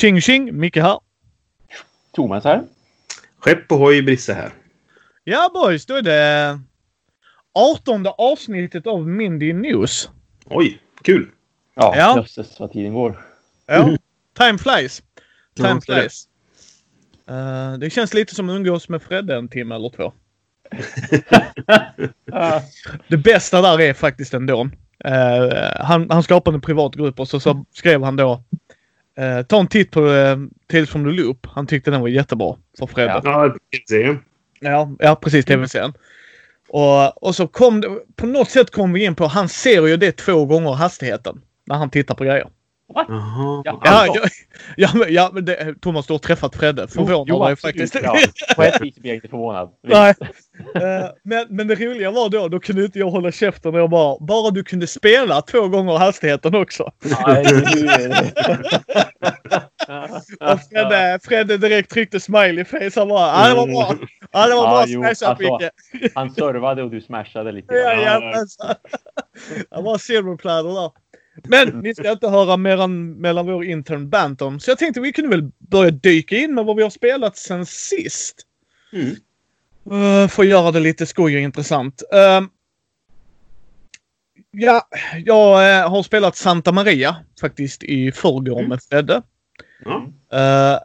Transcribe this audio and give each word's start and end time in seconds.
Tjing 0.00 0.20
tjing! 0.20 0.56
Micke 0.58 0.76
här. 0.76 0.98
Thomas 2.12 2.44
här. 2.44 2.62
Skepp 3.38 3.72
ohoj, 3.72 4.02
Brisse 4.02 4.34
här. 4.34 4.52
Ja 5.24 5.50
boys, 5.54 5.86
då 5.86 5.94
är 5.94 6.02
det 6.02 6.60
18 7.54 8.06
avsnittet 8.18 8.86
av 8.86 9.08
Mindy 9.08 9.52
News. 9.52 10.10
Oj, 10.46 10.78
kul! 11.02 11.30
Ja, 11.74 11.94
Ja. 11.96 12.16
jösses 12.16 12.60
vad 12.60 12.72
tiden 12.72 12.94
går. 12.94 13.26
Ja, 13.66 13.96
time 14.38 14.58
flies. 14.58 15.02
Time 15.56 15.68
Ja, 15.68 15.70
är 15.70 15.74
det. 15.74 15.80
flies. 16.00 16.28
Eh, 17.28 17.72
det 17.78 17.90
känns 17.90 18.14
lite 18.14 18.34
som 18.34 18.48
att 18.50 18.56
umgås 18.56 18.88
med 18.88 19.02
Fredde 19.02 19.36
en 19.36 19.48
timme 19.48 19.74
eller 19.74 19.88
två. 19.88 20.12
Det 23.08 23.16
bästa 23.16 23.62
där 23.62 23.80
är 23.80 23.94
faktiskt 23.94 24.34
ändå. 24.34 24.62
Uh, 25.08 25.84
han, 25.84 26.10
han 26.10 26.22
skapade 26.22 26.54
en 26.54 26.60
privat 26.60 26.94
grupp 26.94 27.20
och 27.20 27.28
så, 27.28 27.40
så 27.40 27.64
skrev 27.72 28.02
han 28.02 28.16
då 28.16 28.44
eh, 29.18 29.42
Ta 29.42 29.60
en 29.60 29.66
titt 29.66 29.90
på 29.90 30.00
uh, 30.00 30.38
Tales 30.66 30.90
from 30.90 31.04
the 31.04 31.22
Loop. 31.22 31.46
Han 31.46 31.66
tyckte 31.66 31.90
den 31.90 32.00
var 32.00 32.08
jättebra 32.08 32.56
för 32.78 32.86
Fredde. 32.86 33.20
Ja. 33.24 33.56
Se. 33.88 34.16
Ja, 34.60 34.96
ja 34.98 35.14
precis. 35.14 35.44
Tv-serien. 35.44 35.92
Och, 36.68 37.22
och 37.22 37.34
så 37.34 37.46
kom 37.46 37.80
det, 37.80 37.88
på 38.16 38.26
något 38.26 38.50
sätt 38.50 38.70
kom 38.70 38.92
vi 38.92 39.04
in 39.04 39.14
på, 39.14 39.26
han 39.26 39.48
ser 39.48 39.86
ju 39.86 39.96
det 39.96 40.12
två 40.12 40.44
gånger 40.44 40.72
hastigheten. 40.72 41.42
När 41.66 41.76
han 41.76 41.90
tittar 41.90 42.14
på 42.14 42.24
grejer. 42.24 42.48
Jaha. 42.94 43.62
Ja. 43.64 43.80
Ja, 43.84 43.90
Alltså. 43.90 44.22
ja, 44.22 44.28
ja, 44.76 44.90
men, 44.94 45.12
ja 45.14 45.30
men 45.34 45.44
det, 45.44 45.74
Thomas, 45.80 46.06
du 46.06 46.12
har 46.12 46.18
träffat 46.18 46.56
Fredde. 46.56 46.88
Förvånar 46.88 47.24
Jo, 47.28 47.44
dig 47.44 47.56
faktiskt. 47.56 47.96
Ja, 48.02 48.16
på 48.56 48.62
ett 48.62 48.80
vis 48.80 48.94
blir 48.94 49.10
jag 49.10 49.16
inte 49.16 49.28
förvånad. 49.28 49.70
Nej. 49.82 50.14
Eh, 50.74 51.10
men, 51.22 51.46
men 51.50 51.68
det 51.68 51.74
roliga 51.74 52.10
var 52.10 52.28
då, 52.28 52.48
då 52.48 52.60
kunde 52.60 52.84
inte 52.84 52.98
jag 52.98 53.10
hålla 53.10 53.32
käften 53.32 53.74
och 53.74 53.80
jag 53.80 53.90
bara, 53.90 54.16
bara 54.20 54.50
du 54.50 54.64
kunde 54.64 54.86
spela 54.86 55.42
två 55.42 55.68
gånger 55.68 55.98
hastigheten 55.98 56.54
också. 56.54 56.90
Nej, 57.26 57.44
Och 60.40 60.60
Fredde, 60.70 61.18
Fredde 61.22 61.56
direkt 61.58 61.90
tryckte 61.90 62.20
smiley 62.20 62.64
face. 62.64 62.90
Han 62.96 63.08
bara, 63.08 63.26
ja 63.26 63.48
det 63.48 63.54
var 63.54 63.66
bra. 63.66 63.94
Ja 64.32 64.46
det 64.48 64.54
var 64.54 64.64
Ja, 64.64 64.70
bra 64.70 64.84
jo, 64.86 65.00
smashat 65.00 65.28
alltså, 65.28 65.58
Micke. 65.92 66.12
Han 66.14 66.30
servade 66.30 66.82
och 66.82 66.90
du 66.90 67.00
smashade 67.00 67.52
lite. 67.52 67.74
Ja, 67.74 67.92
ja, 67.92 68.38
alltså. 68.38 68.74
Var 69.82 69.98
silverplatter 69.98 70.68
där. 70.82 70.90
Men 71.48 71.68
ni 71.68 71.94
ska 71.94 72.10
inte 72.12 72.28
höra 72.28 72.56
mer 72.56 72.80
än 72.82 73.12
mellan 73.12 73.46
vår 73.46 73.64
intern 73.64 74.10
Bantam. 74.10 74.60
Så 74.60 74.70
jag 74.70 74.78
tänkte 74.78 75.00
vi 75.00 75.12
kunde 75.12 75.30
väl 75.30 75.50
börja 75.58 75.90
dyka 75.90 76.36
in 76.36 76.54
med 76.54 76.64
vad 76.64 76.76
vi 76.76 76.82
har 76.82 76.90
spelat 76.90 77.36
sen 77.36 77.66
sist. 77.66 78.46
Mm. 78.92 79.06
Uh, 79.92 80.28
för 80.28 80.42
att 80.42 80.48
göra 80.48 80.70
det 80.70 80.80
lite 80.80 81.06
skoj 81.06 81.34
och 81.36 81.40
intressant. 81.42 82.02
Ehm, 82.12 82.48
ja, 84.50 84.88
jag 85.24 85.78
eh, 85.78 85.90
har 85.90 86.02
spelat 86.02 86.36
Santa 86.36 86.72
Maria 86.72 87.16
faktiskt 87.40 87.82
i 87.84 88.12
förrgår 88.12 88.58
Mm. 88.58 88.68
med 88.68 88.82
Fredde. 88.82 89.22
Ja, 89.84 90.06
Uh, 90.32 90.78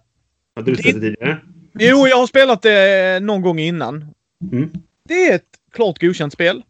hade 0.55 0.71
du 0.71 0.75
sett 0.75 0.85
det 0.85 0.91
tidigare? 0.91 1.37
jo, 1.79 2.07
jag 2.07 2.17
har 2.17 2.27
spelat 2.27 2.61
det 2.61 3.19
någon 3.23 3.41
gång 3.41 3.59
innan. 3.59 4.13
Mm. 4.51 4.71
Det 5.07 5.27
är 5.29 5.35
ett 5.35 5.49
klart 5.71 6.01
godkänt 6.01 6.33
spel. 6.33 6.63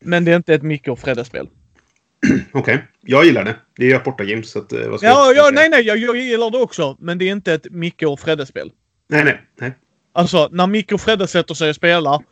Men 0.00 0.24
det 0.24 0.32
är 0.32 0.36
inte 0.36 0.54
ett 0.54 0.62
Micke 0.62 0.88
och 0.88 0.98
Fredde-spel. 0.98 1.48
Okej, 2.52 2.84
jag 3.00 3.24
gillar 3.24 3.44
det. 3.44 3.56
Det 3.76 3.84
är 3.84 3.88
ju 3.88 3.94
Aporta 3.96 4.24
Games, 4.24 4.50
så 4.50 4.58
att, 4.58 4.72
eh, 4.72 4.88
vad 4.88 4.98
ska 5.00 5.08
Ja, 5.08 5.32
jag 5.32 5.46
ja, 5.46 5.50
nej, 5.54 5.68
nej, 5.68 5.82
jag, 5.82 5.98
jag 5.98 6.16
gillar 6.16 6.50
det 6.50 6.58
också. 6.58 6.96
Men 7.00 7.18
det 7.18 7.24
är 7.28 7.32
inte 7.32 7.52
ett 7.54 7.66
Micke 7.70 8.02
och 8.02 8.20
Fredde-spel. 8.20 8.72
Nej, 9.08 9.24
nej, 9.24 9.40
nej. 9.60 9.72
Alltså, 10.12 10.48
när 10.52 10.66
Micke 10.66 10.92
och 10.92 11.00
Fredde 11.00 11.26
sätter 11.26 11.54
sig 11.54 11.68
och 11.70 11.76
spelar 11.76 12.22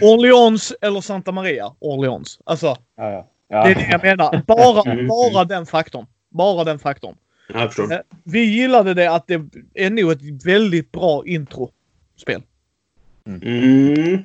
Orleans 0.00 0.72
eller 0.80 1.00
Santa 1.00 1.32
Maria. 1.32 1.72
Orleans. 1.78 2.40
Alltså, 2.44 2.66
Ja, 2.66 3.10
ja. 3.10 3.28
Ja. 3.48 3.64
det 3.64 3.70
är 3.70 3.74
det 3.74 3.88
jag 3.90 4.02
menar. 4.02 4.42
Bara, 4.46 5.06
bara 5.32 5.44
den 5.44 5.66
faktorn. 5.66 6.06
Bara 6.30 6.64
den 6.64 6.78
faktorn. 6.78 7.14
Ja, 7.48 7.60
jag 7.60 7.74
förstår. 7.74 7.92
Eh, 7.92 7.98
Vi 8.24 8.40
gillade 8.44 8.94
det 8.94 9.10
att 9.10 9.26
det 9.26 9.40
är 9.74 9.90
nog 9.90 10.12
ett 10.12 10.46
väldigt 10.46 10.92
bra 10.92 11.22
introspel. 11.26 12.42
Mm. 13.26 14.22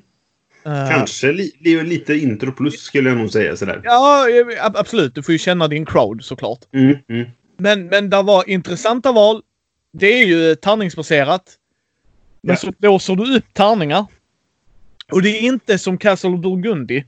Eh, 0.65 0.89
Kanske 0.89 1.31
li, 1.31 1.51
li, 1.59 1.83
lite 1.83 2.13
intro 2.15 2.51
plus 2.51 2.81
skulle 2.81 3.09
jag 3.09 3.17
nog 3.17 3.31
säga 3.31 3.55
sådär. 3.55 3.81
Ja, 3.83 4.29
eh, 4.29 4.65
ab- 4.65 4.77
absolut. 4.77 5.15
Du 5.15 5.23
får 5.23 5.31
ju 5.31 5.37
känna 5.39 5.67
din 5.67 5.85
crowd 5.85 6.23
såklart. 6.23 6.59
Mm, 6.73 6.97
mm. 7.09 7.27
Men, 7.57 7.85
men 7.87 8.09
det 8.09 8.21
var 8.21 8.49
intressanta 8.49 9.11
val. 9.11 9.41
Det 9.93 10.07
är 10.07 10.25
ju 10.25 10.55
tärningsbaserat. 10.55 11.43
Men 12.41 12.53
Ja. 12.53 12.57
så 12.57 12.73
låser 12.79 13.15
du 13.15 13.37
upp 13.37 13.53
tärningar. 13.53 14.05
Och 15.11 15.21
det 15.21 15.29
är 15.29 15.41
inte 15.41 15.77
som 15.77 15.97
Castle 15.97 16.29
of 16.29 16.41
Burgundy. 16.41 17.03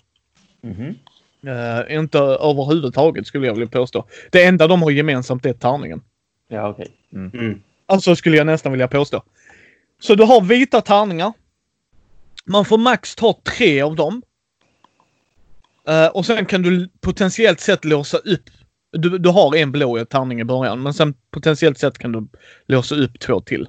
Mhm. 0.64 0.96
Eh, 1.48 1.96
inte 1.98 2.18
överhuvudtaget 2.20 3.28
skulle 3.28 3.48
jag 3.48 3.54
vilja 3.54 3.68
påstå. 3.68 4.06
Det 4.32 4.44
enda 4.44 4.68
de 4.68 4.82
har 4.82 4.92
gemensamt 4.92 5.46
är 5.46 5.54
tärningen. 5.54 6.02
Ja, 6.50 6.70
okej. 6.70 6.88
Mm. 7.14 7.32
Mm. 7.34 7.62
Alltså 7.86 8.16
skulle 8.16 8.38
jag 8.38 8.46
nästan 8.48 8.72
vilja 8.72 8.88
påstå. 8.88 9.24
Så 10.00 10.16
du 10.16 10.24
har 10.24 10.42
vita 10.42 10.82
tärningar. 10.82 11.34
Man 12.48 12.66
får 12.66 12.78
max 12.78 13.16
ta 13.16 13.40
tre 13.44 13.82
av 13.82 13.96
dem. 13.96 14.22
Eh, 15.88 16.08
och 16.08 16.26
sen 16.26 16.46
kan 16.46 16.62
du 16.62 16.90
potentiellt 17.02 17.60
sett 17.60 17.86
låsa 17.86 18.18
upp. 18.18 18.50
Du, 18.92 19.18
du 19.18 19.30
har 19.30 19.56
en 19.56 19.72
blå 19.72 20.06
tärning 20.06 20.40
i 20.40 20.44
början 20.44 20.84
men 20.84 20.94
sen 20.94 21.14
potentiellt 21.32 21.78
sett 21.78 21.98
kan 21.98 22.12
du 22.12 22.28
låsa 22.68 22.96
upp 22.96 23.20
två 23.20 23.42
till. 23.42 23.68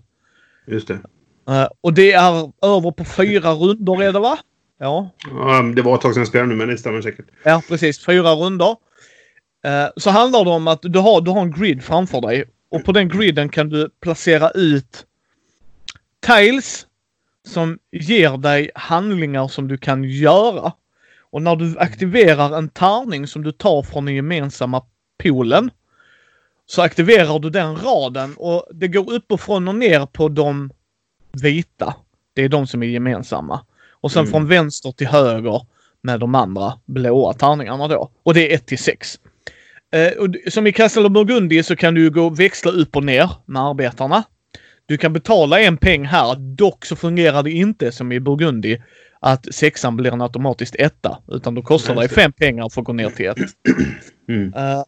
Just 0.67 0.89
det. 0.89 1.01
Eh, 1.49 1.69
och 1.81 1.93
det 1.93 2.13
är 2.13 2.53
över 2.63 2.91
på 2.91 3.05
fyra 3.05 3.53
rundor 3.53 4.03
är 4.03 4.13
det 4.13 4.19
va? 4.19 4.39
Ja. 4.79 5.11
Ja, 5.31 5.63
det 5.63 5.83
var 5.83 5.95
ett 5.95 6.01
tag 6.01 6.15
sedan 6.15 6.21
jag 6.21 6.29
spelade 6.29 6.49
nu, 6.49 6.55
men 6.55 6.69
det 6.69 6.79
stämmer 6.79 7.03
säkert. 7.03 7.27
Ja, 7.45 7.63
precis. 7.69 8.05
Fyra 8.05 8.33
runder. 8.33 8.77
Eh, 9.65 9.89
så 9.97 10.11
handlar 10.11 10.45
det 10.45 10.51
om 10.51 10.69
att 10.69 10.83
du 10.83 10.99
har, 10.99 11.21
du 11.21 11.31
har 11.31 11.41
en 11.41 11.53
grid 11.53 11.85
framför 11.85 12.21
dig 12.21 12.45
och 12.71 12.85
på 12.85 12.93
den 12.93 13.09
griden 13.09 13.49
kan 13.49 13.69
du 13.69 13.91
placera 14.01 14.51
ut 14.51 15.07
tiles 16.27 16.87
som 17.49 17.79
ger 17.93 18.37
dig 18.37 18.71
handlingar 18.75 19.49
som 19.49 19.69
du 19.69 19.79
kan 19.79 20.05
göra. 20.05 20.73
Och 21.31 21.43
när 21.43 21.57
du 21.57 21.79
aktiverar 21.79 22.59
en 22.59 22.69
tärning 22.69 23.27
som 23.27 23.43
du 23.43 23.53
tar 23.53 23.83
från 23.83 24.05
den 24.05 24.15
gemensamma 24.15 24.83
poolen 25.23 25.71
så 26.67 26.83
aktiverar 26.83 27.39
du 27.39 27.51
den 27.51 27.77
raden 27.77 28.35
och 28.37 28.67
det 28.75 28.89
går 28.89 29.13
uppifrån 29.13 29.69
och 29.69 29.75
ner 29.75 30.07
på 30.07 30.29
de 30.29 30.71
vita. 31.43 31.95
Det 32.35 32.43
är 32.45 32.49
de 32.49 32.67
som 32.67 32.83
är 32.83 32.87
gemensamma. 32.87 33.61
Och 34.01 34.13
sen 34.13 34.21
Mm. 34.21 34.33
från 34.33 34.47
vänster 34.47 34.93
till 34.93 35.07
höger 35.07 35.67
med 36.03 36.21
de 36.21 36.35
andra 36.35 36.73
blåa 36.87 37.33
tärningarna 37.33 37.89
då. 37.89 38.11
Och 38.23 38.35
det 38.35 38.51
är 38.53 38.55
1 38.55 38.67
till 38.67 38.79
6. 38.79 39.19
Eh, 39.93 40.19
och 40.19 40.53
som 40.53 40.67
i 40.67 40.73
Castle 40.73 41.03
of 41.03 41.13
Burgundy 41.13 41.63
så 41.63 41.77
kan 41.77 41.95
du 41.95 42.11
gå 42.11 42.29
växla 42.29 42.71
upp 42.71 42.97
och 42.97 43.05
ner 43.05 43.31
med 43.47 43.63
arbetarna. 43.63 44.23
Du 44.89 44.97
kan 44.99 45.13
betala 45.13 45.61
en 45.61 45.77
peng 45.77 46.05
här. 46.05 46.37
Dock 46.37 46.85
så 46.85 46.97
fungerar 46.97 47.43
det 47.43 47.51
inte 47.51 47.93
som 47.93 48.13
i 48.13 48.21
Burgundy 48.21 48.79
att 49.21 49.55
sexan 49.55 49.97
blir 49.97 50.13
en 50.13 50.21
automatiskt 50.23 50.75
etta. 50.79 51.19
Utan 51.29 51.55
då 51.55 51.63
kostar 51.63 51.95
det 51.95 52.09
fem 52.09 52.33
pengar 52.33 52.69
för 52.69 52.81
att 52.81 52.87
gå 52.87 52.93
ner 52.93 53.11
till 53.11 53.27
ett. 53.27 53.37
Mm. 54.29 54.55
Eh, 54.55 54.83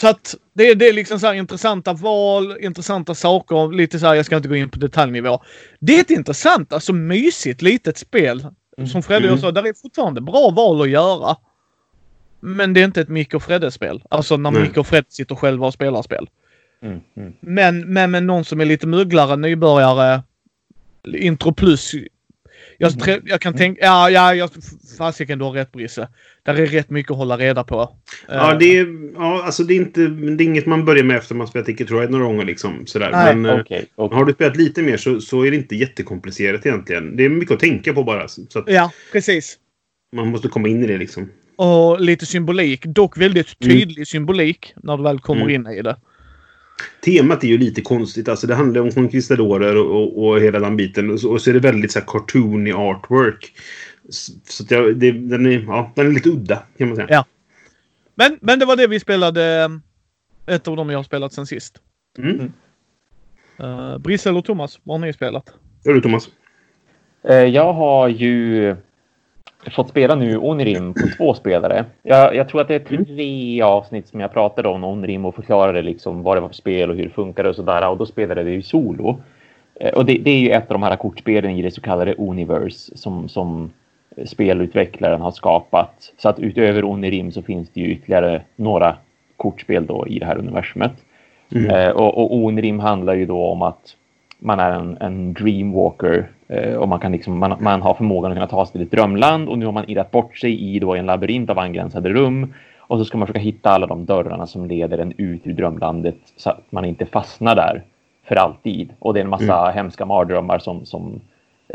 så 0.00 0.08
att 0.08 0.34
det, 0.54 0.68
är- 0.70 0.74
det 0.74 0.88
är 0.88 0.92
liksom 0.92 1.20
så 1.20 1.26
här 1.26 1.34
intressanta 1.34 1.92
val, 1.92 2.56
intressanta 2.60 3.14
saker. 3.14 3.72
Lite 3.72 3.98
så 3.98 4.06
här, 4.06 4.14
jag 4.14 4.26
ska 4.26 4.36
inte 4.36 4.48
gå 4.48 4.56
in 4.56 4.68
på 4.70 4.78
detaljnivå. 4.78 5.42
Det 5.80 5.96
är 5.96 6.00
ett 6.00 6.10
intressant, 6.10 6.72
alltså 6.72 6.92
mysigt 6.92 7.62
litet 7.62 7.98
spel. 7.98 8.46
Som 8.92 9.02
Fredde 9.02 9.28
Mm. 9.28 9.40
sa, 9.40 9.50
där 9.50 9.66
är 9.66 9.74
fortfarande 9.82 10.20
bra 10.20 10.50
val 10.50 10.82
att 10.82 10.88
göra. 10.90 11.36
Men 12.40 12.74
det 12.74 12.80
är 12.80 12.84
inte 12.84 13.00
ett 13.00 13.08
Micke 13.08 13.34
och 13.34 13.42
Fredde-spel. 13.42 14.02
Alltså 14.10 14.36
när 14.36 14.50
Nej. 14.50 14.62
Micke 14.62 14.76
och 14.76 14.86
Fredde 14.86 15.06
sitter 15.10 15.34
själva 15.34 15.66
och 15.66 15.74
spelar 15.74 16.02
spel. 16.02 16.28
Mm. 16.84 17.00
Mm. 17.16 17.32
Men, 17.40 17.92
men 17.92 18.10
med 18.10 18.22
någon 18.24 18.44
som 18.44 18.60
är 18.60 18.64
lite 18.64 18.86
mugglare, 18.86 19.36
nybörjare, 19.36 20.22
intro 21.18 21.52
plus. 21.54 21.94
Jag, 22.78 22.92
trä- 22.92 23.22
jag 23.24 23.40
kan 23.40 23.54
tänka, 23.54 23.84
ja, 23.84 24.10
ja, 24.10 24.34
jag, 24.34 24.50
fasiken 24.98 25.38
du 25.38 25.44
har 25.44 25.52
rätt 25.52 25.72
Brisse. 25.72 26.08
Där 26.42 26.54
är 26.54 26.66
rätt 26.66 26.90
mycket 26.90 27.10
att 27.12 27.16
hålla 27.18 27.36
reda 27.36 27.64
på. 27.64 27.96
Ja, 28.28 28.52
Eh, 28.52 28.58
det 28.58 28.78
är, 28.78 28.86
ja, 29.14 29.42
alltså 29.44 29.64
det 29.64 29.74
är, 29.74 29.76
inte, 29.76 30.06
det 30.06 30.44
är 30.44 30.46
inget 30.46 30.66
man 30.66 30.84
börjar 30.84 31.04
med 31.04 31.16
efter 31.16 31.34
man 31.34 31.46
spelat 31.46 31.66
Ticket 31.66 31.90
Ride 31.90 32.08
några 32.08 32.24
gånger. 32.24 32.44
Liksom, 32.44 32.86
sådär. 32.86 33.10
Nej, 33.12 33.34
Men 33.36 33.54
eh, 33.54 33.60
Okej. 33.60 33.86
okej. 33.96 34.18
har 34.18 34.24
du 34.24 34.32
spelat 34.32 34.56
lite 34.56 34.82
mer 34.82 34.96
så, 34.96 35.20
så 35.20 35.42
är 35.46 35.50
det 35.50 35.56
inte 35.56 35.76
jättekomplicerat 35.76 36.66
egentligen. 36.66 37.16
Det 37.16 37.24
är 37.24 37.28
mycket 37.28 37.54
att 37.54 37.60
tänka 37.60 37.94
på 37.94 38.04
bara. 38.04 38.28
Så 38.28 38.58
att 38.58 38.64
Ja, 38.68 38.90
precis. 39.12 39.58
man 40.16 40.28
måste 40.28 40.48
komma 40.48 40.68
in 40.68 40.84
i 40.84 40.86
det 40.86 40.98
liksom. 40.98 41.30
Och 41.56 42.00
lite 42.00 42.26
symbolik. 42.26 42.84
Dock 42.86 43.18
väldigt 43.18 43.56
Mm. 43.64 43.76
tydlig 43.78 44.06
symbolik 44.08 44.72
när 44.82 44.96
du 44.96 45.02
väl 45.02 45.18
kommer 45.18 45.42
Mm. 45.42 45.54
in 45.66 45.66
i 45.78 45.82
det. 45.82 45.96
Temat 47.04 47.44
är 47.44 47.48
ju 47.48 47.58
lite 47.58 47.80
konstigt. 47.80 48.28
Alltså 48.28 48.46
det 48.46 48.54
handlar 48.54 48.80
om 48.80 48.90
conquistadorer 48.90 49.76
och, 49.76 49.90
och, 50.02 50.24
och 50.28 50.40
hela 50.40 50.60
den 50.60 50.76
biten. 50.76 51.10
Och 51.10 51.20
så, 51.20 51.30
och 51.30 51.40
så 51.42 51.50
är 51.50 51.54
det 51.54 51.60
väldigt 51.60 51.92
så 51.92 51.98
här 51.98 52.06
cartoony 52.06 52.72
artwork. 52.72 53.52
Så, 54.08 54.32
så 54.44 54.62
att 54.64 54.70
jag, 54.70 54.96
det, 54.96 55.12
den, 55.12 55.46
är, 55.46 55.64
ja, 55.66 55.92
den 55.94 56.06
är 56.06 56.10
lite 56.10 56.28
udda 56.28 56.62
kan 56.78 56.86
man 56.88 56.96
säga. 56.96 57.08
Ja. 57.10 57.24
Men, 58.14 58.38
men 58.40 58.58
det 58.58 58.66
var 58.66 58.76
det 58.76 58.86
vi 58.86 59.00
spelade. 59.00 59.62
eh, 59.64 60.54
Ett 60.54 60.68
av 60.68 60.76
dem 60.76 60.90
jag 60.90 60.98
har 60.98 61.04
spelat 61.04 61.32
sen 61.32 61.46
sist. 61.46 61.78
Mm. 62.18 62.52
Uh, 63.60 63.98
Brisse 63.98 64.28
eller 64.28 64.40
Thomas, 64.42 64.80
vad 64.82 65.00
har 65.00 65.06
ni 65.06 65.12
spelat? 65.12 65.54
Hör 65.84 65.94
du 65.94 66.00
Thomas? 66.00 66.28
Eh, 67.28 67.34
Jag 67.36 67.72
har 67.72 68.08
ju 68.08 68.76
fått 69.72 69.88
spela 69.88 70.14
nu 70.14 70.36
Onirim 70.36 70.94
på 70.94 71.08
två 71.16 71.34
spelare. 71.34 71.84
Jag, 72.02 72.34
jag 72.34 72.48
tror 72.48 72.60
att 72.60 72.68
det 72.68 72.74
är 72.74 72.78
tre 72.78 73.62
avsnitt 73.62 74.08
som 74.08 74.20
jag 74.20 74.32
pratade 74.32 74.68
om 74.68 74.84
Onirim 74.84 75.24
och 75.24 75.34
förklarade 75.34 75.82
liksom 75.82 76.22
vad 76.22 76.36
det 76.36 76.40
var 76.40 76.48
för 76.48 76.54
spel 76.54 76.90
och 76.90 76.96
hur 76.96 77.04
det 77.04 77.10
funkade 77.10 77.48
och 77.48 77.56
sådär. 77.56 77.88
Och 77.88 77.96
då 77.96 78.06
spelade 78.06 78.42
det 78.42 78.54
i 78.54 78.62
solo. 78.62 79.20
Eh, 79.80 79.94
och 79.94 80.04
det, 80.04 80.18
det, 80.18 80.30
är 80.30 80.38
ju 80.38 80.50
ett 80.50 80.70
av 80.70 80.74
de 80.74 80.82
här 80.82 80.96
kortspelen 80.96 81.50
i 81.50 81.62
det 81.62 81.70
så 81.70 81.80
kallade 81.80 82.14
Universe 82.14 82.96
som, 82.96 83.28
som 83.28 83.70
spelutvecklaren 84.26 85.20
har 85.20 85.30
skapat. 85.30 86.12
Så 86.18 86.28
att 86.28 86.38
utöver 86.38 86.84
Onirim 86.84 87.32
så 87.32 87.42
finns 87.42 87.70
det 87.70 87.80
ju 87.80 87.86
ytterligare 87.86 88.42
några 88.56 88.96
kortspel 89.36 89.86
då 89.86 90.06
i 90.08 90.18
det 90.18 90.26
här 90.26 90.38
universumet. 90.38 90.92
Mm. 91.54 91.70
Eh, 91.70 91.90
och, 91.90 92.18
och 92.18 92.36
Onirim 92.36 92.78
handlar 92.78 93.14
ju 93.14 93.26
då 93.26 93.46
om 93.46 93.62
att 93.62 93.96
man 94.38 94.60
är 94.60 94.70
en, 94.70 94.96
en 95.00 95.32
dreamwalker 95.32 96.28
och 96.78 96.88
man, 96.88 97.00
kan 97.00 97.12
liksom, 97.12 97.38
man, 97.38 97.56
man 97.60 97.82
har 97.82 97.94
förmågan 97.94 98.30
att 98.30 98.36
kunna 98.36 98.46
ta 98.46 98.66
sig 98.66 98.72
till 98.72 98.82
ett 98.82 98.90
drömland 98.90 99.48
och 99.48 99.58
nu 99.58 99.64
har 99.64 99.72
man 99.72 99.90
irrat 99.90 100.10
bort 100.10 100.36
sig 100.36 100.60
i 100.60 100.78
då 100.78 100.94
en 100.94 101.06
labyrint 101.06 101.50
av 101.50 101.58
angränsade 101.58 102.08
rum 102.08 102.54
och 102.78 102.98
så 102.98 103.04
ska 103.04 103.18
man 103.18 103.26
försöka 103.26 103.44
hitta 103.44 103.70
alla 103.70 103.86
de 103.86 104.04
dörrarna 104.04 104.46
som 104.46 104.66
leder 104.66 104.98
en 104.98 105.12
ut 105.16 105.46
ur 105.46 105.52
drömlandet 105.52 106.16
så 106.36 106.50
att 106.50 106.64
man 106.70 106.84
inte 106.84 107.06
fastnar 107.06 107.56
där 107.56 107.82
för 108.24 108.36
alltid. 108.36 108.92
Och 108.98 109.14
det 109.14 109.20
är 109.20 109.24
en 109.24 109.30
massa 109.30 109.62
mm. 109.62 109.74
hemska 109.74 110.04
mardrömmar 110.04 110.58
som, 110.58 110.86
som 110.86 111.20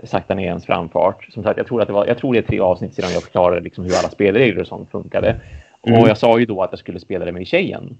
sakta 0.03 0.35
ner 0.35 0.47
ens 0.47 0.65
framfart. 0.65 1.27
Som 1.33 1.43
sagt, 1.43 1.57
jag 1.57 1.67
tror 1.67 1.81
att 1.81 1.87
det 1.87 1.93
var, 1.93 2.05
jag 2.07 2.17
tror 2.17 2.33
det 2.33 2.39
är 2.39 2.43
tre 2.43 2.59
avsnitt 2.59 2.93
sedan 2.93 3.13
jag 3.13 3.23
förklarade 3.23 3.61
liksom 3.61 3.83
hur 3.83 3.97
alla 3.99 4.09
spelregler 4.09 4.61
och 4.61 4.67
sånt 4.67 4.91
funkade. 4.91 5.35
Mm. 5.83 6.01
Och 6.01 6.09
jag 6.09 6.17
sa 6.17 6.39
ju 6.39 6.45
då 6.45 6.63
att 6.63 6.71
jag 6.71 6.79
skulle 6.79 6.99
spela 6.99 7.25
det 7.25 7.31
med 7.31 7.47
tjejen. 7.47 7.97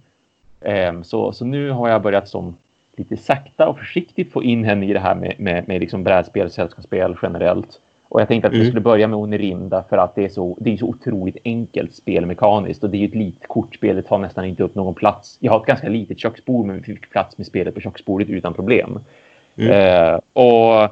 Um, 0.62 1.04
så, 1.04 1.32
så 1.32 1.46
nu 1.46 1.72
har 1.72 1.90
jag 1.90 2.02
börjat 2.02 2.30
som 2.30 2.58
lite 3.00 3.18
sakta 3.18 3.68
och 3.68 3.78
försiktigt 3.78 4.32
få 4.32 4.44
in 4.44 4.64
henne 4.64 4.86
i 4.86 4.94
det 4.94 5.00
här 5.00 5.16
med, 5.16 5.34
med, 5.38 5.68
med 5.68 5.82
liksom 5.82 6.04
brädspel, 6.04 6.52
sällskapsspel 6.52 7.16
generellt. 7.22 7.80
Och 8.10 8.22
jag 8.22 8.28
tänkte 8.28 8.48
att 8.48 8.54
vi 8.54 8.58
mm. 8.58 8.68
skulle 8.68 8.82
börja 8.82 9.08
med 9.08 9.20
Onirim 9.20 9.70
därför 9.70 9.98
att 9.98 10.16
det 10.16 10.26
är, 10.26 10.30
så, 10.30 10.58
det 10.60 10.74
är 10.74 10.78
så 10.78 10.86
otroligt 10.86 11.38
enkelt 11.46 11.96
spelmekaniskt 11.96 12.84
och 12.84 12.90
det 12.90 12.98
är 12.98 13.08
ett 13.08 13.16
litet 13.16 13.48
kortspel. 13.48 13.96
Det 13.96 14.02
tar 14.02 14.18
nästan 14.18 14.46
inte 14.46 14.64
upp 14.64 14.76
någon 14.76 14.94
plats. 14.94 15.38
Jag 15.40 15.52
har 15.52 15.60
ett 15.60 15.66
ganska 15.66 15.90
litet 15.90 16.20
köksbord 16.20 16.66
men 16.66 16.76
vi 16.76 16.84
fick 16.84 17.10
plats 17.10 17.38
med 17.38 17.48
spelet 17.48 17.74
på 17.74 17.82
köksbordet 17.82 18.30
utan 18.30 18.54
problem. 18.54 19.00
Mm. 19.56 19.72
Eh, 19.72 20.20
och 20.34 20.90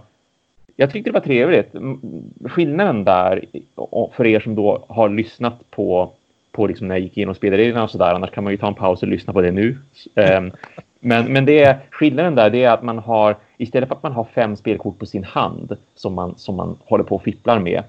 jag 0.75 0.91
tyckte 0.91 1.09
det 1.09 1.13
var 1.13 1.19
trevligt. 1.19 1.75
Skillnaden 2.45 3.03
där 3.03 3.45
för 4.11 4.25
er 4.25 4.39
som 4.39 4.55
då 4.55 4.85
har 4.89 5.09
lyssnat 5.09 5.71
på, 5.71 6.11
på 6.51 6.67
liksom 6.67 6.87
när 6.87 6.95
jag 6.95 7.01
gick 7.01 7.17
igenom 7.17 7.35
spelreglerna 7.35 7.83
och 7.83 7.91
sådär. 7.91 8.13
Annars 8.13 8.31
kan 8.31 8.43
man 8.43 8.53
ju 8.53 8.57
ta 8.57 8.67
en 8.67 8.73
paus 8.73 9.01
och 9.01 9.07
lyssna 9.07 9.33
på 9.33 9.41
det 9.41 9.51
nu. 9.51 9.77
Eh, 10.15 10.41
men, 10.99 11.33
men 11.33 11.45
det 11.45 11.63
är, 11.63 11.77
skillnaden 11.91 12.35
där 12.35 12.49
det 12.49 12.63
är 12.63 12.71
att 12.71 12.83
man 12.83 12.97
har, 12.97 13.35
istället 13.57 13.89
för 13.89 13.95
att 13.95 14.03
man 14.03 14.11
har 14.11 14.23
fem 14.23 14.55
spelkort 14.55 14.99
på 14.99 15.05
sin 15.05 15.23
hand 15.23 15.77
som 15.95 16.13
man, 16.13 16.35
som 16.37 16.55
man 16.55 16.77
håller 16.85 17.03
på 17.03 17.15
och 17.15 17.23
fipplar 17.23 17.59
med, 17.59 17.83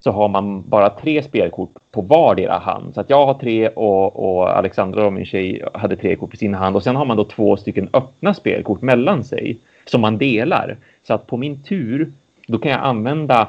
så 0.00 0.10
har 0.10 0.28
man 0.28 0.62
bara 0.68 0.90
tre 0.90 1.22
spelkort 1.22 1.70
på 1.90 2.00
vardera 2.00 2.58
hand. 2.58 2.94
Så 2.94 3.00
att 3.00 3.10
jag 3.10 3.26
har 3.26 3.34
tre 3.34 3.68
och, 3.68 4.16
och 4.16 4.56
Alexandra 4.58 5.06
och 5.06 5.12
min 5.12 5.26
tjej 5.26 5.64
hade 5.74 5.96
tre 5.96 6.16
kort 6.16 6.30
på 6.30 6.36
sin 6.36 6.54
hand. 6.54 6.76
Och 6.76 6.82
sen 6.82 6.96
har 6.96 7.04
man 7.04 7.16
då 7.16 7.24
två 7.24 7.56
stycken 7.56 7.88
öppna 7.92 8.34
spelkort 8.34 8.82
mellan 8.82 9.24
sig 9.24 9.58
som 9.84 10.00
man 10.00 10.18
delar. 10.18 10.76
Så 11.06 11.14
att 11.14 11.26
på 11.26 11.36
min 11.36 11.62
tur, 11.62 12.12
då 12.46 12.58
kan 12.58 12.72
jag 12.72 12.80
använda 12.80 13.48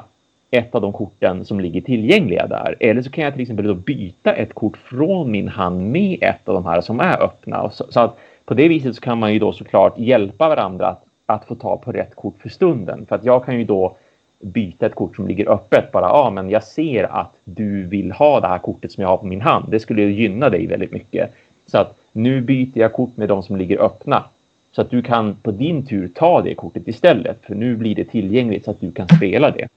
ett 0.50 0.74
av 0.74 0.80
de 0.80 0.92
korten 0.92 1.44
som 1.44 1.60
ligger 1.60 1.80
tillgängliga 1.80 2.46
där. 2.46 2.76
Eller 2.80 3.02
så 3.02 3.10
kan 3.10 3.24
jag 3.24 3.32
till 3.32 3.42
exempel 3.42 3.66
då 3.66 3.74
byta 3.74 4.32
ett 4.32 4.54
kort 4.54 4.76
från 4.76 5.30
min 5.30 5.48
hand 5.48 5.90
med 5.90 6.18
ett 6.20 6.48
av 6.48 6.54
de 6.54 6.66
här 6.66 6.80
som 6.80 7.00
är 7.00 7.22
öppna. 7.22 7.70
Så, 7.70 7.84
så 7.90 8.00
att 8.00 8.18
på 8.44 8.54
det 8.54 8.68
viset 8.68 8.94
så 8.94 9.00
kan 9.00 9.18
man 9.18 9.32
ju 9.32 9.38
då 9.38 9.52
såklart 9.52 9.98
hjälpa 9.98 10.48
varandra 10.48 10.86
att, 10.86 11.04
att 11.26 11.44
få 11.44 11.54
ta 11.54 11.76
på 11.76 11.92
rätt 11.92 12.16
kort 12.16 12.34
för 12.38 12.48
stunden. 12.48 13.06
För 13.06 13.16
att 13.16 13.24
jag 13.24 13.44
kan 13.44 13.58
ju 13.58 13.64
då 13.64 13.96
byta 14.40 14.86
ett 14.86 14.94
kort 14.94 15.16
som 15.16 15.28
ligger 15.28 15.48
öppet. 15.48 15.92
Bara, 15.92 16.06
ja, 16.06 16.12
ah, 16.12 16.30
men 16.30 16.50
jag 16.50 16.64
ser 16.64 17.04
att 17.04 17.32
du 17.44 17.86
vill 17.86 18.12
ha 18.12 18.40
det 18.40 18.48
här 18.48 18.58
kortet 18.58 18.92
som 18.92 19.02
jag 19.02 19.08
har 19.08 19.16
på 19.16 19.26
min 19.26 19.40
hand. 19.40 19.70
Det 19.70 19.80
skulle 19.80 20.02
gynna 20.02 20.50
dig 20.50 20.66
väldigt 20.66 20.92
mycket. 20.92 21.30
Så 21.66 21.78
att 21.78 21.96
nu 22.12 22.40
byter 22.40 22.78
jag 22.78 22.92
kort 22.92 23.16
med 23.16 23.28
de 23.28 23.42
som 23.42 23.56
ligger 23.56 23.78
öppna. 23.78 24.24
Så 24.72 24.80
att 24.80 24.90
du 24.90 25.02
kan 25.02 25.36
på 25.42 25.50
din 25.50 25.86
tur 25.86 26.08
ta 26.08 26.42
det 26.42 26.54
kortet 26.54 26.88
istället. 26.88 27.38
För 27.42 27.54
nu 27.54 27.76
blir 27.76 27.94
det 27.94 28.04
tillgängligt 28.04 28.64
så 28.64 28.70
att 28.70 28.80
du 28.80 28.92
kan 28.92 29.08
spela 29.08 29.50
det. 29.50 29.68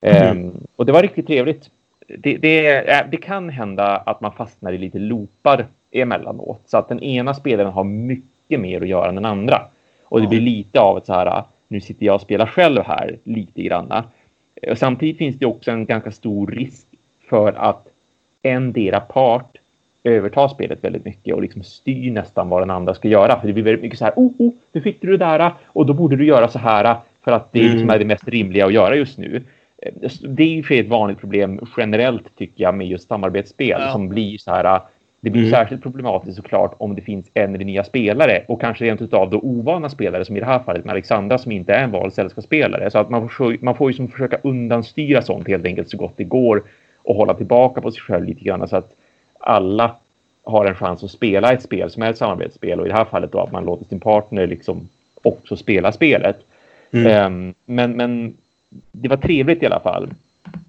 Mm. 0.00 0.38
Um, 0.38 0.66
och 0.76 0.86
det 0.86 0.92
var 0.92 1.02
riktigt 1.02 1.26
trevligt. 1.26 1.70
Det, 2.08 2.36
det, 2.36 2.82
det, 3.10 3.16
kan 3.16 3.48
hända 3.50 3.96
att 3.96 4.20
man 4.20 4.32
fastnar 4.32 4.72
i 4.72 4.78
lite 4.78 4.98
loopar 4.98 5.66
emellanåt. 5.92 6.60
Så 6.66 6.78
att 6.78 6.88
den 6.88 7.02
ena 7.02 7.34
spelaren 7.34 7.72
har 7.72 7.84
mycket 7.84 8.60
mer 8.60 8.80
att 8.80 8.88
göra 8.88 9.08
än 9.08 9.14
den 9.14 9.24
andra. 9.24 9.62
Och 10.04 10.20
det 10.20 10.26
blir 10.26 10.40
lite 10.40 10.80
av 10.80 10.98
ett 10.98 11.06
så 11.06 11.12
här, 11.12 11.42
nu 11.68 11.80
sitter 11.80 12.06
jag 12.06 12.14
och 12.14 12.20
spelar 12.20 12.46
själv 12.46 12.82
här 12.82 13.16
lite 13.24 13.62
granna. 13.62 14.04
Och 14.70 14.78
samtidigt 14.78 15.18
finns 15.18 15.36
det 15.38 15.46
också 15.46 15.70
en 15.70 15.86
ganska 15.86 16.12
stor 16.12 16.46
risk 16.46 16.86
för 17.28 17.52
att 17.52 17.86
endera 18.42 19.00
part 19.00 19.56
övertar 20.04 20.48
spelet 20.48 20.84
väldigt 20.84 21.04
mycket 21.04 21.34
och 21.34 21.42
liksom 21.42 21.62
styr 21.62 22.10
nästan 22.10 22.48
vad 22.48 22.62
den 22.62 22.70
andra 22.70 22.94
ska 22.94 23.08
göra. 23.08 23.40
För 23.40 23.46
det 23.46 23.52
blir 23.52 23.64
väldigt 23.64 23.82
mycket 23.82 23.98
så 23.98 24.04
här, 24.04 24.14
oh, 24.16 24.32
oh, 24.38 24.52
nu 24.72 24.80
fick 24.80 25.00
du 25.00 25.10
det 25.10 25.16
där 25.16 25.52
och 25.66 25.86
då 25.86 25.92
borde 25.92 26.16
du 26.16 26.26
göra 26.26 26.48
så 26.48 26.58
här 26.58 26.96
för 27.24 27.32
att 27.32 27.52
det 27.52 27.62
liksom 27.62 27.90
är 27.90 27.98
det 27.98 28.04
mest 28.04 28.28
rimliga 28.28 28.66
att 28.66 28.72
göra 28.72 28.96
just 28.96 29.18
nu. 29.18 29.42
Det 30.20 30.42
är 30.42 30.70
ju 30.70 30.80
ett 30.80 30.88
vanligt 30.88 31.18
problem 31.18 31.60
generellt 31.76 32.36
tycker 32.36 32.64
jag 32.64 32.74
med 32.74 32.86
just 32.86 33.08
samarbetsspel 33.08 33.80
ja. 33.80 33.92
som 33.92 34.08
blir 34.08 34.38
så 34.38 34.50
här 34.50 34.80
det 35.26 35.30
blir 35.30 35.42
mm. 35.42 35.50
särskilt 35.50 35.82
problematiskt 35.82 36.36
såklart 36.36 36.74
om 36.78 36.94
det 36.94 37.02
finns 37.02 37.26
en 37.34 37.54
eller 37.54 37.64
nya 37.64 37.84
spelare 37.84 38.44
och 38.48 38.60
kanske 38.60 38.84
rent 38.84 39.02
utav 39.02 39.30
då 39.30 39.38
ovana 39.38 39.88
spelare 39.88 40.24
som 40.24 40.36
i 40.36 40.40
det 40.40 40.46
här 40.46 40.58
fallet 40.58 40.84
med 40.84 40.92
Alexandra 40.92 41.38
som 41.38 41.52
inte 41.52 41.74
är 41.74 41.84
en 41.84 41.90
vald 41.90 42.14
sällskapsspelare. 42.14 42.90
Så 42.90 42.98
att 42.98 43.10
man 43.10 43.28
får, 43.28 43.56
man 43.60 43.74
får 43.74 43.90
ju 43.90 43.96
som 43.96 44.08
försöka 44.08 44.38
undanstyra 44.42 45.22
sånt 45.22 45.48
helt 45.48 45.64
enkelt 45.64 45.90
så 45.90 45.96
gott 45.96 46.12
det 46.16 46.24
går 46.24 46.62
och 47.02 47.14
hålla 47.14 47.34
tillbaka 47.34 47.80
på 47.80 47.90
sig 47.92 48.00
själv 48.00 48.24
lite 48.24 48.44
grann 48.44 48.68
så 48.68 48.76
att 48.76 48.94
alla 49.38 49.96
har 50.44 50.66
en 50.66 50.74
chans 50.74 51.04
att 51.04 51.10
spela 51.10 51.52
ett 51.52 51.62
spel 51.62 51.90
som 51.90 52.02
är 52.02 52.10
ett 52.10 52.18
samarbetsspel 52.18 52.80
och 52.80 52.86
i 52.86 52.88
det 52.88 52.96
här 52.96 53.04
fallet 53.04 53.32
då 53.32 53.40
att 53.40 53.52
man 53.52 53.64
låter 53.64 53.84
sin 53.84 54.00
partner 54.00 54.46
liksom 54.46 54.88
också 55.22 55.56
spela 55.56 55.92
spelet. 55.92 56.36
Mm. 56.90 57.26
Um, 57.26 57.54
men, 57.64 57.92
men 57.92 58.36
det 58.92 59.08
var 59.08 59.16
trevligt 59.16 59.62
i 59.62 59.66
alla 59.66 59.80
fall. 59.80 60.08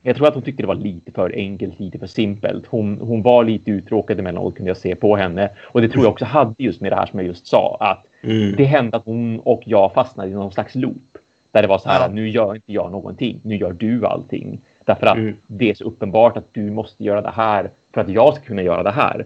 Jag 0.03 0.15
tror 0.15 0.27
att 0.27 0.33
hon 0.33 0.43
tyckte 0.43 0.63
det 0.63 0.67
var 0.67 0.75
lite 0.75 1.11
för 1.11 1.31
enkelt, 1.35 1.79
lite 1.79 1.99
för 1.99 2.07
simpelt. 2.07 2.65
Hon, 2.65 2.99
hon 3.01 3.21
var 3.21 3.43
lite 3.43 3.71
uttråkad 3.71 4.19
emellanåt 4.19 4.55
kunde 4.55 4.69
jag 4.69 4.77
se 4.77 4.95
på 4.95 5.15
henne. 5.15 5.49
Och 5.63 5.81
det 5.81 5.89
tror 5.89 6.03
jag 6.03 6.11
också 6.11 6.25
hade 6.25 6.55
just 6.57 6.81
med 6.81 6.91
det 6.91 6.95
här 6.95 7.05
som 7.05 7.19
jag 7.19 7.27
just 7.27 7.47
sa. 7.47 7.77
Att 7.79 8.05
mm. 8.21 8.55
det 8.55 8.63
hände 8.63 8.97
att 8.97 9.05
hon 9.05 9.39
och 9.39 9.61
jag 9.65 9.93
fastnade 9.93 10.29
i 10.29 10.33
någon 10.33 10.51
slags 10.51 10.75
loop. 10.75 11.17
Där 11.51 11.61
det 11.61 11.67
var 11.67 11.77
så 11.77 11.89
här, 11.89 12.01
ja. 12.01 12.07
nu 12.07 12.29
gör 12.29 12.55
inte 12.55 12.73
jag 12.73 12.91
någonting. 12.91 13.39
Nu 13.43 13.55
gör 13.55 13.71
du 13.71 14.05
allting. 14.05 14.59
Därför 14.85 15.05
att 15.05 15.17
mm. 15.17 15.35
det 15.47 15.69
är 15.69 15.73
så 15.73 15.83
uppenbart 15.83 16.37
att 16.37 16.53
du 16.53 16.71
måste 16.71 17.03
göra 17.03 17.21
det 17.21 17.33
här 17.35 17.69
för 17.93 18.01
att 18.01 18.09
jag 18.09 18.35
ska 18.35 18.43
kunna 18.45 18.61
göra 18.61 18.83
det 18.83 18.91
här. 18.91 19.25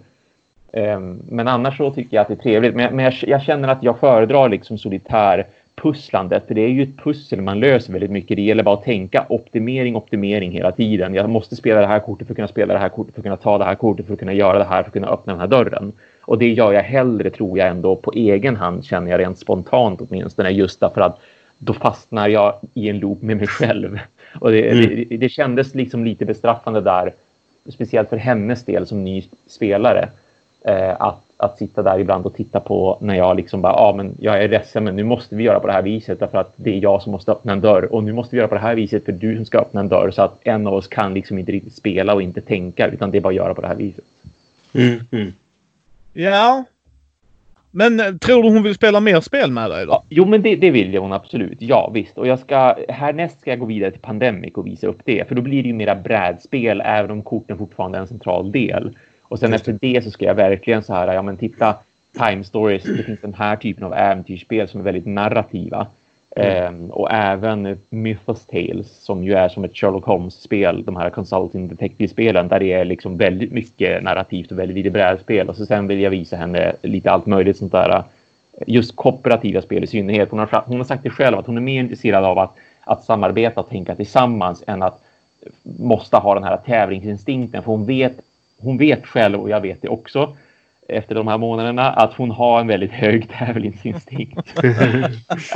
Um, 0.74 1.22
men 1.30 1.48
annars 1.48 1.78
så 1.78 1.92
tycker 1.92 2.18
jag 2.18 2.22
att 2.22 2.28
det 2.28 2.34
är 2.34 2.44
trevligt. 2.44 2.76
Men, 2.76 2.96
men 2.96 3.06
jag, 3.06 3.14
jag, 3.22 3.44
känner 3.44 3.68
att 3.68 3.84
jag 3.84 4.00
föredrar 4.00 4.50
liksom 4.50 4.78
solitär 4.78 5.46
pusslandet. 5.82 6.48
För 6.48 6.54
det 6.54 6.62
är 6.62 6.68
ju 6.68 6.84
ett 6.84 6.98
pussel 6.98 7.42
man 7.42 7.60
löser 7.60 7.94
väldigt 7.94 8.12
mycket. 8.12 8.36
Det 8.36 8.42
gäller 8.42 8.64
bara 8.64 8.76
att 8.76 8.84
tänka 8.84 9.26
optimering, 9.30 9.96
optimering 9.96 10.52
hela 10.52 10.72
tiden. 10.72 11.14
Jag 11.14 11.30
måste 11.30 11.56
spela 11.56 11.82
det 11.82 11.88
här 11.88 12.00
kortet 12.00 12.28
för 12.28 12.34
att 12.34 12.36
kunna 12.36 12.48
spela 12.48 12.74
det 12.74 12.80
här 12.80 12.90
kortet, 12.90 13.14
för 13.14 13.22
att 13.22 13.24
kunna 13.24 13.38
ta 13.38 13.58
det 13.58 13.66
här 13.66 13.76
kortet, 13.76 14.06
för 14.06 14.14
att 14.14 14.20
kunna 14.20 14.34
göra 14.34 14.58
det 14.58 14.64
här, 14.64 14.84
för 14.84 14.90
att 14.90 14.94
kunna 14.94 15.08
öppna 15.08 15.34
den 15.34 15.40
här 15.40 15.48
dörren. 15.48 15.92
Och 16.22 16.38
det 16.38 16.54
gör 16.54 16.74
jag 16.74 16.84
hellre, 16.84 17.30
tror 17.30 17.58
jag 17.58 17.68
ändå, 17.68 17.96
på 17.96 18.12
egen 18.12 18.56
hand 18.56 18.86
känner 18.86 19.12
jag 19.12 19.20
rent 19.20 19.40
spontant 19.40 20.02
åtminstone. 20.02 20.50
Just 20.50 20.80
därför 20.80 21.02
att 21.02 21.20
då 21.58 21.74
fastnar 21.74 22.28
jag 22.28 22.54
i 22.74 22.90
en 22.90 23.00
loop 23.00 23.22
med 23.22 23.38
mig 23.38 23.48
själv. 23.48 24.00
Och 24.40 24.52
det, 24.52 24.72
mm. 24.72 25.06
det, 25.10 25.18
det 25.18 25.30
kändes 25.30 25.76
liksom 25.76 26.06
lite 26.06 26.26
bestraffande 26.26 26.82
där, 26.82 27.14
speciellt 27.70 28.10
för 28.10 28.18
hennes 28.18 28.66
del 28.66 28.88
som 28.88 29.04
ny 29.04 29.24
spelare. 29.48 30.10
Eh, 30.66 31.02
att 31.02 31.24
att 31.42 31.58
sitta 31.58 31.84
där 31.84 32.00
ibland 32.00 32.26
och 32.26 32.36
titta 32.36 32.60
på 32.60 32.98
när 33.02 33.16
jag 33.16 33.38
liksom 33.38 33.62
bara, 33.62 33.74
ja 33.74 33.80
ah, 33.80 33.94
men 33.96 34.16
jag 34.20 34.44
är 34.44 34.50
ledsen 34.50 34.84
men 34.84 34.96
nu 34.96 35.04
måste 35.04 35.36
vi 35.36 35.44
göra 35.44 35.60
på 35.60 35.68
det 35.68 35.74
här 35.74 35.82
viset 35.82 36.20
därför 36.20 36.38
att 36.38 36.54
det 36.56 36.70
är 36.78 36.80
jag 36.80 37.02
som 37.02 37.12
måste 37.12 37.32
öppna 37.32 37.54
en 37.54 37.62
dörr 37.62 37.94
och 37.94 38.04
nu 38.04 38.14
måste 38.14 38.36
vi 38.36 38.38
göra 38.38 38.48
på 38.48 38.56
det 38.56 38.62
här 38.62 38.76
viset 38.76 39.06
för 39.06 39.12
du 39.12 39.36
som 39.36 39.46
ska 39.46 39.60
öppna 39.60 39.80
en 39.80 39.90
dörr 39.90 40.12
så 40.12 40.22
att 40.22 40.40
en 40.42 40.68
av 40.68 40.74
oss 40.74 40.88
kan 40.88 41.14
liksom 41.14 41.38
inte 41.38 41.52
riktigt 41.52 41.76
spela 41.76 42.14
och 42.14 42.22
inte 42.22 42.42
tänka 42.42 42.88
utan 42.88 43.12
det 43.12 43.18
är 43.18 43.22
bara 43.22 43.30
att 43.30 43.36
göra 43.36 43.54
på 43.54 43.62
det 43.62 43.68
här 43.68 43.76
viset. 43.76 44.06
Mm, 44.74 45.00
mm. 45.12 45.34
Ja. 46.14 46.64
Men 47.72 48.00
eh, 48.00 48.14
tror 48.14 48.44
du 48.44 48.50
hon 48.50 48.64
vill 48.64 48.76
spela 48.76 49.00
mer 49.00 49.22
spel 49.22 49.52
med 49.52 49.72
dig 49.72 49.86
då? 49.86 49.92
Ja, 49.92 50.04
jo, 50.10 50.26
men 50.26 50.42
det, 50.42 50.56
det 50.56 50.72
vill 50.72 50.98
hon 50.98 51.14
absolut. 51.14 51.58
Ja, 51.62 51.92
visst. 51.94 52.18
Och 52.18 52.28
jag 52.28 52.40
ska 52.40 52.76
härnäst 52.90 53.42
ska 53.42 53.50
jag 53.50 53.60
gå 53.60 53.66
vidare 53.66 53.92
till 53.92 54.02
Pandemic 54.02 54.54
och 54.54 54.68
visa 54.68 54.88
upp 54.88 55.02
det, 55.06 55.28
för 55.28 55.36
då 55.36 55.42
blir 55.42 55.64
det 55.64 55.68
ju 55.68 55.76
mera 55.76 55.96
brädspel, 55.96 56.82
även 56.86 57.12
om 57.12 57.22
korten 57.22 57.58
fortfarande 57.58 57.98
är 57.98 58.02
en 58.02 58.08
central 58.08 58.52
del. 58.52 58.94
Och 59.32 59.40
sen 59.40 59.54
efter 59.54 59.78
det 59.82 60.04
så 60.04 60.12
ska 60.12 60.26
jag 60.26 60.36
verkligen 60.36 60.84
så 60.84 60.94
här, 60.94 61.14
ja 61.14 61.22
men 61.22 61.38
titta 61.38 61.76
Time 62.18 62.44
Stories, 62.44 62.84
det 62.84 63.04
finns 63.04 63.22
den 63.22 63.34
här 63.34 63.56
typen 63.56 63.84
av 63.84 63.94
äventyrsspel 63.94 64.68
som 64.68 64.80
är 64.80 64.84
väldigt 64.84 65.06
narrativa. 65.06 65.88
Mm. 66.36 66.76
Um, 66.76 66.92
och 66.92 67.12
även 67.12 67.78
Mythos 67.90 68.46
Tales 68.46 69.04
som 69.04 69.24
ju 69.24 69.34
är 69.34 69.50
som 69.50 69.64
ett 69.64 69.78
Sherlock 69.78 70.06
Holmes-spel, 70.06 70.84
de 70.86 70.96
här 70.96 71.10
Consulting 71.10 71.68
Detective-spelen 71.68 72.48
där 72.48 72.60
det 72.60 72.74
är 72.74 72.86
liksom 72.86 73.18
väldigt 73.18 73.52
mycket 73.52 74.04
narrativt 74.04 74.52
och 74.52 74.60
väldigt 74.60 74.78
lite 74.78 74.90
brädspel. 74.90 75.50
Och 75.50 75.56
så 75.56 75.66
sen 75.66 75.88
vill 75.88 76.00
jag 76.00 76.10
visa 76.10 76.36
henne 76.38 76.74
lite 76.82 77.12
allt 77.12 77.26
möjligt 77.26 77.58
sånt 77.58 77.72
där. 77.72 78.04
Just 78.68 78.96
kooperativa 78.96 79.62
spel 79.62 79.84
i 79.84 79.88
synnerhet. 79.88 80.32
Hon 80.32 80.40
har, 80.40 80.64
hon 80.66 80.78
har 80.78 80.84
sagt 80.84 81.04
det 81.04 81.10
själv 81.10 81.38
att 81.38 81.48
hon 81.48 81.58
är 81.58 81.62
mer 81.62 81.80
intresserad 81.80 82.26
av 82.26 82.40
att, 82.40 82.56
att 82.84 83.04
samarbeta 83.04 83.60
och 83.60 83.70
tänka 83.70 83.96
tillsammans 83.96 84.64
än 84.68 84.84
att 84.84 85.02
måste 85.64 86.18
ha 86.18 86.34
den 86.34 86.44
här 86.44 86.58
tävlingsinstinkten. 86.58 87.64
För 87.64 87.72
hon 87.72 87.86
vet, 87.86 88.14
hon 88.62 88.78
vet 88.78 89.08
själv 89.08 89.40
och 89.40 89.50
jag 89.50 89.62
vet 89.62 89.82
det 89.82 89.88
också 89.88 90.36
efter 90.88 91.16
de 91.16 91.28
här 91.28 91.38
månaderna 91.38 91.90
att 91.90 92.14
hon 92.14 92.32
har 92.32 92.62
en 92.62 92.68
väldigt 92.68 92.92
hög 92.92 93.30
tävlingsinstinkt. 93.40 94.62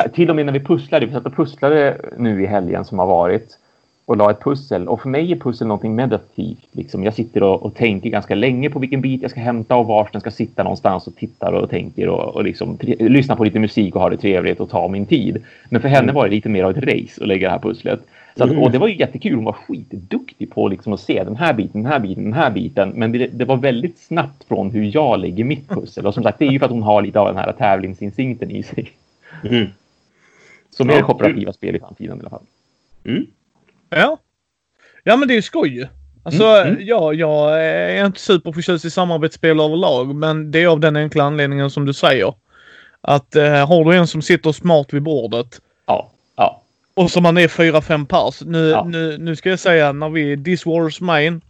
Till 0.14 0.30
och 0.30 0.36
med 0.36 0.46
när 0.46 0.54
vi 0.54 0.60
pusslade, 0.60 1.06
vi 1.06 1.12
satt 1.12 1.26
och 1.26 1.36
pusslade 1.36 1.98
nu 2.18 2.44
i 2.44 2.46
helgen 2.46 2.86
som 2.86 3.00
har 3.00 3.06
varit 3.06 3.58
och 4.06 4.18
la 4.18 4.32
ett 4.32 4.44
pussel. 4.44 4.88
Och 4.88 5.02
för 5.02 5.10
mig 5.10 5.32
är 5.32 5.36
pussel 5.36 5.68
någonting 5.68 5.96
meditativt. 5.96 6.68
Liksom. 6.72 7.04
Jag 7.04 7.14
sitter 7.14 7.44
och, 7.44 7.64
och, 7.64 7.76
tänker 7.76 8.10
ganska 8.10 8.36
länge 8.36 8.70
på 8.70 8.80
vilken 8.80 9.02
bit 9.02 9.22
jag 9.22 9.32
ska 9.32 9.40
hämta 9.40 9.76
och 9.76 9.88
var 9.88 10.10
den 10.12 10.22
ska 10.22 10.32
sitta 10.32 10.64
någonstans 10.64 11.08
och 11.08 11.16
tittar 11.16 11.52
och 11.52 11.70
tänker 11.70 12.10
och, 12.10 12.36
och 12.36 12.44
liksom, 12.44 12.78
lyssnar 13.00 13.36
på 13.36 13.44
lite 13.44 13.60
musik 13.60 13.96
och 13.96 14.02
har 14.02 14.10
det 14.10 14.18
trevligt 14.18 14.60
och 14.60 14.70
tar 14.70 14.90
min 14.90 15.06
tid. 15.06 15.44
Men 15.70 15.82
för 15.82 15.88
henne 15.88 16.04
mm. 16.04 16.16
var 16.16 16.24
det 16.24 16.32
lite 16.36 16.50
mer 16.50 16.64
av 16.64 16.72
ett 16.72 16.84
race 16.84 17.22
att 17.22 17.28
lägga 17.28 17.48
det 17.48 17.52
här 17.52 17.60
pusslet. 17.60 18.00
Så 18.38 18.44
att, 18.44 18.52
och 18.52 18.72
det 18.72 18.78
var 18.78 18.88
ju 18.88 18.96
jättekul. 19.00 19.36
Hon 19.36 19.46
var 19.46 19.54
skitduktig 19.54 20.52
på 20.52 20.68
liksom 20.68 20.94
att 20.94 21.00
se 21.00 21.24
den 21.24 21.36
här 21.36 21.54
biten, 21.54 21.84
den 21.84 21.92
här 21.92 22.00
biten, 22.00 22.24
den 22.24 22.34
här 22.34 22.52
biten. 22.52 22.90
Men 22.90 23.12
det, 23.12 23.28
det, 23.28 23.46
var 23.46 23.58
väldigt 23.58 24.00
snabbt 24.00 24.44
från 24.48 24.72
hur 24.72 24.92
jag 24.96 25.20
lägger 25.20 25.44
mitt 25.44 25.70
pussel. 25.70 26.06
Och 26.06 26.14
som 26.14 26.24
sagt, 26.24 26.40
det 26.40 26.46
är 26.46 26.52
ju 26.52 26.60
för 26.60 26.66
att 26.66 26.72
hon 26.72 26.84
har 26.84 27.02
lite 27.02 27.20
av 27.20 27.28
den 27.28 27.38
här 27.38 27.52
tävlingsinstinkten 27.52 28.52
i 28.52 28.64
sig. 28.64 28.92
Mm. 29.44 29.68
Så 30.70 30.86
mer 30.86 30.94
ja, 30.94 31.06
kooperativa 31.06 31.54
spel 31.54 31.76
i 31.76 31.80
framtiden 31.80 32.18
i 32.18 32.20
alla 32.20 32.30
fall. 32.30 32.46
Mm. 33.06 33.26
Ja. 33.90 34.18
Ja, 35.04 35.18
men 35.18 35.28
det 35.28 35.34
är 35.34 35.36
ju 35.36 35.42
skoj. 35.42 35.90
Alltså, 36.24 36.44
mm, 36.44 36.74
mm. 36.74 36.88
ja, 36.88 37.14
jag 37.14 37.66
är 37.66 38.06
inte 38.06 38.20
superförtjust 38.20 38.86
i 38.86 38.92
samarbetsspel 38.92 39.60
överlag, 39.60 40.16
men 40.16 40.52
det 40.52 40.64
är 40.64 40.68
av 40.68 40.80
den 40.80 40.96
enkla 40.96 41.24
anledningen 41.24 41.70
som 41.70 41.86
du 41.86 41.94
säger. 41.94 42.34
Att 43.02 43.36
eh, 43.36 43.68
har 43.68 43.86
du 43.86 43.98
en 43.98 44.08
som 44.08 44.22
sitter 44.22 44.52
smart 44.52 44.94
vid 44.94 45.04
bordet. 45.04 45.62
Ja. 45.86 46.12
Och 46.96 47.12
som 47.12 47.24
man 47.24 47.38
är 47.38 47.48
fyra, 47.48 47.82
fem 47.82 48.06
pers. 48.06 48.42
Nu, 48.42 48.70
ja. 48.70 48.84
nu, 48.84 49.18
nu 49.18 49.36
ska 49.36 49.50
jag 49.50 49.60
säga 49.60 49.92
när 49.92 50.10
vi 50.10 50.44
This 50.44 50.66
Wars 50.66 51.02
Mine. 51.02 51.42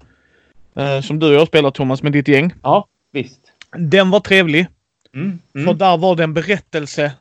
Eh, 0.76 1.02
som 1.02 1.20
du 1.20 1.28
och 1.28 1.34
jag 1.34 1.48
spelar 1.48 1.72
Thomas 1.72 2.04
med 2.04 2.12
ditt 2.12 2.28
gäng. 2.28 2.54
Ja, 2.64 2.88
visst. 3.12 3.40
Den 3.78 4.12
var 4.12 4.20
trevlig. 4.20 4.68
Mm, 5.14 5.40
mm. 5.56 5.68
För 5.68 5.74
där 5.74 5.98
var 5.98 6.16
det 6.16 6.24
en 6.24 6.34
berättelse. 6.34 7.12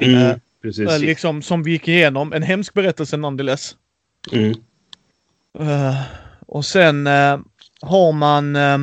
Mm, 0.00 0.14
eh, 0.14 0.36
precis. 0.62 0.98
Liksom 0.98 1.42
som 1.42 1.62
vi 1.62 1.70
gick 1.70 1.88
igenom. 1.88 2.32
En 2.32 2.42
hemsk 2.42 2.74
berättelse 2.74 3.16
nonetheless. 3.16 3.76
Mm. 4.32 4.54
Uh, 5.60 6.02
och 6.46 6.64
sen 6.64 7.06
uh, 7.06 7.38
har 7.80 8.12
man 8.12 8.56
uh, 8.56 8.78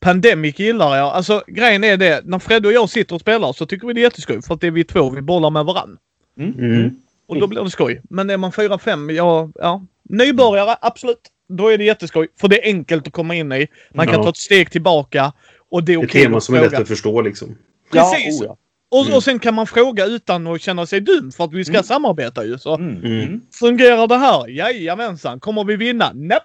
Pandemic 0.00 0.58
gillar 0.58 0.96
jag. 0.96 1.06
Alltså 1.06 1.44
grejen 1.46 1.84
är 1.84 1.96
det, 1.96 2.20
när 2.24 2.38
Fred 2.38 2.66
och 2.66 2.72
jag 2.72 2.90
sitter 2.90 3.14
och 3.14 3.20
spelar 3.20 3.52
så 3.52 3.66
tycker 3.66 3.86
vi 3.86 3.92
det 3.92 4.00
är 4.00 4.02
jätteskoj 4.02 4.42
för 4.42 4.54
att 4.54 4.60
det 4.60 4.66
är 4.66 4.70
vi 4.70 4.84
två, 4.84 5.10
vi 5.10 5.22
bollar 5.22 5.50
med 5.50 5.64
varann. 5.64 5.98
Mm. 6.38 6.58
Mm. 6.58 6.96
Och 7.26 7.40
då 7.40 7.46
blir 7.46 7.64
det 7.64 7.70
skoj. 7.70 8.02
Men 8.10 8.30
är 8.30 8.36
man 8.36 8.52
fyra, 8.52 8.78
fem, 8.78 9.10
ja, 9.10 9.50
ja. 9.54 9.86
Nybörjare, 10.02 10.76
absolut. 10.80 11.20
Då 11.48 11.68
är 11.68 11.78
det 11.78 11.84
jätteskoj. 11.84 12.28
För 12.40 12.48
det 12.48 12.64
är 12.64 12.66
enkelt 12.66 13.06
att 13.06 13.12
komma 13.12 13.34
in 13.34 13.52
i. 13.52 13.66
Man 13.94 14.06
kan 14.06 14.14
ja. 14.14 14.22
ta 14.22 14.28
ett 14.28 14.36
steg 14.36 14.70
tillbaka. 14.70 15.32
Och 15.70 15.84
det 15.84 15.92
är 15.92 15.96
okej 15.96 16.06
okay 16.06 16.20
Ett 16.20 16.26
tema 16.26 16.40
som 16.40 16.54
är 16.54 16.60
lätt 16.60 16.74
att 16.74 16.88
förstå 16.88 17.20
liksom. 17.20 17.56
Precis. 17.92 18.40
Ja, 18.40 18.46
oh 18.46 18.48
ja. 18.48 18.56
Och, 18.88 19.02
mm. 19.02 19.14
och 19.14 19.22
sen 19.22 19.38
kan 19.38 19.54
man 19.54 19.66
fråga 19.66 20.06
utan 20.06 20.46
att 20.46 20.60
känna 20.60 20.86
sig 20.86 21.00
dum 21.00 21.32
för 21.32 21.44
att 21.44 21.52
vi 21.52 21.64
ska 21.64 21.74
mm. 21.74 21.84
samarbeta 21.84 22.44
ju. 22.44 22.58
Så 22.58 22.74
mm. 22.74 23.04
mm. 23.04 23.40
Fungerar 23.60 24.06
det 24.06 24.16
här? 24.16 24.48
Jajamensan. 24.48 25.40
Kommer 25.40 25.64
vi 25.64 25.76
vinna? 25.76 26.12
Näpp! 26.14 26.42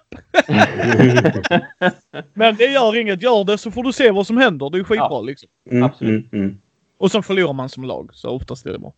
Men 2.34 2.56
det 2.56 2.64
gör 2.64 2.96
inget. 2.96 3.22
Gör 3.22 3.44
det 3.44 3.58
så 3.58 3.70
får 3.70 3.82
du 3.82 3.92
se 3.92 4.10
vad 4.10 4.26
som 4.26 4.36
händer. 4.36 4.70
Det 4.70 4.78
är 4.78 4.84
skitbra 4.84 5.08
ja. 5.10 5.20
liksom. 5.20 5.48
Mm. 5.70 5.82
Absolut. 5.82 6.32
Mm. 6.32 6.58
Och 6.98 7.10
sen 7.10 7.22
förlorar 7.22 7.52
man 7.52 7.68
som 7.68 7.84
lag. 7.84 8.10
Så 8.12 8.30
oftast 8.30 8.66
är 8.66 8.72
det 8.72 8.78
bra. 8.78 8.92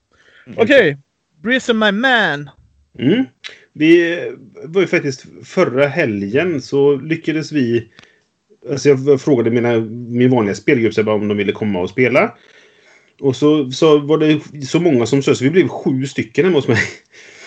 Okej. 0.46 0.62
Okay. 0.64 0.96
Brisson 1.42 1.78
my 1.78 1.92
man. 1.92 2.50
Vi 3.72 4.20
var 4.64 4.80
ju 4.80 4.86
faktiskt 4.86 5.26
förra 5.44 5.86
helgen 5.86 6.62
så 6.62 6.96
lyckades 6.96 7.52
vi 7.52 7.88
Alltså 8.70 8.88
jag 8.88 9.20
frågade 9.20 9.50
mina, 9.50 9.80
min 9.90 10.30
vanliga 10.30 10.54
spelgrupp 10.54 11.08
om 11.08 11.28
de 11.28 11.36
ville 11.36 11.52
komma 11.52 11.80
och 11.80 11.90
spela. 11.90 12.34
Och 13.20 13.36
så, 13.36 13.70
så 13.70 13.98
var 13.98 14.18
det 14.18 14.66
så 14.66 14.80
många 14.80 15.06
som 15.06 15.22
sökte, 15.22 15.38
så 15.38 15.44
vi 15.44 15.50
blev 15.50 15.68
sju 15.68 16.06
stycken 16.06 16.44
hemma 16.44 16.58
hos 16.58 16.68
mig. 16.68 16.78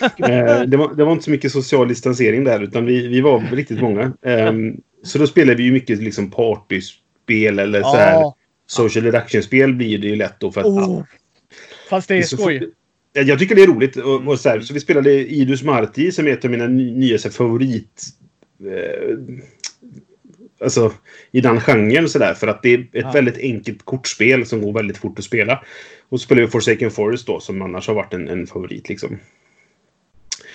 eh, 0.02 0.62
det, 0.62 0.76
var, 0.76 0.94
det 0.94 1.04
var 1.04 1.12
inte 1.12 1.24
så 1.24 1.30
mycket 1.30 1.52
social 1.52 1.88
distansering 1.88 2.44
där, 2.44 2.62
utan 2.62 2.86
vi, 2.86 3.06
vi 3.06 3.20
var 3.20 3.40
riktigt 3.52 3.80
många. 3.80 4.12
Eh, 4.22 4.52
så 5.02 5.18
då 5.18 5.26
spelade 5.26 5.54
vi 5.54 5.62
ju 5.62 5.72
mycket 5.72 5.98
liksom 5.98 6.30
partyspel 6.30 7.58
eller 7.58 7.82
så 7.82 7.96
här 7.96 8.16
oh. 8.16 8.34
social 8.66 9.04
reduction-spel 9.04 9.74
blir 9.74 9.98
det 9.98 10.06
ju 10.06 10.16
lätt 10.16 10.40
då 10.40 10.52
för 10.52 10.60
att... 10.60 10.66
Oh. 10.66 11.02
Fast 11.90 12.08
det 12.08 12.16
är 12.16 12.22
skoj. 12.22 12.72
Jag 13.12 13.38
tycker 13.38 13.54
det 13.54 13.62
är 13.62 13.66
roligt. 13.66 13.96
Och, 13.96 14.28
och 14.28 14.40
så, 14.40 14.48
här, 14.48 14.60
så 14.60 14.74
vi 14.74 14.80
spelade 14.80 15.12
Idus 15.12 15.62
Marti 15.62 16.12
som 16.12 16.26
är 16.26 16.30
ett 16.30 16.44
av 16.44 16.50
mina 16.50 16.66
nya 16.66 17.18
favorit... 17.18 18.04
Eh, 18.66 19.16
alltså, 20.60 20.92
i 21.32 21.40
den 21.40 21.60
genren 21.60 22.08
sådär. 22.08 22.34
För 22.34 22.46
att 22.46 22.62
det 22.62 22.74
är 22.74 22.78
ett 22.80 22.88
ja. 22.92 23.12
väldigt 23.12 23.38
enkelt 23.38 23.84
kortspel 23.84 24.46
som 24.46 24.62
går 24.62 24.72
väldigt 24.72 24.98
fort 24.98 25.18
att 25.18 25.24
spela. 25.24 25.64
Och 26.08 26.20
så 26.20 26.24
spelar 26.24 26.42
vi 26.42 26.48
Forsaken 26.48 26.90
Forest 26.90 27.26
då 27.26 27.40
som 27.40 27.62
annars 27.62 27.88
har 27.88 27.94
varit 27.94 28.14
en, 28.14 28.28
en 28.28 28.46
favorit 28.46 28.88
liksom. 28.88 29.18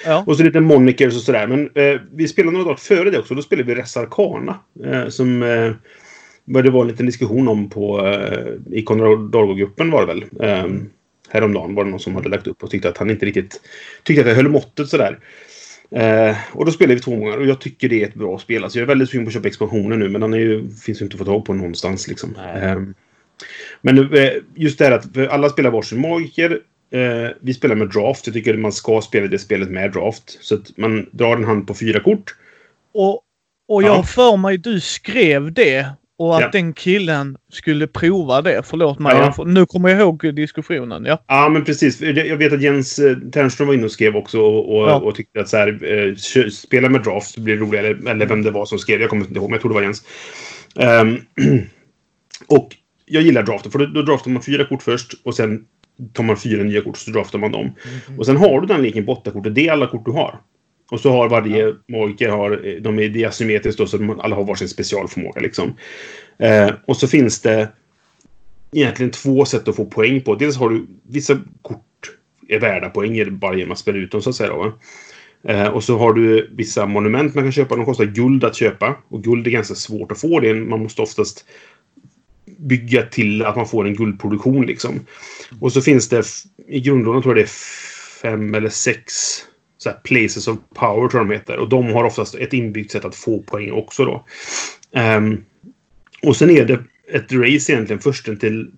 Ja. 0.06 0.24
Och 0.28 0.38
så 0.38 0.44
lite 0.44 0.60
monikers 0.60 1.16
och 1.16 1.22
sådär. 1.22 1.48
Men 1.48 1.70
eh, 1.76 2.02
vi 2.12 2.28
spelade 2.28 2.52
några 2.52 2.66
dagar 2.66 2.78
före 2.78 3.10
det 3.10 3.20
också. 3.20 3.36
Då 3.36 3.42
spelade 3.42 3.74
vi 3.74 3.82
Res 3.82 3.98
Arcana. 3.98 4.60
Eh, 4.86 5.08
som 5.08 5.44
eh, 5.44 5.72
det 6.46 6.70
var 6.70 6.82
en 6.82 6.88
liten 6.88 7.06
diskussion 7.06 7.48
om 7.48 7.70
på 7.70 8.08
eh, 8.08 8.78
i 8.78 8.84
Konrad 8.84 9.32
Dargo-gruppen 9.32 9.92
var 9.92 10.06
det 10.06 10.14
väl. 10.14 10.26
Eh, 10.40 10.68
häromdagen 11.34 11.76
var 11.76 11.84
det 11.84 11.90
någon 11.90 12.00
som 12.00 12.16
hade 12.16 12.30
lagt 12.30 12.48
upp 12.48 12.64
och 12.64 12.70
tyckte 12.70 12.90
att 12.90 12.98
han 12.98 13.10
inte 13.10 13.26
riktigt 13.26 13.62
tyckte 14.04 14.22
att 14.22 14.28
det 14.28 14.34
höll 14.34 14.50
måttet 14.50 14.88
sådär. 14.88 15.20
Eh, 15.92 16.36
och 16.52 16.66
då 16.66 16.72
spelar 16.72 16.96
vi 16.96 17.02
två 17.02 17.16
gånger 17.16 17.38
och 17.38 17.46
jag 17.46 17.62
tycker 17.62 17.90
det 17.90 18.04
är 18.04 18.08
ett 18.08 18.14
bra 18.14 18.40
spel. 18.40 18.64
Alltså 18.64 18.80
jag 18.80 18.84
är 18.84 18.88
väldigt 18.88 19.10
sugen 19.10 19.26
på 19.26 19.30
att 19.30 19.34
köpa 19.34 19.48
expansionen 19.48 20.00
nu 20.00 20.10
men 20.10 20.22
den 20.22 20.34
är 20.34 20.38
ju, 20.38 20.70
finns 20.70 21.02
ju 21.02 21.06
inte 21.06 21.16
att 21.16 21.20
få 21.20 21.26
tag 21.26 21.46
på 21.46 21.54
någonstans 21.54 22.08
liksom. 22.08 22.36
Eh, 22.36 22.82
men 23.82 24.14
eh, 24.14 24.32
just 24.56 24.80
det 24.80 24.86
här 24.86 24.92
att 24.92 25.18
alla 25.18 25.50
spelar 25.50 25.72
varsin 25.72 26.02
magiker. 26.02 26.60
Eh, 26.92 27.30
vi 27.42 27.54
spelar 27.54 27.76
med 27.76 27.90
draft. 27.90 28.28
Jag 28.28 28.34
tycker 28.34 28.54
att 28.54 28.60
man 28.60 28.72
ska 28.72 29.02
spela 29.02 29.28
det 29.28 29.40
spelet 29.40 29.70
med 29.70 29.92
draft. 29.92 30.38
Så 30.42 30.56
att 30.56 30.78
man 30.78 31.10
drar 31.12 31.38
en 31.38 31.44
hand 31.44 31.68
på 31.68 31.74
fyra 31.74 32.00
kort. 32.00 32.36
Och, 32.94 33.22
och 33.68 33.84
jag 33.84 33.98
ja. 33.98 34.04
för 34.04 34.38
mig 34.38 34.58
du 34.58 34.80
skrev 34.80 35.54
det 35.54 35.88
och 36.24 36.36
att 36.36 36.42
ja. 36.42 36.50
den 36.52 36.74
killen 36.74 37.38
skulle 37.52 37.88
prova 37.88 38.42
det. 38.42 38.62
Förlåt 38.66 39.00
mig. 39.00 39.16
Ja. 39.38 39.44
Nu 39.46 39.66
kommer 39.66 39.90
jag 39.90 40.00
ihåg 40.00 40.36
diskussionen. 40.36 41.06
Ja, 41.06 41.24
ja 41.28 41.50
men 41.50 41.64
precis. 41.64 42.02
Jag 42.02 42.38
vet 42.38 42.54
att 42.54 42.62
Jens 42.62 43.00
eh, 43.00 43.18
Ternström 43.18 43.68
var 43.68 43.74
inne 43.74 43.86
och 43.86 43.92
skrev 43.92 44.16
också 44.16 44.40
och, 44.40 44.78
och, 44.78 44.90
ja. 44.90 44.96
och 44.96 45.16
tyckte 45.16 45.40
att 45.40 45.50
så 45.50 45.58
här, 45.58 45.80
eh, 45.94 46.50
spela 46.50 46.90
med 46.90 47.04
draft 47.04 47.34
så 47.34 47.42
blir 47.42 47.56
det 47.56 47.62
roligare. 47.62 47.88
Eller, 47.88 48.12
eller 48.12 48.26
vem 48.26 48.44
det 48.44 48.52
var 48.52 48.66
som 48.66 48.80
skrev. 48.80 49.02
Jag 49.02 49.10
kommer 49.10 49.26
inte 49.26 49.40
ihåg, 49.40 49.50
men 49.50 49.54
jag 49.54 49.62
tror 49.62 49.70
det 49.70 49.76
var 49.76 49.82
Jens. 49.82 50.04
Um, 50.76 51.22
och 52.48 52.70
jag 53.06 53.24
gillar 53.24 53.44
draften, 53.44 53.72
för 53.72 53.80
då, 53.80 53.86
då 53.86 54.02
draftar 54.02 54.32
man 54.32 54.44
fyra 54.44 54.66
kort 54.66 54.84
först 54.84 55.14
och 55.24 55.36
sen 55.36 55.66
tar 56.14 56.24
man 56.24 56.38
fyra 56.38 56.64
nya 56.64 56.82
kort 56.82 56.98
så 56.98 57.12
draftar 57.12 57.40
man 57.40 57.52
dem. 57.52 57.76
Mm. 58.08 58.20
Och 58.20 58.26
sen 58.26 58.38
har 58.38 58.62
du 58.62 58.68
den 58.68 58.82
leken 58.82 59.06
på 59.06 59.12
åtta 59.12 59.32
kort 59.32 59.46
och 59.46 59.52
det 59.52 59.68
är 59.68 59.72
alla 59.72 59.88
kort 59.88 60.06
du 60.06 60.12
har. 60.12 60.40
Och 60.94 61.00
så 61.00 61.12
har 61.12 61.30
varje 61.30 61.76
magiker, 61.88 62.30
har, 62.30 62.80
de 62.80 63.00
är 63.00 63.10
diasymmetriskt 63.10 63.80
då, 63.80 63.88
så 63.88 64.16
alla 64.20 64.36
har 64.36 64.44
varsin 64.44 64.70
specialförmåga. 64.70 65.42
Liksom. 65.42 65.74
Eh, 66.38 66.72
och 66.88 66.98
så 66.98 67.08
finns 67.08 67.42
det 67.42 67.70
egentligen 68.72 69.12
två 69.12 69.46
sätt 69.46 69.68
att 69.68 69.76
få 69.76 69.86
poäng 69.86 70.22
på. 70.22 70.36
Dels 70.36 70.58
har 70.58 70.70
du 70.70 70.88
vissa 71.10 71.40
kort 71.62 72.12
är 72.48 72.60
värda 72.60 72.90
poäng 72.90 73.40
bara 73.40 73.56
genom 73.56 73.72
att 73.72 73.80
spela 73.80 73.98
ut 73.98 74.12
dem 74.12 74.22
så 74.22 74.30
att 74.30 74.36
säga. 74.36 74.50
Då, 74.50 74.74
eh, 75.50 75.68
och 75.68 75.84
så 75.84 75.98
har 75.98 76.14
du 76.14 76.50
vissa 76.52 76.86
monument 76.86 77.36
man 77.36 77.44
kan 77.44 77.52
köpa. 77.52 77.76
De 77.76 77.86
kostar 77.86 78.06
guld 78.06 78.44
att 78.44 78.56
köpa. 78.56 78.96
Och 79.10 79.24
guld 79.24 79.48
är 79.48 79.52
ganska 79.52 79.76
svårt 79.76 80.12
att 80.12 80.22
få. 80.22 80.40
Det 80.40 80.54
man 80.54 80.84
måste 80.84 81.02
oftast 81.02 81.46
bygga 82.46 83.02
till 83.02 83.46
att 83.46 83.56
man 83.56 83.68
får 83.68 83.88
en 83.88 83.96
guldproduktion 83.96 84.66
liksom. 84.66 85.00
Och 85.60 85.74
så 85.74 85.82
finns 85.82 86.10
det 86.10 86.24
i 86.68 86.80
grundlådan 86.80 87.22
tror 87.22 87.38
jag 87.38 87.46
det 87.46 87.50
är 87.50 88.22
fem 88.22 88.56
eller 88.56 88.70
sex 88.70 89.14
så 89.84 89.90
här, 89.90 89.98
Places 90.04 90.48
of 90.48 90.58
Power 90.74 91.10
tror 91.10 91.22
jag 91.22 91.30
de 91.30 91.34
heter. 91.34 91.58
Och 91.58 91.70
de 91.70 91.94
har 91.94 92.04
oftast 92.04 92.36
ett 92.36 92.54
inbyggt 92.54 92.92
sätt 92.92 93.06
att 93.06 93.16
få 93.16 93.40
poäng 93.40 93.72
också 93.72 94.06
då. 94.06 94.26
Um, 95.00 95.44
och 96.22 96.36
sen 96.36 96.50
är 96.50 96.66
det 96.66 96.80
ett 97.12 97.32
race 97.32 97.74
egentligen, 97.74 98.00
försten 98.00 98.38
till, 98.38 98.72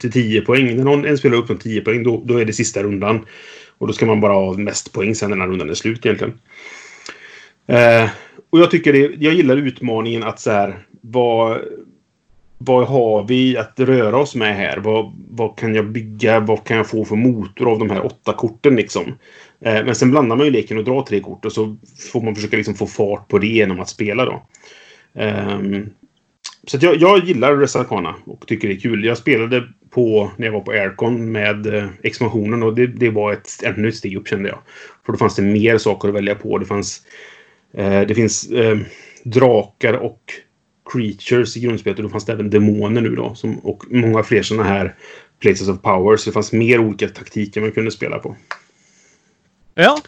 till 0.00 0.12
10 0.12 0.40
poäng. 0.40 0.76
När 0.76 0.84
någon, 0.84 1.04
en 1.04 1.18
spelare 1.18 1.40
uppnår 1.40 1.56
10 1.56 1.80
poäng, 1.80 2.02
då, 2.02 2.22
då 2.24 2.38
är 2.38 2.44
det 2.44 2.52
sista 2.52 2.82
rundan. 2.82 3.26
Och 3.78 3.86
då 3.86 3.92
ska 3.92 4.06
man 4.06 4.20
bara 4.20 4.32
ha 4.32 4.52
mest 4.52 4.92
poäng 4.92 5.14
sen 5.14 5.30
när 5.30 5.46
rundan 5.46 5.70
är 5.70 5.74
slut 5.74 6.06
egentligen. 6.06 6.34
Uh, 7.70 8.10
och 8.50 8.58
jag 8.58 8.70
tycker 8.70 8.92
det, 8.92 8.98
jag 9.18 9.34
gillar 9.34 9.56
utmaningen 9.56 10.22
att 10.22 10.40
så 10.40 10.50
här, 10.50 10.78
vad, 11.00 11.60
vad 12.58 12.86
har 12.86 13.24
vi 13.24 13.56
att 13.56 13.80
röra 13.80 14.16
oss 14.16 14.34
med 14.34 14.56
här? 14.56 14.78
Vad, 14.78 15.12
vad 15.30 15.58
kan 15.58 15.74
jag 15.74 15.86
bygga? 15.86 16.40
Vad 16.40 16.64
kan 16.64 16.76
jag 16.76 16.86
få 16.86 17.04
för 17.04 17.16
motor 17.16 17.70
av 17.70 17.78
de 17.78 17.90
här 17.90 18.06
åtta 18.06 18.32
korten 18.32 18.76
liksom? 18.76 19.14
Eh, 19.64 19.84
men 19.84 19.94
sen 19.94 20.10
blandar 20.10 20.36
man 20.36 20.46
ju 20.46 20.52
leken 20.52 20.78
och 20.78 20.84
drar 20.84 21.02
tre 21.02 21.20
kort 21.20 21.44
och 21.44 21.52
så 21.52 21.76
får 22.12 22.22
man 22.22 22.34
försöka 22.34 22.56
liksom 22.56 22.74
få 22.74 22.86
fart 22.86 23.28
på 23.28 23.38
det 23.38 23.46
genom 23.46 23.80
att 23.80 23.88
spela 23.88 24.24
då. 24.24 24.42
Ehm, 25.14 25.90
så 26.66 26.76
att 26.76 26.82
jag, 26.82 26.96
jag 26.96 27.24
gillar 27.24 27.56
Resarcana 27.56 28.14
och 28.24 28.46
tycker 28.46 28.68
det 28.68 28.74
är 28.74 28.80
kul. 28.80 29.04
Jag 29.04 29.18
spelade 29.18 29.68
på, 29.90 30.30
när 30.36 30.46
jag 30.46 30.52
var 30.52 30.60
på 30.60 30.70
Aircon 30.70 31.32
med 31.32 31.74
eh, 31.74 31.88
expansionen 32.02 32.62
och 32.62 32.74
det, 32.74 32.86
det 32.86 33.10
var 33.10 33.32
ett, 33.32 33.62
ännu 33.64 33.88
ett 33.88 33.96
steg 33.96 34.16
upp 34.16 34.28
kände 34.28 34.48
jag. 34.48 34.58
För 35.06 35.12
då 35.12 35.18
fanns 35.18 35.36
det 35.36 35.42
mer 35.42 35.78
saker 35.78 36.08
att 36.08 36.14
välja 36.14 36.34
på. 36.34 36.58
Det 36.58 36.66
fanns... 36.66 37.02
Eh, 37.74 38.00
det 38.00 38.14
finns 38.14 38.50
eh, 38.50 38.78
drakar 39.24 39.94
och 39.94 40.20
creatures 40.92 41.56
i 41.56 41.60
grundspelet 41.60 41.98
och 41.98 42.02
då 42.02 42.08
fanns 42.08 42.24
det 42.24 42.32
även 42.32 42.50
demoner 42.50 43.00
nu 43.00 43.14
då. 43.14 43.34
Som, 43.34 43.58
och 43.58 43.84
många 43.90 44.22
fler 44.22 44.42
sådana 44.42 44.68
här 44.68 44.94
places 45.40 45.68
of 45.68 45.82
power. 45.82 46.16
Så 46.16 46.30
det 46.30 46.34
fanns 46.34 46.52
mer 46.52 46.78
olika 46.78 47.08
taktiker 47.08 47.60
man 47.60 47.72
kunde 47.72 47.90
spela 47.90 48.18
på. 48.18 48.36
Ja, 49.74 49.98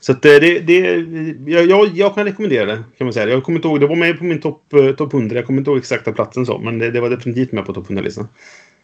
Så 0.00 0.12
att 0.12 0.24
eh, 0.24 0.30
det, 0.30 0.60
det, 0.60 1.06
jag, 1.46 1.96
jag, 1.96 2.14
kan 2.14 2.24
rekommendera 2.24 2.64
det. 2.66 2.82
Kan 2.98 3.04
man 3.06 3.12
säga. 3.12 3.28
Jag 3.28 3.42
kommer 3.42 3.58
inte 3.58 3.68
ihåg, 3.68 3.80
det 3.80 3.86
var 3.86 3.96
med 3.96 4.18
på 4.18 4.24
min 4.24 4.40
topp 4.40 4.72
eh, 4.72 4.92
top 4.92 5.14
100. 5.14 5.36
Jag 5.36 5.46
kommer 5.46 5.58
inte 5.58 5.70
ihåg 5.70 5.78
exakta 5.78 6.12
platsen 6.12 6.46
så. 6.46 6.58
Men 6.58 6.78
det, 6.78 6.90
det 6.90 7.00
var 7.00 7.10
definitivt 7.10 7.52
med 7.52 7.66
på 7.66 7.72
topp 7.72 7.88
100-listan. 7.88 8.28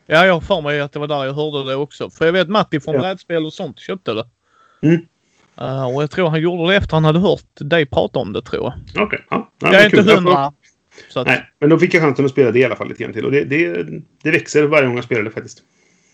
ja, 0.07 0.27
jag 0.27 0.33
har 0.35 0.41
för 0.41 0.61
mig 0.61 0.81
att 0.81 0.93
det 0.93 0.99
var 0.99 1.07
där 1.07 1.25
jag 1.25 1.33
hörde 1.33 1.71
det 1.71 1.77
också. 1.77 2.11
För 2.11 2.25
jag 2.27 2.33
vet 2.33 2.49
Matti 2.49 2.81
från 2.81 2.95
Ja. 2.95 3.01
brädspel 3.01 3.47
och 3.47 3.53
sånt 3.53 3.81
köpte 3.81 4.13
det. 4.13 4.25
Mm. 4.83 5.01
Eh, 5.59 5.95
och 5.95 6.03
jag 6.03 6.11
tror 6.11 6.29
han 6.29 6.41
gjorde 6.41 6.73
det 6.73 6.77
efter 6.77 6.97
han 6.97 7.05
hade 7.05 7.19
hört 7.19 7.45
dig 7.61 7.87
prata 7.87 8.19
om 8.19 8.33
det 8.33 8.43
tror 8.43 8.63
jag. 8.95 9.03
Okej. 9.05 9.25
Ja, 9.31 9.51
ja, 9.59 9.73
jag 9.73 9.83
är 9.83 9.99
inte 9.99 10.15
hundra. 10.15 10.53
Så 11.09 11.21
att, 11.21 11.27
Nej, 11.27 11.51
men 11.59 11.69
då 11.71 11.79
fick 11.79 11.95
jag 11.95 12.03
chansen 12.03 12.25
att 12.25 12.31
spela 12.31 12.51
det 12.51 12.59
i 12.59 12.65
alla 12.65 12.77
fall 12.77 12.89
lite 12.89 13.03
grann 13.03 13.13
till. 13.13 13.25
Och 13.25 13.33
det, 13.33 13.45
det, 13.45 13.87
det 14.23 14.31
växer 14.31 14.63
varje 14.63 14.87
gång 14.87 14.97
jag 14.97 15.05
spelar 15.05 15.23
det 15.23 15.31
faktiskt. 15.31 15.63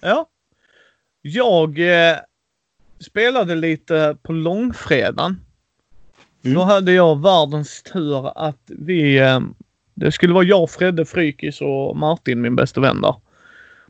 Ja. 0.00 0.26
Jag 1.22 1.78
eh, 1.78 2.16
spelade 3.00 3.54
lite 3.54 4.16
på 4.22 4.32
långfredagen. 4.32 5.40
Mm. 6.44 6.54
Då 6.54 6.62
hade 6.62 6.92
jag 6.92 7.22
världens 7.22 7.82
tur 7.82 8.46
att 8.46 8.62
vi... 8.66 9.18
Eh, 9.18 9.40
det 9.94 10.12
skulle 10.12 10.34
vara 10.34 10.44
jag, 10.44 10.70
Fredde, 10.70 11.04
Frykis 11.04 11.60
och 11.60 11.96
Martin, 11.96 12.40
min 12.40 12.56
bästa 12.56 12.80
vän 12.80 13.00
där. 13.00 13.14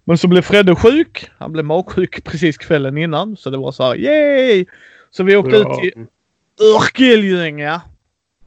Men 0.05 0.19
så 0.19 0.29
blev 0.29 0.43
Fredde 0.43 0.75
sjuk. 0.75 1.31
Han 1.39 1.53
blev 1.53 1.65
magsjuk 1.65 2.25
precis 2.25 2.59
kvällen 2.59 2.99
innan. 2.99 3.37
Så 3.37 3.51
det 3.51 3.59
var 3.59 3.73
så 3.73 3.83
här, 3.83 3.97
yay! 3.97 4.67
Så 5.11 5.25
vi 5.25 5.37
åkte 5.37 5.61
Bra. 5.61 5.61
ut 5.61 5.81
till 5.81 6.07
Örkelljunga. 6.77 7.83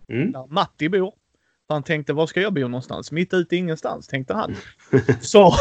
Mm. 0.09 0.31
Där 0.31 0.47
Matti 0.47 0.89
bor. 0.89 1.13
Han 1.73 1.83
tänkte, 1.83 2.13
var 2.13 2.27
ska 2.27 2.41
jag 2.41 2.53
bo 2.53 2.61
någonstans? 2.61 3.11
Mitt 3.11 3.33
ute 3.33 3.55
ingenstans, 3.55 4.07
tänkte 4.07 4.33
han. 4.33 4.55
Så 5.21 5.53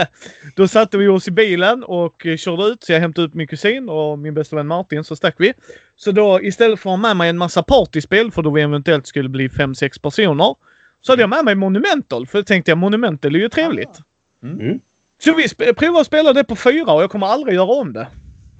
då 0.56 0.68
satte 0.68 0.98
vi 0.98 1.08
oss 1.08 1.28
i 1.28 1.30
bilen 1.30 1.84
och 1.84 2.26
eh, 2.26 2.36
körde 2.36 2.62
ut. 2.62 2.84
Så 2.84 2.92
jag 2.92 3.00
hämtade 3.00 3.26
ut 3.26 3.34
min 3.34 3.46
kusin 3.46 3.88
och 3.88 4.18
min 4.18 4.34
bästa 4.34 4.56
vän 4.56 4.66
Martin, 4.66 5.04
så 5.04 5.16
stack 5.16 5.34
vi. 5.38 5.52
Så 5.96 6.12
då 6.12 6.40
istället 6.42 6.80
för 6.80 6.90
att 6.90 6.92
ha 6.92 7.08
med 7.08 7.16
mig 7.16 7.30
en 7.30 7.38
massa 7.38 7.62
partyspel, 7.62 8.30
för 8.30 8.42
då 8.42 8.50
vi 8.50 8.62
eventuellt 8.62 9.06
skulle 9.06 9.28
bli 9.28 9.48
5-6 9.48 10.02
personer, 10.02 10.54
så 11.00 11.12
hade 11.12 11.22
jag 11.22 11.30
med 11.30 11.44
mig 11.44 11.54
Monumental. 11.54 12.26
För 12.26 12.38
jag 12.38 12.46
tänkte 12.46 12.70
jag, 12.70 12.78
Monumental 12.78 13.34
är 13.34 13.40
ju 13.40 13.48
trevligt. 13.48 14.00
Mm. 14.42 14.80
Så 15.24 15.34
vi 15.34 15.74
provade 15.74 16.00
att 16.00 16.06
spela 16.06 16.32
det 16.32 16.44
på 16.44 16.56
fyra 16.56 16.92
och 16.92 17.02
jag 17.02 17.10
kommer 17.10 17.26
aldrig 17.26 17.54
göra 17.54 17.72
om 17.72 17.92
det. 17.92 18.06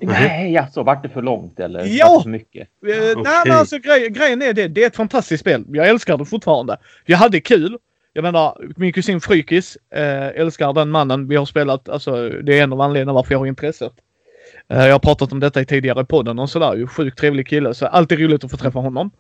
Nej, 0.07 0.57
alltså 0.57 0.83
vart 0.83 1.03
det 1.03 1.09
för 1.09 1.23
långt 1.23 1.61
eller? 1.61 1.85
Ja! 1.87 2.21
För 2.23 2.31
mycket? 2.31 2.61
Eh, 2.63 2.69
Nej, 2.99 3.15
okej. 3.17 3.33
men 3.47 3.59
alltså 3.59 3.79
grej, 3.79 4.11
grejen 4.11 4.43
är 4.43 4.53
det. 4.53 4.69
Det 4.69 4.83
är 4.83 4.87
ett 4.87 4.97
fantastiskt 4.97 5.41
spel. 5.41 5.65
Jag 5.69 5.89
älskar 5.89 6.19
det 6.19 6.25
fortfarande. 6.25 6.77
Jag 7.07 7.19
hade 7.19 7.41
kul. 7.41 7.79
Jag 8.13 8.23
menar, 8.23 8.59
min 8.77 8.93
kusin 8.93 9.21
Frykis 9.21 9.79
eh, 9.95 10.27
älskar 10.27 10.73
den 10.73 10.91
mannen. 10.91 11.29
Vi 11.29 11.37
har 11.37 11.47
spelat, 11.47 11.89
alltså 11.89 12.29
det 12.29 12.59
är 12.59 12.63
en 12.63 12.73
av 12.73 12.81
anledningarna 12.81 13.13
varför 13.13 13.35
jag 13.35 13.39
har 13.39 13.47
intresset. 13.47 13.93
Eh, 14.69 14.87
jag 14.87 14.93
har 14.93 14.99
pratat 14.99 15.33
om 15.33 15.41
detta 15.41 15.61
i 15.61 15.67
tidigare 15.67 16.05
podden 16.05 16.39
och 16.39 16.51
sådär. 16.51 16.75
Ju 16.75 16.87
Sjukt 16.87 17.19
trevlig 17.19 17.49
kille. 17.49 17.75
Så 17.75 17.87
alltid 17.87 18.19
roligt 18.19 18.45
att 18.45 18.51
få 18.51 18.57
träffa 18.57 18.79
honom. 18.79 19.11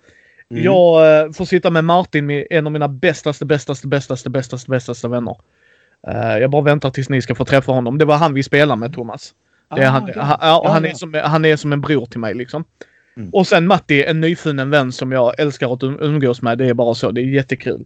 Mm. 0.51 0.65
Jag 0.65 1.21
eh, 1.21 1.33
får 1.33 1.45
sitta 1.45 1.71
med 1.71 1.85
Martin, 1.85 2.27
med 2.27 2.47
en 2.51 2.67
av 2.67 2.73
mina 2.73 2.89
bästaste, 2.89 3.47
bästaste, 3.47 3.89
bästaste, 3.89 4.31
bästaste, 4.31 4.71
bästaste 4.71 5.09
vänner. 5.09 5.37
Eh, 6.09 6.39
jag 6.39 6.51
bara 6.51 6.63
väntar 6.63 6.91
tills 6.91 7.09
ni 7.09 7.23
ska 7.23 7.35
få 7.35 7.45
träffa 7.45 7.73
honom. 7.73 7.99
Det 7.99 8.05
var 8.05 8.17
han 8.17 8.35
vi 8.35 8.43
spelade 8.43 8.81
med, 8.81 8.95
Thomas. 8.95 9.35
Det 9.77 9.83
är 9.83 9.91
han, 9.91 10.13
ja. 10.15 10.23
han, 10.23 10.39
ja, 10.41 10.63
Ja, 10.65 10.71
han, 10.73 10.85
ja. 10.85 10.91
är 10.91 10.95
som, 10.95 11.15
han 11.25 11.45
är 11.45 11.57
som 11.57 11.73
en 11.73 11.81
bror 11.81 12.07
till 12.07 12.21
mig 12.21 12.35
liksom. 12.35 12.65
Mm. 13.17 13.31
Och 13.31 13.47
sen 13.47 13.67
Matti, 13.67 14.05
en 14.05 14.21
nyfunnen 14.21 14.71
vän 14.71 14.93
som 14.93 15.13
jag 15.13 15.41
älskar 15.41 15.73
att 15.73 15.81
um- 15.83 15.99
umgås 16.01 16.43
med. 16.43 16.59
Det 16.59 16.67
är 16.67 16.75
bara 16.75 16.95
så. 16.95 17.11
Det 17.11 17.21
är 17.21 17.25
jättekul. 17.25 17.85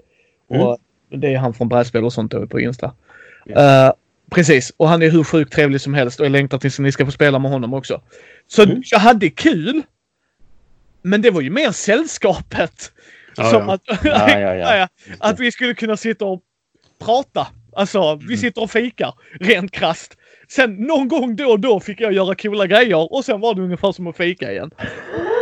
Mm. 0.51 0.63
Och 0.63 0.79
det 1.11 1.35
är 1.35 1.39
han 1.39 1.55
från 1.55 1.69
brädspel 1.69 2.05
och 2.05 2.13
sånt 2.13 2.51
på 2.51 2.61
Insta. 2.61 2.93
Ja. 3.45 3.87
Eh, 3.87 3.93
precis. 4.31 4.73
Och 4.77 4.89
han 4.89 5.03
är 5.03 5.11
hur 5.11 5.25
sjukt 5.25 5.53
trevlig 5.53 5.81
som 5.81 5.95
helst 5.95 6.21
och 6.21 6.27
jag 6.27 6.33
längtar 6.33 6.59
tills 6.59 6.79
ni 6.79 6.93
ska 6.93 7.05
få 7.05 7.13
spela 7.13 7.39
med 7.39 7.51
honom 7.51 7.75
också. 7.75 8.03
Så 8.49 8.63
Mm. 8.63 8.83
jag 8.91 8.99
hade 8.99 9.31
kul. 9.31 9.83
Men 11.03 11.23
det 11.23 11.31
var 11.31 11.41
ju 11.41 11.51
mer 11.51 11.71
sällskapet. 11.71 12.93
Ja, 13.37 13.45
som 13.45 13.63
ja. 13.69 13.75
Att, 13.75 14.05
Ja, 14.79 14.89
att 15.19 15.41
vi 15.41 15.53
skulle 15.53 15.75
kunna 15.75 15.97
sitta 15.97 16.25
och 16.25 16.43
prata. 17.05 17.47
Alltså, 17.73 18.21
vi 18.29 18.37
sitter 18.37 18.63
och 18.63 18.71
fikar 18.71 19.15
rent 19.41 19.73
krasst. 19.73 20.17
Sen 20.49 20.75
någon 20.75 21.09
gång 21.09 21.37
då 21.37 21.51
och 21.51 21.61
då 21.61 21.81
fick 21.81 22.01
jag 22.01 22.13
göra 22.13 22.35
coola 22.35 22.67
grejer 22.67 23.13
och 23.13 23.25
sen 23.25 23.41
var 23.41 23.55
det 23.55 23.63
ungefär 23.63 23.93
som 23.93 24.07
att 24.07 24.17
fika 24.17 24.53
igen. 24.53 24.71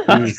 Mm. 0.09 0.31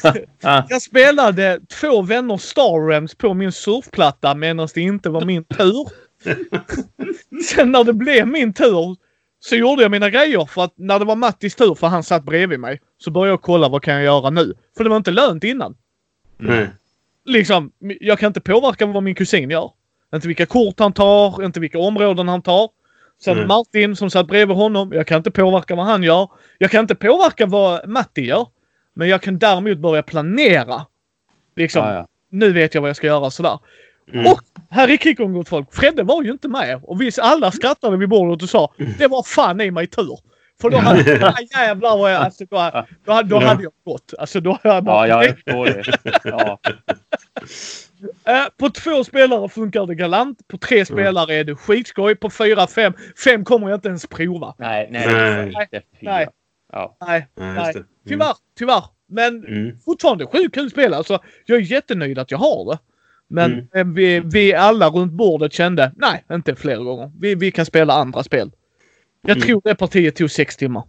Jag 0.69 0.81
spelade 0.81 1.59
två 1.81 2.01
vänner 2.01 2.37
Star 2.37 2.87
Realms 2.87 3.15
på 3.15 3.33
min 3.33 3.51
surfplatta 3.51 4.35
medan 4.35 4.67
det 4.73 4.81
inte 4.81 5.09
var 5.09 5.25
min 5.25 5.43
tur. 5.43 5.89
Sen 7.43 7.71
när 7.71 7.83
det 7.83 7.93
blev 7.93 8.27
min 8.27 8.53
tur 8.53 8.95
så 9.39 9.55
gjorde 9.55 9.81
jag 9.81 9.91
mina 9.91 10.09
grejer 10.09 10.45
för 10.45 10.63
att 10.63 10.73
när 10.75 10.99
det 10.99 11.05
var 11.05 11.15
Mattis 11.15 11.55
tur 11.55 11.75
för 11.75 11.87
han 11.87 12.03
satt 12.03 12.23
bredvid 12.23 12.59
mig 12.59 12.81
så 12.97 13.11
började 13.11 13.31
jag 13.31 13.41
kolla 13.41 13.69
vad 13.69 13.83
kan 13.83 13.93
jag 13.93 14.03
göra 14.03 14.29
nu. 14.29 14.53
För 14.77 14.83
det 14.83 14.89
var 14.89 14.97
inte 14.97 15.11
lönt 15.11 15.43
innan. 15.43 15.77
Nej. 16.37 16.67
Liksom, 17.25 17.71
jag 17.79 18.19
kan 18.19 18.27
inte 18.27 18.41
påverka 18.41 18.85
vad 18.85 19.03
min 19.03 19.15
kusin 19.15 19.49
gör. 19.49 19.71
Inte 20.15 20.27
vilka 20.27 20.45
kort 20.45 20.79
han 20.79 20.93
tar, 20.93 21.43
inte 21.45 21.59
vilka 21.59 21.79
områden 21.79 22.27
han 22.27 22.41
tar. 22.41 22.69
Sen 23.23 23.37
Nej. 23.37 23.45
Martin 23.47 23.95
som 23.95 24.09
satt 24.09 24.27
bredvid 24.27 24.57
honom, 24.57 24.91
jag 24.93 25.07
kan 25.07 25.17
inte 25.17 25.31
påverka 25.31 25.75
vad 25.75 25.85
han 25.85 26.03
gör. 26.03 26.29
Jag 26.57 26.71
kan 26.71 26.79
inte 26.81 26.95
påverka 26.95 27.45
vad 27.45 27.87
Matti 27.89 28.21
gör. 28.25 28.47
Men 28.93 29.07
jag 29.09 29.21
kan 29.21 29.39
däremot 29.39 29.77
börja 29.77 30.03
planera. 30.03 30.85
Liksom, 31.55 31.83
Ja, 31.85 31.93
ja. 31.93 32.07
nu 32.31 32.53
vet 32.53 32.73
jag 32.73 32.81
vad 32.81 32.89
jag 32.89 32.95
ska 32.97 33.07
göra 33.07 33.29
sådär. 33.31 33.59
Mm. 34.13 34.25
Och 34.27 34.39
här 34.69 34.89
i 34.91 34.97
Kickon 34.97 35.33
gott 35.33 35.49
folk, 35.49 35.73
Fredde 35.75 36.03
var 36.03 36.23
ju 36.23 36.31
inte 36.31 36.47
med. 36.47 36.79
Och 36.83 37.01
vi 37.01 37.11
alla 37.21 37.51
skrattade 37.51 37.97
vid 37.97 38.09
bordet 38.09 38.43
och 38.43 38.49
sa 38.49 38.73
det 38.97 39.07
var 39.07 39.23
fan 39.23 39.61
i 39.61 39.71
mig 39.71 39.87
tur. 39.87 40.19
För 40.61 40.69
då 40.69 40.77
hade 40.77 41.11
ja, 41.21 41.33
jävlar 41.59 41.97
vad 41.97 42.13
jag, 42.13 42.21
alltså, 42.21 42.45
då, 42.49 42.57
hade- 42.57 43.29
då 43.29 43.39
hade 43.39 43.63
jag 43.63 43.71
gått. 43.85 44.13
Alltså 44.19 44.39
då 44.39 44.51
hade 44.63 44.75
jag 44.75 44.83
bara, 44.83 45.07
Ja, 45.07 45.23
jag 45.23 45.33
förstår 45.35 45.65
det. 45.65 45.83
Ja. 46.23 46.59
Eh, 48.25 48.45
på 48.57 48.69
två 48.69 49.03
spelare 49.03 49.49
funkar 49.49 49.85
det 49.85 49.95
galant. 49.95 50.47
På 50.47 50.57
tre 50.57 50.85
spelare 50.85 51.33
är 51.35 51.43
det 51.43 51.55
skitskoj. 51.55 52.15
På 52.15 52.29
fyra, 52.29 52.67
fem. 52.67 52.93
Fem 53.23 53.45
kommer 53.45 53.69
jag 53.69 53.77
inte 53.77 53.87
ens 53.87 54.07
prova. 54.07 54.55
Nej, 54.57 54.87
nej. 54.91 55.07
Nej. 55.07 55.53
nej. 55.71 55.81
Nej. 55.99 56.27
Ja. 56.71 56.97
Nej, 57.07 57.27
Nej. 57.35 57.73
Mm. 57.75 57.85
Tyvärr, 58.07 58.33
tyvärr. 58.57 58.83
Men 59.07 59.45
Mm. 59.45 59.79
fortfarande 59.85 60.25
sjukt 60.25 60.55
kul 60.55 60.69
spel. 60.71 60.93
Alltså, 60.93 61.19
jag 61.45 61.57
är 61.57 61.61
jättenöjd 61.61 62.19
att 62.19 62.31
jag 62.31 62.37
har 62.37 62.71
det. 62.71 62.79
Men 63.27 63.51
Mm. 63.53 63.67
eh, 63.89 63.93
vi, 63.95 64.19
vi 64.19 64.53
alla 64.53 64.89
runt 64.89 65.11
bordet 65.13 65.53
kände, 65.53 65.91
nej, 65.95 66.23
inte 66.31 66.55
fler 66.55 66.77
gånger. 66.77 67.11
Vi, 67.19 67.35
vi 67.35 67.51
kan 67.51 67.65
spela 67.65 67.93
andra 67.93 68.23
spel. 68.23 68.51
Jag 69.21 69.37
Mm. 69.37 69.47
tror 69.47 69.61
det 69.63 69.75
partiet 69.75 70.15
tog 70.15 70.31
sex 70.31 70.57
timmar. 70.57 70.83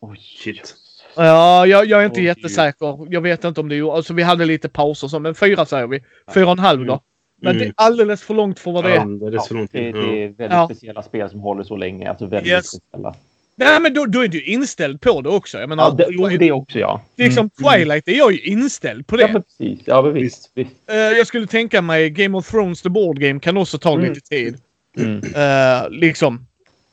Oj, 0.00 0.18
Shit. 0.18 0.74
Ja, 1.16 1.66
jag, 1.66 1.86
jag 1.86 2.00
är 2.02 2.06
inte 2.06 2.20
Oj. 2.20 2.24
jättesäker. 2.26 3.06
Jag 3.10 3.20
vet 3.20 3.44
inte 3.44 3.60
om 3.60 3.68
det 3.68 3.76
gjorde... 3.76 3.92
Alltså 3.96 4.14
vi 4.14 4.22
hade 4.22 4.44
lite 4.44 4.68
pauser, 4.68 5.08
så, 5.08 5.18
men 5.18 5.34
fyra 5.34 5.66
säger 5.66 5.86
vi. 5.86 6.00
Fyra 6.34 6.46
och 6.46 6.52
en 6.52 6.58
halv 6.58 6.86
då. 6.86 7.00
Men 7.42 7.50
Mm. 7.56 7.62
det 7.62 7.66
är 7.68 7.74
alldeles 7.76 8.22
för 8.22 8.34
långt 8.34 8.58
för 8.58 8.72
vad 8.72 8.84
det 8.84 8.90
är. 8.96 9.00
Alldeles 9.00 9.48
för 9.48 9.54
långt. 9.54 9.72
Det, 9.72 9.92
det 9.92 9.98
är 9.98 10.28
väldigt 10.28 10.50
Ja. 10.50 10.64
speciella 10.66 11.02
spel 11.02 11.30
som 11.30 11.40
håller 11.40 11.64
så 11.64 11.76
länge. 11.76 12.10
Alltså 12.10 12.26
väldigt 12.26 12.52
Yes. 12.52 12.66
speciella. 12.66 13.14
Nej, 13.58 13.80
men 13.80 13.94
då, 13.94 14.06
då 14.06 14.24
är 14.24 14.28
du 14.28 14.38
ju 14.38 14.44
inställd 14.52 15.00
på 15.00 15.20
det 15.20 15.28
också. 15.28 15.58
Jag 15.58 15.68
menar, 15.68 15.84
Ja, 15.84 15.90
det, 15.90 16.06
jo, 16.10 16.28
det 16.28 16.52
också 16.52 16.78
ja. 16.78 17.00
liksom 17.16 17.50
Twilight 17.50 18.08
är 18.08 18.12
jag 18.18 18.32
ju 18.32 18.40
inställd 18.40 19.06
på 19.06 19.16
det. 19.16 19.22
Ja, 19.22 19.28
men 19.32 19.42
precis. 19.42 19.80
Ja, 19.84 20.02
men 20.02 20.14
visst. 20.14 20.50
visst. 20.54 20.70
Eh, 20.90 20.96
jag 20.96 21.26
skulle 21.26 21.46
tänka 21.46 21.82
mig 21.82 22.10
Game 22.10 22.38
of 22.38 22.50
Thrones 22.50 22.82
The 22.82 22.88
Board 22.88 23.18
Game 23.18 23.40
kan 23.40 23.56
också 23.56 23.78
ta 23.78 23.92
Mm. 23.94 24.08
lite 24.08 24.20
tid. 24.20 24.56
Mm. 24.98 25.16
Eh, 25.34 25.90
liksom. 25.90 26.46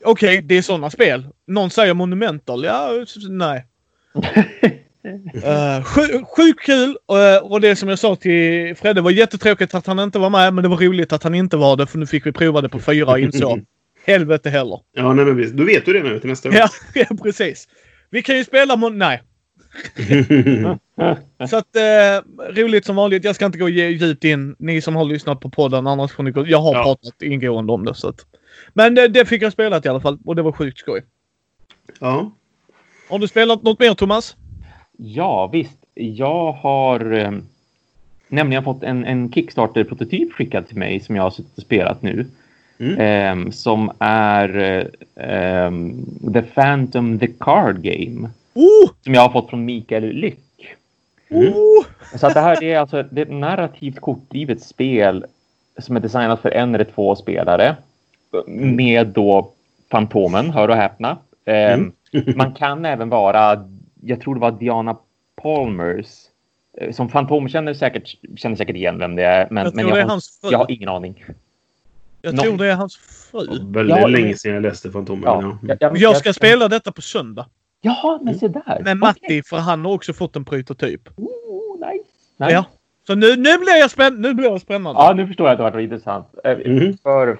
Okej, 0.04 0.42
det 0.42 0.54
är 0.58 0.62
sådana 0.62 0.90
spel. 0.90 1.26
Någon 1.46 1.70
säger 1.70 1.94
Monumental. 1.94 2.64
Ja, 2.64 2.90
nej. 3.30 3.64
Uh, 5.34 5.84
sju- 5.84 6.24
Sjukt 6.36 6.60
kul 6.66 6.96
eh, 7.10 7.42
och 7.42 7.60
det 7.60 7.76
som 7.76 7.88
jag 7.88 7.98
sa 7.98 8.16
till 8.16 8.76
Fredde 8.76 9.00
var 9.00 9.10
jättetråkigt 9.10 9.74
att 9.74 9.86
han 9.86 9.98
inte 10.00 10.18
var 10.18 10.30
med 10.30 10.54
men 10.54 10.62
det 10.62 10.68
var 10.68 10.76
roligt 10.76 11.12
att 11.12 11.22
han 11.22 11.34
inte 11.34 11.56
var 11.56 11.76
det 11.76 11.86
för 11.86 11.98
nu 11.98 12.06
fick 12.06 12.26
vi 12.26 12.32
prova 12.32 12.60
det 12.60 12.68
på 12.68 12.80
fyra 12.80 13.10
och 13.10 13.18
insåg 13.18 13.64
helvete 14.06 14.50
heller. 14.50 14.80
Ja, 14.92 15.12
nej, 15.12 15.24
men. 15.24 15.56
Då 15.56 15.64
vet 15.64 15.84
du 15.86 15.92
det 15.92 16.02
nu 16.02 16.20
till 16.20 16.30
nästa 16.30 16.48
gång. 16.48 16.58
Ja, 16.58 16.68
ja, 16.94 17.16
precis. 17.22 17.68
Vi 18.10 18.22
kan 18.22 18.36
ju 18.36 18.44
spela 18.44 18.76
mot... 18.76 18.92
Nej. 18.94 19.22
Så 21.50 21.56
att 21.56 21.76
eh, 21.76 22.20
roligt 22.54 22.84
som 22.84 22.96
vanligt. 22.96 23.24
Jag 23.24 23.34
ska 23.34 23.46
inte 23.46 23.58
gå 23.58 23.68
djupt 23.68 24.24
in. 24.24 24.56
Ni 24.58 24.80
som 24.80 24.96
har 24.96 25.04
lyssnat 25.04 25.40
på 25.40 25.50
podden 25.50 25.86
annars 25.86 26.12
får 26.12 26.22
ni 26.22 26.30
gå... 26.30 26.46
Jag 26.46 26.58
har 26.60 26.74
Ja. 26.74 26.82
pratat 26.82 27.22
ingående 27.22 27.72
om 27.72 27.84
det 27.84 27.94
så 27.94 28.08
att... 28.08 28.26
Men 28.72 28.94
det, 28.94 29.08
det 29.08 29.26
fick 29.26 29.42
jag 29.42 29.52
spelat 29.52 29.86
i 29.86 29.88
alla 29.88 30.00
fall 30.00 30.18
och 30.24 30.36
det 30.36 30.42
var 30.42 30.52
sjukt 30.52 30.78
skoj. 30.78 31.02
ja. 32.00 32.32
Har 33.14 33.18
du 33.18 33.28
spelat 33.28 33.62
något 33.62 33.80
mer 33.80 33.94
Thomas? 33.94 34.36
Ja, 34.96 35.46
visst. 35.46 35.78
Jag 35.94 36.52
har... 36.52 37.12
eh, 37.12 37.30
nämligen 38.28 38.64
fått 38.64 38.82
en, 38.82 39.04
en 39.04 39.32
Kickstarter-prototyp 39.32 40.32
skickad 40.32 40.68
till 40.68 40.76
mig 40.76 41.00
som 41.00 41.16
jag 41.16 41.22
har 41.22 41.30
suttit 41.30 41.56
och 41.56 41.62
spelat 41.62 42.02
nu. 42.02 42.26
Mm. 42.78 43.00
Ehm, 43.00 43.52
som 43.52 43.92
är 43.98 44.88
ehm, 45.16 46.06
The 46.32 46.42
Phantom 46.42 47.18
the 47.18 47.26
Card 47.26 47.82
Game. 47.82 48.30
Oh! 48.54 48.90
Som 49.04 49.14
jag 49.14 49.22
har 49.22 49.30
fått 49.30 49.50
från 49.50 49.64
Mikael 49.64 50.12
Lyck. 50.12 50.74
Mm. 51.28 51.52
Oh! 51.52 51.84
Så 52.16 52.26
att 52.26 52.34
det 52.34 52.40
här 52.40 52.60
det 52.60 52.72
är 52.72 52.78
alltså 52.78 53.02
det 53.10 53.20
är 53.20 53.26
ett 53.26 53.32
narrativt 53.32 54.00
kortdrivet 54.00 54.62
spel 54.62 55.24
som 55.78 55.96
är 55.96 56.00
designat 56.00 56.40
för 56.40 56.50
en 56.50 56.74
eller 56.74 56.84
två 56.94 57.16
spelare. 57.16 57.76
Med 58.46 59.06
då 59.06 59.50
Fantomen, 59.90 60.50
hör 60.50 60.68
och 60.68 60.76
häpna. 60.76 61.18
Ehm, 61.44 61.92
man 62.36 62.54
kan 62.54 62.84
även 62.84 63.08
vara, 63.08 63.68
jag 64.02 64.20
tror 64.20 64.34
det 64.34 64.40
var 64.40 64.52
Diana 64.52 64.96
Palmers. 65.42 66.06
eh, 66.80 66.92
Som 66.92 67.08
Fantomen 67.08 67.48
känner 67.48 67.74
säkert, 67.74 68.14
känner 68.36 68.56
säkert 68.56 68.76
igen 68.76 68.98
vem 68.98 69.16
det 69.16 69.22
är. 69.24 69.48
Men, 69.50 69.64
Jag 69.64 69.74
men 69.74 69.86
det 69.86 69.92
är 69.92 70.02
har, 70.02 70.08
hans 70.10 70.40
fru. 70.40 70.48
jag 70.50 70.58
har 70.58 70.70
ingen 70.70 70.88
aning. 70.88 71.24
Jag 72.22 72.38
tror 72.40 72.58
det 72.58 72.66
är 72.66 72.74
hans 72.74 72.96
fru. 72.96 73.46
Väldigt 73.72 73.96
Ja, 73.96 74.06
länge 74.06 74.34
sedan 74.34 74.54
jag 74.54 74.62
läste 74.62 74.90
Fantomen. 74.90 75.22
Ja, 75.26 75.42
Ja. 75.42 75.58
jag, 75.62 75.76
jag, 75.80 75.96
Jag 75.96 76.16
ska 76.16 76.32
spela 76.32 76.68
detta 76.68 76.92
på 76.92 77.02
söndag. 77.02 77.46
Jaha, 77.80 78.18
men 78.22 78.38
se 78.38 78.48
där. 78.48 78.80
Med 78.84 78.96
Matti, 78.96 79.42
för 79.42 79.56
han 79.56 79.84
har 79.84 79.92
också 79.92 80.12
fått 80.12 80.36
en 80.36 80.44
prototyp. 80.44 81.00
Oh, 81.16 81.78
nice. 81.90 82.04
nice. 82.38 82.52
Ja. 82.52 82.64
Så 83.06 83.14
nu, 83.14 83.26
nu 83.36 83.58
blir 83.58 83.78
jag 83.80 83.90
spänn 83.90 84.20
nu 84.22 84.34
blir 84.34 84.46
jag 84.48 84.60
spännande. 84.60 85.00
Ja, 85.02 85.12
nu 85.12 85.26
förstår 85.26 85.46
jag 85.46 85.52
att 85.52 85.58
det 85.58 85.64
har 85.64 85.70
varit 85.70 85.84
intressant. 85.84 86.26
Mhm. 86.66 86.96
För, 87.02 87.38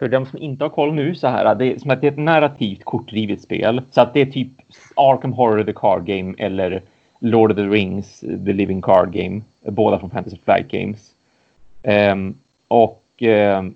för 0.00 0.08
de 0.08 0.26
som 0.26 0.38
inte 0.38 0.64
har 0.64 0.68
koll 0.68 0.94
nu 0.94 1.14
så 1.14 1.28
här, 1.28 1.54
det 1.54 1.66
är 1.66 1.78
som 1.78 1.90
att 1.90 2.00
det 2.00 2.06
är 2.06 2.12
ett 2.12 2.18
narrativt 2.18 2.84
kortdrivet 2.84 3.42
spel. 3.42 3.82
Så 3.90 4.00
att 4.00 4.14
det 4.14 4.20
är 4.20 4.26
typ 4.26 4.48
Arkham 4.96 5.32
Horror 5.32 5.64
the 5.64 5.72
Card 5.72 6.04
Game 6.04 6.34
eller 6.38 6.82
Lord 7.18 7.50
of 7.50 7.56
the 7.56 7.62
Rings 7.62 8.20
the 8.20 8.52
Living 8.52 8.82
Card 8.82 9.12
Game. 9.12 9.40
Båda 9.66 9.98
från 9.98 10.10
Fantasy 10.10 10.36
Flight 10.44 10.68
Games. 10.68 11.10
Ehm, 11.82 12.34
och 12.68 13.02
ehm, 13.18 13.74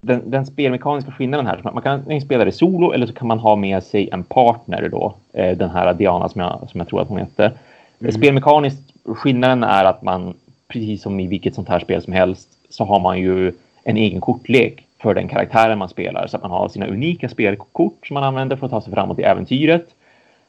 den, 0.00 0.30
den 0.30 0.46
spelmekaniska 0.46 1.12
skillnaden 1.12 1.46
här, 1.46 1.60
man 1.62 1.82
kan 1.82 2.20
spela 2.20 2.44
det 2.44 2.52
solo 2.52 2.92
eller 2.92 3.06
så 3.06 3.12
kan 3.12 3.28
man 3.28 3.38
ha 3.38 3.56
med 3.56 3.82
sig 3.82 4.08
en 4.12 4.24
partner 4.24 4.88
då. 4.88 5.14
eh, 5.32 5.56
Den 5.56 5.70
här 5.70 5.94
Diana 5.94 6.28
som 6.28 6.40
jag, 6.40 6.68
som 6.70 6.80
jag 6.80 6.88
tror 6.88 7.00
att 7.02 7.08
hon 7.08 7.18
heter. 7.18 7.52
Mm. 8.00 8.12
Spelmekaniskt, 8.12 8.92
skillnaden 9.04 9.64
är 9.64 9.84
att 9.84 10.02
man, 10.02 10.34
precis 10.68 11.02
som 11.02 11.20
i 11.20 11.26
vilket 11.26 11.54
sånt 11.54 11.68
här 11.68 11.80
spel 11.80 12.02
som 12.02 12.12
helst, 12.12 12.48
så 12.70 12.84
har 12.84 13.00
man 13.00 13.18
ju 13.18 13.52
en 13.84 13.96
egen 13.96 14.20
kortlek 14.20 14.85
för 14.98 15.14
den 15.14 15.28
karaktären 15.28 15.78
man 15.78 15.88
spelar. 15.88 16.26
Så 16.26 16.36
att 16.36 16.42
man 16.42 16.50
har 16.50 16.68
sina 16.68 16.86
unika 16.86 17.28
spelkort 17.28 18.06
som 18.06 18.14
man 18.14 18.24
använder 18.24 18.56
för 18.56 18.66
att 18.66 18.72
ta 18.72 18.80
sig 18.80 18.92
framåt 18.92 19.18
i 19.18 19.22
äventyret. 19.22 19.86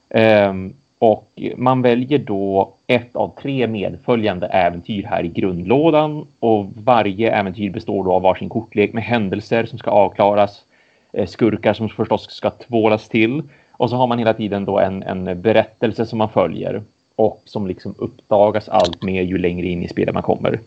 Um, 0.09 0.73
och 0.99 1.31
man 1.57 1.81
väljer 1.81 2.19
då 2.19 2.73
ett 2.87 3.15
av 3.15 3.33
tre 3.41 3.67
medföljande 3.67 4.47
äventyr 4.47 5.03
här 5.03 5.23
i 5.23 5.27
grundlådan 5.27 6.27
och 6.39 6.65
varje 6.83 7.31
äventyr 7.31 7.69
består 7.69 8.03
då 8.03 8.13
av 8.13 8.21
varsin 8.21 8.49
kortlek 8.49 8.93
med 8.93 9.03
händelser 9.03 9.65
som 9.65 9.79
ska 9.79 9.91
avklaras, 9.91 10.63
eh, 11.13 11.27
skurkar 11.27 11.73
som 11.73 11.89
förstås 11.89 12.31
ska 12.31 12.49
tvålas 12.49 13.09
till 13.09 13.43
och 13.71 13.89
så 13.89 13.95
har 13.95 14.07
man 14.07 14.19
hela 14.19 14.33
tiden 14.33 14.65
då 14.65 14.79
en, 14.79 15.03
en 15.03 15.41
berättelse 15.41 16.05
som 16.05 16.17
man 16.17 16.29
följer 16.29 16.81
och 17.15 17.41
som 17.45 17.67
liksom 17.67 17.95
uppdagas 17.97 18.69
allt 18.69 19.03
mer 19.03 19.21
ju 19.21 19.37
längre 19.37 19.67
in 19.67 19.83
i 19.83 19.87
spelet 19.87 20.13
man 20.13 20.23
kommer. 20.23 20.59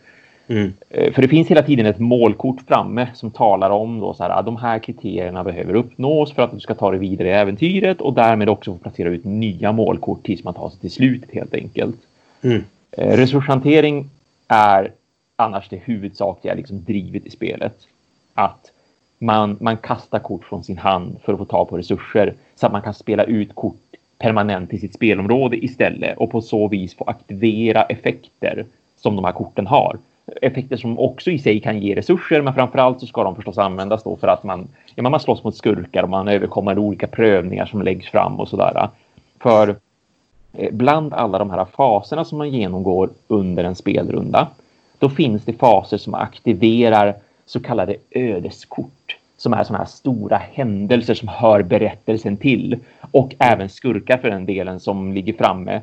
Mm. 0.51 0.73
Eh, 0.91 1.13
För 1.13 1.23
det 1.23 1.29
finns 1.29 1.49
hela 1.49 1.63
tiden 1.63 1.87
ett 1.87 1.99
målkort 1.99 2.61
framme 2.69 3.09
som 3.15 3.31
talar 3.31 3.71
om 3.71 4.01
då 4.01 4.15
så 4.15 4.23
här, 4.23 4.39
ah, 4.39 4.43
de 4.43 4.57
här 4.57 4.79
kriterierna 4.79 5.45
behöver 5.45 5.75
uppnås 5.75 6.33
för 6.33 6.43
att 6.43 6.53
du 6.53 6.61
ska 6.61 6.75
ta 6.75 6.91
dig 6.91 7.01
vidare 7.01 7.29
i 7.29 7.33
äventyret 7.33 8.01
och 8.01 8.15
därmed 8.15 8.49
också 8.49 8.73
få 8.73 8.79
placera 8.79 9.09
ut 9.09 9.25
nya 9.25 9.73
målkort 9.73 10.23
tills 10.23 10.45
man 10.45 10.55
tar 10.55 10.71
sig 10.71 10.81
till 10.81 10.91
slutet 10.91 11.31
helt 11.35 11.55
enkelt. 11.55 11.97
Mm. 12.43 12.65
Eh, 12.91 13.17
Resurshantering 13.17 14.11
är 14.49 14.93
annars 15.37 15.69
det 15.69 15.77
huvudsakliga 15.85 16.55
liksom, 16.55 16.85
drivet 16.85 17.27
i 17.27 17.31
spelet. 17.31 17.77
Att 18.35 18.71
man, 19.19 19.57
man 19.61 19.77
kastar 19.77 20.19
kort 20.19 20.45
från 20.45 20.65
sin 20.65 20.79
hand 20.79 21.17
för 21.25 21.33
att 21.33 21.39
få 21.39 21.45
tag 21.45 21.69
på 21.69 21.79
resurser 21.79 22.35
så 22.55 22.67
att 22.67 22.73
man 22.73 22.83
kan 22.83 22.95
spela 22.95 23.25
ut 23.25 23.55
kort 23.55 23.77
permanent 24.19 24.73
i 24.73 24.79
sitt 24.79 24.95
spelområde 24.95 25.65
istället 25.65 26.19
och 26.19 26.31
på 26.31 26.41
så 26.41 26.69
vis 26.69 26.95
få 26.95 27.05
aktivera 27.05 27.83
effekter 27.83 28.65
som 28.97 29.17
de 29.17 29.25
här 29.25 29.33
korten 29.33 29.67
har. 29.67 29.99
Effekter 30.43 30.77
som 30.77 30.99
också 30.99 31.31
i 31.31 31.39
sig 31.39 31.61
kan 31.61 31.79
ge 31.79 31.95
resurser, 31.95 32.43
men 32.43 32.55
framförallt 32.55 33.01
så 33.01 33.07
ska 33.07 33.25
de 33.25 33.37
förstås 33.37 33.59
användas 33.59 34.03
då 34.03 34.17
för 34.17 34.29
att 34.29 34.45
man, 34.45 34.69
ja, 34.95 35.03
man 35.03 35.21
slåss 35.21 35.45
mot 35.45 35.57
skurkar 35.57 36.03
och 36.03 36.09
man 36.09 36.29
överkommer 36.29 36.79
olika 36.79 37.07
prövningar 37.07 37.67
som 37.67 37.83
läggs 37.83 38.09
fram 38.09 38.41
och 38.41 38.49
sådär. 38.49 38.89
För 39.39 39.77
eh, 40.53 40.73
bland 40.73 41.15
alla 41.15 41.39
de 41.39 41.51
här 41.51 41.65
faserna 41.65 42.25
som 42.25 42.39
man 42.39 42.51
genomgår 42.51 43.11
under 43.29 43.65
en 43.65 43.75
spelrunda, 43.75 44.49
då 44.99 45.09
finns 45.09 45.45
det 45.45 45.53
faser 45.53 45.99
som 45.99 46.15
aktiverar 46.15 47.15
så 47.47 47.61
kallade 47.61 47.97
ödeskort 48.11 49.17
som 49.37 49.53
är 49.53 49.65
sådana 49.65 49.79
här 49.79 49.91
stora 49.91 50.37
händelser 50.53 51.15
som 51.15 51.29
hör 51.29 51.63
berättelsen 51.63 52.37
till 52.37 52.79
och 53.11 53.35
även 53.39 53.69
skurkar 53.69 54.19
för 54.19 54.31
den 54.31 54.47
delen 54.47 54.81
som 54.81 55.13
ligger 55.13 55.33
framme 55.33 55.81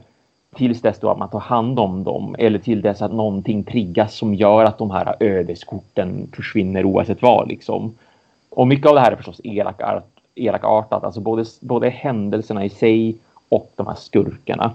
tills 0.57 0.81
dess 0.81 0.99
då 0.99 1.09
att 1.09 1.17
man 1.17 1.29
tar 1.29 1.39
hand 1.39 1.79
om 1.79 2.03
dem 2.03 2.35
eller 2.39 2.59
till 2.59 2.81
dess 2.81 3.01
att 3.01 3.13
någonting 3.13 3.63
triggas 3.63 4.15
som 4.15 4.33
gör 4.33 4.65
att 4.65 4.77
de 4.77 4.91
här 4.91 5.15
ödeskorten 5.19 6.27
försvinner 6.35 6.85
oavsett 6.85 7.21
vad 7.21 7.47
liksom. 7.47 7.95
Och 8.49 8.67
mycket 8.67 8.87
av 8.87 8.95
det 8.95 9.01
här 9.01 9.11
är 9.11 9.15
förstås 9.15 9.41
elakart, 9.43 10.05
elakartat, 10.35 11.03
alltså 11.03 11.21
både, 11.21 11.45
både 11.61 11.89
händelserna 11.89 12.65
i 12.65 12.69
sig 12.69 13.15
och 13.49 13.71
de 13.75 13.87
här 13.87 13.95
skurkarna. 13.95 14.71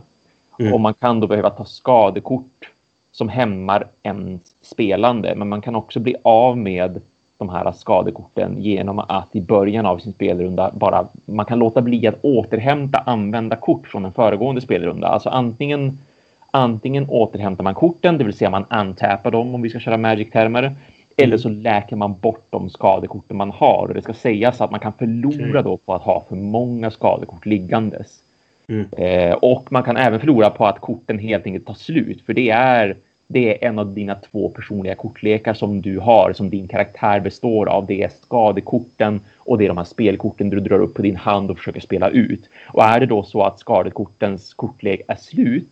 Mm. 0.59 0.75
Och 0.75 0.81
man 0.81 0.95
kan 0.95 1.21
då 1.21 1.27
behöva 1.27 1.51
ta 1.51 1.65
skadekort 1.65 2.71
som 3.13 3.29
hämmar 3.29 3.87
ens 4.03 4.41
spelande, 4.63 5.35
men 5.37 5.49
man 5.49 5.61
kan 5.61 5.77
också 5.77 6.01
bli 6.01 6.15
av 6.23 6.59
med 6.59 7.01
de 7.47 7.49
här 7.49 7.73
skadekorten 7.73 8.63
genom 8.63 8.99
att 8.99 9.37
i 9.37 9.41
början 9.41 9.87
av 9.87 9.99
sin 9.99 10.13
spelrunda 10.13 10.71
bara 10.75 11.07
man 11.25 11.47
kan 11.47 11.59
låta 11.59 11.83
bli 11.83 12.07
att 12.07 12.25
återhämta 12.25 12.99
använda 13.07 13.57
kort 13.57 13.89
från 13.89 14.05
en 14.05 14.13
föregående 14.13 14.61
spelrunda. 14.61 15.09
Alltså 15.09 15.29
antingen 15.29 15.99
antingen 16.51 17.07
återhämtar 17.09 17.65
man 17.65 17.75
korten, 17.75 18.19
det 18.19 18.25
vill 18.25 18.37
säga 18.37 18.51
man 18.51 18.65
antappar 18.69 19.31
dem 19.31 19.55
om 19.55 19.63
vi 19.63 19.71
ska 19.71 19.79
köra 19.79 19.97
Magic-termer, 19.97 20.75
eller 21.17 21.39
så 21.39 21.49
läker 21.49 21.97
man 21.97 22.15
bort 22.21 22.47
de 22.51 22.71
skadekorten 22.71 23.37
man 23.37 23.51
har. 23.51 23.87
Och 23.89 23.95
det 23.95 24.03
ska 24.03 24.15
sägas 24.15 24.61
att 24.61 24.71
man 24.71 24.81
kan 24.81 24.93
förlora 24.93 25.61
Okej. 25.61 25.63
då 25.63 25.77
på 25.77 25.95
att 25.95 26.03
ha 26.03 26.25
för 26.29 26.37
många 26.37 26.91
skadekort 26.91 27.47
liggandes. 27.47 28.19
Mm. 28.69 28.87
Eh, 28.97 29.35
och 29.35 29.73
man 29.73 29.83
kan 29.83 29.97
även 29.97 30.21
förlora 30.21 30.51
på 30.51 30.67
att 30.67 30.81
korten 30.81 31.19
helt 31.19 31.47
enkelt 31.47 31.67
tar 31.67 31.75
slut. 31.75 32.23
För 32.27 32.35
det 32.35 32.51
är, 32.51 32.97
det 33.33 33.65
är 33.65 33.69
en 33.69 33.79
av 33.79 33.95
dina 33.95 34.15
två 34.15 34.49
personliga 34.49 34.95
kortlekar 34.95 35.55
som 35.55 35.81
du 35.81 35.99
har, 35.99 36.33
som 36.33 36.51
din 36.51 36.69
karaktär 36.69 37.21
består 37.21 37.69
av. 37.69 37.87
Det 37.87 38.03
är 38.03 38.11
skadekorten 38.23 39.21
och 39.39 39.59
det 39.59 39.65
är 39.65 39.69
de 39.69 39.77
här 39.77 39.85
spelkorten 39.85 40.51
du 40.51 40.61
drar 40.61 40.79
upp 40.79 40.95
på 40.95 41.03
din 41.03 41.17
hand 41.17 41.51
och 41.51 41.59
försöker 41.59 41.81
spela 41.81 42.09
ut. 42.09 42.49
Och 42.67 42.85
är 42.85 43.01
det 43.01 43.07
då 43.07 43.23
så 43.23 43.43
att 43.43 43.59
skadekortens 43.59 44.55
kortlek 44.55 45.01
är 45.09 45.17
slut, 45.17 45.69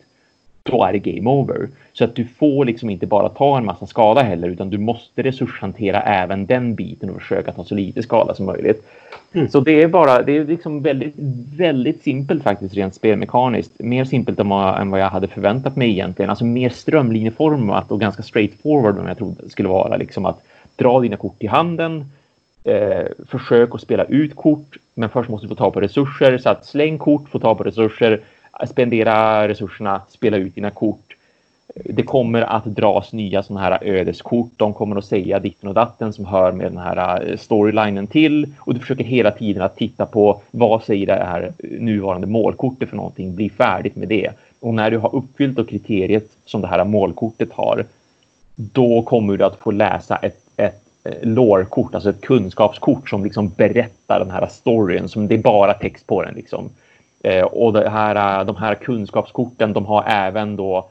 då 0.63 0.85
är 0.85 0.93
det 0.93 0.99
game 0.99 1.31
over. 1.31 1.69
Så 1.93 2.05
att 2.05 2.15
du 2.15 2.25
får 2.25 2.65
liksom 2.65 2.91
inte 2.91 3.07
bara 3.07 3.29
ta 3.29 3.59
en 3.59 3.65
massa 3.65 3.87
skada 3.87 4.23
heller, 4.23 4.49
utan 4.49 4.71
du 4.71 4.79
måste 4.79 5.23
resurshantera 5.23 6.03
även 6.03 6.47
den 6.47 6.75
biten 6.75 7.11
och 7.11 7.21
försöka 7.21 7.53
ta 7.53 7.65
så 7.65 7.75
lite 7.75 8.03
skada 8.03 8.35
som 8.35 8.47
möjligt. 8.47 8.87
Mm. 9.33 9.49
Så 9.49 9.61
det 9.61 9.83
är 9.83 9.89
bara, 9.89 10.23
det 10.23 10.37
är 10.37 10.45
liksom 10.45 10.83
väldigt, 10.83 11.15
väldigt 11.57 12.03
simpelt 12.03 12.43
faktiskt 12.43 12.75
rent 12.75 12.95
spelmekaniskt. 12.95 13.73
Mer 13.79 14.05
simpelt 14.05 14.41
än 14.41 14.49
vad, 14.91 15.01
jag 15.01 15.11
hade 15.11 15.29
förväntat 15.29 15.77
mig 15.77 15.91
egentligen. 15.91 16.31
Alltså 16.31 16.45
mer 16.45 16.69
strömlinjeformat 16.69 17.93
och 17.93 18.01
ganska 18.01 18.23
straightforward 18.23 18.99
än 18.99 19.07
jag 19.07 19.19
trodde 19.19 19.43
det 19.43 19.51
skulle 19.51 19.69
vara. 19.69 19.97
Liksom 19.97 20.27
att 20.27 20.43
dra 20.77 21.01
dina 21.01 21.17
kort 21.17 21.43
i 21.43 21.47
handen, 21.47 22.05
eh, 22.65 23.07
försök 23.29 23.75
att 23.75 23.81
spela 23.81 24.05
ut 24.05 24.37
kort, 24.37 24.77
men 24.95 25.09
först 25.09 25.31
måste 25.31 25.47
du 25.47 25.49
få 25.49 25.55
ta 25.55 25.71
på 25.71 25.81
resurser. 25.81 26.39
Så 26.39 26.49
att 26.51 26.67
släng 26.67 26.99
kort, 26.99 27.29
få 27.29 27.39
ta 27.39 27.55
på 27.55 27.63
resurser, 27.63 28.21
spendera 28.67 29.49
resurserna, 29.49 30.01
spela 30.09 30.37
ut 30.37 30.55
dina 30.55 30.71
kort. 30.71 31.17
Det 31.75 32.03
kommer 32.03 32.43
att 32.43 32.65
dras 32.65 33.13
nya 33.13 33.43
sådana 33.43 33.61
här 33.61 33.79
ödeskort. 33.83 34.51
De 34.57 34.75
kommer 34.75 34.97
att 34.97 35.05
säga 35.05 35.39
ditten 35.39 35.69
och 35.69 35.75
datten 35.75 36.13
som 36.13 36.25
hör 36.25 36.53
med 36.53 36.67
den 36.67 36.79
här 36.79 37.31
eh, 37.31 37.37
storylinen 37.37 38.07
till. 38.07 38.55
Och 38.59 38.75
du 38.75 38.81
försöker 38.81 39.05
hela 39.05 39.31
tiden 39.31 39.63
att 39.63 39.77
titta 39.77 40.07
på 40.07 40.41
vad 40.51 40.83
säger 40.83 41.07
det 41.07 41.13
här 41.13 41.53
nuvarande 41.61 42.27
målkortet 42.27 42.89
för 42.89 42.97
någonting. 42.97 43.35
Bli 43.35 43.51
färdigt 43.51 43.97
med 43.97 44.09
det. 44.09 44.31
Och 44.61 44.75
när 44.75 44.91
du 44.91 44.99
har 44.99 45.15
uppfyllt 45.15 45.57
då 45.57 45.65
kriteriet 45.65 46.29
som 46.45 46.61
det 46.61 46.69
här 46.69 46.85
målkortet 46.85 47.53
har, 47.53 47.85
då 48.57 49.03
kommer 49.03 49.37
du 49.37 49.45
att 49.45 49.57
få 49.57 49.71
läsa 49.71 50.17
ett, 50.17 50.41
ett 50.57 50.83
eh, 51.05 51.13
lårkort, 51.23 51.27
lore-kort, 51.27 51.95
alltså 51.95 52.11
ett 52.11 52.21
kunskapskort 52.21 53.11
som 53.11 53.25
liksom 53.25 53.49
berättar 53.49 54.19
den 54.19 54.31
här 54.31 54.47
storyn. 54.47 55.09
Som 55.09 55.29
det 55.29 55.35
är 55.35 55.39
bara 55.39 55.75
text 55.75 56.07
på 56.07 56.23
den 56.23 56.35
liksom. 56.35 56.71
Eh, 57.23 57.45
och 57.45 57.73
det 57.73 57.91
här, 57.91 58.41
eh, 58.41 58.47
de 58.47 58.57
här 58.57 58.75
kunskapskorten, 58.75 59.73
de 59.73 59.87
har 59.87 60.05
även 60.07 60.57
då 60.57 60.89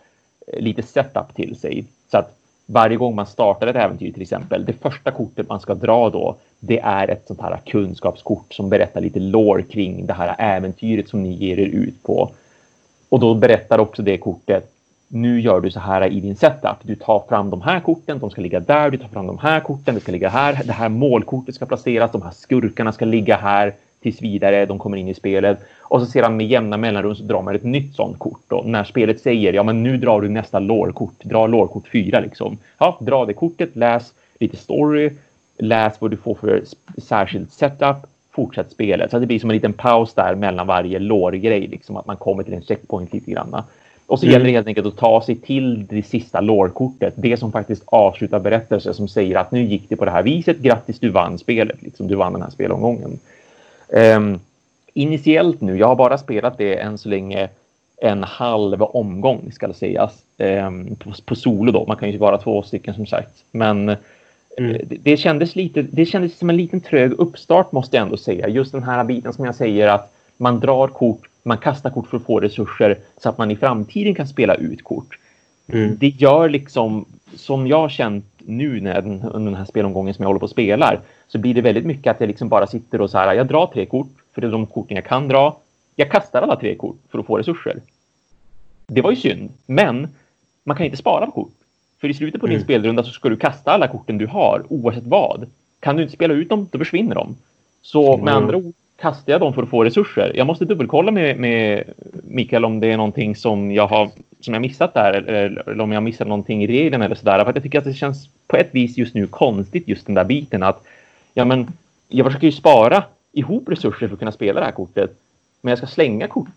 eh, 0.48 0.62
lite 0.62 0.84
setup 0.84 1.36
till 1.36 1.60
sig. 1.60 1.86
Så 2.12 2.18
att 2.18 2.36
varje 2.66 2.98
gång 2.98 3.16
man 3.16 3.26
startar 3.26 3.68
ett 3.68 3.76
äventyr 3.76 4.12
till 4.12 4.22
exempel, 4.22 4.66
det 4.66 4.74
första 4.74 5.12
kortet 5.12 5.50
man 5.50 5.60
ska 5.60 5.76
dra 5.76 6.10
då, 6.10 6.36
det 6.60 6.80
är 6.80 7.08
ett 7.08 7.28
sånt 7.28 7.42
här 7.42 7.58
kunskapskort 7.66 8.54
som 8.54 8.70
berättar 8.70 9.02
lite 9.02 9.20
lore 9.20 9.64
kring 9.64 10.06
det 10.06 10.14
här 10.14 10.36
äventyret 10.40 11.10
som 11.10 11.24
ni 11.24 11.34
ger 11.34 11.60
er 11.60 11.68
ut 11.68 12.04
på. 12.04 12.32
Och 13.10 13.20
då 13.20 13.36
berättar 13.36 13.80
också 13.80 14.02
det 14.02 14.18
kortet 14.18 14.72
nu 15.12 15.42
gör 15.42 15.62
du 15.62 15.72
så 15.72 15.80
här 15.80 16.12
i 16.12 16.20
din 16.20 16.36
setup. 16.36 16.78
Du 16.82 16.96
tar 16.96 17.24
fram 17.30 17.50
de 17.50 17.62
här 17.62 17.80
korten, 17.80 18.20
de 18.20 18.30
ska 18.30 18.42
ligga 18.42 18.60
där. 18.60 18.90
Du 18.90 18.98
tar 18.98 19.08
fram 19.08 19.28
de 19.28 19.38
här 19.38 19.60
korten, 19.60 19.96
det 19.96 20.02
ska 20.02 20.12
ligga 20.12 20.30
här. 20.30 20.62
Det 20.66 20.74
här 20.74 20.90
målkortet 20.90 21.56
ska 21.56 21.66
placeras. 21.66 22.12
De 22.12 22.22
här 22.22 22.32
skurkarna 22.32 22.92
ska 22.92 23.06
ligga 23.06 23.38
här 23.38 23.74
tills 24.02 24.22
vidare. 24.22 24.66
De 24.66 24.80
kommer 24.80 24.98
in 24.98 25.08
i 25.08 25.14
spelet 25.14 25.60
och 25.80 26.02
så 26.02 26.06
sedan 26.06 26.38
med 26.38 26.48
jämna 26.48 26.78
mellanrum 26.78 27.16
så 27.16 27.24
drar 27.24 27.42
man 27.42 27.56
ett 27.56 27.64
nytt 27.64 27.96
sånt 27.96 28.20
kort. 28.20 28.52
Och 28.52 28.66
när 28.66 28.84
spelet 28.84 29.22
säger 29.22 29.54
ja, 29.54 29.64
men 29.64 29.84
nu 29.84 29.98
drar 29.98 30.22
du 30.22 30.30
nästa 30.30 30.60
lårkort. 30.60 31.24
Dra 31.24 31.48
lårkort 31.48 31.88
4 31.88 32.20
liksom. 32.20 32.58
Ja, 32.78 32.98
dra 33.02 33.26
det 33.26 33.34
kortet, 33.34 33.76
läs 33.76 34.14
lite 34.40 34.58
story, 34.58 35.12
läs 35.58 36.02
vad 36.02 36.12
du 36.12 36.18
får 36.18 36.36
för 36.36 36.64
särskild 36.98 37.52
setup, 37.52 37.98
fortsätt 38.32 38.72
spelet. 38.72 39.12
Så 39.12 39.20
det 39.20 39.26
blir 39.26 39.40
som 39.40 39.50
en 39.50 39.56
liten 39.56 39.74
paus 39.74 40.14
där 40.14 40.36
mellan 40.36 40.68
varje 40.68 41.00
lårgrej, 41.00 41.68
liksom 41.68 41.98
att 41.98 42.08
man 42.08 42.18
kommer 42.18 42.44
till 42.44 42.54
en 42.54 42.62
checkpoint 42.62 43.14
lite 43.14 43.32
grann. 43.32 43.64
Och 44.06 44.20
så 44.20 44.26
mm. 44.26 44.34
gäller 44.34 44.46
det 44.46 44.52
helt 44.52 44.68
enkelt 44.68 44.88
att 44.88 44.98
ta 44.98 45.22
sig 45.22 45.36
till 45.36 45.88
det 45.88 46.04
sista 46.04 46.42
lårkortet. 46.42 47.14
Det 47.18 47.38
som 47.38 47.52
faktiskt 47.52 47.84
avslutar 47.86 48.40
berättelsen 48.40 48.94
som 48.94 49.08
säger 49.08 49.36
att 49.36 49.52
nu 49.52 49.64
gick 49.64 49.90
det 49.90 49.96
på 49.96 50.06
det 50.06 50.12
här 50.12 50.24
viset. 50.24 50.60
Grattis, 50.60 51.00
du 51.00 51.10
vann 51.10 51.38
spelet. 51.38 51.82
Liksom, 51.82 52.08
du 52.08 52.16
vann 52.16 52.34
den 52.34 52.42
här 52.42 52.50
spelomgången. 52.50 53.20
Um, 53.92 54.40
initiellt 54.94 55.62
nu, 55.62 55.78
jag 55.78 55.88
har 55.88 55.96
bara 55.96 56.18
spelat 56.18 56.58
det 56.58 56.76
än 56.76 56.98
så 56.98 57.10
länge 57.10 57.50
en 58.02 58.24
halv 58.24 58.84
omgång 58.84 59.52
ska 59.52 59.68
det 59.68 59.74
sägas. 59.74 60.24
Um, 60.38 60.96
på, 60.96 61.14
på, 61.26 61.36
solo 61.36 61.72
då. 61.72 61.86
Man 61.88 61.98
kan 61.98 62.12
ju 62.12 62.18
vara 62.18 62.38
två 62.38 62.64
stycken 62.64 62.94
som 62.94 63.06
sagt. 63.06 63.44
Men 63.52 63.90
mm. 64.58 64.82
det, 64.84 64.96
det, 65.04 65.18
kändes 65.18 65.56
lite, 65.56 65.82
det 65.82 66.06
kändes 66.06 66.38
som 66.38 66.50
en 66.50 66.58
liten 66.58 66.82
trög 66.82 67.12
uppstart 67.12 67.72
måste 67.72 67.98
jag 67.98 68.04
ändå 68.04 68.18
säga. 68.18 68.48
Just 68.48 68.72
den 68.72 68.84
här 68.84 69.04
biten 69.04 69.34
som 69.34 69.46
jag 69.46 69.56
säger 69.56 69.88
att 69.88 70.14
man 70.38 70.60
drar 70.60 70.88
kort 70.88 71.30
man 71.44 71.58
kastar 71.58 71.90
kort 71.90 72.08
för 72.08 72.18
att 72.18 72.24
få 72.24 72.40
resurser 72.40 72.98
så 73.18 73.30
att 73.30 73.38
man 73.38 73.52
i 73.52 73.56
framtiden 73.56 74.16
kan 74.16 74.28
spela 74.28 74.56
ut 74.56 74.84
kort. 74.84 75.20
Mm. 75.68 75.98
Det 76.00 76.08
gör 76.08 76.50
liksom, 76.50 77.06
som 77.36 77.68
jag 77.68 77.92
känt 77.92 78.26
nu 78.50 78.82
när, 78.82 78.98
under 79.08 79.52
den 79.52 79.56
här 79.56 79.66
spelomgången 79.66 80.14
som 80.14 80.24
jag 80.24 80.28
håller 80.30 80.40
på 80.40 80.44
och 80.44 80.50
spelar, 80.50 81.00
så 81.28 81.38
blir 81.38 81.54
det 81.54 81.62
väldigt 81.62 81.86
mycket 81.86 82.12
att 82.12 82.20
jag 82.20 82.28
liksom 82.28 82.50
bara 82.50 82.68
sitter 82.68 83.02
och 83.02 83.10
så 83.10 83.18
här, 83.18 83.34
jag 83.34 83.48
drar 83.48 83.68
tre 83.68 83.86
kort, 83.86 84.12
för 84.34 84.42
det 84.42 84.48
är 84.48 84.52
de 84.52 84.66
korten 84.66 84.96
jag 84.96 85.06
kan 85.06 85.28
dra. 85.28 85.58
Jag 85.96 86.12
kastar 86.12 86.42
alla 86.42 86.56
tre 86.56 86.76
kort 86.76 86.98
för 87.10 87.20
att 87.20 87.26
få 87.26 87.38
resurser. 87.38 87.80
Det 88.88 89.02
var 89.02 89.12
ju 89.12 89.18
synd, 89.18 89.50
men 89.66 90.08
man 90.64 90.78
kan 90.78 90.86
inte 90.86 90.98
spara 90.98 91.26
på 91.26 91.32
kort. 91.32 91.54
För 92.02 92.08
i 92.08 92.14
slutet 92.14 92.42
på 92.42 92.48
din 92.48 92.56
mm. 92.56 92.64
spelrunda 92.64 93.04
så 93.04 93.12
ska 93.12 93.30
du 93.30 93.38
kasta 93.38 93.72
alla 93.72 93.88
korten 93.88 94.18
du 94.18 94.28
har, 94.28 94.64
oavsett 94.70 95.08
vad. 95.08 95.46
Kan 95.80 95.96
du 95.96 96.02
inte 96.02 96.16
spela 96.16 96.34
ut 96.34 96.50
dem, 96.50 96.68
då 96.72 96.78
försvinner 96.78 97.16
de. 97.16 97.36
Så 97.82 98.18
med 98.18 98.34
andra 98.34 98.58
ord 98.58 98.74
kastar 99.02 99.32
jag 99.32 99.42
dem 99.42 99.54
för 99.54 99.64
att 99.64 99.70
få 99.70 99.84
resurser. 99.84 100.32
Jag 100.36 100.48
måste 100.48 100.66
dubbelkolla 100.66 101.12
med, 101.12 101.38
med 101.38 101.84
Mikael 102.24 102.66
om 102.66 102.80
det 102.80 102.92
är 102.92 102.98
någonting 102.98 103.36
som 103.36 103.72
jag 103.72 103.88
har 103.88 104.10
som 104.40 104.54
jag 104.54 104.62
missat 104.62 104.94
där 104.94 105.14
eller, 105.14 105.70
eller 105.70 105.84
om 105.84 105.92
jag 105.92 106.04
missat 106.04 106.28
någonting 106.28 106.64
i 106.64 106.68
regeln 106.68 107.02
eller 107.02 107.16
sådär. 107.16 107.44
För 107.44 107.50
att 107.50 107.56
jag 107.56 107.64
tycker 107.64 107.80
att 107.80 107.86
det 107.86 107.94
känns 107.94 108.30
på 108.48 108.58
ett 108.58 108.70
vis 108.72 108.98
just 108.98 109.16
nu 109.16 109.28
konstigt 109.28 109.88
just 109.88 110.06
den 110.06 110.16
där 110.16 110.24
biten 110.24 110.64
att 110.64 110.84
ja, 111.34 111.46
men 111.46 111.68
jag 112.08 112.26
försöker 112.26 112.48
ju 112.48 112.52
spara 112.52 113.04
ihop 113.32 113.70
resurser 113.70 114.08
för 114.08 114.14
att 114.14 114.20
kunna 114.20 114.32
spela 114.32 114.60
det 114.60 114.66
här 114.66 114.74
kortet. 114.74 115.12
Men 115.62 115.70
jag 115.70 115.78
ska 115.78 115.88
slänga 115.88 116.28
kort 116.28 116.48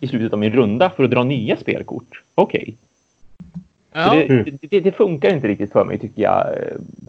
i 0.00 0.08
slutet 0.08 0.32
av 0.32 0.38
min 0.38 0.52
runda 0.52 0.90
för 0.90 1.04
att 1.04 1.10
dra 1.10 1.24
nya 1.24 1.56
spelkort. 1.56 2.22
Okej. 2.34 2.62
Okay. 2.62 2.74
Ja. 3.92 4.14
Det, 4.14 4.68
det, 4.70 4.80
det, 4.80 4.92
funkar 4.92 5.34
inte 5.34 5.48
riktigt 5.48 5.72
för 5.72 5.84
mig 5.84 5.98
tycker 5.98 6.22
jag. 6.22 6.46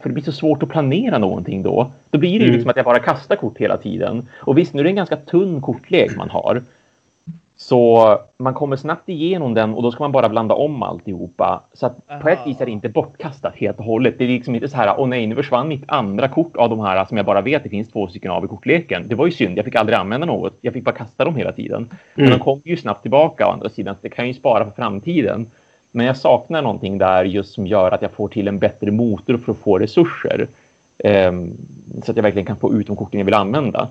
För 0.01 0.09
det 0.09 0.13
blir 0.13 0.23
så 0.23 0.31
svårt 0.31 0.63
att 0.63 0.69
planera 0.69 1.17
någonting 1.17 1.63
då. 1.63 1.91
Då 2.09 2.17
blir 2.17 2.31
det 2.31 2.38
ju 2.38 2.43
mm. 2.43 2.53
liksom 2.53 2.69
att 2.69 2.75
jag 2.75 2.86
bara 2.86 2.99
kastar 2.99 3.36
kort 3.36 3.57
hela 3.57 3.77
tiden. 3.77 4.27
Och 4.33 4.57
visst, 4.57 4.73
nu 4.73 4.79
är 4.79 4.83
det 4.83 4.89
en 4.89 4.95
ganska 4.95 5.15
tunn 5.15 5.62
kortlek 5.62 6.15
man 6.15 6.29
har. 6.29 6.62
Så 7.57 8.17
man 8.37 8.53
kommer 8.53 8.75
snabbt 8.75 9.09
igenom 9.09 9.53
den 9.53 9.73
och 9.73 9.83
då 9.83 9.91
ska 9.91 10.03
man 10.03 10.11
bara 10.11 10.29
blanda 10.29 10.55
om 10.55 10.83
alltihopa. 10.83 11.61
Så 11.73 11.85
att 11.85 12.21
på 12.21 12.29
ett 12.29 12.39
vis 12.45 12.61
är 12.61 12.65
det 12.65 12.71
inte 12.71 12.89
bortkastat 12.89 13.55
helt 13.55 13.77
och 13.77 13.85
hållet. 13.85 14.15
Det 14.17 14.23
är 14.23 14.27
liksom 14.27 14.55
inte 14.55 14.69
så 14.69 14.77
här, 14.77 14.95
åh 14.97 15.07
nej, 15.07 15.27
nu 15.27 15.35
försvann 15.35 15.67
mitt 15.67 15.83
andra 15.87 16.27
kort 16.27 16.55
av 16.55 16.69
de 16.69 16.79
här 16.79 17.05
som 17.05 17.17
jag 17.17 17.25
bara 17.25 17.41
vet 17.41 17.63
det 17.63 17.69
finns 17.69 17.89
två 17.89 18.07
stycken 18.07 18.31
av 18.31 18.45
i 18.45 18.47
kortleken. 18.47 19.07
Det 19.07 19.15
var 19.15 19.25
ju 19.25 19.31
synd, 19.31 19.57
jag 19.57 19.65
fick 19.65 19.75
aldrig 19.75 19.97
använda 19.97 20.25
något. 20.25 20.53
Jag 20.61 20.73
fick 20.73 20.83
bara 20.83 20.95
kasta 20.95 21.25
dem 21.25 21.35
hela 21.35 21.51
tiden. 21.51 21.77
Mm. 21.77 21.89
Men 22.15 22.29
de 22.29 22.39
kommer 22.39 22.67
ju 22.67 22.77
snabbt 22.77 23.01
tillbaka 23.01 23.47
å 23.47 23.51
andra 23.51 23.69
sidan, 23.69 23.95
så 23.95 23.99
det 24.01 24.09
kan 24.09 24.27
ju 24.27 24.33
spara 24.33 24.65
för 24.65 24.71
framtiden. 24.71 25.45
Men 25.91 26.05
jag 26.05 26.17
saknar 26.17 26.61
någonting 26.61 26.97
där 26.97 27.25
just 27.25 27.53
som 27.53 27.67
gör 27.67 27.91
att 27.91 28.01
jag 28.01 28.11
får 28.11 28.27
till 28.27 28.47
en 28.47 28.59
bättre 28.59 28.91
motor 28.91 29.37
för 29.37 29.51
att 29.51 29.57
få 29.57 29.79
resurser. 29.79 30.47
Um, 31.03 31.57
så 32.05 32.11
att 32.11 32.17
jag 32.17 32.23
verkligen 32.23 32.45
kan 32.45 32.57
få 32.57 32.73
ut 32.73 32.87
de 32.87 32.95
korten 32.95 33.19
jag 33.19 33.25
vill 33.25 33.33
använda. 33.33 33.89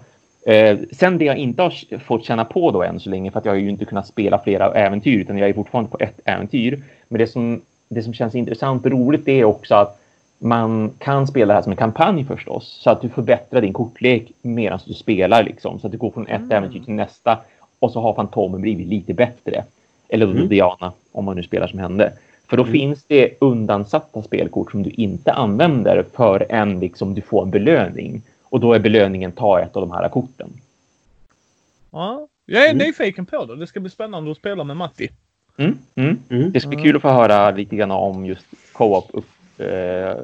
Uh, 0.49 0.79
sen 0.93 1.19
det 1.19 1.25
jag 1.25 1.37
inte 1.37 1.63
har 1.63 1.99
fått 1.99 2.25
känna 2.25 2.45
på 2.45 2.71
då 2.71 2.83
än 2.83 3.01
så 3.01 3.11
länge, 3.11 3.31
för 3.31 3.39
att 3.39 3.45
jag 3.45 3.53
har 3.53 3.59
ju 3.59 3.69
inte 3.69 3.85
kunnat 3.85 4.07
spela 4.07 4.39
flera 4.39 4.75
äventyr, 4.75 5.19
utan 5.19 5.39
jag 5.39 5.49
är 5.49 5.55
fortfarande 5.55 5.91
på 5.91 5.99
ett 6.01 6.21
äventyr. 6.25 6.83
Men 7.09 7.19
det 7.19 7.27
som, 7.27 7.61
det 7.89 8.03
som 8.03 8.15
känns 8.15 8.35
intressant 8.35 8.87
och 8.87 8.93
roligt 8.93 9.25
det 9.25 9.41
är 9.41 9.45
också 9.45 9.75
att 9.75 9.99
man 10.39 10.91
kan 10.99 11.27
spela 11.27 11.47
det 11.47 11.55
här 11.55 11.63
som 11.63 11.73
en 11.73 11.77
kampanj 11.77 12.25
förstås, 12.25 12.79
så 12.83 12.91
att 12.91 13.01
du 13.01 13.09
förbättrar 13.09 13.61
din 13.61 13.73
kortlek 13.73 14.33
medan 14.43 14.79
du 14.87 14.95
spelar 14.95 15.43
liksom, 15.43 15.81
så 15.81 15.87
att 15.87 15.93
du 15.93 15.99
går 15.99 16.11
från 16.11 16.27
ett 16.27 16.41
mm. 16.41 16.53
äventyr 16.53 16.81
till 16.81 16.95
nästa 16.95 17.39
och 17.79 17.91
så 17.91 18.01
har 18.01 18.15
Fantomen 18.15 18.61
blivit 18.61 18.87
lite 18.87 19.15
bättre. 19.15 19.65
Eller 20.09 20.27
mm. 20.27 20.49
Diana, 20.49 20.93
om 21.13 21.25
man 21.25 21.37
nu 21.37 21.43
spelar 21.43 21.67
som 21.67 21.79
hände. 21.79 22.13
För 22.47 22.57
då 22.57 22.63
mm. 22.63 22.73
finns 22.73 23.05
det 23.05 23.31
undansatta 23.41 24.23
spelkort 24.23 24.71
som 24.71 24.83
du 24.83 24.91
inte 24.91 25.33
använder 25.33 26.05
förrän 26.13 26.81
liksom 26.81 27.15
du 27.15 27.21
får 27.21 27.43
en 27.43 27.51
belöning. 27.51 28.23
Och 28.53 28.61
då 28.61 28.73
är 28.73 28.79
belöningen 28.79 29.33
ta 29.33 29.61
ett 29.61 29.77
av 29.77 29.83
de 29.83 29.91
här 29.91 30.09
korten. 30.09 30.51
Ja, 31.91 32.29
jag 32.47 32.65
är 32.65 32.71
mm. 32.71 32.87
nyfiken 32.87 33.27
på 33.27 33.45
det. 33.45 33.57
Det 33.57 33.67
ska 33.67 33.81
bli 33.81 33.91
spännande 33.91 34.31
att 34.31 34.37
spela 34.37 34.65
med 34.65 34.77
Matti. 34.77 35.11
Mm, 35.57 35.79
mm. 35.95 36.19
Mm. 36.29 36.53
Det 36.53 36.61
ska 36.61 36.69
bli 36.69 36.83
kul 36.83 36.97
att 36.97 37.03
få 37.03 37.09
höra 37.09 37.51
lite 37.51 37.77
grann 37.77 37.91
om 37.91 38.27
just 38.27 38.47
co-op 38.73 39.11
upp, 39.13 39.25
eh, 39.59 40.17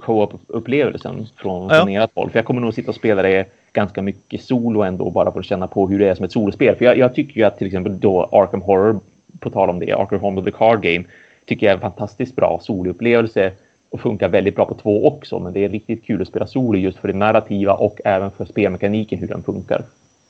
co-op-upplevelsen 0.00 1.26
från, 1.36 1.68
ja. 1.68 1.74
från 1.74 1.88
ert 1.88 2.10
håll. 2.14 2.30
För 2.30 2.38
jag 2.38 2.46
kommer 2.46 2.60
nog 2.60 2.74
sitta 2.74 2.88
och 2.88 2.94
spela 2.94 3.22
det 3.22 3.46
ganska 3.72 4.02
mycket 4.02 4.42
solo 4.42 4.82
ändå 4.82 5.10
bara 5.10 5.32
för 5.32 5.40
att 5.40 5.46
känna 5.46 5.66
på 5.66 5.88
hur 5.88 5.98
det 5.98 6.08
är 6.08 6.14
som 6.14 6.24
ett 6.24 6.32
solospel. 6.32 6.76
För 6.76 6.84
jag, 6.84 6.98
jag 6.98 7.14
tycker 7.14 7.40
ju 7.40 7.46
att 7.46 7.58
till 7.58 7.66
exempel 7.66 8.00
då 8.00 8.28
Arkham 8.32 8.62
Horror 8.62 9.00
på 9.38 9.50
tal 9.50 9.70
om 9.70 9.78
det, 9.78 9.92
Arkham 9.92 10.20
Horror 10.20 10.42
the 10.42 10.50
Card 10.50 10.82
Game 10.82 11.04
tycker 11.44 11.66
jag 11.66 11.70
är 11.70 11.76
en 11.76 11.80
fantastiskt 11.80 12.36
bra 12.36 12.60
soloupplevelse 12.62 13.52
och 13.90 14.00
funkar 14.00 14.28
väldigt 14.28 14.56
bra 14.56 14.64
på 14.64 14.74
två 14.74 15.06
också. 15.06 15.38
Men 15.38 15.52
det 15.52 15.64
är 15.64 15.68
riktigt 15.68 16.04
kul 16.04 16.22
att 16.22 16.28
spela 16.28 16.46
solo 16.46 16.78
just 16.78 16.98
för 16.98 17.08
det 17.08 17.14
narrativa 17.14 17.72
och 17.72 18.00
även 18.04 18.30
för 18.30 18.44
spelmekaniken 18.44 19.18
hur 19.18 19.28
den 19.28 19.42
funkar. 19.42 19.84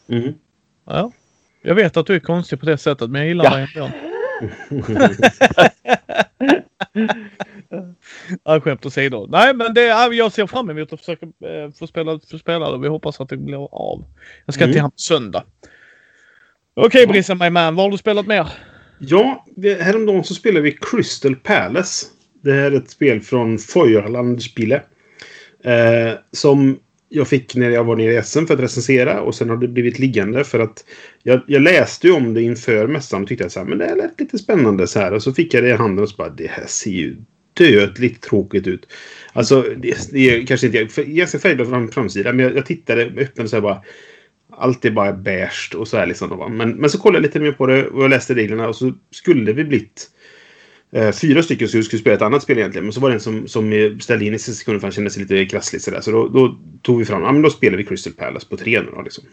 Mm. 0.09 0.35
Ja. 0.87 1.13
Jag 1.63 1.75
vet 1.75 1.97
att 1.97 2.07
du 2.07 2.15
är 2.15 2.21
konstig 2.21 2.61
på 2.61 2.67
det 2.67 2.79
sättet, 2.79 3.11
men 3.11 3.21
jag 3.21 3.29
gillar 3.29 3.45
ja. 3.45 3.57
dig 3.57 3.69
ändå. 3.77 3.91
ja, 8.45 8.61
skämt 8.61 8.87
åsido. 8.87 9.27
Nej, 9.31 9.55
men 9.55 9.75
det, 9.75 9.87
jag 10.15 10.33
ser 10.33 10.47
fram 10.47 10.71
emot 10.71 10.93
att 10.93 11.01
försöka 11.01 11.27
eh, 11.27 11.71
få 11.79 11.87
spela 11.87 12.21
få 12.31 12.39
spela 12.39 12.69
och 12.69 12.85
vi 12.85 12.89
hoppas 12.89 13.21
att 13.21 13.29
det 13.29 13.37
blir 13.37 13.75
av. 13.75 14.05
Jag 14.47 14.55
ska 14.55 14.65
mm. 14.65 14.73
till 14.73 14.81
honom 14.81 14.91
på 14.91 14.99
söndag. 14.99 15.45
Okej, 16.75 16.87
okay, 16.87 17.07
Brissa 17.07 17.35
My 17.35 17.51
Man. 17.51 17.77
Vad 17.77 17.87
har 17.87 17.91
du 17.91 17.99
spelat 17.99 18.27
mer? 18.27 18.47
Ja, 18.99 19.45
häromdagen 19.81 20.25
så 20.25 20.35
spelade 20.35 20.61
vi 20.61 20.79
Crystal 20.81 21.37
Palace. 21.37 22.07
Det 22.43 22.53
här 22.53 22.73
är 22.73 22.77
ett 22.77 22.91
spel 22.91 23.21
från 23.21 23.59
Feuerlandspile. 23.59 24.83
Eh, 25.65 26.13
som 26.33 26.79
jag 27.13 27.29
fick 27.29 27.57
när 27.57 27.71
jag 27.71 27.85
var 27.85 27.97
nere 27.97 28.15
i 28.15 28.23
SM 28.23 28.47
för 28.47 28.55
att 28.55 28.61
recensera 28.61 29.21
och 29.21 29.35
sen 29.35 29.49
har 29.49 29.57
det 29.57 29.69
blivit 29.69 29.99
liggande 29.99 30.45
för 30.45 30.61
att 30.61 30.85
jag, 31.23 31.41
jag 31.47 31.63
läste 31.63 32.07
ju 32.07 32.13
om 32.13 32.35
det 32.35 32.43
inför 32.43 32.87
mässan 32.87 33.23
och 33.23 33.29
tyckte 33.29 33.47
att 33.47 33.53
så 33.53 33.61
här, 33.61 33.67
men 33.67 33.79
det 33.79 33.95
lät 33.95 34.21
lite 34.21 34.39
spännande 34.39 34.87
så 34.87 34.99
här 34.99 35.13
och 35.13 35.23
så 35.23 35.33
fick 35.33 35.55
jag 35.55 35.63
det 35.63 35.69
i 35.69 35.73
handen 35.73 36.03
och 36.03 36.09
så 36.09 36.17
bara 36.17 36.29
det 36.29 36.51
här 36.51 36.67
ser 36.67 36.91
ju 36.91 37.17
dödligt 37.55 38.23
tråkigt 38.23 38.67
ut. 38.67 38.87
Alltså 39.33 39.63
det, 39.77 40.13
det 40.13 40.31
är 40.31 40.47
kanske 40.47 40.67
inte 40.67 41.05
ganska 41.05 41.39
färgglad 41.39 41.69
fram, 41.69 41.89
framsida 41.89 42.33
men 42.33 42.47
jag, 42.47 42.57
jag 42.57 42.67
tittade 42.67 43.05
öppnade 43.05 43.49
så 43.49 43.57
här 43.57 43.61
bara 43.61 43.83
allt 44.53 44.85
är 44.85 44.91
bara 44.91 45.13
beige 45.13 45.75
och 45.77 45.89
så 45.89 45.97
här 45.97 46.07
liksom. 46.07 46.57
Men, 46.57 46.71
men 46.71 46.91
så 46.91 46.99
kollade 46.99 47.19
jag 47.19 47.23
lite 47.23 47.41
mer 47.41 47.53
på 47.53 47.67
det 47.67 47.87
och 47.87 48.03
jag 48.03 48.11
läste 48.11 48.35
reglerna 48.35 48.69
och 48.69 48.77
så 48.77 48.93
skulle 49.11 49.53
vi 49.53 49.65
blivit 49.65 50.11
eh, 50.93 51.13
fyra 51.13 51.43
stycken 51.43 51.69
som 51.69 51.83
skulle 51.83 52.01
spela 52.01 52.17
ett 52.17 52.23
annat 52.23 52.43
spel 52.43 52.59
egentligen. 52.59 52.85
Men 52.85 52.93
så 52.93 53.01
var 53.01 53.09
det 53.09 53.17
en 53.17 53.21
som, 53.21 53.49
som 53.49 53.97
ställde 54.01 54.25
in 54.25 54.35
i 54.35 54.39
sista 54.39 54.53
sekunden 54.53 54.81
för 54.81 54.87
han 54.87 54.93
kände 54.93 55.11
sig 55.11 55.23
lite 55.23 55.47
krasslig 55.47 55.83
sådär. 55.83 56.01
Så 56.01 56.11
då, 56.11 56.29
då, 56.29 56.59
tog 56.83 56.99
vi 56.99 57.05
fram, 57.05 57.23
ja 57.23 57.33
men 57.33 57.43
då 57.43 57.51
spelar 57.51 57.79
vi 57.79 57.85
Crystal 57.85 58.13
Palace 58.13 58.47
på 58.49 58.57
tre 58.57 58.81
nu 58.81 58.91
då 58.91 59.03
liksom. 59.03 59.25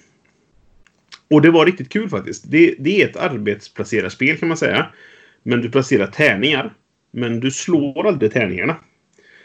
Och 1.30 1.42
det 1.42 1.52
var 1.52 1.66
riktigt 1.66 1.90
kul 1.90 2.10
faktiskt. 2.10 2.44
Det, 2.52 2.76
det 2.80 3.02
är 3.02 3.10
ett 3.10 3.18
arbetsplacerarspel 3.18 4.38
kan 4.38 4.48
man 4.48 4.58
säga. 4.58 4.88
Men 5.44 5.62
du 5.62 5.70
placerar 5.70 6.08
tärningar. 6.08 6.74
Men 7.12 7.40
du 7.40 7.52
slår 7.52 8.08
aldrig 8.08 8.32
tärningarna. 8.32 8.76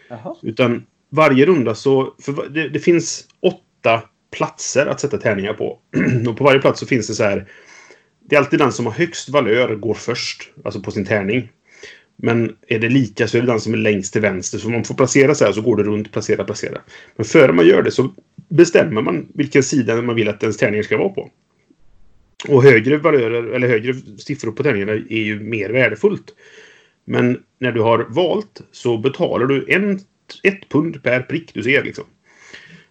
Jaha. 0.09 0.37
Utan 0.43 0.87
varje 1.11 1.47
runda 1.47 1.75
så... 1.75 2.15
Det, 2.51 2.69
det 2.69 2.79
finns 2.79 3.29
åtta 3.41 4.03
platser 4.37 4.87
att 4.87 5.01
sätta 5.01 5.19
tärningar 5.19 5.55
på. 5.55 5.79
och 6.29 6.37
på 6.37 6.45
varje 6.45 6.61
plats 6.61 6.81
så 6.81 6.87
finns 6.87 7.07
det 7.07 7.15
så 7.15 7.25
här... 7.25 7.49
Det 8.21 8.37
är 8.37 8.41
alltid 8.41 8.59
den 8.59 8.73
som 8.73 8.87
har 8.87 8.93
högst 8.93 9.29
valör 9.29 9.75
går 9.75 9.95
först. 9.95 10.53
Alltså 10.65 10.83
på 10.83 10.91
sin 10.91 11.05
tärning. 11.05 11.49
Men 12.25 12.57
är 12.69 12.79
det 12.79 12.89
lika 12.89 13.29
så 13.29 13.37
är 13.37 13.41
det 13.41 13.47
den 13.47 13.61
som 13.61 13.73
är 13.73 13.79
längst 13.79 14.13
till 14.13 14.23
vänster. 14.23 14.59
Så 14.59 14.67
om 14.67 14.73
man 14.73 14.85
får 14.85 14.95
placera 14.95 15.35
så 15.35 15.45
här 15.45 15.53
så 15.53 15.61
går 15.61 15.77
det 15.77 15.83
runt, 15.83 16.13
placera, 16.13 16.45
placera. 16.45 16.81
Men 17.17 17.25
före 17.25 17.53
man 17.53 17.67
gör 17.67 17.83
det 17.83 17.91
så 17.91 18.11
bestämmer 18.49 19.03
man 19.03 19.29
vilken 19.35 19.63
sida 19.63 20.03
man 20.03 20.15
vill 20.15 20.29
att 20.29 20.43
ens 20.43 20.57
tärningar 20.57 20.83
ska 20.83 20.97
vara 20.97 21.09
på. 21.09 21.31
Och 22.49 22.63
högre 22.63 22.97
valörer, 22.97 23.53
eller 23.53 23.69
högre 23.69 23.95
siffror 24.19 24.53
på 24.53 24.63
tärningarna 24.63 24.93
är 24.93 25.23
ju 25.23 25.41
mer 25.41 25.71
värdefullt. 25.71 26.35
Men 27.05 27.39
när 27.59 27.73
du 27.73 27.81
har 27.81 28.07
valt 28.09 28.61
så 28.73 28.99
betalar 28.99 29.47
du 29.47 29.67
en, 29.69 30.01
ett 30.43 30.69
pund 30.69 31.03
per 31.03 31.21
prick 31.21 31.55
du 31.55 31.63
ser. 31.63 31.85
Liksom. 31.85 32.05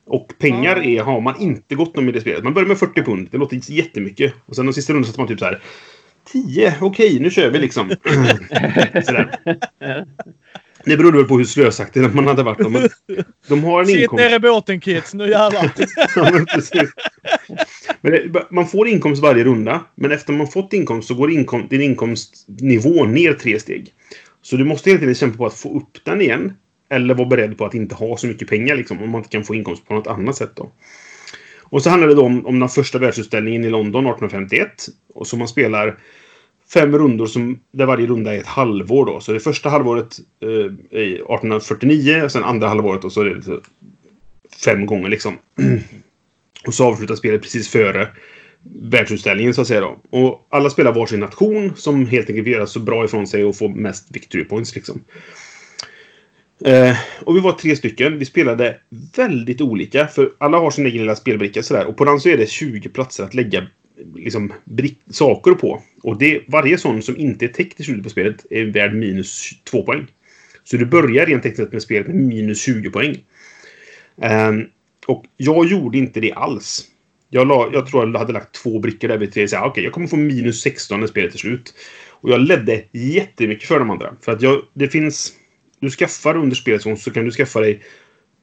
Och 0.05 0.33
pengar 0.39 0.75
Ah. 0.75 0.83
är, 0.83 1.01
har 1.01 1.21
man 1.21 1.41
inte 1.41 1.75
gått 1.75 1.97
om 1.97 2.09
i 2.09 2.11
det 2.11 2.21
spelet. 2.21 2.43
Man 2.43 2.53
börjar 2.53 2.67
med 2.67 2.79
40 2.79 3.03
pund. 3.03 3.27
Det 3.31 3.37
låter 3.37 3.71
jättemycket. 3.71 4.33
Och 4.45 4.55
sen 4.55 4.65
de 4.65 4.73
sista 4.73 4.93
rundan 4.93 5.05
sätter 5.05 5.19
man 5.19 5.27
typ 5.27 5.39
så 5.39 5.45
här 5.45 5.61
10, 6.25 6.73
okej, 6.81 7.19
nu 7.19 7.29
kör 7.29 7.49
vi 7.49 7.59
liksom. 7.59 7.89
Sådär. 9.05 9.39
Det 10.85 10.97
beror 10.97 11.11
väl 11.11 11.23
på 11.23 11.37
hur 11.37 11.45
slösaktig 11.45 12.15
man 12.15 12.27
hade 12.27 12.43
varit. 12.43 12.71
Men 12.71 12.89
de 13.47 13.63
har 13.63 13.79
en 13.79 13.85
Sitt 13.85 13.97
inkomst. 13.97 14.23
ner 14.23 14.35
i 14.35 14.39
båten 14.39 14.79
kids, 14.79 15.13
nu 15.13 15.29
jävlar. 15.29 15.71
Ja, 16.15 16.31
men 16.31 16.45
precis. 16.45 16.89
Men 18.01 18.11
det, 18.11 18.45
man 18.51 18.67
får 18.67 18.87
inkomst 18.87 19.21
varje 19.21 19.43
runda. 19.43 19.85
Men 19.95 20.11
efter 20.11 20.33
man 20.33 20.47
fått 20.47 20.73
inkomst 20.73 21.07
så 21.07 21.13
går 21.13 21.31
inkom, 21.31 21.67
din 21.67 21.81
inkomstnivå 21.81 23.05
ner 23.05 23.33
tre 23.33 23.59
steg. 23.59 23.93
Så 24.41 24.55
du 24.55 24.63
måste 24.65 24.89
hela 24.89 24.99
tiden 24.99 25.15
kämpa 25.15 25.37
på 25.37 25.45
att 25.45 25.53
få 25.53 25.77
upp 25.77 26.05
den 26.05 26.21
igen. 26.21 26.53
Eller 26.89 27.13
vara 27.15 27.27
beredd 27.27 27.57
på 27.57 27.65
att 27.65 27.73
inte 27.73 27.95
ha 27.95 28.17
så 28.17 28.27
mycket 28.27 28.49
pengar 28.49 28.75
liksom, 28.75 29.03
om 29.03 29.09
man 29.09 29.19
inte 29.19 29.29
kan 29.29 29.43
få 29.43 29.55
inkomst 29.55 29.87
på 29.87 29.93
något 29.93 30.07
annat 30.07 30.35
sätt. 30.35 30.51
Då. 30.55 30.71
Och 31.71 31.83
så 31.83 31.89
handlar 31.89 32.07
det 32.07 32.15
då 32.15 32.25
om, 32.25 32.45
om 32.45 32.59
den 32.59 32.69
första 32.69 32.99
världsutställningen 32.99 33.63
i 33.63 33.69
London 33.69 34.05
1851. 34.05 34.87
Och 35.13 35.27
så 35.27 35.37
man 35.37 35.47
spelar 35.47 35.97
fem 36.73 36.97
rundor 36.97 37.25
som, 37.25 37.59
där 37.71 37.85
varje 37.85 38.07
runda 38.07 38.35
är 38.35 38.39
ett 38.39 38.45
halvår. 38.45 39.05
Då. 39.05 39.19
Så 39.19 39.31
det 39.31 39.39
första 39.39 39.69
halvåret 39.69 40.19
eh, 40.41 40.99
är 40.99 41.13
1849, 41.13 42.21
och 42.23 42.31
sen 42.31 42.43
andra 42.43 42.67
halvåret 42.67 43.03
och 43.03 43.11
så 43.11 43.21
är 43.21 43.25
det 43.25 43.35
lite 43.35 43.59
fem 44.65 44.85
gånger 44.85 45.09
liksom. 45.09 45.37
Och 46.67 46.73
så 46.73 46.85
avslutas 46.85 47.19
spelet 47.19 47.41
precis 47.41 47.69
före 47.69 48.07
världsutställningen 48.81 49.53
så 49.53 49.61
att 49.61 49.67
säga 49.67 49.81
då. 49.81 49.99
Och 50.09 50.47
alla 50.49 50.69
spelar 50.69 50.93
varsin 50.93 51.19
nation 51.19 51.73
som 51.75 52.05
helt 52.05 52.29
enkelt 52.29 52.47
vill 52.47 52.53
göra 52.53 52.67
så 52.67 52.79
bra 52.79 53.05
ifrån 53.05 53.27
sig 53.27 53.45
och 53.45 53.55
få 53.55 53.67
mest 53.67 54.15
victory 54.15 54.43
points 54.43 54.75
liksom. 54.75 55.03
Eh, 56.65 56.97
och 57.19 57.35
vi 57.35 57.39
var 57.39 57.51
tre 57.51 57.75
stycken. 57.75 58.19
Vi 58.19 58.25
spelade 58.25 58.77
väldigt 59.15 59.61
olika. 59.61 60.07
För 60.07 60.31
alla 60.37 60.57
har 60.57 60.71
sin 60.71 60.85
egen 60.85 61.01
lilla 61.01 61.15
spelbricka 61.15 61.63
sådär. 61.63 61.85
Och 61.85 61.97
på 61.97 62.05
den 62.05 62.19
så 62.19 62.29
är 62.29 62.37
det 62.37 62.49
20 62.49 62.89
platser 62.89 63.23
att 63.23 63.33
lägga 63.33 63.67
liksom, 64.15 64.53
saker 65.09 65.51
på. 65.51 65.81
Och 66.03 66.17
det, 66.17 66.43
varje 66.47 66.77
sån 66.77 67.01
som 67.01 67.17
inte 67.17 67.45
är 67.45 67.49
täckt 67.49 67.79
i 67.79 67.83
slutet 67.83 68.03
på 68.03 68.09
spelet 68.09 68.45
är 68.49 68.65
värd 68.65 68.95
minus 68.95 69.51
2 69.63 69.83
poäng. 69.83 70.07
Så 70.63 70.77
du 70.77 70.85
börjar 70.85 71.25
rent 71.25 71.43
tekniskt 71.43 71.73
med 71.73 71.81
spelet 71.81 72.07
med 72.07 72.15
minus 72.15 72.61
20 72.61 72.89
poäng. 72.89 73.17
Ehm, 74.21 74.65
och 75.07 75.25
jag 75.37 75.65
gjorde 75.65 75.97
inte 75.97 76.19
det 76.19 76.33
alls. 76.33 76.87
Jag, 77.29 77.47
la, 77.47 77.69
jag 77.73 77.87
tror 77.87 78.09
jag 78.11 78.19
hade 78.19 78.33
lagt 78.33 78.55
två 78.55 78.79
brickor 78.79 79.07
där 79.07 79.17
vid 79.17 79.33
tre. 79.33 79.45
Okej, 79.45 79.59
okay, 79.69 79.83
jag 79.83 79.93
kommer 79.93 80.07
få 80.07 80.15
minus 80.15 80.61
16 80.61 80.99
när 80.99 81.07
spelet 81.07 81.33
är 81.33 81.37
slut. 81.37 81.73
Och 82.09 82.29
jag 82.29 82.41
ledde 82.41 82.83
jättemycket 82.91 83.67
för 83.67 83.79
de 83.79 83.89
andra. 83.89 84.15
För 84.21 84.31
att 84.31 84.41
jag, 84.41 84.61
det 84.73 84.87
finns... 84.87 85.33
Du 85.81 85.89
skaffar 85.89 86.37
under 86.37 86.55
spelets 86.55 86.83
gång 86.83 86.97
så 86.97 87.11
kan 87.11 87.25
du 87.25 87.31
skaffa 87.31 87.59
dig 87.59 87.83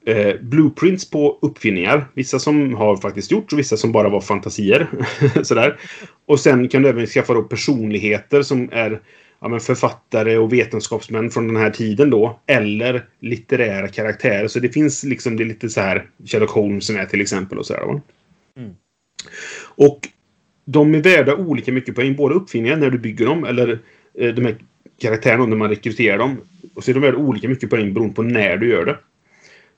eh, 0.07 0.35
blueprints 0.41 1.11
på 1.11 1.39
uppfinningar. 1.43 2.09
Vissa 2.15 2.39
som 2.39 2.75
har 2.75 2.97
faktiskt 2.97 3.31
gjorts 3.31 3.53
och 3.53 3.59
vissa 3.59 3.77
som 3.77 3.93
bara 3.93 4.09
var 4.09 4.21
fantasier. 4.21 4.87
Sådär. 5.43 5.81
Och 6.27 6.41
sen 6.41 6.69
kan 6.69 6.83
du 6.83 6.89
även 6.89 7.07
skaffa 7.07 7.35
då 7.35 7.43
personligheter 7.43 8.43
som 8.43 8.69
är 8.73 9.01
ja, 9.41 9.49
men 9.49 9.61
författare 9.61 10.37
och 10.37 10.53
vetenskapsmän 10.53 11.31
från 11.31 11.47
den 11.47 11.57
här 11.57 11.71
tiden 11.71 12.11
då. 12.11 12.41
Eller 12.47 13.07
litterära 13.21 13.89
karaktärer. 13.89 14.49
Så 14.49 14.61
det 14.61 14.69
finns 14.69 15.05
liksom, 15.05 15.37
det 15.37 15.43
är 15.43 15.49
lite 15.49 15.69
så 15.69 15.81
här 15.81 16.07
Sherlock 16.25 16.51
Holmes 16.51 16.87
som 16.87 16.97
är 16.97 17.07
till 17.07 17.21
exempel 17.21 17.59
och 17.59 17.67
sådär. 17.67 17.85
Va? 17.87 18.01
Mm. 18.57 18.75
Och 19.61 20.09
de 20.65 20.95
är 20.95 21.03
värda 21.03 21.37
olika 21.37 21.73
mycket 21.73 21.95
poäng. 21.95 22.17
Både 22.17 22.35
uppfinningar 22.35 22.77
när 22.77 22.91
du 22.91 22.99
bygger 22.99 23.27
dem 23.27 23.45
eller 23.45 23.79
eh, 24.19 24.35
de 24.35 24.45
här 24.45 24.57
karaktärerna 25.01 25.47
när 25.47 25.57
man 25.57 25.69
rekryterar 25.69 26.19
dem. 26.19 26.37
Och 26.75 26.85
så 26.85 26.91
är 26.91 26.95
de 26.95 27.01
värda 27.01 27.17
olika 27.17 27.49
mycket 27.49 27.71
poäng 27.71 27.95
beroende 27.95 28.15
på 28.15 28.23
när 28.23 28.57
du 28.57 28.69
gör 28.69 28.85
det. 28.85 28.99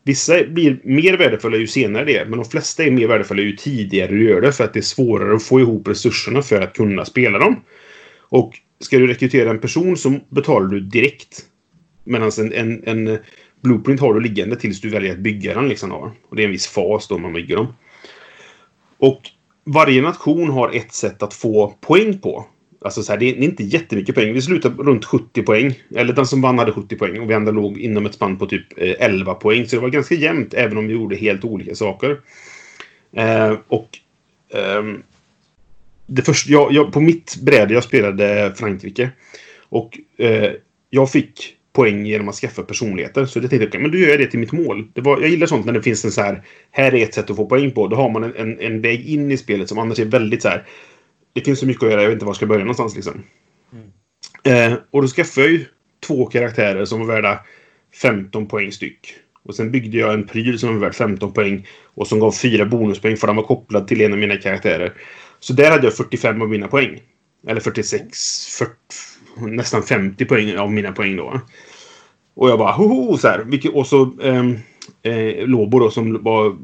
Vissa 0.05 0.45
blir 0.45 0.81
mer 0.85 1.17
värdefulla 1.17 1.57
ju 1.57 1.67
senare 1.67 2.05
det 2.05 2.17
är, 2.17 2.25
men 2.25 2.39
de 2.39 2.45
flesta 2.45 2.85
är 2.85 2.91
mer 2.91 3.09
värdefulla 3.09 3.43
ju 3.43 3.57
tidigare 3.57 4.11
du 4.11 4.29
gör 4.29 4.41
det 4.41 4.53
för 4.53 4.65
att 4.65 4.73
det 4.73 4.81
är 4.81 4.83
svårare 4.83 5.37
att 5.37 5.43
få 5.43 5.61
ihop 5.61 5.89
resurserna 5.89 6.43
för 6.43 6.61
att 6.61 6.77
kunna 6.77 7.05
spela 7.05 7.39
dem. 7.39 7.61
Och 8.19 8.53
ska 8.81 8.99
du 8.99 9.07
rekrytera 9.07 9.51
en 9.51 9.59
person 9.59 9.97
så 9.97 10.21
betalar 10.29 10.67
du 10.69 10.81
direkt. 10.81 11.45
Medan 12.05 12.31
en, 12.39 12.53
en, 12.53 12.89
en 12.89 13.19
blueprint 13.63 14.01
har 14.01 14.15
du 14.15 14.21
liggande 14.21 14.57
tills 14.57 14.81
du 14.81 14.89
väljer 14.89 15.13
att 15.13 15.19
bygga 15.19 15.55
den. 15.55 15.69
Liksom. 15.69 15.93
Och 16.29 16.37
det 16.37 16.43
är 16.43 16.47
en 16.47 16.53
viss 16.53 16.67
fas 16.67 17.09
då 17.09 17.19
man 17.19 17.33
bygger 17.33 17.57
dem. 17.57 17.75
Och 18.99 19.21
varje 19.65 20.03
nation 20.03 20.51
har 20.51 20.77
ett 20.77 20.93
sätt 20.93 21.23
att 21.23 21.35
få 21.35 21.75
poäng 21.81 22.19
på. 22.19 22.47
Alltså 22.85 23.03
så 23.03 23.13
här, 23.13 23.19
det 23.19 23.31
är 23.31 23.35
inte 23.35 23.65
jättemycket 23.65 24.15
poäng. 24.15 24.33
Vi 24.33 24.43
slutade 24.43 24.83
runt 24.83 25.05
70 25.05 25.43
poäng. 25.43 25.79
Eller 25.97 26.13
den 26.13 26.27
som 26.27 26.43
vann 26.43 26.59
hade 26.59 26.73
70 26.73 26.97
poäng. 26.97 27.21
Och 27.21 27.31
vi 27.31 27.35
andra 27.35 27.53
låg 27.53 27.79
inom 27.79 28.07
ett 28.07 28.15
spann 28.15 28.39
på 28.39 28.47
typ 28.47 28.67
eh, 28.77 28.95
11 28.99 29.35
poäng. 29.35 29.67
Så 29.67 29.77
det 29.77 29.83
var 29.83 29.89
ganska 29.89 30.15
jämnt 30.15 30.55
även 30.55 30.79
om 30.79 30.87
vi 30.87 30.93
gjorde 30.93 31.17
helt 31.17 31.45
olika 31.45 31.75
saker. 31.75 32.21
Eh, 33.17 33.57
och 33.69 33.99
eh, 34.55 34.85
det 36.07 36.23
första, 36.23 36.53
jag, 36.53 36.73
jag, 36.73 36.93
på 36.93 37.01
mitt 37.01 37.37
bräde, 37.43 37.75
jag 37.75 37.85
spelade 37.85 38.55
Frankrike. 38.57 39.11
Och 39.69 39.99
eh, 40.19 40.53
jag 40.91 41.11
fick 41.11 41.57
poäng 41.73 42.07
genom 42.07 42.29
att 42.29 42.35
skaffa 42.35 42.63
personligheter. 42.63 43.27
Så 43.27 43.39
jag 43.39 43.51
tänkte, 43.51 43.69
okay, 43.69 43.81
men 43.81 43.91
då 43.91 43.99
gör 43.99 44.09
jag 44.09 44.19
det 44.19 44.27
till 44.27 44.41
mitt 44.41 44.53
mål. 44.53 44.89
Det 44.93 45.01
var, 45.01 45.21
jag 45.21 45.31
gillar 45.31 45.47
sånt 45.47 45.67
när 45.67 45.73
det 45.73 45.83
finns 45.83 46.05
en 46.05 46.13
så 46.13 46.23
här, 46.23 46.43
här 46.71 46.95
är 46.95 47.03
ett 47.03 47.15
sätt 47.15 47.31
att 47.31 47.37
få 47.37 47.47
poäng 47.47 47.71
på. 47.71 47.87
Då 47.89 47.97
har 47.97 48.11
man 48.11 48.25
en, 48.25 48.37
en, 48.37 48.61
en 48.61 48.81
väg 48.81 49.07
in 49.07 49.31
i 49.31 49.37
spelet 49.37 49.69
som 49.69 49.79
annars 49.79 49.99
är 49.99 50.05
väldigt 50.05 50.43
så 50.43 50.49
här, 50.49 50.65
det 51.33 51.41
finns 51.41 51.61
så 51.61 51.67
mycket 51.67 51.83
att 51.83 51.91
göra, 51.91 52.03
jag 52.03 52.09
vet 52.09 52.17
inte 52.17 52.25
var 52.25 52.31
jag 52.31 52.37
ska 52.37 52.47
börja 52.47 52.65
någonstans 52.65 52.95
liksom. 52.95 53.23
Eh, 54.43 54.73
och 54.91 55.03
då 55.03 55.09
skaffade 55.09 55.47
jag 55.47 55.53
ju 55.53 55.65
två 56.07 56.27
karaktärer 56.27 56.85
som 56.85 57.01
var 57.01 57.07
värda 57.07 57.41
15 58.03 58.47
poäng 58.47 58.73
styck. 58.73 59.15
Och 59.43 59.55
sen 59.55 59.71
byggde 59.71 59.99
jag 59.99 60.15
en 60.15 60.27
pryl 60.27 60.59
som 60.59 60.75
var 60.75 60.81
värd 60.81 60.95
15 60.95 61.33
poäng 61.33 61.67
och 61.85 62.07
som 62.07 62.21
gav 62.21 62.33
fyra 62.33 62.65
bonuspoäng 62.65 63.17
för 63.17 63.27
den 63.27 63.37
var 63.37 63.43
kopplad 63.43 63.89
till 63.89 64.01
en 64.01 64.13
av 64.13 64.19
mina 64.19 64.37
karaktärer. 64.37 64.93
Så 65.41 65.53
där 65.53 65.71
hade 65.71 65.85
jag 65.87 65.95
45 65.95 66.43
av 66.43 66.49
mina 66.49 66.69
poäng. 66.69 67.01
Eller 67.47 67.61
46, 67.61 68.19
40, 68.59 68.71
nästan 69.37 69.83
50 69.83 70.25
poäng 70.25 70.57
av 70.57 70.73
mina 70.73 70.93
poäng 70.93 71.17
då. 71.17 71.41
Och 72.35 72.51
jag 72.51 72.59
bara 72.59 72.73
hoho 72.73 73.17
så 73.17 73.29
här. 73.29 73.77
Och 73.77 73.87
så 73.87 74.13
ehm, 74.23 74.57
eh, 75.03 75.47
Lobo 75.47 75.79
då 75.79 75.91
som 75.91 76.23
var... 76.23 76.57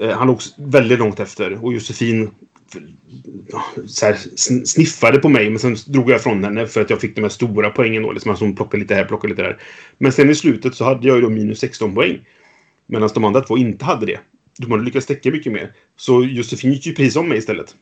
Eh, 0.00 0.10
han 0.10 0.26
låg 0.26 0.40
väldigt 0.56 0.98
långt 0.98 1.20
efter. 1.20 1.64
Och 1.64 1.72
Josefin 1.72 2.30
här, 4.02 4.12
sn- 4.14 4.64
sniffade 4.64 5.18
på 5.18 5.28
mig 5.28 5.50
men 5.50 5.58
sen 5.58 5.76
drog 5.86 6.10
jag 6.10 6.22
från 6.22 6.44
henne 6.44 6.66
för 6.66 6.80
att 6.80 6.90
jag 6.90 7.00
fick 7.00 7.14
de 7.14 7.22
här 7.22 7.28
stora 7.28 7.70
poängen 7.70 8.02
då. 8.02 8.12
Liksom, 8.12 8.30
alltså 8.30 8.44
hon 8.44 8.56
plockade 8.56 8.80
lite 8.80 8.94
här, 8.94 9.04
plockade 9.04 9.32
lite 9.32 9.42
där. 9.42 9.60
Men 9.98 10.12
sen 10.12 10.30
i 10.30 10.34
slutet 10.34 10.74
så 10.74 10.84
hade 10.84 11.08
jag 11.08 11.16
ju 11.16 11.22
då 11.22 11.30
minus 11.30 11.58
16 11.58 11.94
poäng. 11.94 12.18
Medan 12.86 13.10
de 13.14 13.24
andra 13.24 13.40
två 13.40 13.58
inte 13.58 13.84
hade 13.84 14.06
det. 14.06 14.20
De 14.58 14.70
hade 14.70 14.84
lyckats 14.84 15.06
täcka 15.06 15.30
mycket 15.30 15.52
mer. 15.52 15.72
Så 15.96 16.24
Josefin 16.24 16.72
gick 16.72 16.86
ju 16.86 16.94
precis 16.94 17.16
om 17.16 17.28
mig 17.28 17.38
istället. 17.38 17.74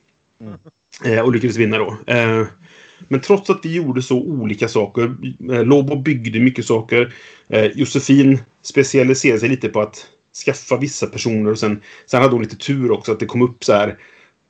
Eh, 1.05 1.21
och 1.21 1.33
lyckades 1.33 1.57
vinna 1.57 1.79
då. 1.79 1.99
Eh, 2.07 2.47
men 3.09 3.21
trots 3.21 3.51
att 3.51 3.65
vi 3.65 3.75
gjorde 3.75 4.03
så 4.03 4.17
olika 4.21 4.69
saker. 4.69 5.17
Eh, 5.53 5.65
Lobo 5.65 5.97
byggde 5.97 6.41
mycket 6.41 6.67
saker. 6.67 7.15
Eh, 7.49 7.65
Josefin 7.65 8.39
specialiserade 8.63 9.41
sig 9.41 9.49
lite 9.49 9.69
på 9.69 9.81
att 9.81 10.07
skaffa 10.45 10.77
vissa 10.77 11.07
personer. 11.07 11.51
Och 11.51 11.59
sen, 11.59 11.81
sen 12.07 12.23
hade 12.23 12.35
hon 12.35 12.43
lite 12.43 12.57
tur 12.57 12.91
också 12.91 13.13
att 13.13 13.21
det 13.21 13.27
kom 13.27 13.43
upp 13.43 13.65
så 13.65 13.73
här. 13.73 13.99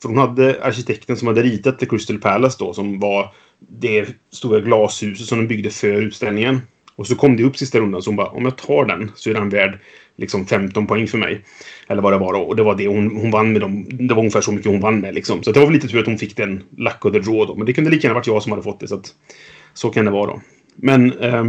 För 0.03 0.09
hon 0.09 0.19
hade 0.19 0.65
arkitekten 0.65 1.17
som 1.17 1.29
hade 1.29 1.43
ritat 1.43 1.79
The 1.79 1.87
Crystal 1.87 2.19
Palace 2.19 2.57
då 2.59 2.73
som 2.73 3.01
var 3.01 3.33
det 3.59 4.07
stora 4.33 4.61
glashuset 4.61 5.27
som 5.27 5.39
de 5.39 5.47
byggde 5.47 5.71
för 5.71 5.93
utställningen. 5.93 6.61
Och 6.97 7.07
så 7.07 7.17
kom 7.17 7.37
det 7.37 7.45
upp 7.45 7.57
sista 7.57 7.79
rundan 7.79 8.03
så 8.03 8.11
hon 8.11 8.17
bara 8.17 8.29
om 8.29 8.45
jag 8.45 8.57
tar 8.57 8.85
den 8.85 9.13
så 9.15 9.31
är 9.31 9.35
den 9.35 9.49
värd 9.49 9.79
liksom 10.17 10.47
15 10.47 10.87
poäng 10.87 11.07
för 11.07 11.19
mig. 11.19 11.45
Eller 11.89 12.03
vad 12.03 12.13
det 12.13 12.19
var 12.19 12.33
då. 12.33 12.41
Och 12.41 12.57
det 12.57 12.63
var 12.63 12.75
det 12.75 12.87
hon, 12.87 13.17
hon 13.17 13.31
vann 13.31 13.53
med 13.53 13.61
dem. 13.61 13.87
Det 13.91 14.15
var 14.15 14.21
ungefär 14.21 14.41
så 14.41 14.53
mycket 14.53 14.71
hon 14.71 14.81
vann 14.81 15.01
med 15.01 15.15
liksom. 15.15 15.43
Så 15.43 15.53
det 15.53 15.61
var 15.61 15.67
väl 15.67 15.75
lite 15.75 15.89
tur 15.89 16.01
att 16.01 16.07
hon 16.07 16.19
fick 16.19 16.37
den 16.37 16.63
luck 16.77 17.05
of 17.05 17.13
the 17.13 17.19
draw 17.19 17.47
då. 17.47 17.55
Men 17.55 17.67
det 17.67 17.73
kunde 17.73 17.91
lika 17.91 18.07
gärna 18.07 18.15
varit 18.15 18.27
jag 18.27 18.43
som 18.43 18.53
hade 18.53 18.63
fått 18.63 18.81
det. 18.81 18.89
Så 18.89 18.95
att 18.95 19.15
så 19.75 19.91
kan 19.91 20.05
det 20.05 20.11
vara 20.11 20.27
då. 20.27 20.41
Men 20.77 21.19
eh, 21.19 21.45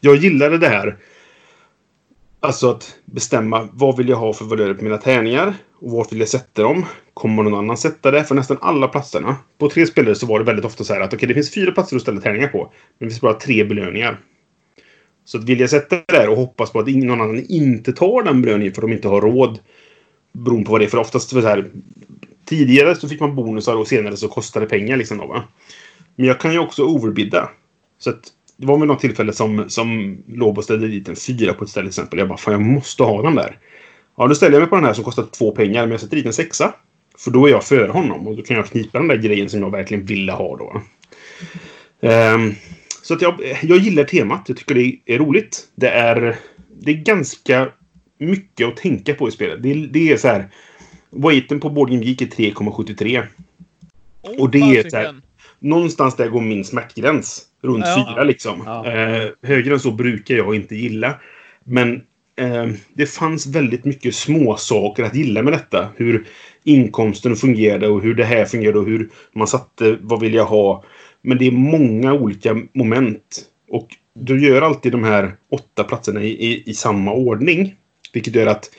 jag 0.00 0.16
gillade 0.16 0.58
det 0.58 0.68
här. 0.68 0.96
Alltså 2.40 2.70
att 2.70 2.96
bestämma 3.04 3.68
vad 3.72 3.96
vill 3.96 4.08
jag 4.08 4.16
ha 4.16 4.32
för 4.32 4.44
valörer 4.44 4.74
på 4.74 4.84
mina 4.84 4.98
tärningar. 4.98 5.54
Och 5.82 5.90
vart 5.90 6.12
vill 6.12 6.20
jag 6.20 6.28
sätta 6.28 6.62
dem? 6.62 6.86
Kommer 7.14 7.42
någon 7.42 7.54
annan 7.54 7.76
sätta 7.76 8.10
det? 8.10 8.24
För 8.24 8.34
nästan 8.34 8.58
alla 8.60 8.88
platserna. 8.88 9.36
På 9.58 9.68
tre 9.68 9.86
spelare 9.86 10.14
så 10.14 10.26
var 10.26 10.38
det 10.38 10.44
väldigt 10.44 10.64
ofta 10.64 10.84
så 10.84 10.94
här 10.94 11.00
att 11.00 11.14
okej, 11.14 11.28
det 11.28 11.34
finns 11.34 11.54
fyra 11.54 11.72
platser 11.72 11.96
att 11.96 12.02
ställa 12.02 12.20
tärningar 12.20 12.48
på. 12.48 12.72
Men 12.98 13.08
det 13.08 13.12
finns 13.12 13.20
bara 13.20 13.34
tre 13.34 13.64
belöningar. 13.64 14.20
Så 15.24 15.38
att 15.38 15.44
vill 15.44 15.60
jag 15.60 15.70
sätta 15.70 15.96
det 15.96 16.04
där 16.06 16.28
och 16.28 16.36
hoppas 16.36 16.72
på 16.72 16.78
att 16.78 16.86
någon 16.86 17.20
annan 17.20 17.46
inte 17.48 17.92
tar 17.92 18.22
den 18.22 18.42
belöningen 18.42 18.74
för 18.74 18.82
att 18.82 18.88
de 18.88 18.94
inte 18.94 19.08
har 19.08 19.20
råd. 19.20 19.58
Beroende 20.32 20.66
på 20.66 20.72
vad 20.72 20.80
det 20.80 20.84
är. 20.84 20.88
För 20.88 20.98
oftast 20.98 21.30
så 21.30 21.40
här, 21.40 21.70
tidigare 22.44 22.96
så 22.96 23.08
fick 23.08 23.20
man 23.20 23.34
bonusar 23.34 23.76
och 23.76 23.88
senare 23.88 24.16
så 24.16 24.28
kostade 24.28 24.66
det 24.66 24.70
pengar 24.70 24.96
liksom 24.96 25.18
då 25.18 25.26
va. 25.26 25.44
Men 26.16 26.26
jag 26.26 26.40
kan 26.40 26.52
ju 26.52 26.58
också 26.58 26.84
overbidda. 26.84 27.50
Så 27.98 28.10
att 28.10 28.22
det 28.56 28.66
var 28.66 28.78
vid 28.78 28.88
något 28.88 29.00
tillfälle 29.00 29.32
som, 29.32 29.64
som 29.68 30.18
Lobo 30.26 30.62
ställde 30.62 30.88
dit 30.88 31.08
en 31.08 31.16
fyra 31.16 31.54
på 31.54 31.64
ett 31.64 31.70
ställe 31.70 31.84
till 31.84 32.00
exempel. 32.00 32.18
Jag 32.18 32.28
bara, 32.28 32.38
fan 32.38 32.54
jag 32.54 32.62
måste 32.62 33.02
ha 33.02 33.22
den 33.22 33.34
där. 33.34 33.58
Ja, 34.16 34.26
då 34.26 34.34
ställer 34.34 34.52
jag 34.52 34.60
mig 34.60 34.68
på 34.68 34.76
den 34.76 34.84
här 34.84 34.92
som 34.92 35.04
kostar 35.04 35.26
två 35.38 35.50
pengar, 35.52 35.82
men 35.82 35.90
jag 35.90 36.00
sätter 36.00 36.16
dit 36.16 36.26
en 36.26 36.32
sexa. 36.32 36.74
För 37.18 37.30
då 37.30 37.46
är 37.46 37.50
jag 37.50 37.64
före 37.64 37.90
honom 37.92 38.26
och 38.28 38.36
då 38.36 38.42
kan 38.42 38.56
jag 38.56 38.66
knipa 38.66 38.98
den 38.98 39.08
där 39.08 39.16
grejen 39.16 39.48
som 39.50 39.60
jag 39.60 39.70
verkligen 39.70 40.04
ville 40.04 40.32
ha 40.32 40.56
då. 40.56 40.82
Ehm, 42.08 42.54
Så 43.02 43.14
att 43.14 43.22
jag, 43.22 43.34
jag 43.62 43.78
gillar 43.78 44.04
temat. 44.04 44.44
Jag 44.46 44.56
tycker 44.56 44.74
det 44.74 44.96
är 45.06 45.18
roligt. 45.18 45.68
Det 45.74 45.88
är, 45.88 46.36
det 46.82 46.90
är 46.90 46.94
ganska 46.96 47.68
mycket 48.18 48.68
att 48.68 48.76
tänka 48.76 49.14
på 49.14 49.28
i 49.28 49.30
spelet. 49.30 49.62
Det, 49.62 49.74
det 49.74 50.12
är 50.12 50.16
så 50.16 50.28
här... 50.28 50.48
Weighten 51.10 51.60
på 51.60 51.70
Board 51.70 51.90
Game 51.90 52.04
Geek 52.04 52.22
är 52.22 52.26
3,73. 52.26 53.26
Oh, 54.22 54.40
Och 54.40 54.50
det 54.50 54.58
är 54.58 54.90
så 54.90 54.96
här- 54.96 55.14
Någonstans 55.58 56.16
där 56.16 56.28
går 56.28 56.40
min 56.40 56.64
smärtgräns. 56.64 57.42
Runt 57.62 57.84
Ja. 57.86 58.14
fyra 58.14 58.24
liksom. 58.24 58.62
Ja. 58.66 58.86
Eh, 58.92 59.28
högre 59.42 59.72
än 59.74 59.80
så 59.80 59.90
brukar 59.92 60.34
jag 60.34 60.54
inte 60.54 60.74
gilla. 60.76 61.14
Men 61.64 62.02
eh, 62.36 62.68
det 62.94 63.06
fanns 63.06 63.46
väldigt 63.46 63.84
mycket 63.84 64.14
små 64.14 64.56
saker 64.56 65.02
att 65.02 65.14
gilla 65.14 65.42
med 65.42 65.52
detta. 65.52 65.88
Hur 65.96 66.26
inkomsten 66.64 67.36
fungerade 67.36 67.88
och 67.88 68.02
hur 68.02 68.14
det 68.14 68.24
här 68.24 68.44
fungerade 68.44 68.78
och 68.78 68.86
hur 68.86 69.10
man 69.32 69.46
satte 69.46 69.98
vad 70.00 70.20
vill 70.20 70.34
jag 70.34 70.44
ha. 70.44 70.84
Men 71.22 71.38
det 71.38 71.46
är 71.46 71.52
många 71.52 72.12
olika 72.12 72.62
moment. 72.72 73.44
Och 73.68 73.88
du 74.14 74.46
gör 74.48 74.62
alltid 74.62 74.92
de 74.92 75.04
här 75.04 75.36
åtta 75.50 75.84
platserna 75.84 76.22
i, 76.22 76.28
i, 76.28 76.70
i 76.70 76.74
samma 76.74 77.12
ordning. 77.12 77.76
Vilket 78.12 78.34
gör 78.34 78.46
att 78.46 78.70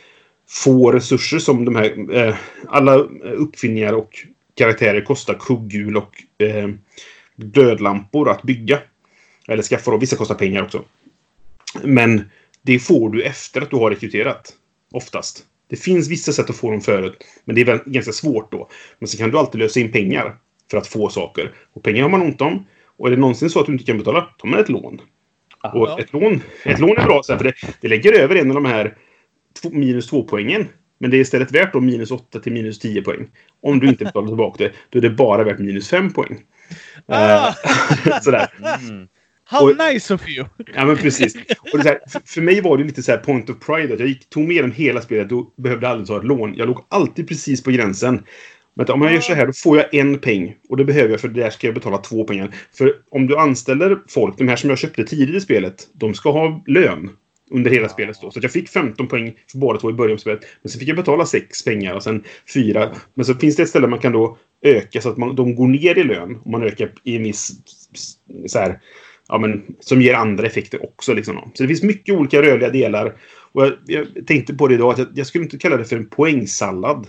få 0.49 0.91
resurser 0.91 1.39
som 1.39 1.66
de 1.66 1.76
här... 1.76 2.16
Eh, 2.16 2.36
alla 2.68 2.95
uppfinningar 3.24 3.93
och 3.93 4.26
karaktärer 4.56 5.01
kostar 5.01 5.34
kugghjul 5.34 5.97
och 5.97 6.43
eh, 6.43 6.70
dödlampor 7.36 8.30
att 8.30 8.43
bygga. 8.43 8.80
Eller 9.47 9.64
skaffa 9.64 9.91
då. 9.91 9.97
Vissa 9.97 10.16
kostar 10.16 10.36
pengar 10.36 10.64
också. 10.64 10.84
Men 11.84 12.24
det 12.64 12.80
får 12.80 13.09
du 13.09 13.24
efter 13.24 13.61
att 13.61 13.70
du 13.70 13.76
har 13.76 13.89
rekryterat. 13.91 14.53
Oftast. 14.91 15.43
Det 15.70 15.76
finns 15.76 16.09
vissa 16.09 16.32
sätt 16.34 16.49
att 16.49 16.55
få 16.55 16.72
dem 16.72 16.82
förut. 16.82 17.18
Men 17.45 17.55
det 17.55 17.61
är 17.61 17.66
väl 17.66 17.80
ganska 17.86 18.11
svårt 18.11 18.51
då. 18.51 18.70
Men 18.99 19.07
så 19.07 19.18
kan 19.18 19.32
du 19.32 19.38
alltid 19.38 19.59
lösa 19.61 19.80
in 19.80 19.91
pengar 19.91 20.36
för 20.72 20.78
att 20.78 20.88
få 20.88 21.09
saker. 21.09 21.53
Och 21.74 21.84
pengar 21.84 22.01
har 22.01 22.09
man 22.09 22.22
ont 22.22 22.41
om. 22.41 22.66
Och 22.97 23.07
är 23.07 23.11
det 23.11 23.18
någonsin 23.18 23.49
så 23.49 23.59
att 23.59 23.66
du 23.66 23.72
inte 23.72 23.86
kan 23.86 23.97
betala, 23.97 24.22
ta 24.38 24.47
man 24.47 24.59
ett 24.59 24.70
lån. 24.70 25.01
Och 25.74 25.88
Ja. 25.88 25.99
ett 25.99 26.14
lån, 26.14 26.41
ett 26.66 26.80
lån 26.80 26.97
är 26.97 27.05
bra, 27.05 27.22
så 27.24 27.32
här, 27.34 27.38
för 27.38 27.43
det, 27.45 27.53
det 27.82 27.88
lägger 27.88 28.14
över 28.20 28.36
en 28.36 28.49
av 28.49 28.55
de 28.55 28.66
här 28.66 28.97
två, 29.61 29.70
minus 29.70 30.07
två 30.07 30.24
poängen. 30.24 30.68
Men 30.97 31.11
det 31.11 31.18
är 31.18 31.22
istället 31.22 31.51
värt 31.51 31.74
då 31.74 31.80
minus 31.80 32.11
8 32.11 32.39
till 32.39 32.53
minus 32.53 32.80
10 32.80 33.01
poäng. 33.01 33.28
Om 33.61 33.80
du 33.80 33.88
inte 33.88 34.05
betalar 34.05 34.28
tillbaka 34.28 34.64
det, 34.64 34.72
då 34.89 34.97
är 34.97 35.01
det 35.01 35.09
bara 35.09 35.43
värt 35.43 35.59
minus 35.59 35.89
5 35.89 36.14
poäng. 36.14 36.41
Ah! 37.05 37.47
Eh, 37.47 37.53
sådär. 38.22 38.47
Mm. 38.89 39.07
How 39.54 39.70
Och- 39.70 39.78
nice 39.93 40.14
of 40.14 40.30
you! 40.30 40.45
Ja, 40.76 40.86
men 40.86 40.97
precis. 40.97 41.36
Och 41.72 41.78
det 41.78 41.84
så 41.84 41.89
här, 41.89 41.99
för, 42.26 42.41
mig 42.41 42.62
var 42.62 42.78
det 42.78 42.84
lite 42.84 43.04
så 43.04 43.12
här 43.12 43.18
point 43.18 43.49
of 43.49 43.60
pride. 43.66 43.93
Att 43.93 43.99
jag 43.99 44.10
gick, 44.10 44.30
tog 44.30 44.43
med 44.43 44.56
genom 44.56 44.72
hela 44.72 45.01
spelet 45.01 45.32
och 45.32 45.54
behövde 45.58 45.89
aldrig 45.89 46.08
ta 46.08 46.18
ett 46.18 46.24
lån. 46.24 46.54
Jag 46.58 46.68
låg 46.68 46.86
alltid 46.89 47.28
precis 47.28 47.64
på 47.64 47.72
gränsen. 47.72 48.24
Men 48.74 48.89
om 48.89 49.01
jag 49.01 49.14
gör 49.14 49.20
så 49.20 49.34
här, 49.34 49.45
då 49.45 49.54
får 49.54 49.78
jag 49.78 49.93
en 49.93 50.20
peng. 50.20 50.56
Och 50.70 50.78
det 50.78 50.86
behöver 50.86 51.10
jag, 51.10 51.22
för 51.22 51.28
där 51.28 51.49
ska 51.49 51.68
jag 51.68 51.74
betala 51.74 51.97
två 51.97 52.24
pengar. 52.24 52.56
För 52.78 52.93
om 53.12 53.28
du 53.28 53.38
anställer 53.38 53.99
folk, 54.10 54.38
de 54.38 54.47
här 54.47 54.56
som 54.56 54.70
jag 54.70 54.80
köpte 54.80 55.04
tidigt 55.04 55.36
i 55.36 55.41
spelet, 55.41 55.88
de 55.93 56.14
ska 56.14 56.32
ha 56.32 56.64
lön 56.68 57.10
under 57.51 57.72
hela 57.72 57.89
spelet. 57.89 58.18
Då. 58.22 58.32
Så 58.32 58.39
att 58.39 58.43
jag 58.43 58.51
fick 58.51 58.70
15 58.70 59.08
poäng 59.08 59.34
för 59.51 59.58
båda 59.58 59.80
två 59.80 59.89
i 59.89 59.93
början 59.93 60.14
av 60.14 60.18
spelet. 60.18 60.41
Men 60.62 60.70
sen 60.70 60.80
fick 60.80 60.89
jag 60.89 60.97
betala 60.97 61.26
6 61.26 61.64
pengar 61.64 61.93
och 61.93 62.04
sen 62.04 62.24
4. 62.54 62.91
Men 63.14 63.26
så 63.26 63.34
finns 63.34 63.56
det 63.56 63.64
ett 63.64 63.70
ställe 63.70 63.88
man 63.88 63.99
kan 63.99 64.12
då 64.12 64.38
öka 64.62 65.01
så 65.01 65.10
att 65.10 65.18
man, 65.18 65.36
de 65.36 65.56
går 65.56 65.68
ner 65.68 65.97
i 65.97 66.04
lön. 66.04 66.36
Och 66.36 66.51
man 66.51 66.64
ökar 66.64 66.91
i 67.04 67.16
en 67.16 67.24
viss... 67.24 67.51
Så 68.47 68.60
här, 68.60 68.80
ja, 69.34 69.40
men, 69.40 69.64
som 69.80 70.02
ger 70.02 70.14
andra 70.14 70.48
effekter 70.48 70.84
också. 70.84 71.14
Liksom. 71.14 71.52
Så 71.54 71.64
det 71.64 71.68
finns 71.68 71.84
mycket 71.84 72.16
olika 72.16 72.42
rörliga 72.42 72.70
delar. 72.70 73.14
Och 73.52 73.66
jag, 73.66 73.74
jag 73.86 74.28
tänkte 74.28 74.54
på 74.54 74.68
det 74.68 74.74
idag, 74.74 74.92
att 74.92 74.98
jag, 74.98 75.08
jag 75.16 75.28
skulle 75.28 75.44
inte 75.44 75.58
kalla 75.58 75.78
det 75.78 75.86
för 75.86 75.96
en 75.96 76.10
poängsallad. 76.10 77.08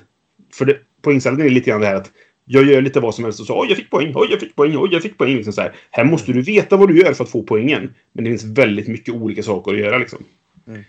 För 0.55 0.64
det, 0.64 0.79
poängsalladen 1.03 1.47
är 1.47 1.51
lite 1.51 1.70
grann 1.70 1.81
det 1.81 1.87
här 1.87 1.95
att 1.95 2.12
jag 2.45 2.64
gör 2.64 2.83
lite 2.83 3.01
vad 3.01 3.14
som 3.14 3.25
helst 3.25 3.41
och 3.41 3.47
så 3.47 3.61
oj 3.61 3.66
jag 3.68 3.77
fick 3.77 3.91
poäng, 3.91 4.12
oj 4.14 4.29
jag 4.31 4.41
fick 4.41 4.57
poäng, 4.57 4.77
oj 4.77 4.89
jag 4.93 5.03
fick 5.03 5.18
poäng. 5.18 5.37
Liksom 5.37 5.53
så 5.53 5.61
här. 5.61 5.75
här 5.91 6.05
måste 6.05 6.33
du 6.33 6.43
veta 6.43 6.77
vad 6.77 6.89
du 6.89 7.01
gör 7.01 7.12
för 7.12 7.25
att 7.25 7.31
få 7.31 7.43
poängen. 7.43 7.95
Men 8.12 8.25
det 8.25 8.31
finns 8.31 8.45
väldigt 8.45 8.89
mycket 8.89 9.14
olika 9.14 9.43
saker 9.43 9.72
att 9.72 9.79
göra 9.79 9.99
liksom. 9.99 10.18
Mm. 10.66 10.83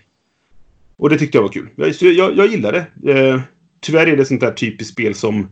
Och 0.98 1.10
det 1.10 1.18
tyckte 1.18 1.38
jag 1.38 1.44
var 1.44 1.50
kul. 1.50 1.70
Jag, 1.76 1.90
jag, 2.02 2.38
jag 2.38 2.48
gillar 2.48 2.72
det. 2.72 3.12
Eh, 3.12 3.42
tyvärr 3.80 4.08
är 4.08 4.18
det 4.18 4.26
sånt 4.26 4.42
där 4.42 4.52
typiskt 4.52 4.94
spel 4.94 5.16
som 5.16 5.50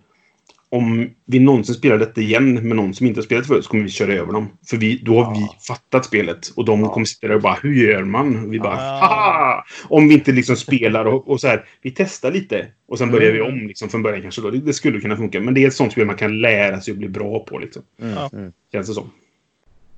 om 0.73 1.09
vi 1.25 1.39
någonsin 1.39 1.75
spelar 1.75 1.97
detta 1.97 2.21
igen 2.21 2.53
med 2.67 2.75
någon 2.77 2.93
som 2.93 3.07
inte 3.07 3.19
har 3.19 3.25
spelat 3.25 3.47
förut 3.47 3.63
så 3.65 3.69
kommer 3.69 3.83
vi 3.83 3.89
köra 3.89 4.13
över 4.13 4.33
dem. 4.33 4.57
För 4.69 4.77
vi, 4.77 4.97
då 5.05 5.13
har 5.23 5.33
Ja. 5.33 5.39
vi 5.39 5.65
fattat 5.67 6.05
spelet. 6.05 6.47
Och 6.55 6.65
de 6.65 6.79
Ja. 6.79 6.93
kommer 6.93 7.05
sitta 7.05 7.27
där 7.27 7.35
och 7.35 7.41
bara 7.41 7.57
Hur 7.63 7.73
gör 7.73 8.03
man? 8.03 8.45
Och 8.45 8.53
vi 8.53 8.59
bara 8.59 8.73
Ja. 8.75 8.79
Haha! 8.81 9.65
Om 9.89 10.07
vi 10.07 10.13
inte 10.13 10.31
liksom 10.31 10.55
spelar 10.55 11.05
och, 11.05 11.29
och 11.29 11.41
så 11.41 11.47
här. 11.47 11.65
Vi 11.81 11.91
testar 11.91 12.31
lite. 12.31 12.67
Och 12.87 12.97
sen 12.97 13.11
börjar 13.11 13.31
vi 13.31 13.39
Mm. 13.39 13.53
om 13.53 13.67
liksom 13.67 13.89
från 13.89 14.03
början 14.03 14.21
kanske. 14.21 14.41
Då. 14.41 14.49
Det, 14.49 14.57
det 14.59 14.73
skulle 14.73 14.99
kunna 15.01 15.17
funka. 15.17 15.39
Men 15.39 15.53
det 15.53 15.63
är 15.63 15.67
ett 15.67 15.73
sånt 15.73 15.91
spel 15.91 16.05
man 16.05 16.15
kan 16.17 16.41
lära 16.41 16.81
sig 16.81 16.91
att 16.91 16.97
bli 16.97 17.09
bra 17.09 17.39
på. 17.39 17.59
Liksom. 17.59 17.83
Mm. 18.01 18.13
Ja. 18.13 18.29
Mm. 18.33 18.51
Känns 18.71 18.87
det 18.87 18.93
som. 18.93 19.11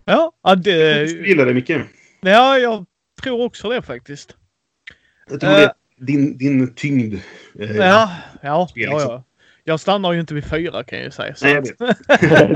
Ja, 0.05 0.31
ja, 0.43 0.55
det, 0.55 1.05
Du 1.05 1.27
gillar 1.27 1.45
det 1.45 1.53
mycket. 1.53 1.81
ja, 2.21 2.57
jag 2.57 2.85
tror 3.23 3.41
också 3.45 3.69
det 3.69 3.81
faktiskt. 3.81 4.35
Jag 5.29 5.39
tror 5.39 5.51
Eh. 5.51 5.57
det 5.57 5.63
är 5.63 5.71
din, 6.05 6.37
din 6.37 6.73
tyngd. 6.75 7.13
eh, 7.59 7.75
Ja, 7.75 8.11
ja, 8.41 8.67
spel, 8.69 8.83
ja, 8.83 8.93
liksom. 8.93 9.11
ja. 9.11 9.23
Jag 9.67 9.79
stannar 9.79 10.13
ju 10.13 10.19
inte 10.19 10.33
vid 10.33 10.45
fyra 10.49 10.83
kan 10.83 10.97
jag 10.99 11.05
ju 11.05 11.11
säga. 11.11 11.35
Så 11.35 11.45
Nej, 11.45 11.61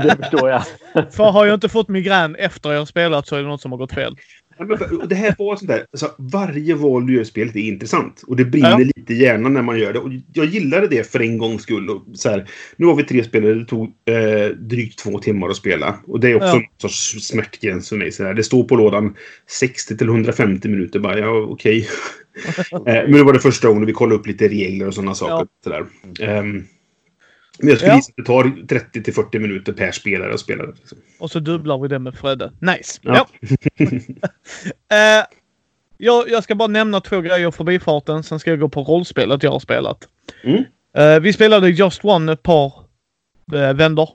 det 0.02 0.16
förstår 0.22 0.50
jag. 0.50 0.62
för 1.12 1.24
har 1.30 1.46
jag 1.46 1.54
inte 1.54 1.68
fått 1.68 1.88
migrän 1.88 2.34
efter 2.36 2.72
jag 2.72 2.78
har 2.78 2.86
spelat 2.86 3.26
så 3.26 3.36
är 3.36 3.42
det 3.42 3.48
något 3.48 3.60
som 3.60 3.70
har 3.72 3.78
gått 3.78 3.92
fel. 3.92 4.16
Och 5.00 5.08
Det 5.08 5.14
här 5.14 5.34
var 5.38 5.56
sånt 5.56 5.68
där. 5.68 5.86
Alltså, 5.92 6.10
varje 6.18 6.74
val 6.74 7.06
du 7.06 7.14
gör 7.14 7.22
i 7.22 7.24
spelet 7.24 7.56
är 7.56 7.60
intressant. 7.60 8.22
Och 8.26 8.36
det 8.36 8.44
brinner 8.44 8.70
Ja. 8.70 8.78
lite 8.96 9.12
i 9.14 9.22
hjärnan 9.22 9.54
när 9.54 9.62
man 9.62 9.78
gör 9.78 9.92
det. 9.92 9.98
Och 9.98 10.10
jag 10.32 10.46
gillade 10.46 10.88
det 10.88 11.10
för 11.12 11.20
en 11.20 11.38
gångs 11.38 11.62
skull. 11.62 11.90
Och 11.90 12.02
så 12.14 12.30
här, 12.30 12.48
nu 12.76 12.86
har 12.86 12.94
vi 12.94 13.02
tre 13.02 13.24
spelare. 13.24 13.54
Det 13.54 13.64
tog 13.64 13.84
eh, 13.86 14.56
drygt 14.56 14.98
två 14.98 15.18
timmar 15.18 15.48
att 15.48 15.56
spela. 15.56 15.96
Och 16.06 16.20
det 16.20 16.30
är 16.30 16.34
också 16.34 16.46
Ja. 16.46 16.56
en 16.56 16.64
sorts 16.80 17.26
smärtgräns 17.26 17.88
för 17.88 17.96
mig. 17.96 18.12
Så 18.12 18.24
här. 18.24 18.34
Det 18.34 18.42
står 18.44 18.64
på 18.64 18.76
lådan 18.76 19.16
60 19.50 19.96
till 19.96 20.08
150 20.08 20.68
minuter. 20.68 20.98
Bara, 20.98 21.18
ja, 21.18 21.30
okej. 21.50 21.88
eh, 22.72 22.78
men 22.84 23.12
det 23.12 23.22
var 23.24 23.32
det 23.32 23.40
första 23.40 23.68
gången 23.68 23.86
vi 23.86 23.92
kollade 23.92 24.16
upp 24.20 24.26
lite 24.26 24.48
regler 24.48 24.86
och 24.86 24.94
sådana 24.94 25.14
saker. 25.14 25.32
Ja. 25.34 25.46
Så 25.64 25.70
där. 25.70 25.86
Ehm, 26.28 26.64
men 27.60 27.68
jag 27.68 27.78
skulle 27.78 27.92
Ja. 27.92 27.96
gissa 27.96 28.10
att 28.10 28.16
det 28.16 28.24
tar 28.24 28.66
30 28.66 29.02
till 29.02 29.14
40 29.14 29.38
minuter 29.38 29.72
per 29.72 29.90
spelare 29.92 30.34
att 30.34 30.40
spela. 30.40 30.64
Liksom. 30.64 30.98
Och 31.18 31.30
så 31.30 31.40
dubblar 31.40 31.78
vi 31.78 31.88
det 31.88 31.98
med 31.98 32.14
Fredde. 32.14 32.52
Nice! 32.60 33.00
Ja. 33.02 33.26
Ja. 33.76 33.86
Eh, 34.92 35.24
jag, 35.98 36.28
jag 36.30 36.44
ska 36.44 36.54
bara 36.54 36.68
nämna 36.68 37.00
två 37.00 37.20
grejer 37.20 37.50
förbifarten. 37.50 38.22
Sen 38.22 38.38
ska 38.40 38.50
jag 38.50 38.60
gå 38.60 38.68
på 38.68 38.82
rollspelet 38.82 39.42
jag 39.42 39.50
har 39.50 39.60
spelat. 39.60 40.08
Mm. 40.44 40.64
Eh, 40.96 41.20
vi 41.20 41.32
spelade 41.32 41.68
Just 41.70 42.04
One 42.04 42.32
ett 42.32 42.42
par 42.42 42.72
uh, 43.54 43.72
vändor. 43.72 44.08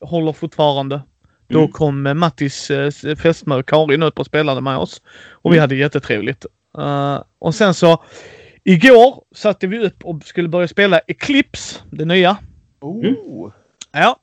Håller 0.00 0.32
fortfarande. 0.32 1.02
Då 1.48 1.58
Mm. 1.58 1.72
kom 1.72 2.06
uh, 2.06 2.14
Mattis 2.14 2.70
uh, 2.70 3.14
fästmö 3.16 3.62
Karin 3.62 4.02
upp 4.02 4.18
och 4.18 4.26
spelade 4.26 4.60
med 4.60 4.76
oss. 4.78 5.02
Och 5.30 5.52
vi 5.52 5.56
Mm. 5.56 5.60
hade 5.62 5.74
jättetrevligt. 5.76 6.46
Eh, 6.78 7.22
och 7.38 7.54
sen 7.54 7.74
så 7.74 8.04
igår 8.64 9.22
satte 9.34 9.66
vi 9.66 9.78
upp 9.78 10.04
och 10.04 10.22
skulle 10.24 10.48
börja 10.48 10.68
spela 10.68 10.98
Eclipse, 10.98 11.80
det 11.90 12.04
nya. 12.04 12.36
Oh. 12.86 13.52
Ja. 13.92 14.20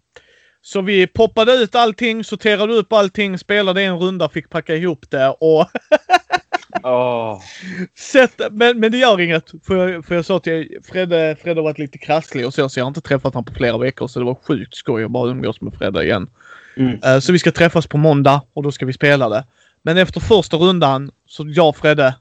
Så 0.61 0.81
vi 0.81 1.07
poppade 1.07 1.53
ut 1.53 1.75
allting, 1.75 2.23
sorterade 2.23 2.73
upp 2.73 2.93
allting, 2.93 3.37
spelade 3.37 3.81
en 3.81 3.99
runda, 3.99 4.29
fick 4.29 4.49
packa 4.49 4.75
ihop 4.75 5.09
det 5.09 5.29
och 5.29 5.67
Åh. 6.83 7.41
Sätt, 7.95 8.41
men, 8.51 8.79
men 8.79 8.91
det 8.91 8.97
gör 8.97 9.19
inget. 9.19 9.51
För 9.63 9.87
jag, 9.87 10.05
för 10.05 10.15
jag 10.15 10.25
sa 10.25 10.39
till 10.39 10.79
Fredde, 10.83 11.35
Fredde 11.41 11.59
har 11.59 11.63
varit 11.63 11.79
lite 11.79 11.97
krasslig 11.97 12.45
och 12.45 12.53
så, 12.53 12.69
så 12.69 12.79
jag 12.79 12.85
har 12.85 12.87
inte 12.87 13.01
träffat 13.01 13.33
honom 13.33 13.45
på 13.45 13.53
flera 13.53 13.77
veckor. 13.77 14.07
Så 14.07 14.19
det 14.19 14.25
var 14.25 14.35
sjukt 14.35 14.75
skoj 14.75 15.03
att 15.03 15.11
bara 15.11 15.31
umgås 15.31 15.61
med 15.61 15.73
Fredde 15.73 16.03
igen. 16.03 16.29
Mm. 16.77 16.99
Eh, 17.03 17.19
så 17.19 17.31
vi 17.31 17.39
ska 17.39 17.51
träffas 17.51 17.87
på 17.87 17.97
måndag 17.97 18.41
och 18.53 18.63
då 18.63 18.71
ska 18.71 18.85
vi 18.85 18.93
spela 18.93 19.29
det. 19.29 19.45
Men 19.81 19.97
efter 19.97 20.19
första 20.19 20.57
rundan 20.57 21.11
så 21.25 21.45
jag 21.47 21.75
Fredde. 21.75 22.15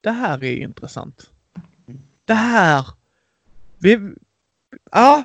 Det 0.00 0.10
här 0.10 0.44
är 0.44 0.56
intressant. 0.56 1.30
Det 2.24 2.34
här. 2.34 2.86
Vi, 3.78 3.98
ja. 4.92 5.24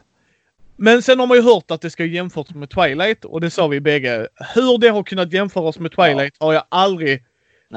Men 0.83 1.01
sen 1.01 1.19
har 1.19 1.27
man 1.27 1.37
ju 1.37 1.43
hört 1.43 1.71
att 1.71 1.81
det 1.81 1.89
ska 1.89 2.05
jämföras 2.05 2.49
med 2.49 2.69
Twilight 2.69 3.25
och 3.25 3.41
det 3.41 3.49
sa 3.49 3.67
vi 3.67 3.81
bägge. 3.81 4.27
Hur 4.55 4.77
det 4.77 4.87
har 4.89 5.03
kunnat 5.03 5.33
jämföras 5.33 5.79
med 5.79 5.91
Twilight 5.91 6.33
har 6.39 6.53
jag 6.53 6.63
aldrig, 6.69 7.23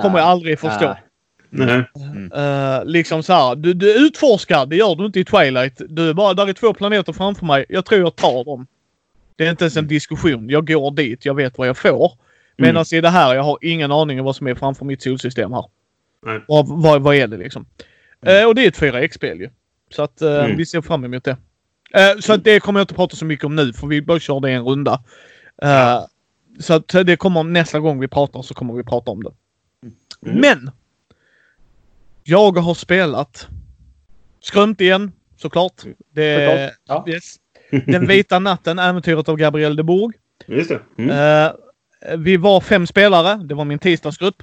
kommer 0.03 0.19
jag 0.19 0.29
aldrig 0.29 0.59
förstå. 0.59 0.97
Nej. 1.51 1.85
Nej. 1.95 2.79
Uh, 2.79 2.85
liksom 2.85 3.23
så 3.23 3.33
här, 3.33 3.55
du, 3.55 3.75
du 3.75 4.07
utforskar, 4.07 4.67
det 4.67 4.77
gör 4.77 4.95
du 4.95 5.07
inte 5.07 5.21
i 5.21 5.25
Twilight. 5.25 5.81
Du 5.89 6.09
är 6.09 6.15
bara, 6.15 6.35
där 6.35 6.49
är 6.49 6.53
två 6.53 6.75
planeter 6.75 7.13
framför 7.13 7.47
mig. 7.47 7.67
Jag 7.69 7.85
tror 7.85 8.01
jag 8.01 8.17
tar 8.17 8.45
dem. 8.45 8.67
Det 9.37 9.47
är 9.47 9.51
inte 9.51 9.65
ens 9.65 9.77
en 9.77 9.89
diskussion. 9.89 10.49
Jag 10.51 10.67
går 10.67 10.91
dit, 10.91 11.25
jag 11.25 11.35
vet 11.35 11.59
vad 11.59 11.69
jag 11.69 11.79
får. 11.79 12.13
Medan 12.57 12.85
i 12.93 13.01
det 13.01 13.09
här, 13.11 13.35
jag 13.35 13.43
har 13.43 13.59
ingen 13.61 13.93
aning 13.93 14.19
om 14.21 14.25
vad 14.25 14.37
som 14.37 14.47
är 14.47 14.55
framför 14.55 14.85
mitt 14.85 15.03
solsystem 15.03 15.53
här. 15.53 15.65
Nej. 16.27 16.41
Och 16.49 16.69
vad, 16.69 17.03
vad 17.03 17.15
är 17.15 17.27
det 17.27 17.37
liksom? 17.37 17.67
Eh, 18.27 18.45
och 18.49 18.55
det 18.55 18.65
är 18.65 18.69
ett 18.69 18.79
4X-spel 18.79 19.41
ju. 19.41 19.51
Så 19.91 20.03
att 20.03 20.23
eh, 20.23 20.45
Mm. 20.45 20.57
vi 20.57 20.67
ser 20.67 20.81
fram 20.81 21.05
emot 21.05 21.25
det. 21.25 21.37
Eh, 21.95 22.18
så 22.20 22.36
det 22.36 22.61
kommer 22.61 22.80
jag 22.80 22.84
inte 22.84 22.95
prata 22.95 23.16
så 23.16 23.24
mycket 23.24 23.45
om 23.45 23.57
nu, 23.57 23.72
för 23.72 23.86
vi 23.86 24.03
bara 24.03 24.20
kör 24.20 24.40
det 24.40 24.51
en 24.51 24.64
runda. 24.64 25.03
Eh, 25.62 26.01
Så 26.59 26.74
att 26.74 26.88
det 26.88 27.16
kommer 27.16 27.42
nästa 27.42 27.80
gång 27.80 28.01
vi 28.01 28.09
pratar 28.09 28.42
så 28.42 28.55
kommer 28.55 28.74
vi 28.74 28.82
prata 28.84 29.11
om 29.11 29.22
det. 29.22 29.32
Mm. 30.26 30.40
Men! 30.40 30.70
Jag 32.24 32.59
har 32.59 32.74
spelat 32.74 33.49
Skrömt 34.40 34.80
igen, 34.80 35.12
såklart. 35.36 35.82
Det, 36.12 36.49
Såklart, 36.49 37.05
ja. 37.07 37.12
yes. 37.14 37.36
Den 37.86 38.07
vita 38.07 38.38
natten, 38.38 38.78
äventyret 38.78 39.28
av 39.28 39.36
Gabriel 39.36 39.76
de 39.76 39.82
Bourg. 39.82 40.14
Just 40.47 40.68
det. 40.70 40.80
Mm. 40.99 41.11
Eh, 41.11 41.53
vi 42.16 42.36
var 42.36 42.61
fem 42.61 42.86
spelare. 42.86 43.36
Det 43.45 43.55
var 43.55 43.64
min 43.64 43.78
tisdagsgrupp. 43.78 44.42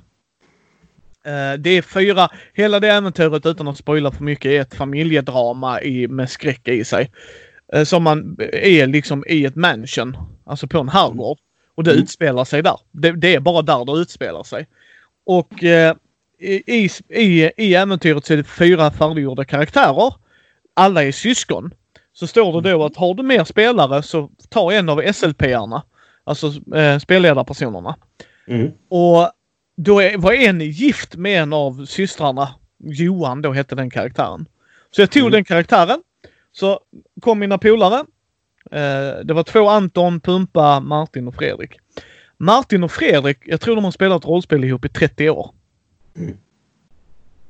Eh, 1.26 1.60
det 1.60 1.70
är 1.70 1.82
fyra. 1.82 2.30
Hela 2.54 2.80
det 2.80 2.90
äventyret 2.90 3.46
utan 3.46 3.68
att 3.68 3.78
spoila 3.78 4.12
för 4.12 4.24
mycket 4.24 4.52
är 4.52 4.62
ett 4.62 4.76
familjedrama 4.76 5.82
i, 5.82 6.08
med 6.08 6.30
skräck 6.30 6.68
i 6.68 6.84
sig. 6.84 7.12
Eh, 7.74 7.84
som 7.84 8.04
man 8.04 8.38
är 8.54 8.88
liksom 8.88 9.24
i 9.28 9.46
ett 9.46 9.56
mansion. 9.56 10.18
Alltså 10.46 10.68
på 10.68 10.80
en 10.80 10.90
herrgård. 10.90 11.38
Och 11.76 11.84
det 11.84 11.92
Mm. 11.92 12.04
utspelar 12.04 12.46
sig 12.46 12.64
där. 12.64 12.78
Det, 12.92 13.12
det 13.12 13.36
är 13.36 13.40
bara 13.40 13.62
där 13.62 13.86
det 13.86 14.02
utspelar 14.02 14.44
sig. 14.44 14.68
Och 15.26 15.64
eh, 15.64 15.96
i, 16.40 16.90
i, 17.10 17.52
i 17.58 17.76
äventyret 17.76 18.26
så 18.26 18.34
är 18.34 18.38
det 18.38 18.44
fyra 18.44 18.92
färdiggjorda 18.92 19.46
karaktärer. 19.46 20.14
Alla 20.74 21.04
är 21.04 21.12
syskon. 21.12 21.74
Så 22.14 22.28
står 22.28 22.62
det 22.62 22.72
då 22.72 22.86
att 22.86 22.96
har 22.98 23.14
du 23.14 23.24
mer 23.24 23.44
spelare 23.44 24.04
så 24.04 24.30
ta 24.50 24.72
en 24.74 24.90
av 24.90 25.14
SLP-arna. 25.14 25.84
Alltså 26.24 26.76
eh, 26.76 27.00
spelledarpersonerna. 27.00 27.96
Mm. 28.48 28.72
Och 28.90 29.32
då 29.78 30.00
är, 30.02 30.18
var 30.18 30.34
en 30.34 30.62
gift 30.62 31.16
med 31.16 31.42
en 31.42 31.54
av 31.54 31.86
systrarna. 31.86 32.50
Johan 32.84 33.42
då 33.42 33.52
hette 33.54 33.76
den 33.76 33.90
karaktären. 33.90 34.46
Så 34.92 35.02
jag 35.02 35.12
tog 35.12 35.22
Mm. 35.22 35.32
den 35.32 35.44
karaktären. 35.46 36.02
Så 36.52 36.80
kom 37.22 37.40
mina 37.40 37.58
polare. 37.58 37.96
Eh, 38.72 39.20
det 39.24 39.34
var 39.34 39.44
två 39.44 39.70
Anton, 39.70 40.20
Pumpa, 40.20 40.80
Martin 40.80 41.28
och 41.28 41.36
Fredrik. 41.36 41.78
Martin 42.38 42.84
och 42.84 42.92
Fredrik, 42.92 43.38
jag 43.46 43.62
tror 43.62 43.76
de 43.76 43.84
har 43.84 43.92
spelat 43.92 44.26
rollspel 44.26 44.64
ihop 44.64 44.86
i 44.86 44.90
30 44.90 45.30
år. 45.30 45.52
Mm. 46.18 46.38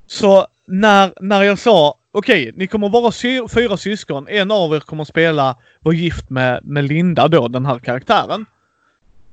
Så 0.07 0.47
när, 0.67 1.13
när 1.22 1.43
jag 1.43 1.59
sa 1.59 1.95
okej, 2.11 2.51
ni 2.55 2.67
kommer 2.67 2.89
vara 2.89 3.11
sy- 3.11 3.47
fyra 3.47 3.78
syskon. 3.78 4.28
En 4.28 4.51
av 4.51 4.76
er 4.76 4.80
kommer 4.80 5.03
spela, 5.03 5.57
vara 5.80 5.95
gift 5.95 6.30
med, 6.30 6.59
med 6.63 6.84
Linda 6.84 7.28
då, 7.28 7.47
den 7.47 7.65
här 7.65 7.80
karaktären. 7.80 8.45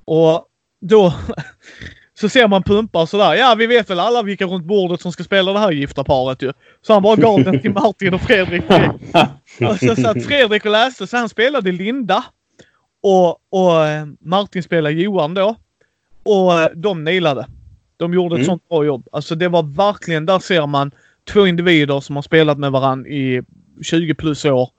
Och 0.05 0.47
då 0.80 1.14
så 2.20 2.28
ser 2.28 2.48
man 2.48 2.62
Pumpa 2.62 3.02
och 3.02 3.08
sådär. 3.08 3.34
Ja, 3.34 3.54
vi 3.58 3.66
vet 3.66 3.90
väl 3.90 4.00
alla 4.00 4.22
vilka 4.22 4.46
runt 4.46 4.64
bordet 4.64 5.00
som 5.00 5.12
ska 5.12 5.24
spela 5.24 5.52
det 5.52 5.58
här 5.58 5.70
gifta 5.72 6.04
paret 6.04 6.42
ju. 6.42 6.52
Så 6.82 6.92
han 6.92 7.02
bara 7.02 7.16
gav 7.16 7.44
den 7.44 7.60
till 7.60 7.72
Martin 7.72 8.14
och 8.14 8.20
Fredrik. 8.20 8.62
Och 9.70 9.78
så 9.78 9.96
satt 9.96 10.24
Fredrik 10.24 10.64
och 10.64 10.70
läste, 10.70 11.06
så 11.06 11.16
han 11.16 11.28
spelade 11.28 11.72
Linda. 11.72 12.24
Och, 13.02 13.28
och 13.50 13.86
eh, 13.86 14.06
Martin 14.20 14.62
spelade 14.62 14.94
Johan 14.94 15.34
då. 15.34 15.56
Och 16.22 16.60
eh, 16.60 16.68
de 16.74 17.04
nailade. 17.04 17.46
De 17.96 18.14
gjorde 18.14 18.34
ett 18.34 18.38
Mm. 18.38 18.46
sånt 18.46 18.68
bra 18.68 18.84
jobb. 18.84 19.08
Alltså 19.12 19.34
det 19.34 19.48
var 19.48 19.62
verkligen, 19.62 20.26
där 20.26 20.38
ser 20.38 20.66
man 20.66 20.90
två 21.32 21.46
individer 21.46 22.00
som 22.00 22.16
har 22.16 22.22
spelat 22.22 22.58
med 22.58 22.72
varandra 22.72 23.10
i 23.10 23.42
20 23.82 24.14
plus 24.14 24.44
år. 24.44 24.70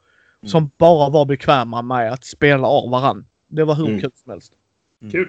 Som 0.46 0.72
bara 0.78 1.10
var 1.10 1.26
bekväma 1.26 1.82
med 1.82 2.14
att 2.14 2.26
spela 2.26 2.68
av 2.68 2.90
varandra. 2.90 3.26
Det 3.48 3.64
var 3.64 3.76
hur 3.76 3.88
Mm. 3.88 4.02
kul 4.02 4.12
som 4.24 4.30
helst. 4.32 4.54
Kul. 5.12 5.28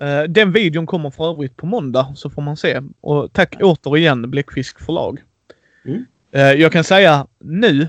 Eh, 0.00 0.22
den 0.22 0.52
videon 0.52 0.86
kommer 0.86 1.10
för 1.10 1.30
övrigt 1.30 1.56
på 1.56 1.66
måndag 1.66 2.12
så 2.16 2.30
får 2.30 2.42
man 2.42 2.56
se. 2.56 2.80
Och 3.00 3.32
tack 3.32 3.56
återigen 3.60 4.30
Bläckfisk 4.30 4.80
förlag. 4.80 5.22
Mm. 5.84 6.04
Eh, 6.32 6.40
jag 6.52 6.72
kan 6.72 6.84
säga 6.84 7.26
nu 7.40 7.88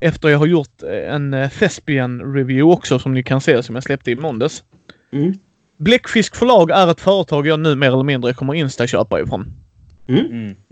efter 0.00 0.28
jag 0.28 0.38
har 0.38 0.46
gjort 0.46 0.82
eh, 0.82 1.14
en 1.14 1.50
Thespian 1.58 2.34
review 2.34 2.62
också 2.76 2.98
som 2.98 3.14
ni 3.14 3.22
kan 3.22 3.40
se 3.40 3.62
som 3.62 3.74
jag 3.74 3.84
släppte 3.84 4.10
i 4.10 4.16
måndags. 4.16 4.64
Mm. 5.12 5.34
Bläckfisk 5.78 6.36
förlag 6.36 6.70
är 6.70 6.90
ett 6.90 7.00
företag 7.00 7.46
jag 7.46 7.60
nu 7.60 7.74
mer 7.74 7.86
eller 7.86 8.02
mindre 8.02 8.34
kommer 8.34 8.54
insta-köpa 8.54 9.20
ifrån. 9.20 9.52
Mm. 10.08 10.26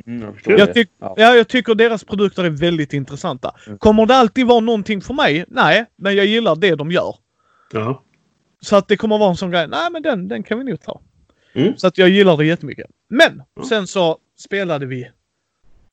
Mm, 0.07 0.23
jag 0.23 0.35
förstår 0.35 0.59
Jag, 0.59 0.69
det. 0.69 0.75
tyck, 0.75 0.89
Ja. 1.01 1.15
ja, 1.17 1.35
jag 1.35 1.49
tycker 1.49 1.75
deras 1.75 2.05
produkter 2.05 2.45
är 2.45 2.51
väldigt 2.51 2.93
intressanta. 2.93 3.55
Mm. 3.67 3.79
Kommer 3.79 4.07
det 4.07 4.15
alltid 4.17 4.47
vara 4.47 4.61
någonting 4.61 5.01
för 5.01 5.15
mig? 5.15 5.45
Nej, 5.49 5.85
men 5.97 6.17
jag 6.17 6.27
gillar 6.27 6.57
det 6.57 6.75
de 6.75 6.91
gör. 6.91 7.15
Ja. 7.73 8.03
Så 8.67 8.77
att 8.77 8.89
det 8.89 8.97
kommer 8.97 9.19
vara 9.19 9.31
en 9.31 9.37
sån 9.37 9.51
grej. 9.51 9.69
Nej, 9.69 9.91
men 9.93 10.03
den, 10.03 10.29
den 10.29 10.43
kan 10.43 10.59
vi 10.59 10.65
nog 10.65 10.81
ta. 10.81 11.01
Mm. 11.55 11.77
Så 11.77 11.87
att 11.87 11.99
jag 11.99 12.09
gillar 12.09 12.37
det 12.37 12.47
jättemycket. 12.47 12.87
Men 13.09 13.43
Ja. 13.57 13.65
sen 13.69 13.87
så 13.87 14.19
spelade 14.39 14.87
vi 14.87 15.11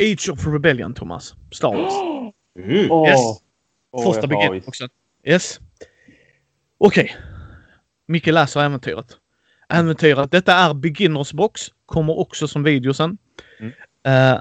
Age 0.04 0.30
of 0.32 0.48
Rebellion, 0.48 0.94
Thomas. 0.94 1.34
Star 1.52 1.74
Wars. 1.76 1.94
Mm. 2.60 2.76
Yes. 2.76 3.20
Åh, 3.92 4.04
Första 4.14 4.36
avis. 4.48 4.68
också. 4.68 4.88
Yes. 5.24 5.60
Okej. 6.78 7.16
Micke 8.08 8.28
läser 8.28 8.62
äventyret. 8.62 9.18
Äventyret, 9.70 10.32
detta 10.32 10.54
är 10.54 10.74
beginners 10.74 11.34
box. 11.34 11.62
Kommer 11.86 12.20
också 12.20 12.48
som 12.48 12.64
video 12.64 12.94
sen. 12.94 13.18
Mm. 13.60 13.74
Eh, 14.04 14.40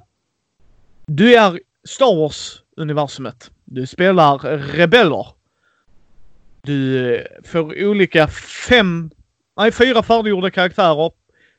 du 1.06 1.34
är 1.34 1.60
Star 1.84 2.16
Wars-universumet. 2.16 3.50
Du 3.64 3.86
spelar 3.86 4.38
rebeller. 4.58 5.26
Du 6.66 7.26
får 7.44 7.84
olika 7.84 8.28
fem, 8.68 9.10
nej 9.56 9.72
fyra 9.72 10.02
färdiggjorda 10.02 10.50
karaktärer. 10.50 11.10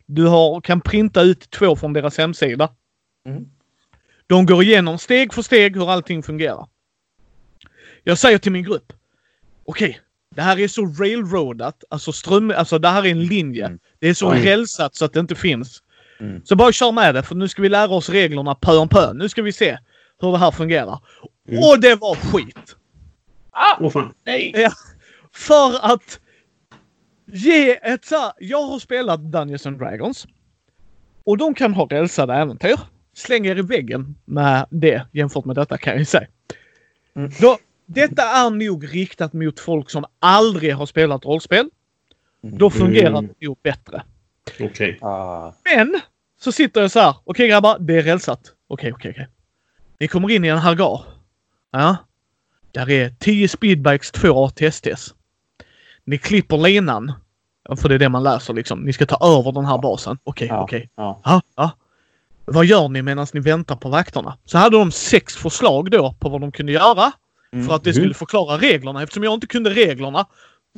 Du 0.05 0.25
har, 0.25 0.61
kan 0.61 0.81
printa 0.81 1.21
ut 1.21 1.49
två 1.49 1.75
från 1.75 1.93
deras 1.93 2.17
hemsida. 2.17 2.69
Mm. 3.27 3.45
De 4.27 4.45
går 4.45 4.63
igenom 4.63 4.97
steg 4.97 5.33
för 5.33 5.41
steg 5.41 5.75
hur 5.77 5.91
allting 5.91 6.23
fungerar. 6.23 6.67
Jag 8.03 8.17
säger 8.17 8.37
till 8.37 8.51
min 8.51 8.63
grupp. 8.63 8.93
Okej, 9.65 9.99
det 10.35 10.41
här 10.41 10.59
är 10.59 10.67
så 10.67 10.85
railroadat. 10.85 11.83
Alltså 11.89 12.11
ström, 12.11 12.53
alltså 12.57 12.79
det 12.79 12.87
här 12.87 13.05
är 13.05 13.11
en 13.11 13.25
linje. 13.25 13.65
Mm. 13.65 13.79
Det 13.99 14.07
är 14.07 14.13
så 14.13 14.31
Mm. 14.31 14.43
rälsat 14.43 14.95
så 14.95 15.05
att 15.05 15.13
det 15.13 15.19
inte 15.19 15.35
finns. 15.35 15.83
Mm. 16.19 16.41
Så 16.45 16.55
bara 16.55 16.71
kör 16.71 16.91
med 16.91 17.15
det 17.15 17.23
för 17.23 17.35
nu 17.35 17.47
ska 17.47 17.61
vi 17.61 17.69
lära 17.69 17.91
oss 17.91 18.09
reglerna 18.09 18.55
pö 18.55 18.77
om 18.77 18.89
pö. 18.89 19.13
Nu 19.13 19.29
ska 19.29 19.41
vi 19.41 19.53
se 19.53 19.77
hur 20.21 20.31
det 20.31 20.37
här 20.37 20.51
fungerar. 20.51 20.99
Mm. 21.49 21.63
Och 21.63 21.79
det 21.79 21.95
var 21.95 22.15
skit. 22.15 22.75
Åh 23.79 23.89
fan. 23.89 24.13
Nej! 24.25 24.51
Ja, 24.55 24.71
för 25.35 25.93
att 25.93 26.19
ge 27.25 27.71
ett 27.91 28.05
så 28.05 28.15
här, 28.15 28.31
Jag 28.39 28.63
har 28.63 28.79
spelat 28.79 29.19
Dungeons 29.31 29.65
and 29.65 29.79
Dragons. 29.79 30.27
Och 31.25 31.37
de 31.37 31.53
kan 31.53 31.73
ha 31.73 31.85
rälsade 31.85 32.33
äventyr. 32.33 32.79
Släng 33.15 33.45
er 33.45 33.57
i 33.59 33.61
väggen 33.61 34.15
med 34.25 34.65
det 34.69 35.07
jämfört 35.11 35.45
med 35.45 35.55
detta 35.55 35.77
kan 35.77 35.91
jag 35.93 35.99
ju 35.99 36.05
säga. 36.05 36.27
Mm. 37.15 37.31
Då, 37.41 37.57
detta 37.85 38.23
är 38.23 38.49
nog 38.49 38.93
riktat 38.95 39.33
mot 39.33 39.59
folk 39.59 39.89
som 39.89 40.05
aldrig 40.19 40.75
har 40.75 40.85
spelat 40.85 41.25
rollspel. 41.25 41.69
Då 42.41 42.69
fungerar 42.69 43.09
Mm. 43.19 43.27
det 43.39 43.47
nog 43.47 43.57
bättre. 43.63 44.03
Okej. 44.59 44.99
Ah. 45.01 45.53
Men 45.75 45.99
så 46.39 46.51
sitter 46.51 46.81
jag 46.81 46.91
så 46.91 46.99
här. 46.99 47.15
Okej 47.23 47.47
grabbar, 47.47 47.77
det 47.79 47.97
är 47.97 48.01
rälsat. 48.03 48.39
Okej, 48.67 48.93
okej, 48.93 49.11
okej. 49.11 49.27
Ni 49.99 50.07
kommer 50.07 50.29
in 50.31 50.45
i 50.45 50.47
en 50.47 50.57
hangar. 50.57 51.01
Ja. 51.71 51.97
Där 52.71 52.89
är 52.89 53.09
10 53.19 53.47
speedbikes, 53.47 54.11
2 54.11 54.45
ATSTs. 54.45 55.13
Ni 56.05 56.17
klipper 56.17 56.57
linan. 56.57 57.13
För 57.77 57.89
det 57.89 57.95
är 57.95 57.99
det 57.99 58.09
man 58.09 58.23
läser 58.23 58.53
liksom. 58.53 58.79
Ni 58.79 58.93
ska 58.93 59.05
ta 59.05 59.39
över 59.39 59.51
den 59.51 59.65
här 59.65 59.77
basen. 59.77 60.17
Okej, 60.23 60.47
Ja. 60.47 60.63
okej. 60.63 60.89
Ja. 60.95 61.21
Ja, 61.23 61.41
ja. 61.55 61.71
Vad 62.45 62.65
gör 62.65 62.89
ni 62.89 63.01
medan 63.01 63.27
ni 63.33 63.39
väntar 63.39 63.75
på 63.75 63.89
vakterna? 63.89 64.37
Så 64.45 64.57
hade 64.57 64.77
de 64.77 64.91
sex 64.91 65.35
förslag 65.35 65.91
då 65.91 66.15
på 66.19 66.29
vad 66.29 66.41
de 66.41 66.51
kunde 66.51 66.71
göra. 66.71 67.11
Mm. 67.53 67.67
För 67.67 67.75
att 67.75 67.83
det 67.83 67.93
skulle 67.93 68.13
förklara 68.13 68.57
reglerna. 68.57 69.03
Eftersom 69.03 69.23
jag 69.23 69.33
inte 69.33 69.47
kunde 69.47 69.69
reglerna. 69.69 70.25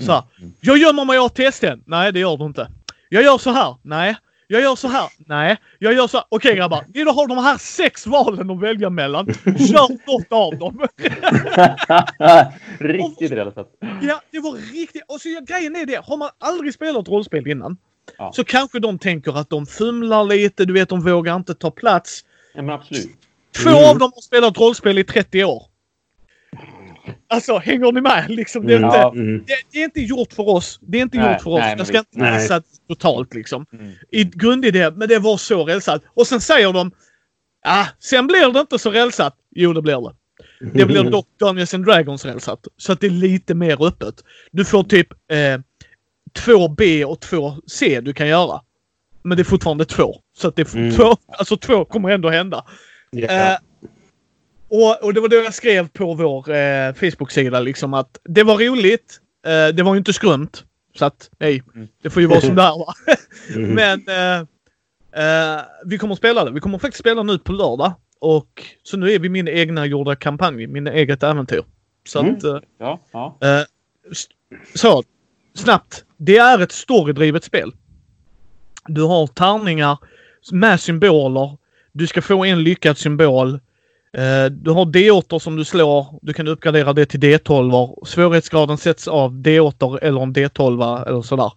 Så 0.02 0.12
här, 0.12 0.24
Mm. 0.40 0.54
jag 0.62 0.78
gömmer 0.78 1.06
mig 1.06 1.16
i 1.16 1.20
ATSten. 1.20 1.84
Nej, 1.86 2.12
det 2.12 2.20
gör 2.20 2.38
du 2.38 2.46
inte. 2.46 2.72
Jag 3.10 3.24
gör 3.24 3.38
så 3.38 3.52
här. 3.52 3.76
Nej. 3.82 4.16
Jag 4.48 4.62
gör 4.62 4.76
så 4.76 4.88
här. 4.88 5.10
Nej. 5.18 5.58
Jag 5.80 5.94
gör 5.94 6.08
så 6.08 6.18
här. 6.18 6.26
Okej 6.30 6.56
grabbar. 6.56 6.86
Ni 6.94 7.04
då 7.04 7.12
har 7.12 7.28
de 7.28 7.38
här 7.38 7.58
sex 7.58 8.08
valen 8.08 8.50
att 8.50 8.60
välja 8.60 8.90
mellan. 8.90 9.26
Kör 9.44 10.08
något 10.12 10.32
av 10.32 10.58
dem. 10.60 10.88
Riktigt 12.80 13.32
rälsat. 13.32 13.68
ja, 14.02 14.22
det 14.32 14.40
var 14.40 14.74
riktigt. 14.74 15.04
Och 15.08 15.22
så 15.22 15.30
grejen 15.48 15.76
är 15.76 15.86
det. 15.86 16.06
Har 16.06 16.18
man 16.18 16.30
aldrig 16.40 16.74
spelat 16.74 17.08
rollspel 17.08 17.48
innan. 17.48 17.78
Ja. 18.18 18.32
Så 18.36 18.44
kanske 18.44 18.80
de 18.80 19.00
tänker 19.00 19.38
att 19.38 19.50
de 19.50 19.66
fumlar 19.66 20.24
lite. 20.24 20.66
Du 20.66 20.74
vet, 20.74 20.90
de 20.90 21.02
vågar 21.02 21.36
inte 21.36 21.54
ta 21.56 21.72
plats. 21.72 22.22
Ja, 22.56 22.62
men 22.62 22.76
absolut. 22.76 23.10
Två 23.64 23.70
Mm. 23.70 23.90
av 23.90 23.98
dem 24.00 24.12
har 24.16 24.22
spelat 24.22 24.58
rollspel 24.58 24.98
i 24.98 25.04
30 25.04 25.44
år. 25.44 25.64
Alltså, 27.30 27.58
hänger 27.58 27.92
ni 27.92 28.02
med? 28.02 28.26
Liksom, 28.30 28.68
det, 28.68 28.74
är 28.74 28.78
Mm. 28.78 28.86
inte. 28.90 29.00
Mm. 29.20 29.44
det, 29.48 29.54
det 29.72 29.80
är 29.80 29.84
inte 29.84 30.02
gjort 30.02 30.34
för 30.34 30.50
oss. 30.50 30.80
Det 30.82 30.98
är 30.98 31.02
inte 31.02 31.18
Nej, 31.18 31.34
gjort 31.34 31.42
för 31.42 31.50
oss. 31.52 31.60
nej, 31.60 31.76
Jag 31.78 31.88
ska 31.88 31.98
inte 31.98 32.10
Nej. 32.20 32.42
gissa 32.42 32.62
totalt 32.88 33.34
liksom. 33.34 33.66
Mm. 33.74 33.92
I 34.12 34.24
grundidé, 34.24 34.92
men 34.92 35.08
det 35.08 35.20
var 35.20 35.38
så 35.38 35.66
rälsat. 35.66 36.02
Och 36.14 36.28
sen 36.28 36.42
säger 36.42 36.74
de 36.74 36.92
ah, 37.68 37.86
sen 38.00 38.28
blir 38.28 38.54
det 38.54 38.60
inte 38.60 38.80
så 38.80 38.92
rälsat. 38.92 39.36
Jo, 39.56 39.74
det 39.74 39.82
blir 39.82 40.02
det. 40.10 40.16
Det 40.74 40.86
blir 40.86 41.04
dock 41.12 41.28
Dungeons 41.40 41.74
and 41.74 41.86
Dragons 41.86 42.26
rälsat. 42.26 42.60
Så 42.78 42.92
att 42.92 43.00
det 43.00 43.08
är 43.08 43.12
lite 43.12 43.54
mer 43.56 43.88
öppet. 43.88 44.16
Du 44.52 44.66
får 44.66 44.84
typ 44.84 45.08
eh, 45.32 45.60
2B 46.46 47.04
och 47.04 47.20
2C 47.24 48.02
du 48.02 48.14
kan 48.14 48.28
göra. 48.28 48.62
Men 49.24 49.38
det 49.38 49.42
är 49.42 49.44
fortfarande 49.44 49.86
två. 49.86 50.16
Så 50.38 50.48
att 50.48 50.56
det 50.56 50.62
är 50.74 50.78
Mm. 50.78 50.96
två, 50.96 51.16
alltså 51.28 51.58
två 51.58 51.86
kommer 51.86 52.10
ändå 52.10 52.30
hända. 52.30 52.66
Ja. 53.12 53.28
Eh, 53.28 53.58
och, 54.70 55.04
och 55.04 55.14
det 55.14 55.20
var 55.22 55.28
det 55.30 55.36
jag 55.36 55.54
skrev 55.54 55.88
på 55.90 56.14
vår 56.14 56.50
eh, 56.52 56.94
Facebook-sida 56.94 57.60
liksom 57.60 57.94
att 57.94 58.20
det 58.24 58.44
var 58.44 58.58
roligt. 58.58 59.20
Eh, 59.48 59.76
det 59.76 59.84
var 59.84 59.94
ju 59.94 59.98
inte 59.98 60.14
skrumt. 60.14 60.64
Så 60.98 61.06
att 61.06 61.30
nej, 61.40 61.64
Mm. 61.76 61.88
det 62.04 62.10
får 62.10 62.22
ju 62.22 62.28
vara 62.28 62.42
som 62.42 62.56
det 62.56 62.62
är 62.62 62.80
va. 62.80 62.94
Men 63.56 64.08
eh, 64.08 64.40
eh, 65.56 65.62
vi 65.86 65.98
kommer 65.98 66.14
att 66.14 66.18
spela 66.20 66.46
det. 66.46 66.52
Vi 66.52 66.60
kommer 66.60 66.78
faktiskt 66.78 67.00
spela 67.00 67.24
nu 67.24 67.38
på 67.40 67.52
lördag. 67.52 67.94
Och 68.20 68.64
så 68.84 68.98
nu 68.98 69.12
är 69.12 69.20
vi 69.20 69.30
min 69.30 69.48
egna 69.48 69.86
gjorda 69.86 70.16
kampanj, 70.16 70.68
min 70.68 70.88
eget 70.88 71.24
äventyr. 71.24 71.64
Så 72.08 72.20
Mm. 72.20 72.36
att, 72.36 72.44
eh, 72.44 72.60
Ja, 72.80 73.00
ja. 73.12 73.38
eh, 73.42 73.64
så, 74.76 75.04
snabbt. 75.56 76.04
Det 76.18 76.38
är 76.38 76.60
ett 76.60 76.72
storydrivet 76.72 77.44
spel. 77.44 77.72
Du 78.88 79.02
har 79.02 79.28
tärningar 79.28 79.98
med 80.52 80.80
symboler. 80.80 81.58
Du 81.92 82.08
ska 82.08 82.22
få 82.22 82.46
en 82.46 82.64
lyckad 82.64 82.98
symbol. 82.98 83.60
Eh, 84.18 84.46
Du 84.52 84.72
har 84.72 84.86
D8 84.86 85.40
som 85.40 85.56
du 85.56 85.66
slår. 85.66 86.20
Du 86.22 86.34
kan 86.34 86.48
uppgradera 86.48 86.94
det 86.94 87.06
till 87.06 87.20
D12. 87.20 88.06
Svårighetsgraden 88.06 88.78
sätts 88.78 89.08
av 89.08 89.32
D8 89.34 90.00
eller 90.02 90.22
en 90.22 90.34
D12 90.36 91.08
eller 91.08 91.22
sådär. 91.22 91.52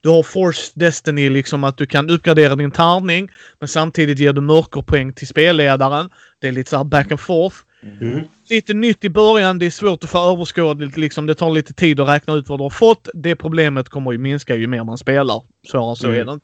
Du 0.00 0.08
har 0.08 0.22
Force 0.22 0.72
Destiny, 0.74 1.30
liksom 1.30 1.64
att 1.64 1.76
du 1.76 1.86
kan 1.86 2.10
uppgradera 2.10 2.56
din 2.56 2.70
tärning 2.70 3.28
men 3.58 3.68
samtidigt 3.68 4.18
ger 4.18 4.32
du 4.32 4.40
mörkerpoäng 4.40 5.12
till 5.12 5.26
spelledaren. 5.28 6.10
Det 6.40 6.48
är 6.48 6.52
lite 6.52 6.70
så 6.70 6.76
här 6.76 6.84
back 6.84 7.10
and 7.10 7.20
forth. 7.20 7.56
Mm. 8.00 8.20
Lite 8.50 8.74
nytt 8.74 9.04
i 9.04 9.10
början. 9.10 9.58
Det 9.58 9.66
är 9.66 9.70
svårt 9.70 10.04
att 10.04 10.10
få 10.10 10.32
överskådligt. 10.32 10.96
Liksom, 10.96 11.26
det 11.26 11.34
tar 11.34 11.50
lite 11.50 11.74
tid 11.74 12.00
att 12.00 12.08
räkna 12.08 12.34
ut 12.34 12.48
vad 12.48 12.58
du 12.58 12.62
har 12.62 12.70
fått. 12.70 13.08
Det 13.14 13.36
problemet 13.36 13.88
kommer 13.88 14.12
ju 14.12 14.18
minska 14.18 14.56
ju 14.56 14.66
mer 14.66 14.84
man 14.84 14.98
spelar. 14.98 15.42
Svårare 15.70 15.96
så 15.96 16.06
Mm. 16.08 16.20
är 16.20 16.24
det. 16.24 16.40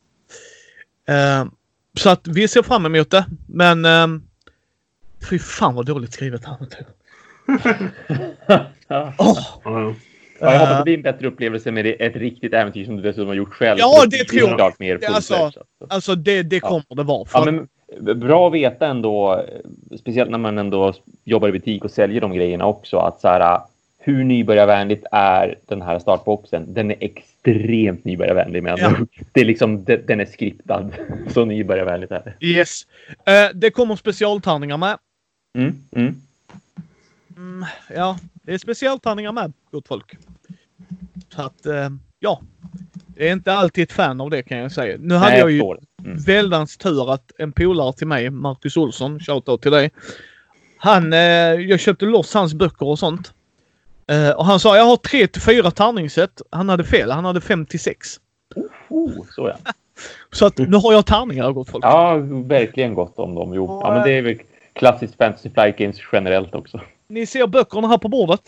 Eh, 1.12 1.44
så 1.98 2.10
att 2.10 2.26
vi 2.28 2.48
ser 2.48 2.62
fram 2.62 2.86
emot 2.86 3.10
det. 3.10 3.26
Men 3.48 3.84
uh, 3.84 4.20
fy 5.30 5.38
fan 5.38 5.74
vad 5.74 5.86
dåligt 5.86 6.12
skrivet 6.12 6.44
här. 6.44 6.56
Ja. 8.88 9.12
Åh, 9.18 9.38
Ja, 9.64 9.94
Ja, 10.40 10.52
jag 10.52 10.58
hoppas 10.58 10.72
eh, 10.72 10.78
det 10.78 10.84
blir 10.84 10.94
en 10.94 11.02
bättre 11.02 11.26
upplevelse 11.26 11.70
med 11.70 11.84
det- 11.84 12.06
ett 12.06 12.16
riktigt 12.16 12.52
äventyr 12.54 12.84
som 12.84 12.96
du 12.96 13.02
dessutom 13.02 13.28
har 13.28 13.34
gjort 13.34 13.52
själv. 13.54 13.78
Ja, 13.80 14.04
det 14.10 14.24
tror 14.24 14.48
jag. 14.48 14.56
klart 14.58 14.78
mer 14.78 14.98
Det 14.98 15.06
alltså- 15.06 15.34
alltså. 15.34 15.64
alltså 15.88 16.14
det, 16.14 16.42
det 16.42 16.56
Ja. 16.56 16.68
kommer 16.68 16.94
det 16.96 17.02
vara. 17.02 17.24
För 17.24 17.38
Ja, 17.38 17.48
att- 17.48 17.54
men 18.08 18.20
bra 18.20 18.46
att 18.46 18.52
veta 18.54 18.86
ändå, 18.86 19.44
speciellt 20.00 20.30
när 20.30 20.38
man 20.38 20.58
ändå 20.58 20.92
jobbar 21.24 21.48
i 21.48 21.52
butik 21.52 21.84
och 21.84 21.90
säljer 21.90 22.20
de 22.20 22.32
grejerna 22.34 22.66
också, 22.66 22.96
att 22.96 23.20
så 23.20 23.28
här, 23.28 23.60
hur 23.98 24.24
nybörjarvänligt 24.24 25.04
är 25.12 25.58
den 25.66 25.82
här 25.82 25.98
startboxen? 25.98 26.74
Den 26.74 26.90
är 26.90 26.96
extremt 27.00 28.04
nybörjarvänlig 28.04 28.62
med 28.62 28.72
andra 28.72 28.96
Ja. 28.98 29.06
Det 29.32 29.40
är 29.40 29.44
liksom, 29.44 29.84
de- 29.84 29.96
den 29.96 30.20
är 30.20 30.26
skriptad. 30.26 30.90
Så 31.28 31.44
nybörjarvänligt 31.44 32.12
är 32.12 32.22
det. 32.40 32.46
Yes. 32.46 32.82
Eh, 33.26 33.54
det 33.54 33.70
kommer 33.70 33.96
specialtärningar 33.96 34.76
med. 34.76 34.96
Mm, 35.54 35.84
mm. 35.92 36.22
Mm, 37.36 37.64
ja, 37.94 38.18
det 38.32 38.54
är 38.54 38.58
specialtärningar 38.58 39.32
med, 39.32 39.52
gott 39.70 39.88
folk. 39.88 40.16
Så 41.34 41.42
att, 41.42 41.66
eh, 41.66 41.88
ja. 42.18 42.40
Jag 43.16 43.28
är 43.28 43.32
inte 43.32 43.52
alltid 43.52 43.82
ett 43.82 43.92
fan 43.92 44.20
av 44.20 44.30
det 44.30 44.42
kan 44.42 44.58
jag 44.58 44.72
säga. 44.72 44.96
Nu 45.00 45.14
hade 45.14 45.30
Nej, 45.30 45.38
jag 45.38 45.50
ju. 45.50 45.62
Mm. 46.04 46.18
väldans 46.18 46.76
tur 46.76 47.12
att 47.12 47.32
en 47.38 47.52
polare 47.52 47.92
till 47.92 48.06
mig, 48.06 48.30
Marcus 48.30 48.76
Olsson, 48.76 49.20
shoutout 49.20 49.62
till 49.62 49.70
dig. 49.70 49.90
Han, 50.78 51.12
eh, 51.12 51.18
jag 51.18 51.80
köpte 51.80 52.04
loss 52.04 52.34
hans 52.34 52.54
böcker 52.54 52.86
och 52.86 52.98
sånt. 52.98 53.32
Eh, 54.06 54.30
och 54.30 54.44
han 54.46 54.60
sa 54.60 54.76
jag 54.76 54.84
har 54.84 54.96
tre 54.96 55.26
till 55.26 55.42
fyra 55.42 55.70
tärningssätt. 55.70 56.42
Han 56.50 56.68
hade 56.68 56.84
fel. 56.84 57.10
Han 57.10 57.24
hade 57.24 57.40
fem 57.40 57.66
till 57.66 57.80
sex. 57.80 58.20
Oh, 58.88 59.24
så 59.30 59.48
ja. 59.48 59.56
Så 60.32 60.46
att 60.46 60.58
nu 60.58 60.76
har 60.76 60.92
jag 60.92 61.06
tärningar 61.06 61.52
gott 61.52 61.70
folk. 61.70 61.84
Ja, 61.84 62.16
verkligen 62.46 62.94
gott 62.94 63.18
om 63.18 63.34
dem. 63.34 63.54
Jo. 63.54 63.80
Ja, 63.82 63.94
men 63.94 64.02
det 64.02 64.12
är 64.12 64.22
väl 64.22 64.38
klassiskt 64.78 65.16
Fantasy 65.16 65.50
Flight 65.50 65.76
Games 65.78 65.96
generellt 66.12 66.54
också. 66.54 66.80
Ni 67.08 67.26
ser 67.26 67.46
böckerna 67.46 67.88
här 67.88 67.98
på 67.98 68.08
bordet. 68.08 68.40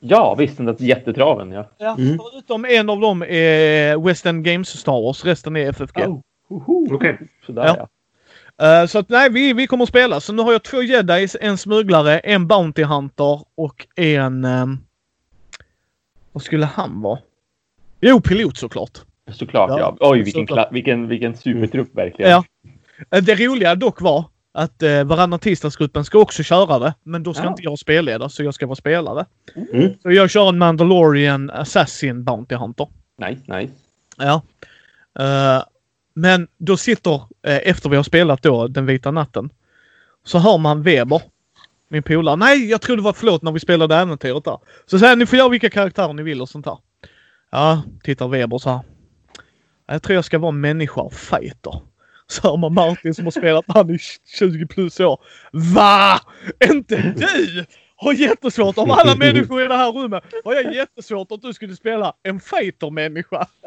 Ja, 0.00 0.34
visst, 0.38 0.56
den 0.56 0.66
där 0.66 0.76
jättetraven. 0.78 1.52
Ja. 1.52 1.70
Ja, 1.78 1.96
Mm. 1.98 2.18
Förutom 2.18 2.64
en 2.64 2.90
av 2.90 3.00
dem 3.00 3.22
är 3.22 3.98
West 4.06 4.26
End 4.26 4.44
Games 4.44 4.68
Star 4.68 5.02
Wars. 5.02 5.24
Resten 5.24 5.56
är 5.56 5.68
FFG. 5.68 5.98
Oh. 6.48 6.94
Okej. 6.94 7.18
Sådär 7.46 7.64
Ja. 7.66 7.76
ja. 7.78 7.88
Eh, 8.82 8.86
så 8.86 8.98
att 8.98 9.08
nej, 9.08 9.30
vi, 9.30 9.52
vi 9.52 9.66
kommer 9.66 9.82
att 9.82 9.88
spela. 9.88 10.20
Så 10.20 10.32
nu 10.32 10.42
har 10.42 10.52
jag 10.52 10.62
två 10.62 10.82
jedis, 10.82 11.36
en 11.40 11.58
smugglare, 11.58 12.18
en 12.18 12.46
Bounty 12.46 12.82
Hunter 12.82 13.40
och 13.54 13.86
en... 13.96 14.44
ehm, 14.44 14.78
vad 16.32 16.42
skulle 16.42 16.66
han 16.66 17.02
vara? 17.02 17.18
Jo, 18.00 18.20
pilot 18.20 18.56
såklart. 18.56 18.98
Såklart 19.32 19.70
Ja, 19.70 19.78
ja. 19.78 19.96
Oj, 20.10 20.22
vilken, 20.22 20.46
såklart. 20.46 20.68
kla- 20.68 20.72
vilken, 20.72 21.08
vilken 21.08 21.36
supertrupp 21.36 21.94
verkligen. 21.94 22.30
Ja. 22.30 22.44
Eh, 23.10 23.22
Det 23.22 23.34
roliga 23.34 23.74
dock 23.74 24.00
var 24.00 24.24
att 24.58 24.82
eh, 24.82 25.04
varannan 25.04 25.38
tisdagsgruppen 25.38 26.04
ska 26.04 26.18
också 26.18 26.42
köra 26.42 26.78
det. 26.78 26.94
Men 27.02 27.22
då 27.22 27.34
ska 27.34 27.44
Ja. 27.44 27.48
inte 27.50 27.62
jag 27.62 27.78
spelleda, 27.78 28.28
så 28.28 28.42
jag 28.42 28.54
ska 28.54 28.66
vara 28.66 28.76
spelare. 28.76 29.26
Mm. 29.72 29.92
Så 30.02 30.10
jag 30.10 30.30
kör 30.30 30.48
en 30.48 30.58
Mandalorian 30.58 31.50
Assassin 31.50 32.24
Bounty 32.24 32.54
Hunter. 32.54 32.88
Nice, 33.18 33.58
nice. 33.58 33.72
Ja. 34.16 34.42
Eh, 35.18 35.62
men 36.14 36.48
då 36.58 36.76
sitter, 36.76 37.14
eh, 37.42 37.56
efter 37.68 37.88
vi 37.88 37.96
har 37.96 38.02
spelat 38.02 38.42
då, 38.42 38.68
Den 38.68 38.86
vita 38.86 39.10
natten, 39.10 39.50
så 40.24 40.38
hör 40.38 40.58
man 40.58 40.82
Weber, 40.82 41.22
min 41.88 42.02
polare. 42.02 42.36
Nej, 42.36 42.70
jag 42.70 42.80
tror 42.80 42.96
det 42.96 43.02
var 43.02 43.12
förlåt 43.12 43.42
när 43.42 43.52
vi 43.52 43.60
spelade 43.60 43.96
äventyret 43.96 44.44
där. 44.44 44.58
Så 44.86 44.98
säger 44.98 45.16
ni 45.16 45.26
får 45.26 45.38
göra 45.38 45.48
vilka 45.48 45.70
karaktärer 45.70 46.12
ni 46.12 46.22
vill 46.22 46.42
och 46.42 46.48
sånt 46.48 46.64
där. 46.64 46.78
Ja, 47.50 47.82
tittar 48.02 48.28
Weber 48.28 48.58
så 48.58 48.70
här. 48.70 48.80
Jag 49.86 50.02
tror 50.02 50.14
jag 50.14 50.24
ska 50.24 50.38
vara 50.38 50.52
människa 50.52 51.00
och 51.00 51.12
fighter. 51.12 51.80
Så 52.28 52.48
hör 52.48 52.56
man 52.56 52.74
Martin 52.74 53.14
som 53.14 53.24
har 53.24 53.30
spelat 53.30 53.64
han 53.68 53.90
i 53.90 53.98
20 54.38 54.66
plus 54.66 55.00
år. 55.00 55.20
Va? 55.52 56.20
Inte 56.70 57.14
du? 57.16 57.64
Har 57.98 58.12
jättesvårt 58.12 58.78
av 58.78 58.90
alla 58.90 59.16
människor 59.16 59.62
i 59.62 59.68
det 59.68 59.76
här 59.76 59.92
rummet. 59.92 60.24
Har 60.44 60.54
jag 60.54 60.74
jättesvårt 60.74 61.32
att 61.32 61.42
du 61.42 61.52
skulle 61.52 61.76
spela 61.76 62.12
en 62.22 62.40
fighter-människa. 62.40 63.46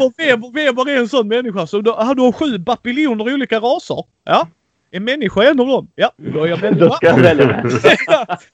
Och 0.00 0.12
Weber, 0.16 0.52
Weber 0.52 0.88
är 0.88 0.96
en 0.96 1.08
sån 1.08 1.28
människa. 1.28 1.66
Så 1.66 1.76
du, 1.76 1.82
du 1.82 2.22
har 2.22 2.32
sju 2.32 2.58
bapiljoner 2.58 3.34
olika 3.34 3.60
raser. 3.60 4.04
Ja. 4.24 4.48
En 4.90 5.04
människa 5.04 5.42
är 5.42 5.50
en 5.50 5.60
av 5.60 5.66
dem. 5.66 5.90
Ja, 5.94 6.12
då 6.16 6.44
är 6.44 6.48
jag 6.48 6.78
Då 6.78 6.90
ska 6.90 7.06
jag 7.06 7.18
välja 7.18 7.46
med. 7.46 7.62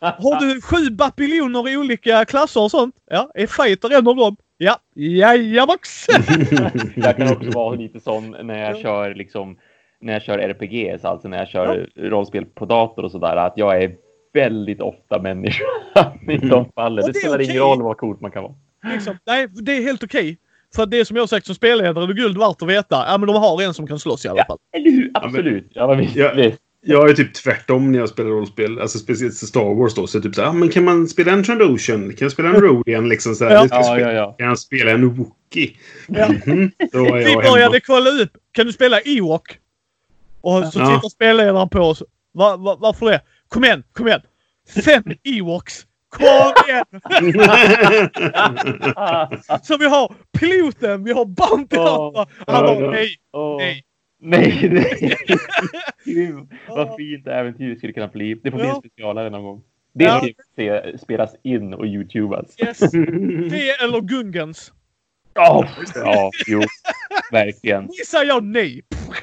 Har 0.00 0.40
du 0.40 0.60
sju 0.60 0.90
bapiljoner 0.90 1.76
olika 1.76 2.24
klasser 2.24 2.60
och 2.62 2.70
sånt? 2.70 2.94
Ja. 3.10 3.30
Är 3.34 3.46
fighter 3.46 3.98
en 3.98 4.08
av 4.08 4.16
dem? 4.16 4.36
Ja. 4.56 4.76
Jajabox! 4.94 6.06
Jag 6.94 7.16
kan 7.16 7.28
också 7.32 7.50
vara 7.50 7.74
lite 7.74 8.00
sån 8.00 8.36
när 8.42 8.58
jag 8.58 8.76
Ja. 8.76 8.82
kör 8.82 9.14
liksom 9.14 9.58
när 10.00 10.12
jag 10.12 10.22
kör 10.22 10.38
RPGs, 10.38 11.04
alltså 11.04 11.28
när 11.28 11.38
jag 11.38 11.48
kör 11.48 11.88
rollspel 11.96 12.44
på 12.44 12.64
dator 12.66 13.04
och 13.04 13.10
sådär, 13.10 13.36
att 13.36 13.52
jag 13.56 13.82
är 13.82 13.92
väldigt 14.32 14.80
ofta 14.80 15.22
människa 15.22 15.64
i 16.28 16.36
de 16.36 16.64
fallen. 16.74 17.04
Det 17.06 17.12
det 17.12 17.18
spelar 17.18 17.40
ingen 17.40 17.50
okej. 17.50 17.58
roll 17.60 17.82
vad 17.82 17.96
coolt 17.96 18.20
man 18.20 18.30
kan 18.30 18.42
vara. 18.42 18.54
liksom, 18.94 19.18
nej, 19.26 19.46
det 19.50 19.72
är 19.72 19.82
helt 19.82 20.02
okej. 20.04 20.38
För 20.74 20.86
det 20.86 21.04
som 21.04 21.16
jag 21.16 21.22
har 21.22 21.26
sagt 21.26 21.46
som 21.46 21.54
spelledare, 21.54 22.06
det 22.06 22.12
är 22.12 22.14
guld 22.14 22.38
värt 22.38 22.62
att 22.62 22.68
veta. 22.68 23.04
Ja, 23.08 23.18
men 23.18 23.26
de 23.26 23.36
har 23.36 23.62
en 23.62 23.74
som 23.74 23.86
kan 23.86 23.98
slåss 23.98 24.24
i 24.24 24.28
alla 24.28 24.44
fall. 24.44 24.58
Eller 24.76 24.90
hur? 24.90 25.10
Absolut. 25.14 25.68
Ja, 25.74 25.94
men. 25.96 26.06
Ja. 26.14 26.32
visst. 26.34 26.58
Jag 26.86 27.10
är 27.10 27.14
typ 27.14 27.34
tvärtom 27.34 27.92
när 27.92 27.98
jag 27.98 28.08
spelar 28.08 28.30
rollspel. 28.30 28.80
Alltså 28.80 28.98
speciellt 28.98 29.34
Star 29.34 29.74
Wars 29.74 29.94
då. 29.94 30.06
Så 30.06 30.20
typ 30.20 30.34
så 30.34 30.42
här, 30.42 30.48
ah, 30.48 30.52
men 30.52 30.68
kan 30.68 30.84
man 30.84 31.08
spela 31.08 31.32
en 31.32 31.44
Trandoshan? 31.44 32.08
Kan 32.08 32.16
jag 32.20 32.32
spela 32.32 32.48
en 32.48 32.54
Rodian? 32.60 33.08
Liksom 33.08 33.34
så 33.34 33.44
här, 33.44 33.50
Ja. 33.54 33.66
Ja, 33.70 33.82
spela- 33.82 34.00
ja, 34.00 34.12
ja. 34.12 34.32
Kan 34.38 34.46
jag 34.46 34.58
spela 34.58 34.90
en 34.90 35.08
Wookie? 35.14 35.70
Ja. 36.06 36.26
Då 36.92 37.04
är 37.06 37.12
Vi 37.24 37.32
jag 37.32 37.42
började 37.44 37.80
kolla 37.80 38.10
upp. 38.10 38.30
Kan 38.52 38.66
du 38.66 38.72
spela 38.72 39.00
Ewok? 39.00 39.58
Och 40.40 40.64
så 40.72 40.78
Ja. 40.78 40.94
tittar 40.96 41.08
spelledaren 41.08 41.68
på 41.68 41.80
oss. 41.80 42.02
Va, 42.34 42.56
va, 42.56 42.76
varför 42.80 43.06
det? 43.06 43.20
Kom 43.48 43.64
igen, 43.64 43.82
kom 43.92 44.06
igen! 44.08 44.20
Fem 44.84 45.02
Ewoks! 45.24 45.86
Kom 46.16 46.52
igen! 46.68 46.84
Så 49.62 49.76
vi 49.78 49.84
har 49.88 50.14
piloten, 50.38 51.04
vi 51.04 51.12
har 51.12 51.24
Bounty 51.24 51.76
Ja. 51.76 52.04
Hunter. 52.04 52.52
Han 52.52 52.64
Ja, 52.64 52.74
bara 52.74 52.84
ja. 52.84 52.90
nej, 52.90 53.16
nej. 53.58 53.84
Nej, 54.20 54.68
nej. 54.72 55.16
Gud, 56.04 56.48
vad 56.68 56.86
Ja. 56.88 56.94
fint 56.98 57.26
äventyr 57.26 57.76
skulle 57.76 57.92
kunna 57.92 58.08
bli. 58.08 58.34
Det 58.34 58.50
får 58.50 58.58
bli 58.58 58.66
Ja. 58.68 58.74
en 58.74 58.80
specialare 58.80 59.30
någon 59.30 59.42
gång. 59.44 59.62
Det 59.94 60.04
Ja. 60.04 60.18
ska 60.18 60.28
se, 60.56 60.98
spelas 60.98 61.36
in 61.42 61.74
och 61.74 61.86
youtubas. 61.86 62.46
Yes. 62.62 62.78
Det 63.50 63.70
eller 63.82 64.00
Gungans. 64.00 64.72
Ja, 65.34 65.68
ja, 65.94 66.30
jo, 66.46 66.60
verkligen. 67.32 67.84
Ni 67.84 68.04
säger 68.06 68.24
jag 68.24 68.44
nej. 68.44 68.82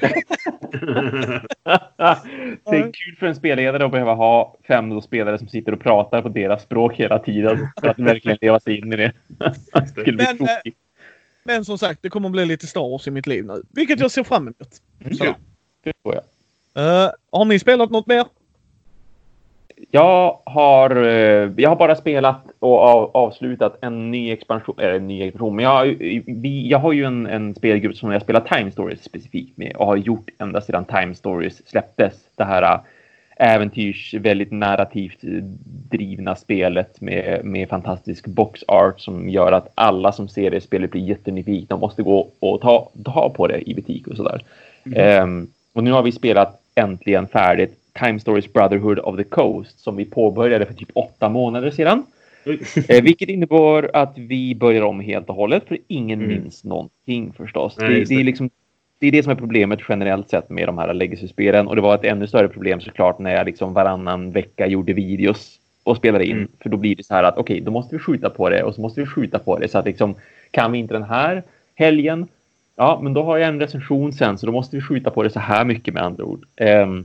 Det 2.70 2.76
är 2.76 2.92
kul 2.92 3.16
för 3.18 3.26
en 3.26 3.34
spelledare 3.34 3.84
att 3.84 3.92
behöva 3.92 4.14
ha 4.14 4.56
fem 4.66 5.00
spelare 5.00 5.38
som 5.38 5.48
sitter 5.48 5.72
och 5.72 5.80
pratar 5.80 6.22
på 6.22 6.28
deras 6.28 6.62
språk 6.62 6.94
hela 6.94 7.18
tiden. 7.18 7.68
För 7.80 7.88
att 7.88 7.98
verkligen 7.98 8.38
leva 8.40 8.60
sig 8.60 8.78
in 8.78 8.92
i 8.92 8.96
det. 8.96 9.12
Det 9.72 9.86
skulle 9.86 10.12
bli 10.12 10.26
Men, 10.26 10.48
eh. 10.48 10.72
Men 11.44 11.64
som 11.64 11.78
sagt, 11.78 12.02
det 12.02 12.08
kommer 12.08 12.28
att 12.28 12.32
bli 12.32 12.46
lite 12.46 12.66
Star 12.66 12.90
Wars 12.90 13.06
i 13.06 13.10
mitt 13.10 13.26
liv 13.26 13.44
nu. 13.44 13.62
Vilket 13.70 14.00
jag 14.00 14.10
ser 14.10 14.24
fram 14.24 14.42
emot. 14.42 14.74
Så. 15.18 15.24
Ja, 15.24 15.34
det 15.84 15.92
tror 16.02 16.14
jag. 16.14 16.24
Eh, 16.74 17.10
har 17.32 17.44
ni 17.44 17.58
spelat 17.58 17.90
något 17.90 18.06
mer? 18.06 18.24
Jag 19.90 20.38
har, 20.44 20.96
eh, 20.96 21.50
jag 21.56 21.68
har 21.68 21.76
bara 21.76 21.96
spelat 21.96 22.40
och 22.58 22.78
av, 22.78 23.10
avslutat 23.14 23.78
en 23.80 24.10
ny 24.10 24.30
expansion, 24.32 24.74
eller 24.78 24.94
en 24.94 25.06
ny 25.06 25.22
expansion, 25.22 25.56
men 25.56 25.62
jag, 25.62 25.70
har 25.70 25.84
ju- 25.84 26.22
vi, 26.26 26.68
jag 26.68 26.78
har 26.78 26.92
ju 26.92 27.04
en, 27.04 27.26
en 27.26 27.54
spelgrupp 27.54 27.96
som 27.96 28.12
jag 28.12 28.22
spelar 28.22 28.40
Time 28.40 28.70
Stories 28.70 29.04
specifikt 29.04 29.56
med 29.58 29.76
och 29.76 29.86
har 29.86 29.96
gjort 29.96 30.30
ända 30.38 30.60
sedan 30.60 30.84
Time 30.84 31.14
Stories 31.14 31.68
släpptes. 31.68 32.14
Det 32.36 32.44
här 32.44 32.62
äh, 32.62 32.80
äventyrs, 33.36 34.14
väldigt 34.14 34.52
narrativt 34.52 35.24
eh, 35.24 35.30
drivna 35.90 36.34
spelet 36.34 37.00
med, 37.00 37.44
med 37.44 37.68
fantastisk 37.68 38.26
box 38.26 38.64
art 38.68 39.00
som 39.00 39.28
gör 39.28 39.52
att 39.52 39.72
alla 39.74 40.12
som 40.12 40.28
ser 40.28 40.50
det 40.50 40.60
spelet 40.60 40.90
blir 40.90 41.02
jättenyfikna 41.02 41.76
och 41.76 41.80
måste 41.80 42.02
gå 42.02 42.28
och 42.40 42.60
ta, 42.60 42.88
ta 43.04 43.30
på 43.30 43.46
det 43.46 43.70
i 43.70 43.74
butik 43.74 44.06
och 44.06 44.16
sådär. 44.16 44.42
Ehm, 44.96 45.46
och 45.72 45.84
nu 45.84 45.92
har 45.92 46.02
vi 46.02 46.12
spelat 46.12 46.60
äntligen 46.74 47.26
färdigt 47.26 47.78
Time 47.92 48.20
Stories 48.20 48.52
Brotherhood 48.52 48.98
of 48.98 49.16
the 49.16 49.24
Coast 49.24 49.80
som 49.80 49.96
vi 49.96 50.04
påbörjade 50.04 50.66
för 50.66 50.74
typ 50.74 50.90
åtta 50.94 51.28
månader 51.28 51.70
sedan. 51.70 52.06
Eh, 52.88 53.02
vilket 53.02 53.28
innebar 53.28 53.90
att 53.92 54.18
vi 54.18 54.54
börjar 54.54 54.82
om 54.82 55.00
helt 55.00 55.28
och 55.28 55.34
hållet 55.34 55.68
för 55.68 55.78
ingen 55.88 56.20
Mm. 56.20 56.32
minns 56.32 56.64
någonting 56.64 57.32
förstås. 57.32 57.76
Nej, 57.78 57.88
det, 57.88 58.04
det, 58.04 58.14
är 58.14 58.18
det. 58.18 58.24
liksom, 58.24 58.50
det 58.98 59.06
är 59.06 59.12
det 59.12 59.22
som 59.22 59.32
är 59.32 59.36
problemet 59.36 59.80
generellt 59.88 60.30
sett 60.30 60.50
med 60.50 60.68
de 60.68 60.78
här 60.78 60.94
legacy-spelen 60.94 61.68
och 61.68 61.76
det 61.76 61.82
var 61.82 61.94
ett 61.94 62.04
ännu 62.04 62.26
större 62.26 62.48
problem 62.48 62.80
såklart 62.80 63.18
när 63.18 63.34
jag 63.34 63.46
liksom 63.46 63.74
varannan 63.74 64.30
vecka 64.30 64.66
gjorde 64.66 64.92
videos 64.92 65.58
och 65.82 65.96
spelade 65.96 66.24
in. 66.24 66.36
Mm. 66.36 66.48
För 66.62 66.70
då 66.70 66.76
blir 66.76 66.96
det 66.96 67.06
så 67.06 67.14
här 67.14 67.24
att 67.24 67.38
okej, 67.38 67.60
då 67.60 67.70
måste 67.70 67.94
vi 67.94 67.98
skjuta 67.98 68.30
på 68.30 68.50
det 68.50 68.62
och 68.62 68.74
så 68.74 68.80
måste 68.80 69.00
vi 69.00 69.06
skjuta 69.06 69.38
på 69.38 69.58
det 69.58 69.68
så 69.68 69.78
att 69.78 69.84
liksom 69.84 70.14
kan 70.50 70.72
vi 70.72 70.78
inte 70.78 70.94
den 70.94 71.02
här 71.02 71.42
helgen 71.74 72.28
Ja, 72.76 73.00
men 73.02 73.14
då 73.14 73.22
har 73.22 73.38
jag 73.38 73.48
en 73.48 73.60
recension 73.60 74.12
sen 74.12 74.38
så 74.38 74.46
då 74.46 74.52
måste 74.52 74.76
vi 74.76 74.82
skjuta 74.82 75.10
på 75.10 75.22
det 75.22 75.30
så 75.30 75.40
här 75.40 75.64
mycket 75.64 75.94
med 75.94 76.02
andra 76.02 76.24
ord. 76.24 76.44
Ehm, 76.56 77.04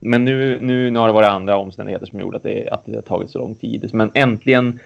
men 0.00 0.24
nu, 0.24 0.58
nu, 0.60 0.90
nu 0.90 0.98
har 0.98 1.06
det 1.06 1.12
varit 1.12 1.28
andra 1.28 1.56
omständigheter 1.56 2.06
som 2.06 2.20
gjort 2.20 2.34
att 2.34 2.42
det, 2.42 2.68
att 2.68 2.86
det 2.86 2.94
har 2.94 3.02
tagit 3.02 3.30
så 3.30 3.38
lång 3.38 3.54
tid. 3.54 3.90
Men 3.94 4.10
äntligen 4.14 4.80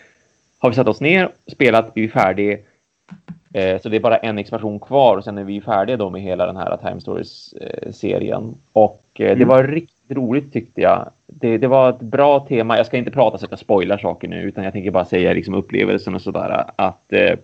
har 0.59 0.69
vi 0.71 0.77
satt 0.77 0.89
oss 0.89 1.01
ner, 1.01 1.29
spelat, 1.47 1.95
blivit 1.95 2.13
färdig. 2.13 2.65
Eh, 3.55 3.81
så 3.81 3.89
det 3.89 3.97
är 3.97 4.01
bara 4.01 4.17
en 4.17 4.39
expansion 4.39 4.81
kvar 4.81 5.17
och 5.17 5.25
sen 5.25 5.39
är 5.39 5.45
vi 5.45 5.61
färdiga 5.61 5.97
då 5.97 6.11
med 6.11 6.23
hela 6.23 6.47
den 6.47 6.57
här 6.57 6.77
Time 6.77 7.01
Stories-serien. 7.01 8.55
och 8.73 9.05
eh, 9.15 9.25
det 9.27 9.33
Mm. 9.33 9.49
var 9.49 9.65
riktigt 9.65 10.17
roligt 10.17 10.53
tyckte 10.53 10.81
jag. 10.81 11.11
Det, 11.27 11.59
det 11.59 11.67
var 11.69 11.91
ett 11.91 12.01
bra 12.01 12.41
tema. 12.49 12.77
Jag 12.77 12.87
ska 12.87 12.97
inte 12.97 13.11
prata 13.11 13.39
så 13.39 13.45
att 13.45 13.51
jag 13.51 13.59
spoilar 13.61 13.99
saker 13.99 14.29
nu 14.29 14.43
utan 14.43 14.65
jag 14.65 14.73
tänker 14.73 14.91
bara 14.91 15.05
säga 15.05 15.33
liksom 15.33 15.55
upplevelsen 15.55 16.15
och 16.15 16.23
sådär. 16.23 16.65
Att, 16.77 17.13
eh, 17.13 17.37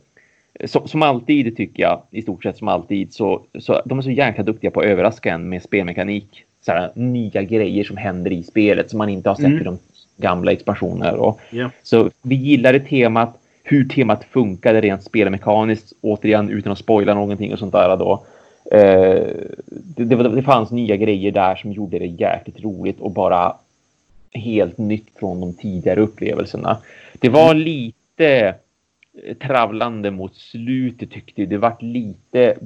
som, 0.64 0.88
som 0.88 1.02
alltid 1.02 1.56
tycker 1.56 1.82
jag, 1.82 2.02
i 2.10 2.22
stort 2.22 2.42
sett 2.42 2.56
som 2.56 2.68
alltid, 2.68 3.12
så, 3.14 3.42
så 3.58 3.82
de 3.84 3.98
är 3.98 4.02
så 4.02 4.10
jäkla 4.10 4.44
duktiga 4.44 4.70
på 4.70 4.80
att 4.80 4.86
överraska 4.86 5.32
en 5.32 5.48
med 5.48 5.62
spelmekanik. 5.62 6.44
Så 6.68 6.72
här, 6.72 6.90
nya 6.94 7.42
grejer 7.42 7.84
som 7.84 7.96
händer 7.96 8.30
i 8.32 8.42
spelet 8.42 8.90
som 8.90 8.98
man 8.98 9.08
inte 9.08 9.28
har 9.28 9.36
sett 9.36 9.44
Mm. 9.44 9.60
i 9.60 9.64
de 9.64 9.78
gamla 10.16 10.52
expansioner. 10.52 11.14
Och, 11.16 11.40
Ja. 11.50 11.70
så 11.82 12.10
vi 12.22 12.34
gillade 12.34 12.80
temat, 12.80 13.38
hur 13.64 13.84
temat 13.84 14.24
funkade 14.24 14.80
rent 14.80 15.02
spelmekaniskt, 15.02 15.92
återigen 16.00 16.50
utan 16.50 16.72
att 16.72 16.78
spoila 16.78 17.14
någonting 17.14 17.52
och 17.52 17.58
sånt 17.58 17.72
där 17.72 17.96
då. 17.96 18.24
Eh, 18.72 19.22
det, 19.96 20.04
det, 20.04 20.28
det 20.28 20.42
fanns 20.42 20.70
nya 20.70 20.96
grejer 20.96 21.32
där 21.32 21.56
som 21.56 21.72
gjorde 21.72 21.98
det 21.98 22.06
jäkligt 22.06 22.60
roligt 22.64 23.00
och 23.00 23.10
bara 23.10 23.52
helt 24.32 24.78
nytt 24.78 25.06
från 25.18 25.40
de 25.40 25.54
tidigare 25.54 26.00
upplevelserna. 26.00 26.76
Det 27.20 27.28
var 27.28 27.54
lite 27.54 28.54
eh, 29.24 29.34
travlande 29.46 30.10
mot 30.10 30.34
slutet 30.36 31.10
tyckte 31.10 31.40
jag. 31.42 31.48
Det 31.50 31.58
vart 31.58 31.82
lite... 31.82 32.56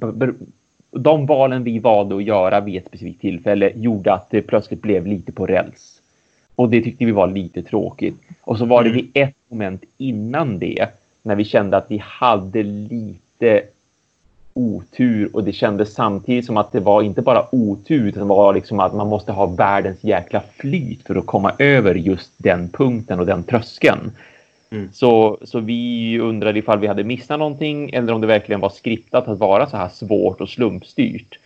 De 0.92 1.26
valen 1.26 1.64
vi 1.64 1.78
valde 1.78 2.16
att 2.16 2.24
göra 2.24 2.60
vid 2.60 2.76
ett 2.76 2.86
specifikt 2.86 3.20
tillfälle 3.20 3.72
gjorde 3.74 4.12
att 4.12 4.30
det 4.30 4.42
plötsligt 4.42 4.82
blev 4.82 5.06
lite 5.06 5.32
på 5.32 5.46
räls. 5.46 6.00
Och 6.54 6.68
det 6.68 6.82
tyckte 6.82 7.04
vi 7.04 7.12
var 7.12 7.26
lite 7.26 7.62
tråkigt. 7.62 8.14
Och 8.40 8.58
så 8.58 8.64
var 8.64 8.82
det 8.82 8.90
Mm. 8.90 9.02
vid 9.02 9.10
ett 9.14 9.34
moment 9.48 9.84
innan 9.98 10.58
det 10.58 10.86
när 11.22 11.34
vi 11.36 11.44
kände 11.44 11.76
att 11.76 11.90
vi 11.90 12.02
hade 12.04 12.62
lite 12.62 13.62
otur 14.54 15.30
och 15.32 15.44
det 15.44 15.52
kändes 15.52 15.94
samtidigt 15.94 16.46
som 16.46 16.56
att 16.56 16.72
det 16.72 16.80
var 16.80 17.02
inte 17.02 17.22
bara 17.22 17.54
otur 17.54 18.08
utan 18.08 18.22
det 18.22 18.28
var 18.28 18.54
liksom 18.54 18.80
att 18.80 18.94
man 18.94 19.08
måste 19.08 19.32
ha 19.32 19.46
världens 19.46 20.04
jäkla 20.04 20.42
flyt 20.56 21.02
för 21.06 21.14
att 21.14 21.26
komma 21.26 21.52
över 21.58 21.94
just 21.94 22.30
den 22.36 22.68
punkten 22.68 23.20
och 23.20 23.26
den 23.26 23.42
tröskeln. 23.42 24.10
Mm. 24.72 24.88
Så, 24.92 25.38
så 25.42 25.60
vi 25.60 26.18
undrade 26.18 26.58
ifall 26.58 26.78
vi 26.78 26.86
hade 26.86 27.04
missat 27.04 27.38
någonting 27.38 27.90
eller 27.90 28.12
om 28.12 28.20
det 28.20 28.26
verkligen 28.26 28.60
var 28.60 28.70
skriptat 28.70 29.28
att 29.28 29.38
vara 29.38 29.66
så 29.66 29.76
här 29.76 29.88
svårt 29.88 30.40
och 30.40 30.48
slumpstyrt. 30.48 31.38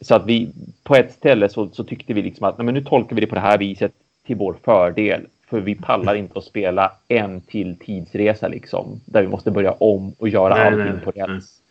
Så 0.00 0.14
att 0.14 0.26
vi 0.26 0.50
på 0.82 0.96
ett 0.96 1.12
ställe 1.12 1.48
så, 1.48 1.68
så 1.68 1.84
tyckte 1.84 2.14
vi 2.14 2.22
liksom 2.22 2.46
att 2.46 2.58
nej, 2.58 2.64
men 2.64 2.74
nu 2.74 2.84
tolkar 2.84 3.14
vi 3.14 3.20
det 3.20 3.26
på 3.26 3.34
det 3.34 3.40
här 3.40 3.58
viset 3.58 3.92
till 4.26 4.36
vår 4.36 4.56
fördel. 4.64 5.26
För 5.50 5.60
vi 5.60 5.74
pallar 5.74 6.14
inte 6.14 6.38
att 6.38 6.44
spela 6.44 6.92
en 7.08 7.40
till 7.40 7.76
tidsresa 7.78 8.48
liksom. 8.48 9.00
Där 9.04 9.22
vi 9.22 9.28
måste 9.28 9.50
börja 9.50 9.72
om 9.72 10.14
och 10.18 10.28
göra 10.28 10.54
Nej, 10.54 10.66
allting 10.66 10.94
nej, 10.94 11.04
på 11.04 11.10
räls. 11.10 11.61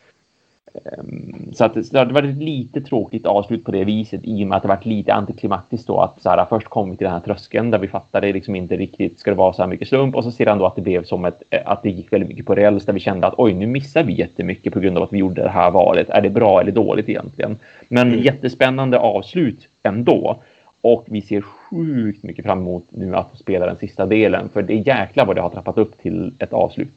Ehm, 0.73 1.51
Så 1.53 1.65
att 1.65 1.73
det, 1.73 1.91
det 1.91 2.13
var 2.13 2.23
ett 2.23 2.35
lite 2.37 2.81
tråkigt 2.81 3.25
avslut 3.25 3.63
på 3.63 3.71
det 3.71 3.83
viset 3.83 4.21
i 4.23 4.43
och 4.43 4.47
med 4.47 4.55
att 4.55 4.61
det 4.61 4.67
var 4.67 4.79
lite 4.83 5.13
antiklimaktiskt 5.13 5.87
då 5.87 5.99
att 5.99 6.21
så 6.21 6.29
här, 6.29 6.45
först 6.49 6.67
kom 6.67 6.89
vi 6.91 6.97
till 6.97 7.05
den 7.05 7.13
här 7.13 7.19
tröskeln 7.19 7.71
där 7.71 7.77
vi 7.79 7.87
fattade 7.87 8.33
liksom 8.33 8.55
inte 8.55 8.77
riktigt 8.77 9.19
ska 9.19 9.31
det 9.31 9.37
vara 9.37 9.53
så 9.53 9.61
här 9.61 9.69
mycket 9.69 9.87
slump 9.87 10.15
och 10.15 10.23
så 10.23 10.31
sedan 10.31 10.57
då 10.57 10.65
att 10.65 10.75
det 10.75 10.81
blev 10.81 11.03
som 11.03 11.25
ett, 11.25 11.43
eh, 11.49 11.59
att 11.65 11.83
det 11.83 11.89
gick 11.89 12.13
väldigt 12.13 12.29
mycket 12.29 12.45
på 12.45 12.55
räls 12.55 12.85
där 12.85 12.93
vi 12.93 12.99
kände 12.99 13.27
att 13.27 13.33
oj 13.37 13.53
nu 13.53 13.67
missar 13.67 14.03
vi 14.03 14.13
jättemycket 14.13 14.73
på 14.73 14.79
grund 14.79 14.97
av 14.97 15.03
att 15.03 15.13
vi 15.13 15.17
gjorde 15.17 15.41
det 15.43 15.49
här 15.49 15.71
valet. 15.71 16.09
Är 16.09 16.21
det 16.21 16.29
bra 16.29 16.61
eller 16.61 16.71
dåligt 16.71 17.09
egentligen? 17.09 17.59
Men 17.87 18.07
Mm. 18.07 18.19
jättespännande 18.23 18.99
avslut 18.99 19.67
ändå. 19.83 20.41
Och 20.81 21.05
vi 21.07 21.21
ser 21.21 21.41
sjukt 21.41 22.23
mycket 22.23 22.45
fram 22.45 22.59
emot 22.59 22.85
nu 22.89 23.15
att 23.15 23.29
få 23.31 23.37
spela 23.37 23.65
den 23.65 23.77
sista 23.77 24.05
delen 24.05 24.49
för 24.49 24.61
det 24.61 24.73
är 24.73 24.87
jäklar 24.87 25.25
vad 25.25 25.35
det 25.35 25.41
har 25.41 25.49
trappat 25.49 25.77
upp 25.77 26.01
till 26.01 26.33
ett 26.39 26.53
avslut. 26.53 26.93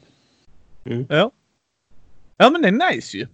Ja. 1.09 1.31
Ja 2.37 2.49
men 2.49 2.61
det 2.61 2.67
är 2.67 2.93
nice 2.93 3.17
ju. 3.17 3.27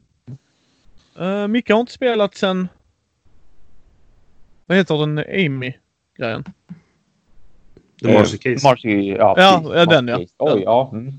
Uh, 1.20 1.48
Micke 1.48 1.70
har 1.70 1.80
inte 1.80 1.92
spelat 1.92 2.36
sen... 2.36 2.68
Vad 4.66 4.78
heter 4.78 4.98
den? 4.98 5.18
Amy-grejen? 5.20 6.44
The 8.02 8.14
Marcy 8.14 8.38
Case. 8.38 8.68
Marcy, 8.68 8.90
ja, 8.90 9.34
Ja, 9.38 9.72
ja, 9.76 9.86
den, 9.86 10.08
ja. 10.08 10.20
Oj, 10.38 10.62
ja. 10.66 10.90
Mm. 10.94 11.14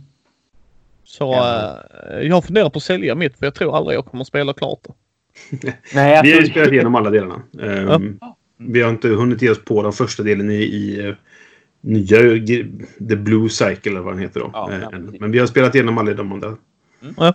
Så 1.05 1.25
Ja. 1.33 1.79
eh, 2.11 2.19
jag 2.21 2.45
funderar 2.45 2.71
på 2.71 2.77
att 2.77 2.83
sälja 2.83 3.15
mitt 3.15 3.39
för 3.39 3.47
jag 3.47 3.55
tror 3.55 3.77
aldrig 3.77 3.97
jag 3.97 4.07
kommer 4.07 4.23
att 4.23 4.29
spela 4.29 4.53
klart 4.53 4.81
det. 4.83 4.93
Nej, 5.95 6.21
Vi 6.23 6.33
har 6.33 6.41
ju 6.41 6.47
spelat 6.47 6.73
igenom 6.73 6.95
alla 6.95 7.11
delarna. 7.11 7.43
Ehm, 7.63 8.19
Vi 8.57 8.83
har 8.83 8.91
inte 8.91 9.09
hunnit 9.09 9.43
ge 9.43 9.51
oss 9.51 9.65
på 9.65 9.83
den 9.83 9.93
första 9.93 10.23
delen 10.23 10.51
i, 10.51 10.55
i 10.55 11.07
eh, 11.09 11.15
nya 11.81 12.19
The 13.09 13.17
Blue 13.17 13.49
Cycle 13.49 13.91
eller 13.93 14.01
vad 14.01 14.13
den 14.15 14.21
heter 14.23 14.41
då. 14.41 14.51
Ja, 14.53 14.73
Eh, 14.73 14.79
ja. 14.83 14.91
Men 15.21 15.31
vi 15.33 15.39
har 15.39 15.47
spelat 15.47 15.75
igenom 15.75 15.99
alla 15.99 16.15
de 16.15 16.33
andra. 16.33 16.57
Ja, 17.17 17.35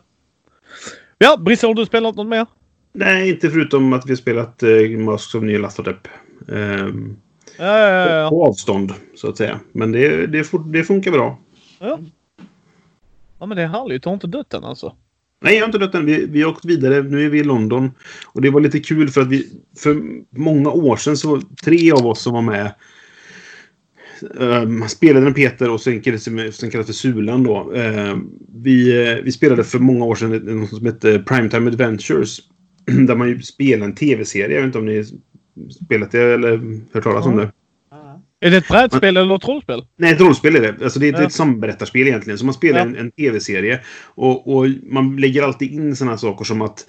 Brisse 1.39 1.68
har 1.68 1.74
du 1.74 1.86
spelat 1.86 2.15
något 2.15 2.28
mer? 2.28 2.45
Nej, 2.93 3.30
inte 3.30 3.49
förutom 3.49 3.93
att 3.93 4.05
vi 4.05 4.11
har 4.11 4.15
spelat 4.18 4.63
eh, 4.63 4.89
Masks 4.99 5.36
of 5.36 5.43
Nyarlathotep. 5.43 6.07
Um, 6.47 7.18
Ja, 7.59 7.80
ja, 7.80 8.09
ja, 8.09 8.30
På 8.30 8.45
avstånd, 8.45 8.93
så 9.15 9.30
att 9.30 9.38
säga. 9.38 9.59
Men 9.72 9.91
det, 9.91 10.28
det, 10.28 10.51
det 10.74 10.84
funkar 10.84 11.11
bra. 11.11 11.39
ja. 11.80 11.99
Ja 13.39 13.45
men 13.45 13.57
det 13.57 13.63
är 13.63 13.68
härligt. 13.68 14.03
Du 14.03 14.09
har 14.09 14.13
inte 14.13 14.28
dött 14.28 14.53
än 14.53 14.63
alltså? 14.63 14.95
Nej, 15.41 15.53
jag 15.55 15.61
har 15.61 15.65
inte 15.65 15.78
dött 15.78 15.95
än. 15.95 16.05
Vi, 16.05 16.26
vi 16.26 16.41
har 16.41 16.49
åkt 16.51 16.65
vidare. 16.65 17.01
Nu 17.01 17.26
är 17.26 17.30
vi 17.30 17.39
i 17.39 17.43
London. 17.43 17.91
Och 18.26 18.41
det 18.41 18.49
var 18.49 18.61
lite 18.61 18.80
kul 18.80 19.09
för 19.09 19.22
att 19.22 19.28
vi... 19.28 19.47
För 19.78 20.01
många 20.38 20.72
år 20.72 20.97
sedan 20.97 21.18
så 21.18 21.41
tre 21.63 21.91
av 21.91 22.07
oss 22.07 22.22
som 22.22 22.34
var 22.34 22.41
med 22.41 22.74
Um, 24.22 24.88
spelade 24.88 25.28
en 25.28 25.34
Peter 25.34 25.70
och 25.70 25.82
sen 25.82 26.01
kallades 26.01 26.26
det 26.26 26.51
sen 26.51 26.72
kallades 26.72 26.88
för 26.88 26.93
Sulan 26.93 27.43
då. 27.43 27.74
Ehm, 27.76 28.30
vi, 28.63 29.07
eh, 29.07 29.24
vi 29.24 29.32
spelade 29.32 29.63
för 29.63 29.80
många 29.80 30.05
år 30.05 30.15
sedan 30.15 30.32
något 30.32 30.70
som 30.70 30.86
hette 30.86 31.20
Primetime 31.20 31.68
Adventures. 31.68 32.39
där 33.07 33.15
man 33.15 33.28
ju 33.28 33.41
spelar 33.41 33.86
en 33.86 33.95
tv-serie. 33.95 34.55
Jag 34.55 34.61
vet 34.61 34.68
inte 34.68 34.80
om 34.80 34.86
ni 34.86 35.05
spelat 35.86 36.11
det 36.11 36.34
eller 36.34 36.82
hört 36.93 37.03
talas 37.03 37.26
om 37.26 37.38
det. 37.38 37.51
Är 38.45 38.51
det 38.51 38.57
ett 38.57 38.67
brädspel 38.67 39.17
eller 39.17 39.35
ett 39.35 39.47
rollspel? 39.47 39.83
Nej, 39.97 40.13
ett 40.13 40.21
rollspel 40.21 40.55
är 40.55 40.61
det. 40.61 40.83
Alltså 40.83 40.99
det 40.99 41.07
är 41.07 41.13
ett, 41.13 41.19
Ja. 41.19 41.25
ett 41.25 41.33
samberättarspel 41.33 42.07
egentligen. 42.07 42.38
Så 42.38 42.45
man 42.45 42.53
spelar 42.53 42.79
Ja. 42.79 42.85
en, 42.85 42.95
en 42.95 43.11
tv-serie. 43.11 43.79
Och, 44.05 44.55
och 44.57 44.65
man 44.83 45.17
lägger 45.17 45.43
alltid 45.43 45.71
in 45.71 45.95
sådana 45.95 46.17
saker 46.17 46.45
som 46.45 46.61
att, 46.61 46.85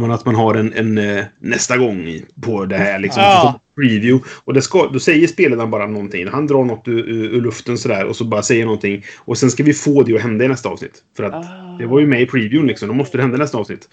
men 0.00 0.10
att 0.10 0.24
man 0.26 0.34
har 0.34 0.54
en, 0.54 0.72
en 0.72 0.98
eh, 0.98 1.24
nästa 1.40 1.76
gång 1.76 2.20
på 2.42 2.64
det 2.64 2.76
här. 2.76 2.98
Liksom, 2.98 3.22
Ja. 3.22 3.60
Så 3.76 3.80
preview. 3.82 4.24
Och 4.44 4.54
det 4.54 4.62
ska, 4.62 4.90
då 4.92 4.98
säger 5.00 5.26
spelaren 5.26 5.70
bara 5.70 5.86
någonting. 5.86 6.28
Han 6.28 6.46
drar 6.46 6.64
något 6.64 6.88
ur, 6.88 7.08
ur, 7.08 7.24
ur 7.34 7.40
luften 7.40 7.78
sådär 7.78 8.04
och 8.04 8.16
så 8.16 8.24
bara 8.24 8.42
säger 8.42 8.64
någonting. 8.64 9.02
Och 9.18 9.38
sen 9.38 9.50
ska 9.50 9.62
vi 9.62 9.72
få 9.74 10.02
det 10.02 10.14
att 10.16 10.22
hända 10.22 10.44
i 10.44 10.48
nästa 10.48 10.68
avsnitt. 10.68 11.02
För 11.16 11.24
att 11.24 11.34
Ah. 11.34 11.76
det 11.78 11.86
var 11.86 12.00
ju 12.00 12.06
med 12.06 12.22
i 12.22 12.26
previewn 12.26 12.66
liksom. 12.66 12.88
Då 12.88 12.94
måste 12.94 13.18
det 13.18 13.22
hända 13.22 13.36
i 13.36 13.40
nästa 13.40 13.58
avsnitt. 13.58 13.88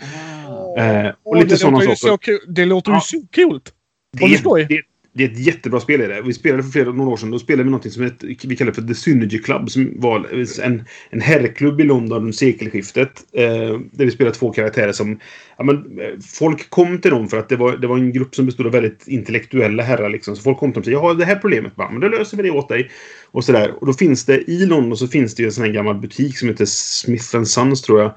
Ah. 0.78 0.82
Eh, 0.82 1.08
och 1.10 1.16
Åh, 1.24 1.44
lite 1.44 1.58
sådana 1.58 1.96
saker. 1.96 2.32
så. 2.38 2.52
Det 2.52 2.66
låter 2.66 2.92
ju 2.94 3.00
så 3.04 3.18
coolt! 3.36 3.72
Det 4.20 4.28
det, 4.68 4.82
det 5.14 5.24
är 5.24 5.30
ett 5.30 5.40
jättebra 5.40 5.80
spel 5.80 6.02
i 6.02 6.08
det. 6.08 6.22
Vi 6.22 6.34
spelade 6.34 6.64
för 6.64 6.70
flera 6.70 6.92
några 6.92 7.12
år 7.12 7.18
sedan. 7.18 7.32
Då 7.32 7.40
spelade 7.40 7.64
vi 7.64 7.70
något 7.70 7.94
som 7.94 8.04
heter, 8.04 8.48
vi 8.48 8.56
kallar 8.56 8.72
för 8.72 8.82
The 8.82 8.96
Synergy 8.96 9.40
Club. 9.40 9.70
Som 9.70 9.94
var 9.96 10.28
en, 10.64 10.84
en 11.10 11.22
herrklubb 11.22 11.82
i 11.82 11.84
London 11.84 12.18
under 12.18 12.32
sekelskiftet. 12.32 13.12
Eh, 13.34 13.80
där 13.92 14.06
vi 14.06 14.12
spelade 14.12 14.36
två 14.36 14.52
karaktärer 14.52 14.92
som... 14.92 15.20
Ja, 15.58 15.64
men, 15.64 16.00
eh, 16.00 16.20
folk 16.34 16.70
kom 16.70 17.02
till 17.02 17.12
dem 17.12 17.28
för 17.28 17.38
att 17.38 17.50
det 17.50 17.56
var, 17.56 17.78
det 17.78 17.88
var 17.88 17.98
en 17.98 18.14
grupp 18.14 18.36
som 18.36 18.46
bestod 18.46 18.66
av 18.66 18.72
väldigt 18.72 19.08
intellektuella 19.08 19.84
herrar. 19.84 20.10
Liksom. 20.10 20.36
Så 20.36 20.42
folk 20.42 20.58
kom 20.58 20.74
till 20.74 20.82
dem 20.82 20.82
och 20.82 20.86
sa 20.86 20.92
jag 20.92 21.00
har 21.00 21.14
det 21.14 21.26
här 21.26 21.36
problemet. 21.36 21.76
Bara, 21.76 21.92
men 21.92 22.02
då 22.02 22.08
löser 22.08 22.38
vi 22.38 22.44
det 22.44 22.52
åt 22.52 22.70
dig. 22.70 22.92
Och 23.32 23.44
sådär. 23.44 23.74
Och 23.80 23.88
då 23.88 23.94
finns 23.94 24.26
det 24.26 24.52
i 24.52 24.66
London 24.66 24.98
så 24.98 25.08
finns 25.08 25.36
det 25.36 25.44
ju 25.44 25.48
en 25.48 25.54
sån 25.54 25.66
här 25.66 25.72
gammal 25.72 25.96
butik 25.96 26.38
som 26.38 26.48
heter 26.48 26.66
Smith 26.66 27.44
Sons 27.44 27.82
tror 27.82 28.02
jag. 28.02 28.12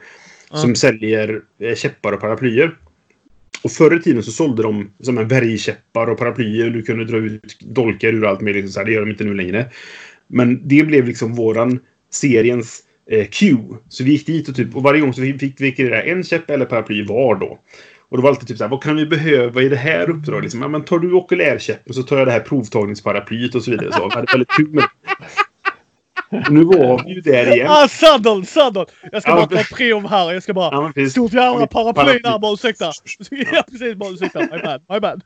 Som 0.52 0.74
säljer 0.74 1.40
eh, 1.60 1.74
käppar 1.74 2.12
och 2.12 2.20
paraplyer. 2.20 2.76
Och 3.64 3.72
förr 3.72 3.96
i 3.96 4.02
tiden 4.02 4.22
så 4.22 4.30
sålde 4.30 4.62
de 4.62 4.90
som 5.00 5.18
en 5.18 5.28
bergkäppar 5.28 6.06
och 6.06 6.18
paraplyer. 6.18 6.70
Du 6.70 6.82
kunde 6.82 7.04
dra 7.04 7.16
ut 7.16 7.60
dolkar 7.60 8.08
ur 8.08 8.26
allt 8.26 8.40
möjligt. 8.40 8.72
Så 8.72 8.80
här, 8.80 8.86
det 8.86 8.92
gör 8.92 9.00
de 9.00 9.10
inte 9.10 9.24
nu 9.24 9.34
längre. 9.34 9.70
Men 10.28 10.68
det 10.68 10.82
blev 10.82 11.06
liksom 11.06 11.34
våran 11.34 11.80
seriens 12.10 12.82
eh, 13.10 13.26
cue. 13.26 13.76
Så 13.88 14.04
vi 14.04 14.10
gick 14.10 14.26
dit 14.26 14.48
och 14.48 14.56
typ, 14.56 14.76
och 14.76 14.82
varje 14.82 15.00
gång 15.00 15.12
så 15.12 15.22
fick 15.22 15.60
vi 15.60 15.70
det 15.70 15.88
där 15.88 16.02
en 16.02 16.24
käpp 16.24 16.50
eller 16.50 16.64
paraply 16.64 17.04
var 17.04 17.34
då. 17.34 17.58
Och 18.08 18.16
det 18.16 18.22
var 18.22 18.30
alltid 18.30 18.48
typ 18.48 18.58
så 18.58 18.64
här, 18.64 18.70
vad 18.70 18.82
kan 18.82 18.96
vi 18.96 19.06
behöva 19.06 19.62
i 19.62 19.68
det 19.68 19.76
här 19.76 20.10
uppdraget? 20.10 20.42
Liksom, 20.42 20.62
ja, 20.62 20.68
men 20.68 20.84
tar 20.84 20.98
du 20.98 21.12
okulärkäppen 21.12 21.94
så 21.94 22.02
tar 22.02 22.18
jag 22.18 22.26
det 22.26 22.32
här 22.32 22.40
provtagningsparaplyet 22.40 23.54
och 23.54 23.62
så 23.62 23.70
vidare. 23.70 23.92
Så, 23.92 24.08
vi 24.08 24.14
hade 24.14 24.32
väldigt 24.32 24.50
kul 24.56 24.68
med 24.68 24.84
det. 24.84 25.18
Nu 26.50 26.64
var 26.64 27.04
vi 27.04 27.14
ju 27.14 27.20
där 27.20 27.54
igen. 27.54 27.66
Ah, 27.70 27.88
saddle, 27.88 28.44
saddle! 28.46 28.84
Jag 29.12 29.22
ska 29.22 29.30
Ja, 29.30 29.36
bara 29.36 29.62
ta 29.62 29.76
prov 29.76 30.08
här. 30.08 30.32
Jag 30.32 30.42
ska 30.42 30.54
bara... 30.54 30.74
Ja, 30.74 30.92
precis. 30.94 31.12
Stort 31.12 31.32
jävla 31.32 31.66
paraply 31.66 32.18
där 32.18 32.38
bara, 32.38 32.52
ursäkta. 32.52 32.92
Ja, 33.52 33.64
precis. 33.70 33.94
Bara 33.94 34.10
ursäkta. 34.10 34.40
My 34.40 34.58
bad. 34.62 34.84
My 34.88 35.00
bad. 35.00 35.22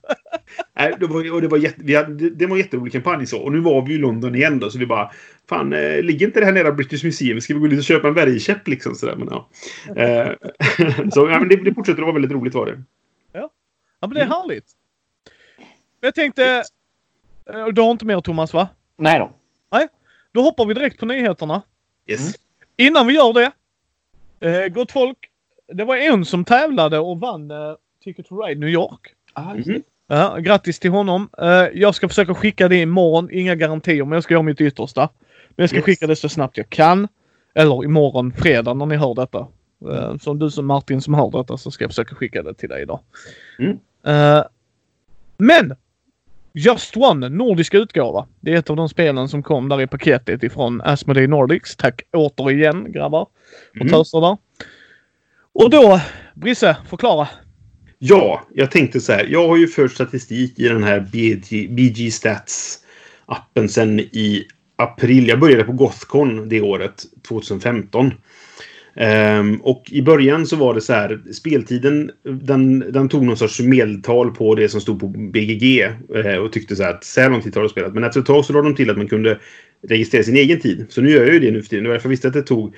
Nej, 0.78 0.94
det 1.00 1.06
var, 1.06 1.32
och 1.34 1.42
det, 1.42 1.48
var 1.48 1.59
jätte, 1.59 1.80
vi 1.84 1.94
hade, 1.94 2.30
det, 2.30 2.46
var 2.46 2.56
en 2.56 2.62
jätterolig 2.62 2.92
kampanj 2.92 3.26
så. 3.26 3.38
Och 3.38 3.52
nu 3.52 3.61
var 3.61 3.82
vi 3.82 3.94
i 3.94 3.98
London 3.98 4.34
igen 4.34 4.59
då, 4.59 4.70
så 4.70 4.78
vi 4.78 4.86
bara... 4.86 5.11
Fan, 5.48 5.72
eh, 5.72 6.02
ligger 6.02 6.26
inte 6.26 6.40
det 6.40 6.46
här 6.46 6.52
nära 6.52 6.72
British 6.72 7.04
Museum? 7.04 7.40
Ska 7.40 7.54
vi 7.54 7.61
gå 7.61 7.66
dit 7.66 7.78
och 7.78 7.84
köpa 7.84 8.09
en 8.09 8.14
bergkäpp 8.14 8.68
liksom? 8.68 8.94
Sådär, 8.94 9.16
men, 9.16 9.28
ja. 9.30 9.48
eh, 10.02 10.32
så 11.14 11.28
ja, 11.30 11.38
men 11.38 11.48
det, 11.48 11.56
det 11.56 11.74
fortsätter 11.74 12.02
att 12.02 12.06
vara 12.06 12.12
väldigt 12.12 12.32
roligt 12.32 12.54
var 12.54 12.66
det. 12.66 12.82
Ja, 13.32 13.50
men 14.00 14.11
det 14.14 14.20
är 14.20 14.26
härligt. 14.26 14.64
Jag 16.00 16.14
tänkte... 16.14 16.62
eh, 17.52 17.66
Du 17.66 17.82
har 17.82 17.90
inte 17.90 18.04
mer 18.06 18.20
Thomas, 18.20 18.52
va? 18.54 18.68
Nej 18.98 19.18
då. 19.18 19.32
Då 20.35 20.43
hoppar 20.43 20.66
vi 20.66 20.74
direkt 20.74 20.99
på 21.01 21.07
nyheterna. 21.07 21.62
Yes. 22.07 22.20
Mm. 22.20 22.33
Innan 22.76 23.07
vi 23.07 23.14
gör 23.14 23.33
det. 23.33 23.51
Eh, 24.49 24.68
gott 24.68 24.93
folk. 24.93 25.18
Det 25.72 25.85
var 25.85 25.97
en 25.97 26.24
som 26.24 26.45
tävlade 26.45 26.99
och 26.99 27.20
vann 27.20 27.51
eh, 27.51 27.57
Ticket 28.05 28.26
to 28.26 28.37
Ride 28.41 28.61
New 28.61 28.68
York. 28.68 29.01
Ah, 29.33 29.55
Mhm. 29.55 29.83
Ja, 30.11 30.37
grattis 30.37 30.79
till 30.79 30.91
honom. 30.91 31.29
Eh, 31.39 31.49
jag 31.74 31.95
ska 31.95 32.09
försöka 32.09 32.35
skicka 32.35 32.68
det 32.68 32.76
imorgon. 32.76 33.29
Inga 33.33 33.55
garantier, 33.55 34.05
men 34.05 34.12
jag 34.12 34.22
ska 34.24 34.35
göra 34.35 34.43
mitt 34.43 34.61
yttersta. 34.61 35.09
Men 35.49 35.62
jag 35.62 35.68
ska 35.68 35.76
Yes. 35.76 35.85
skicka 35.85 36.07
det 36.07 36.16
så 36.16 36.29
snabbt 36.29 36.57
jag 36.57 36.68
kan. 36.70 37.09
Eller 37.55 37.85
imorgon 37.85 38.33
fredag 38.33 38.74
när 38.74 38.87
ni 38.87 38.97
hör 38.97 39.14
detta. 39.14 39.47
Eh, 39.93 40.16
som 40.16 40.39
du 40.39 40.51
som 40.51 40.66
Martin 40.66 41.01
som 41.01 41.14
hör 41.14 41.31
detta 41.31 41.57
så 41.57 41.70
ska 41.70 41.85
jag 41.85 41.91
försöka 41.91 42.14
skicka 42.14 42.43
det 42.43 42.55
till 42.55 42.68
dig 42.68 42.83
idag. 42.83 43.01
Mm. 43.59 43.79
Eh, 44.07 44.45
men! 45.39 45.76
Just 46.53 46.96
One, 46.96 47.28
nordisk 47.28 47.74
utgåva. 47.74 48.26
Det 48.40 48.53
är 48.53 48.57
ett 48.57 48.70
av 48.70 48.76
de 48.76 48.88
spelen 48.88 49.28
som 49.28 49.42
kom 49.42 49.68
där 49.68 49.80
i 49.80 49.86
paketet 49.86 50.42
ifrån 50.42 50.80
Asmodee 50.80 51.26
Nordics. 51.26 51.76
Tack 51.76 52.03
återigen 52.12 52.92
grabbar 52.92 53.20
och 53.70 53.76
Mm. 53.76 53.88
töser 53.88 54.20
där. 54.20 54.36
Och 55.53 55.70
då, 55.70 56.01
Brisse, 56.34 56.76
förklara. 56.88 57.28
Ja, 57.99 58.46
jag 58.55 58.70
tänkte 58.70 59.01
så 59.01 59.12
här. 59.12 59.26
Jag 59.30 59.49
har 59.49 59.57
ju 59.57 59.68
fört 59.68 59.92
statistik 59.92 60.59
i 60.59 60.68
den 60.68 60.82
här 60.84 61.01
BG, 61.01 61.68
BG 61.68 62.11
Stats 62.11 62.78
appen 63.26 63.68
sen 63.68 64.01
i 64.01 64.46
april. 64.76 65.28
Jag 65.28 65.40
började 65.40 65.64
på 65.64 65.72
Gothcon 65.72 66.49
det 66.49 66.61
året, 66.61 67.03
2015. 67.28 68.12
Um, 69.01 69.57
och 69.57 69.84
i 69.90 70.03
början 70.03 70.46
så 70.46 70.57
var 70.57 70.74
det 70.74 70.80
så 70.80 70.92
här, 70.92 71.20
speltiden 71.32 72.11
den, 72.22 72.78
den 72.78 73.09
tog 73.09 73.24
någon 73.24 73.36
sorts 73.36 73.61
medeltal 73.61 74.30
på 74.30 74.55
det 74.55 74.68
som 74.68 74.80
stod 74.80 75.01
på 75.01 75.07
BGG 75.07 75.84
uh, 76.14 76.26
eh, 76.26 76.36
och 76.36 76.53
tyckte 76.53 76.76
så 76.76 76.82
här 76.82 76.90
att 76.90 77.05
så 77.05 77.20
här 77.20 77.30
lång 77.30 77.42
tid 77.42 77.57
har 77.57 77.62
du 77.62 77.68
spelat. 77.68 77.94
Men 77.94 78.05
efter 78.05 78.20
ett 78.20 78.26
tag 78.26 78.44
så 78.44 78.53
lade 78.53 78.68
de 78.68 78.74
till 78.74 78.90
att 78.90 78.96
man 78.96 79.09
kunde 79.09 79.38
registrera 79.88 80.22
sin 80.22 80.36
egen 80.36 80.61
tid. 80.61 80.86
Så 80.88 81.01
nu 81.01 81.11
gör 81.11 81.24
jag 81.24 81.34
ju 81.34 81.40
det 81.40 81.51
nu 81.51 81.62
för 81.62 81.68
tiden. 81.68 81.84
Det 81.84 81.88
var 81.88 81.94
därför 81.94 82.07
jag 82.07 82.11
visste 82.11 82.28
att 82.28 82.34
det 82.34 82.42
tog 82.42 82.74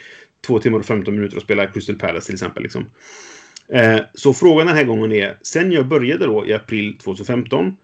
två 0.47 0.59
timmar 0.59 0.79
och 0.79 0.87
15 0.87 1.15
minuter 1.15 1.37
att 1.37 1.43
spela 1.43 1.67
Crystal 1.67 1.97
Palace 1.97 2.27
till 2.27 2.35
exempel. 2.35 2.63
Liksom. 2.63 2.83
Uh, 3.75 4.01
så 4.15 4.35
frågan 4.35 4.67
den 4.67 4.77
här 4.77 4.85
gången 4.85 5.13
är, 5.13 5.39
sen 5.43 5.73
jag 5.73 5.89
började 5.89 6.27
då 6.27 6.47
i 6.47 6.53
april 6.53 6.99
2015 6.99 7.77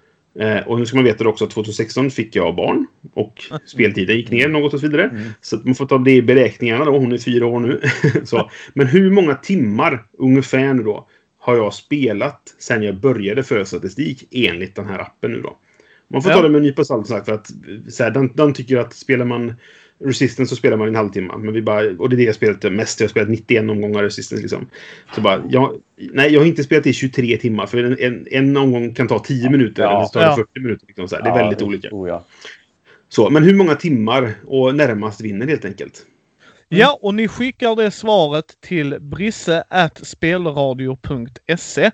och 0.66 0.78
nu 0.78 0.86
ska 0.86 0.96
man 0.96 1.04
veta 1.04 1.28
också 1.28 1.44
att 1.44 1.50
2016 1.50 2.10
fick 2.10 2.36
jag 2.36 2.56
barn 2.56 2.86
och 3.14 3.42
speltiden 3.66 4.16
gick 4.16 4.30
ner 4.30 4.48
något 4.48 4.74
och 4.74 4.80
så 4.80 4.86
vidare. 4.86 5.04
Mm. 5.04 5.22
Så 5.40 5.56
man 5.64 5.74
får 5.74 5.86
ta 5.86 5.98
det 5.98 6.12
i 6.12 6.22
beräkningarna 6.22 6.84
då. 6.84 6.98
Hon 6.98 7.12
är 7.12 7.18
fyra 7.18 7.46
år 7.46 7.60
nu. 7.60 7.80
så. 8.24 8.50
Men 8.74 8.86
hur 8.86 9.10
många 9.10 9.34
timmar 9.34 10.04
ungefär 10.18 10.74
nu 10.74 10.82
då 10.82 11.08
har 11.38 11.56
jag 11.56 11.74
spelat 11.74 12.42
sen 12.58 12.82
jag 12.82 13.00
började 13.00 13.42
föra 13.42 13.64
statistik 13.64 14.28
enligt 14.30 14.74
den 14.76 14.86
här 14.86 14.98
appen 14.98 15.32
nu 15.32 15.40
då? 15.40 15.56
Man 16.08 16.22
får 16.22 16.30
Ja. 16.32 16.36
ta 16.36 16.42
det 16.42 16.48
med 16.48 16.58
en 16.58 16.62
nypa 16.62 16.84
salt 16.84 17.06
sagt 17.06 17.26
för 17.26 17.32
att 17.32 17.50
så 17.88 18.02
här, 18.02 18.10
den, 18.10 18.32
den 18.34 18.52
tycker 18.52 18.76
att 18.76 18.92
spelar 18.92 19.24
man 19.24 19.54
Resistance 20.04 20.50
så 20.50 20.56
spelar 20.56 20.76
man 20.76 20.88
en 20.88 20.94
halvtimme. 20.94 21.34
Men 21.38 21.52
vi 21.54 21.62
bara, 21.62 21.90
och 21.98 22.08
det 22.10 22.14
är 22.14 22.18
det 22.18 22.22
jag 22.22 22.34
spelat 22.34 22.72
mest. 22.72 23.00
Jag 23.00 23.04
har 23.04 23.10
spelat 23.10 23.28
91 23.28 23.70
omgångar 23.70 24.02
Resistance 24.02 24.42
liksom. 24.42 24.68
Så 25.14 25.20
bara, 25.20 25.44
jag, 25.50 25.80
nej, 26.12 26.32
jag 26.32 26.40
har 26.40 26.46
inte 26.46 26.64
spelat 26.64 26.86
i 26.86 26.92
23 26.92 27.36
timmar. 27.36 27.66
För 27.66 27.84
en, 27.84 27.98
en, 27.98 28.26
en 28.30 28.56
omgång 28.56 28.94
kan 28.94 29.08
ta 29.08 29.18
10 29.18 29.50
minuter. 29.50 29.82
Ja. 29.82 29.90
Eller 29.90 30.06
så 30.06 30.12
tar 30.12 30.20
det 30.20 30.26
Ja. 30.26 30.36
40 30.36 30.60
minuter. 30.60 30.86
Liksom, 30.86 31.08
så 31.08 31.16
här. 31.16 31.22
Det 31.22 31.28
är 31.30 31.34
väldigt 31.34 31.62
olika. 31.62 31.88
Oh, 31.92 32.08
ja. 32.08 32.24
Så, 33.08 33.30
men 33.30 33.42
hur 33.42 33.54
många 33.54 33.74
timmar 33.74 34.34
och 34.46 34.74
närmast 34.74 35.20
vinner 35.20 35.46
helt 35.46 35.64
enkelt. 35.64 36.06
Ja, 36.68 36.98
och 37.02 37.14
ni 37.14 37.28
skickar 37.28 37.76
det 37.76 37.90
svaret 37.90 38.44
till 38.60 38.96
brisse 39.00 39.64
spelradio.se. 40.02 41.90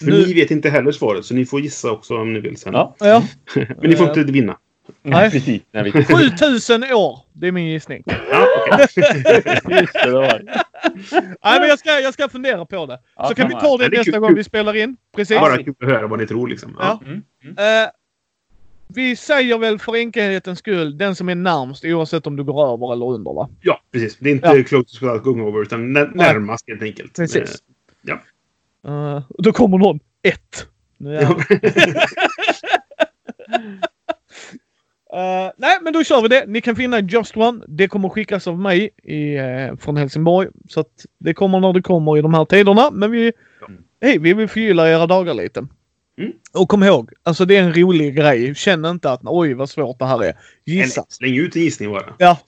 För 0.00 0.06
Nu- 0.10 0.26
ni 0.26 0.34
vet 0.34 0.50
inte 0.50 0.70
heller 0.70 0.92
svaret, 0.92 1.24
så 1.24 1.34
ni 1.34 1.44
får 1.46 1.60
gissa 1.60 1.90
också 1.90 2.16
om 2.16 2.32
ni 2.32 2.40
vill 2.40 2.56
sen. 2.56 2.72
Ja. 2.72 2.96
Ja, 2.98 3.24
Men 3.54 3.90
ni 3.90 3.96
får 3.96 4.08
inte 4.08 4.22
vinna. 4.32 4.58
Nej. 5.02 5.30
precis. 5.30 5.62
Nej, 5.72 5.82
vi... 5.82 5.92
7000 6.04 6.82
år. 6.84 7.18
Det 7.32 7.48
är 7.48 7.52
min 7.52 7.66
gissning. 7.66 8.02
Ja, 8.06 8.46
okej. 8.60 8.78
Just 8.80 8.94
det, 9.92 10.04
det 10.04 10.10
var 10.10 10.38
det. 10.38 10.62
Nej, 11.44 11.60
men 11.60 11.68
jag 11.68 11.78
ska, 11.78 12.00
jag 12.00 12.14
ska 12.14 12.28
fundera 12.28 12.64
på 12.64 12.86
det. 12.86 12.98
Ja, 13.16 13.28
Så 13.28 13.34
kan 13.34 13.48
vi 13.48 13.54
ta 13.54 13.76
det 13.76 13.84
Ja, 13.84 13.88
det 13.90 13.96
nästa 13.96 14.12
kul. 14.12 14.20
gång 14.20 14.34
vi 14.34 14.44
spelar 14.44 14.76
in. 14.76 14.96
Precis. 15.16 15.40
Bara 15.40 15.56
kul 15.56 15.74
att 15.80 15.88
höra 15.88 16.06
vad 16.06 16.18
ni 16.20 16.26
tror 16.26 16.48
liksom. 16.48 16.76
Ja. 16.78 17.00
Ja. 17.02 17.06
Mm. 17.08 17.22
Mm. 17.44 17.82
Eh, 17.84 17.90
vi 18.88 19.16
säger 19.16 19.58
väl 19.58 19.78
för 19.78 19.96
enkelhetens 19.96 20.58
skull 20.58 20.98
den 20.98 21.14
som 21.16 21.28
är 21.28 21.34
närmst 21.34 21.84
oavsett 21.84 22.26
om 22.26 22.36
du 22.36 22.44
går 22.44 22.72
över 22.72 22.92
eller 22.92 23.06
under 23.06 23.32
va? 23.32 23.48
ja, 23.62 23.80
precis. 23.92 24.16
Det 24.18 24.30
är 24.30 24.34
inte 24.34 24.48
Ja. 24.48 24.64
close 24.64 24.98
to 25.00 25.18
going 25.18 25.40
over, 25.42 25.62
utan 25.62 25.92
när, 25.92 26.06
närmast 26.06 26.64
helt 26.68 26.82
enkelt. 26.82 27.16
Precis. 27.16 27.62
Eh, 28.08 28.14
Eh, 28.86 29.22
då 29.38 29.52
kommer 29.52 29.78
någon. 29.78 30.00
Ett. 30.22 30.66
Nu 30.98 31.16
är 31.16 31.26
Eh, 35.14 35.50
nej, 35.56 35.78
men 35.82 35.92
då 35.92 36.04
kör 36.04 36.22
vi 36.22 36.28
det. 36.28 36.44
Ni 36.46 36.60
kan 36.60 36.76
finna 36.76 37.00
Just 37.00 37.36
One. 37.36 37.64
Det 37.68 37.88
kommer 37.88 38.08
skickas 38.08 38.46
av 38.46 38.58
mig 38.58 38.90
i, 39.02 39.34
eh, 39.34 39.76
från 39.76 39.96
Helsingborg. 39.96 40.48
Så 40.68 40.80
att 40.80 41.06
det 41.18 41.34
kommer 41.34 41.60
när 41.60 41.72
det 41.72 41.82
kommer 41.82 42.18
i 42.18 42.22
de 42.22 42.34
här 42.34 42.44
tiderna. 42.44 42.90
Men 42.90 43.10
vi, 43.10 43.32
hej, 44.02 44.18
vi 44.18 44.34
vill 44.34 44.48
förgylla 44.48 44.90
era 44.90 45.06
dagar 45.06 45.34
lite. 45.34 45.66
Mm. 46.18 46.32
Och 46.52 46.68
kom 46.68 46.82
ihåg, 46.82 47.12
alltså 47.22 47.44
det 47.44 47.56
är 47.56 47.62
en 47.62 47.74
rolig 47.74 48.16
grej. 48.16 48.54
Känn 48.54 48.84
inte 48.84 49.10
att 49.10 49.20
oj 49.24 49.54
vad 49.54 49.70
svårt 49.70 49.98
det 49.98 50.06
här 50.06 50.24
är. 50.24 50.34
Gissa. 50.64 51.00
Eller, 51.00 51.06
släng 51.08 51.36
ut 51.36 51.56
en 51.56 51.62
gissning 51.62 51.90
bara. 51.90 52.14
Ja. 52.18 52.38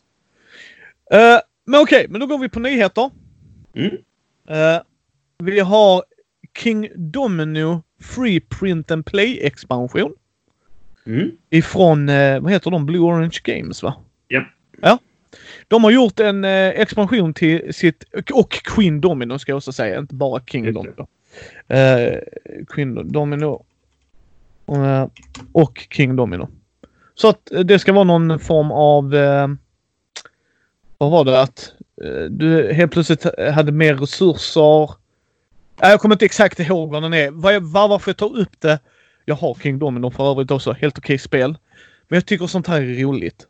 Eh, 1.10 1.40
men 1.66 1.80
okej, 1.80 2.06
men 2.08 2.20
då 2.20 2.26
går 2.26 2.38
vi 2.38 2.48
på 2.48 2.60
nyheter. 2.60 3.10
Mm. 3.76 3.96
Eh, 4.48 4.82
vi 5.38 5.60
har 5.60 6.04
King 6.58 6.88
Domino 6.96 7.82
Free 8.02 8.40
Print 8.40 8.90
and 8.90 9.06
Play 9.06 9.38
expansion. 9.42 10.12
Mm. 11.06 11.30
Ifrån, 11.50 12.08
eh, 12.08 12.40
vad 12.40 12.52
heter 12.52 12.70
de? 12.70 12.86
Blue 12.86 13.00
Orange 13.00 13.38
Games 13.44 13.82
va? 13.82 13.94
Ja. 14.28 14.44
Ja. 14.82 14.98
De 15.68 15.84
har 15.84 15.90
gjort 15.90 16.20
en 16.20 16.44
eh, 16.44 16.68
expansion 16.68 17.34
till 17.34 17.74
sitt, 17.74 18.04
och 18.32 18.50
Queen 18.50 19.00
Domino 19.00 19.38
ska 19.38 19.52
jag 19.52 19.56
också 19.56 19.72
säga, 19.72 19.98
inte 19.98 20.14
bara 20.14 20.40
King. 20.46 20.72
Domino. 20.72 21.06
Eh, 21.68 22.18
Queen 22.68 23.12
Domino. 23.12 23.64
eh, 24.68 25.06
och 25.52 25.86
King 25.90 26.16
Domino. 26.16 26.48
Så 27.14 27.28
att 27.28 27.50
det 27.64 27.78
ska 27.78 27.92
vara 27.92 28.04
någon 28.04 28.38
form 28.38 28.70
av... 28.70 29.14
Eh, 29.14 29.48
vad 30.98 31.10
var 31.10 31.24
det? 31.24 31.40
Att 31.40 31.72
du 32.30 32.72
helt 32.72 32.92
plötsligt 32.92 33.26
hade 33.54 33.72
mer 33.72 33.94
resurser. 33.94 34.90
Jag 35.80 36.00
kommer 36.00 36.14
inte 36.14 36.24
exakt 36.24 36.60
ihåg 36.60 36.90
vad 36.90 37.02
den 37.02 37.14
är. 37.14 37.30
Var, 37.30 37.60
varför 37.88 38.10
jag 38.10 38.16
tar 38.16 38.38
upp 38.38 38.60
det. 38.60 38.78
Jag 39.28 39.34
har 39.34 39.54
King 39.54 39.78
Domino 39.78 40.10
för 40.10 40.30
övrigt 40.30 40.50
också. 40.50 40.72
Helt 40.72 40.98
okej 40.98 41.18
spel. 41.18 41.56
Men 42.08 42.16
jag 42.16 42.26
tycker 42.26 42.46
sånt 42.46 42.66
här 42.66 42.82
är 42.82 43.02
roligt. 43.02 43.46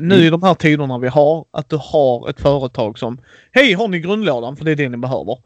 Nu 0.00 0.14
Mm. 0.14 0.26
i 0.26 0.30
de 0.30 0.42
här 0.42 0.54
tiderna 0.54 0.98
vi 0.98 1.08
har, 1.08 1.44
att 1.50 1.68
du 1.70 1.76
har 1.82 2.30
ett 2.30 2.40
företag 2.40 2.98
som 2.98 3.20
Hej, 3.52 3.72
har 3.72 3.88
ni 3.88 3.98
grundlådan? 4.00 4.56
För 4.56 4.64
det 4.64 4.70
är 4.70 4.76
det 4.76 4.88
ni 4.88 4.96
behöver. 4.96 5.38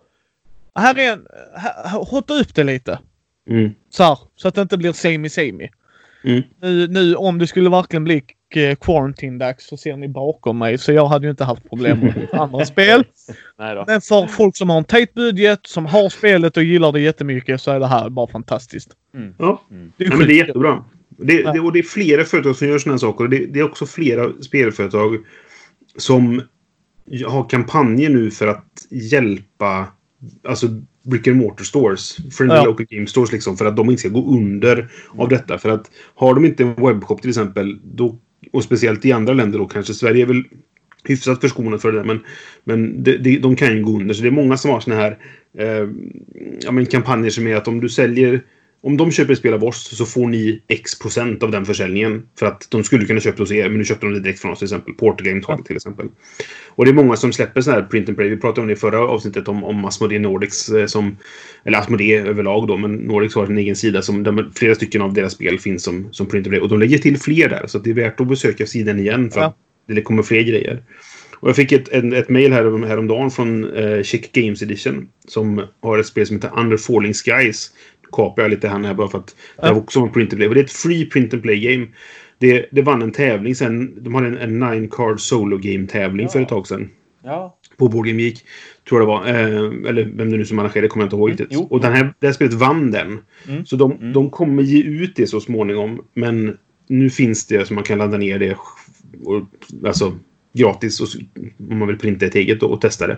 Här 0.75 0.99
är 0.99 1.13
en... 1.13 1.27
här- 1.57 2.05
Hotta 2.11 2.35
upp 2.35 2.55
det 2.55 2.65
lite. 2.65 2.99
Mm. 3.51 3.75
Så 3.91 4.03
här, 4.05 4.19
så 4.37 4.49
att 4.49 4.55
det 4.55 4.63
inte 4.63 4.77
blir 4.79 4.93
semi 4.93 5.29
semi. 5.29 5.71
Mm. 6.25 6.43
Nu, 6.61 6.89
nu 6.89 7.15
om 7.15 7.39
det 7.39 7.47
skulle 7.47 7.71
verkligen 7.71 8.05
bli 8.05 8.23
eh, 8.57 8.75
quarantine-dags 8.77 9.67
så 9.67 9.77
ser 9.77 9.97
ni 9.97 10.09
bakom 10.09 10.59
mig 10.59 10.79
så 10.79 10.93
jag 10.93 11.07
hade 11.07 11.27
ju 11.27 11.31
inte 11.31 11.45
haft 11.45 11.69
problem 11.69 11.99
med 12.01 12.29
andra 12.33 12.65
spel. 12.65 13.05
Nej 13.59 13.75
då. 13.75 13.85
Men 13.87 14.01
för 14.01 14.27
folk 14.27 14.57
som 14.57 14.71
har 14.71 14.79
en 14.79 14.85
tight 14.85 15.15
budget, 15.15 15.61
som 15.63 15.87
har 15.87 16.09
spelet 16.09 16.57
och 16.57 16.63
gillar 16.63 16.93
det 16.93 17.01
jättemycket 17.01 17.61
så 17.61 17.71
är 17.71 17.81
det 17.81 17.87
här 17.87 18.11
bara 18.11 18.27
fantastiskt. 18.27 18.91
Ja. 19.39 19.63
Det 19.97 20.05
är 20.05 20.11
Ja, 20.11 20.17
men 20.17 20.27
det 20.27 20.33
är 20.33 20.47
jättebra. 20.47 20.85
Det, 21.09 21.43
det, 21.43 21.61
och 21.61 21.73
det 21.73 21.79
är 21.79 21.83
flera 21.83 22.25
företag 22.25 22.57
som 22.57 22.69
gör 22.69 22.79
sådana 22.79 22.95
här 22.95 22.99
saker. 22.99 23.25
Och 23.25 23.31
det, 23.31 23.47
det 23.47 23.61
är 23.61 23.65
också 23.65 23.87
flera 23.87 24.43
spelföretag 24.43 25.17
som 25.97 26.43
har 27.27 27.49
kampanjer 27.49 28.11
nu 28.11 28.31
för 28.31 28.47
att 28.47 28.67
hjälpa 28.91 29.87
alltså 30.49 30.67
brick 31.03 31.27
and 31.27 31.37
mortar 31.37 31.65
stores. 31.65 32.17
Friendly 32.17 32.57
Ja. 32.57 32.65
local 32.65 32.87
game 32.91 33.07
stores 33.07 33.33
liksom. 33.33 33.57
För 33.57 33.65
att 33.65 33.77
de 33.77 33.91
inte 33.91 34.01
ska 34.01 34.09
gå 34.09 34.37
under 34.37 34.89
av 35.19 35.29
detta. 35.29 35.59
För 35.59 35.69
att 35.69 35.91
har 36.15 36.35
de 36.35 36.45
inte 36.45 36.63
en 36.63 36.75
webbshop 36.75 37.21
till 37.21 37.31
exempel. 37.31 37.81
Då, 37.85 38.19
och 38.53 38.65
speciellt 38.65 39.05
i 39.05 39.13
andra 39.13 39.33
länder 39.33 39.59
då 39.59 39.67
kanske. 39.67 39.95
Sverige 39.95 40.25
är 40.25 40.27
väl 40.27 40.45
hyfsat 41.05 41.41
förskonat 41.41 41.83
för 41.83 41.93
det 41.93 41.99
där. 41.99 42.05
Men, 42.05 42.21
men 42.65 43.03
det, 43.03 43.17
det, 43.19 43.39
de 43.39 43.57
kan 43.57 43.77
ju 43.77 43.83
gå 43.83 43.93
under. 43.93 44.15
Så 44.15 44.23
det 44.23 44.29
är 44.29 44.33
många 44.33 44.57
som 44.57 44.71
har 44.71 44.81
såna 44.81 44.97
här 44.97 45.19
eh, 45.59 45.89
ja, 46.61 46.73
men 46.73 46.87
kampanjer 46.87 47.31
som 47.31 47.47
är 47.47 47.57
att 47.57 47.69
om 47.69 47.81
du 47.81 47.89
säljer 47.89 48.43
om 48.83 48.97
de 48.97 49.11
köper 49.11 49.33
ett 49.33 49.39
spel 49.39 49.55
av 49.55 49.65
oss 49.65 49.97
så 49.97 50.07
får 50.07 50.29
ni 50.29 50.63
X 50.69 50.99
procent 50.99 51.43
av 51.43 51.51
den 51.51 51.67
försäljningen. 51.67 52.23
För 52.39 52.47
att 52.47 52.67
de 52.71 52.85
skulle 52.85 53.05
kunna 53.05 53.21
köpa 53.21 53.37
det 53.37 53.43
hos 53.43 53.53
er, 53.53 53.69
men 53.69 53.79
nu 53.79 53.85
köpte 53.85 54.07
de 54.07 54.13
det 54.15 54.21
direkt 54.21 54.41
från 54.41 54.53
oss 54.53 54.59
till 54.59 54.67
exempel. 54.67 54.95
Portergame 54.95 55.43
tar 55.43 55.57
det 55.57 55.63
till 55.63 55.77
exempel. 55.77 56.09
Och 56.69 56.85
det 56.85 56.91
är 56.91 56.95
många 56.95 57.17
som 57.17 57.33
släpper 57.33 57.61
sådana 57.61 57.83
här 57.83 57.89
print 57.89 58.09
and 58.09 58.19
play. 58.19 58.29
Vi 58.29 58.37
pratade 58.37 58.61
om 58.61 58.67
det 58.67 58.73
i 58.73 58.77
förra 58.77 59.01
avsnittet 59.01 59.49
om, 59.49 59.65
om 59.65 59.85
Asmodee 59.85 60.19
Nordics 60.19 60.69
eh, 60.69 60.87
som... 60.87 61.17
Eller 61.65 61.79
Asmodee 61.79 62.21
överlag 62.21 62.69
då, 62.69 62.77
men 62.77 62.95
Nordics 62.95 63.35
har 63.35 63.47
sin 63.47 63.59
egen 63.59 63.77
sida 63.77 64.03
som 64.03 64.23
där 64.23 64.51
flera 64.55 64.75
stycken 64.75 65.03
av 65.03 65.15
deras 65.15 65.33
spel 65.33 65.59
finns 65.59 65.83
som, 65.83 66.09
som 66.13 66.27
print 66.27 66.47
and 66.47 66.53
play. 66.53 66.61
Och 66.61 66.69
de 66.69 66.79
lägger 66.79 66.99
till 66.99 67.19
fler 67.19 67.49
där, 67.49 67.67
så 67.67 67.79
det 67.79 67.91
är 67.91 67.95
värt 67.95 68.21
att 68.21 68.29
besöka 68.29 68.67
sidan 68.67 68.99
igen 68.99 69.31
för 69.31 69.41
Ja. 69.41 69.47
att 69.47 69.57
det 69.87 70.03
kommer 70.03 70.23
fler 70.23 70.43
grejer. 70.43 70.83
Och 71.41 71.49
jag 71.49 71.57
fick 71.57 71.73
ett, 71.73 71.89
ett, 71.89 72.13
ett 72.13 72.29
mail 72.29 72.53
här, 72.53 72.87
häromdagen 72.87 73.31
från 73.31 73.65
uh, 73.65 74.03
Chick 74.03 74.33
Games 74.33 74.63
Edition 74.63 75.09
som 75.29 75.63
har 75.83 75.99
ett 75.99 76.07
spel 76.07 76.27
som 76.27 76.37
heter 76.37 76.51
Under 76.57 76.77
Falling 76.77 77.15
Skies. 77.15 77.71
Kapar 78.13 78.43
jag 78.43 78.51
lite 78.51 78.69
här, 78.69 78.79
här 78.79 78.95
bara 78.95 79.09
för 79.09 79.19
att 79.19 79.27
det 79.27 79.67
Ja. 79.67 79.73
var 79.73 79.81
också 79.81 80.01
en 80.01 80.13
print 80.13 80.33
and 80.33 80.39
play. 80.39 80.49
Och 80.49 80.55
det 80.55 80.61
är 80.61 80.65
ett 80.65 80.73
free 80.73 81.07
print 81.07 81.35
and 81.35 81.43
play 81.43 81.61
game. 81.61 81.87
Det, 82.39 82.67
det 82.73 82.83
vann 82.83 83.03
en 83.03 83.13
tävling 83.13 83.55
sen. 83.55 84.05
De 84.05 84.15
hade 84.15 84.27
en, 84.27 84.37
en 84.39 84.59
nine 84.59 84.89
card 84.89 85.21
solo 85.21 85.59
game 85.59 85.87
tävling 85.87 86.29
för 86.29 86.41
ett 86.41 86.49
tag 86.49 86.67
sedan. 86.67 86.91
Ja. 87.25 87.57
På 87.77 87.89
Board 87.89 88.07
Game 88.07 88.23
Geek. 88.23 88.45
Tror 88.89 89.01
jag 89.01 89.09
det 89.09 89.13
var. 89.13 89.27
Eh, 89.27 89.89
eller 89.91 90.05
vem 90.15 90.31
det 90.31 90.37
nu 90.37 90.45
som 90.45 90.59
arrangerade 90.59 90.89
kommer 90.89 91.05
jag 91.05 91.07
inte 91.07 91.17
ihåg 91.17 91.29
Mm, 91.29 91.39
riktigt. 91.39 91.59
jo. 91.61 91.67
Och 91.71 91.81
den 91.81 91.93
här, 91.93 92.15
det 92.19 92.27
här 92.27 92.35
spelet 92.35 92.53
vann 92.55 92.91
den. 92.91 93.19
Mm. 93.49 93.67
Så 93.67 93.77
de, 93.77 93.93
Mm. 93.93 94.13
de 94.13 94.31
kommer 94.31 94.63
ge 94.63 94.83
ut 94.83 95.17
det 95.17 95.27
så 95.27 95.41
småningom. 95.41 96.05
Men 96.15 96.57
nu 96.89 97.11
finns 97.11 97.47
det 97.47 97.69
så 97.69 97.75
man 97.75 97.85
kan 97.85 97.99
ladda 97.99 98.17
ner 98.19 98.39
det. 98.39 98.57
Och, 99.25 99.43
alltså 99.87 100.19
gratis 100.53 101.01
och, 101.01 101.09
om 101.71 101.79
man 101.79 101.89
vill 101.89 101.99
printa 101.99 102.27
ett 102.27 102.35
eget 102.35 102.61
då, 102.61 102.67
och 102.67 102.81
testa 102.81 103.07
det. 103.07 103.17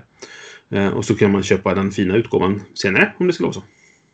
Eh, 0.71 0.89
och 0.89 1.05
så 1.05 1.15
kan 1.15 1.31
man 1.33 1.43
köpa 1.43 1.75
den 1.75 1.91
fina 1.91 2.17
utgåvan 2.17 2.63
senare 2.75 3.13
om 3.19 3.27
det 3.27 3.33
skulle 3.33 3.45
vara 3.47 3.55
så. 3.55 3.63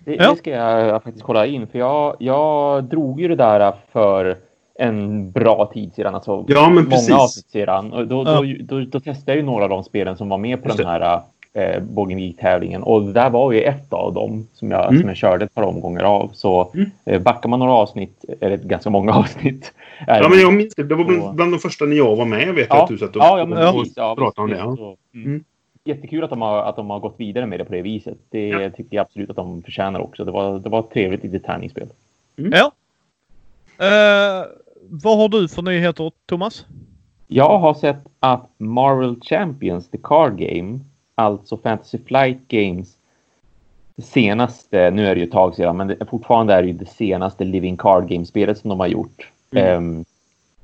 Det, 0.09 0.15
Ja. 0.15 0.31
det 0.31 0.37
ska 0.37 0.51
jag 0.51 1.03
faktiskt 1.03 1.25
kolla 1.25 1.47
in. 1.47 1.67
För 1.67 1.79
jag, 1.79 2.17
jag 2.19 2.85
drog 2.85 3.21
ju 3.21 3.29
det 3.29 3.37
där 3.37 3.73
för 3.93 4.37
en 4.79 5.31
bra 5.31 5.71
tid 5.75 5.93
sedan. 5.95 6.15
Alltså 6.15 6.45
Ja, 6.49 6.71
men 6.71 6.87
precis. 6.91 7.09
många 7.11 7.21
avsnitt 7.23 7.51
sedan. 7.51 7.93
Och 7.93 8.07
då, 8.07 8.23
Ja. 8.27 8.43
då, 8.43 8.79
då, 8.79 8.85
då 8.85 9.01
testade 9.01 9.33
jag 9.33 9.37
ju 9.37 9.43
några 9.43 9.65
av 9.65 9.71
de 9.71 9.85
spelen 9.85 10.17
som 10.17 10.29
var 10.29 10.39
med 10.39 10.63
på 10.63 10.69
Just 10.69 10.79
den 10.79 10.87
här 10.87 11.21
eh, 11.55 11.83
tävlingen 12.41 12.83
Och 12.83 13.03
det 13.03 13.13
där 13.13 13.31
var 13.31 13.53
ju 13.53 13.61
ett 13.63 13.93
av 13.93 14.15
dem 14.15 14.47
som 14.55 14.71
jag, 14.71 14.89
Mm. 14.89 15.01
som 15.01 15.09
jag 15.09 15.17
körde 15.17 15.45
ett 15.45 15.55
par 15.55 15.63
omgångar 15.63 16.03
av. 16.05 16.31
Så 16.33 16.71
Mm. 16.75 16.91
eh, 17.07 17.23
backar 17.23 17.49
man 17.49 17.59
några 17.59 17.73
avsnitt, 17.73 18.25
eller 18.41 18.57
ganska 18.57 18.91
många 18.91 19.13
avsnitt. 19.19 19.73
är 20.07 20.17
Ja, 20.17 20.23
det- 20.23 20.29
men 20.29 20.41
jag 20.41 20.55
minns 20.55 20.75
det. 20.75 20.83
Det 20.83 20.95
var 20.95 21.05
bland, 21.05 21.35
bland 21.37 21.53
de 21.53 21.59
första 21.59 21.85
när 21.85 21.97
jag 21.97 22.17
var 22.17 22.25
med. 22.25 22.55
Vet 22.55 22.67
jag 22.71 22.79
Ja, 22.79 22.83
att 22.83 22.89
du 22.89 22.99
satt 22.99 23.17
och, 23.17 23.23
ja, 23.23 23.39
ja, 23.39 23.47
men 23.47 23.69
och, 23.69 23.75
precis. 23.75 23.93
Ja, 23.97 24.15
pratade 24.19 24.65
om 24.65 24.71
det. 24.71 24.77
så, 24.77 24.97
mm. 25.15 25.45
Mm. 25.85 25.97
Jättekul 25.97 26.25
att 26.25 26.31
de, 26.31 26.43
har, 26.43 26.59
att 26.63 26.77
de 26.77 26.91
har 26.91 27.01
gått 27.01 27.15
vidare 27.17 27.47
med 27.47 27.61
det 27.61 27.65
på 27.65 27.73
det 27.73 27.83
viset. 27.83 28.19
Det 28.31 28.49
Ja. 28.49 28.71
tycker 28.71 28.97
jag 28.97 29.03
absolut 29.05 29.31
att 29.31 29.37
de 29.37 29.63
förtjänar 29.63 30.01
också. 30.01 30.25
Det 30.25 30.31
var, 30.31 30.59
det 30.59 30.69
var 30.69 30.81
ett 30.81 30.91
trevligt 30.91 31.23
litet 31.25 31.45
tärningsspel. 31.45 31.89
Ja. 32.37 32.73
Eh, 33.79 34.47
vad 34.91 35.19
har 35.19 35.29
du 35.29 35.49
för 35.49 35.63
nyheter, 35.63 36.13
Thomas? 36.27 36.67
Jag 37.27 37.59
har 37.59 37.75
sett 37.75 37.99
att 38.21 38.49
Marvel 38.59 39.17
Champions, 39.23 39.91
The 39.91 39.99
Card 40.03 40.37
Game, 40.39 40.79
alltså 41.15 41.57
Fantasy 41.57 41.99
Flight 41.99 42.49
Games, 42.49 42.95
det 43.97 44.03
senaste, 44.03 44.91
nu 44.91 45.07
är 45.07 45.15
det 45.15 45.21
ju 45.21 45.27
ett 45.27 45.33
tag 45.33 45.55
sedan, 45.55 45.77
men 45.77 45.87
det, 45.89 46.07
fortfarande 46.11 46.55
är 46.55 46.63
det 46.63 46.69
ju 46.69 46.75
det 46.75 46.87
senaste 46.87 47.45
Living 47.45 47.77
Card 47.77 48.09
Game-spelet 48.09 48.59
som 48.59 48.69
de 48.71 48.81
har 48.81 48.87
gjort. 48.87 49.33
Mm. 49.51 49.65
Ehm, 49.67 50.05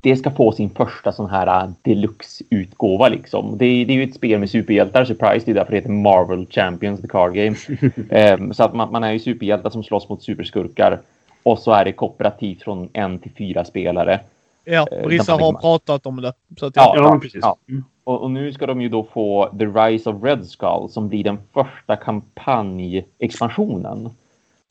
det 0.05 0.17
ska 0.17 0.31
få 0.31 0.53
sin 0.53 0.71
första 0.71 1.13
sån 1.13 1.31
här 1.31 1.65
uh, 1.67 1.71
deluxe-utgåva 1.83 3.09
liksom. 3.09 3.59
Det, 3.59 3.65
är- 3.67 3.87
det 3.87 3.93
är 3.93 3.97
ju 3.97 4.03
ett 4.05 4.15
spel 4.15 4.41
med 4.41 4.51
superhjältar, 4.51 5.05
surprise, 5.05 5.45
det 5.47 5.51
är 5.51 5.55
därför 5.55 5.71
det 5.71 5.77
heter 5.77 5.91
Marvel 5.91 6.47
Champions, 6.51 7.01
The 7.03 7.09
Card 7.09 7.35
Game. 7.35 7.57
Ehm, 8.11 8.55
så 8.55 8.65
att 8.65 8.75
man, 8.75 8.93
man 8.93 9.05
är 9.05 9.13
ju 9.13 9.19
superhjältar 9.19 9.71
som 9.71 9.85
slåss 9.85 10.09
mot 10.09 10.23
superskurkar. 10.23 11.01
Och 11.43 11.59
så 11.59 11.73
är 11.73 11.85
det 11.85 11.93
kooperativt 11.93 12.63
från 12.63 12.89
en 12.93 13.19
till 13.19 13.31
fyra 13.39 13.65
spelare. 13.65 14.21
Ja, 14.65 14.87
Eh, 14.93 15.07
vissa 15.09 15.37
där 15.37 15.43
har 15.45 15.53
man- 15.53 15.61
pratat 15.61 16.07
om 16.07 16.23
det. 16.23 16.33
Så 16.59 16.67
att 16.67 16.77
Ja. 16.77 16.93
jag, 16.97 17.05
Ja, 17.05 17.19
precis. 17.23 17.41
Ja. 17.43 17.57
Mm. 17.69 17.85
Och, 18.05 18.23
och 18.23 18.31
nu 18.31 18.53
ska 18.53 18.67
de 18.67 18.81
ju 18.83 18.89
då 18.89 19.07
få 19.13 19.51
The 19.59 19.67
Rise 19.67 20.11
of 20.11 20.23
Red 20.25 20.47
Skull 20.47 20.89
som 20.91 21.09
blir 21.09 21.25
den 21.25 21.39
första 21.55 21.97
kampanjexpansionen. 21.97 24.11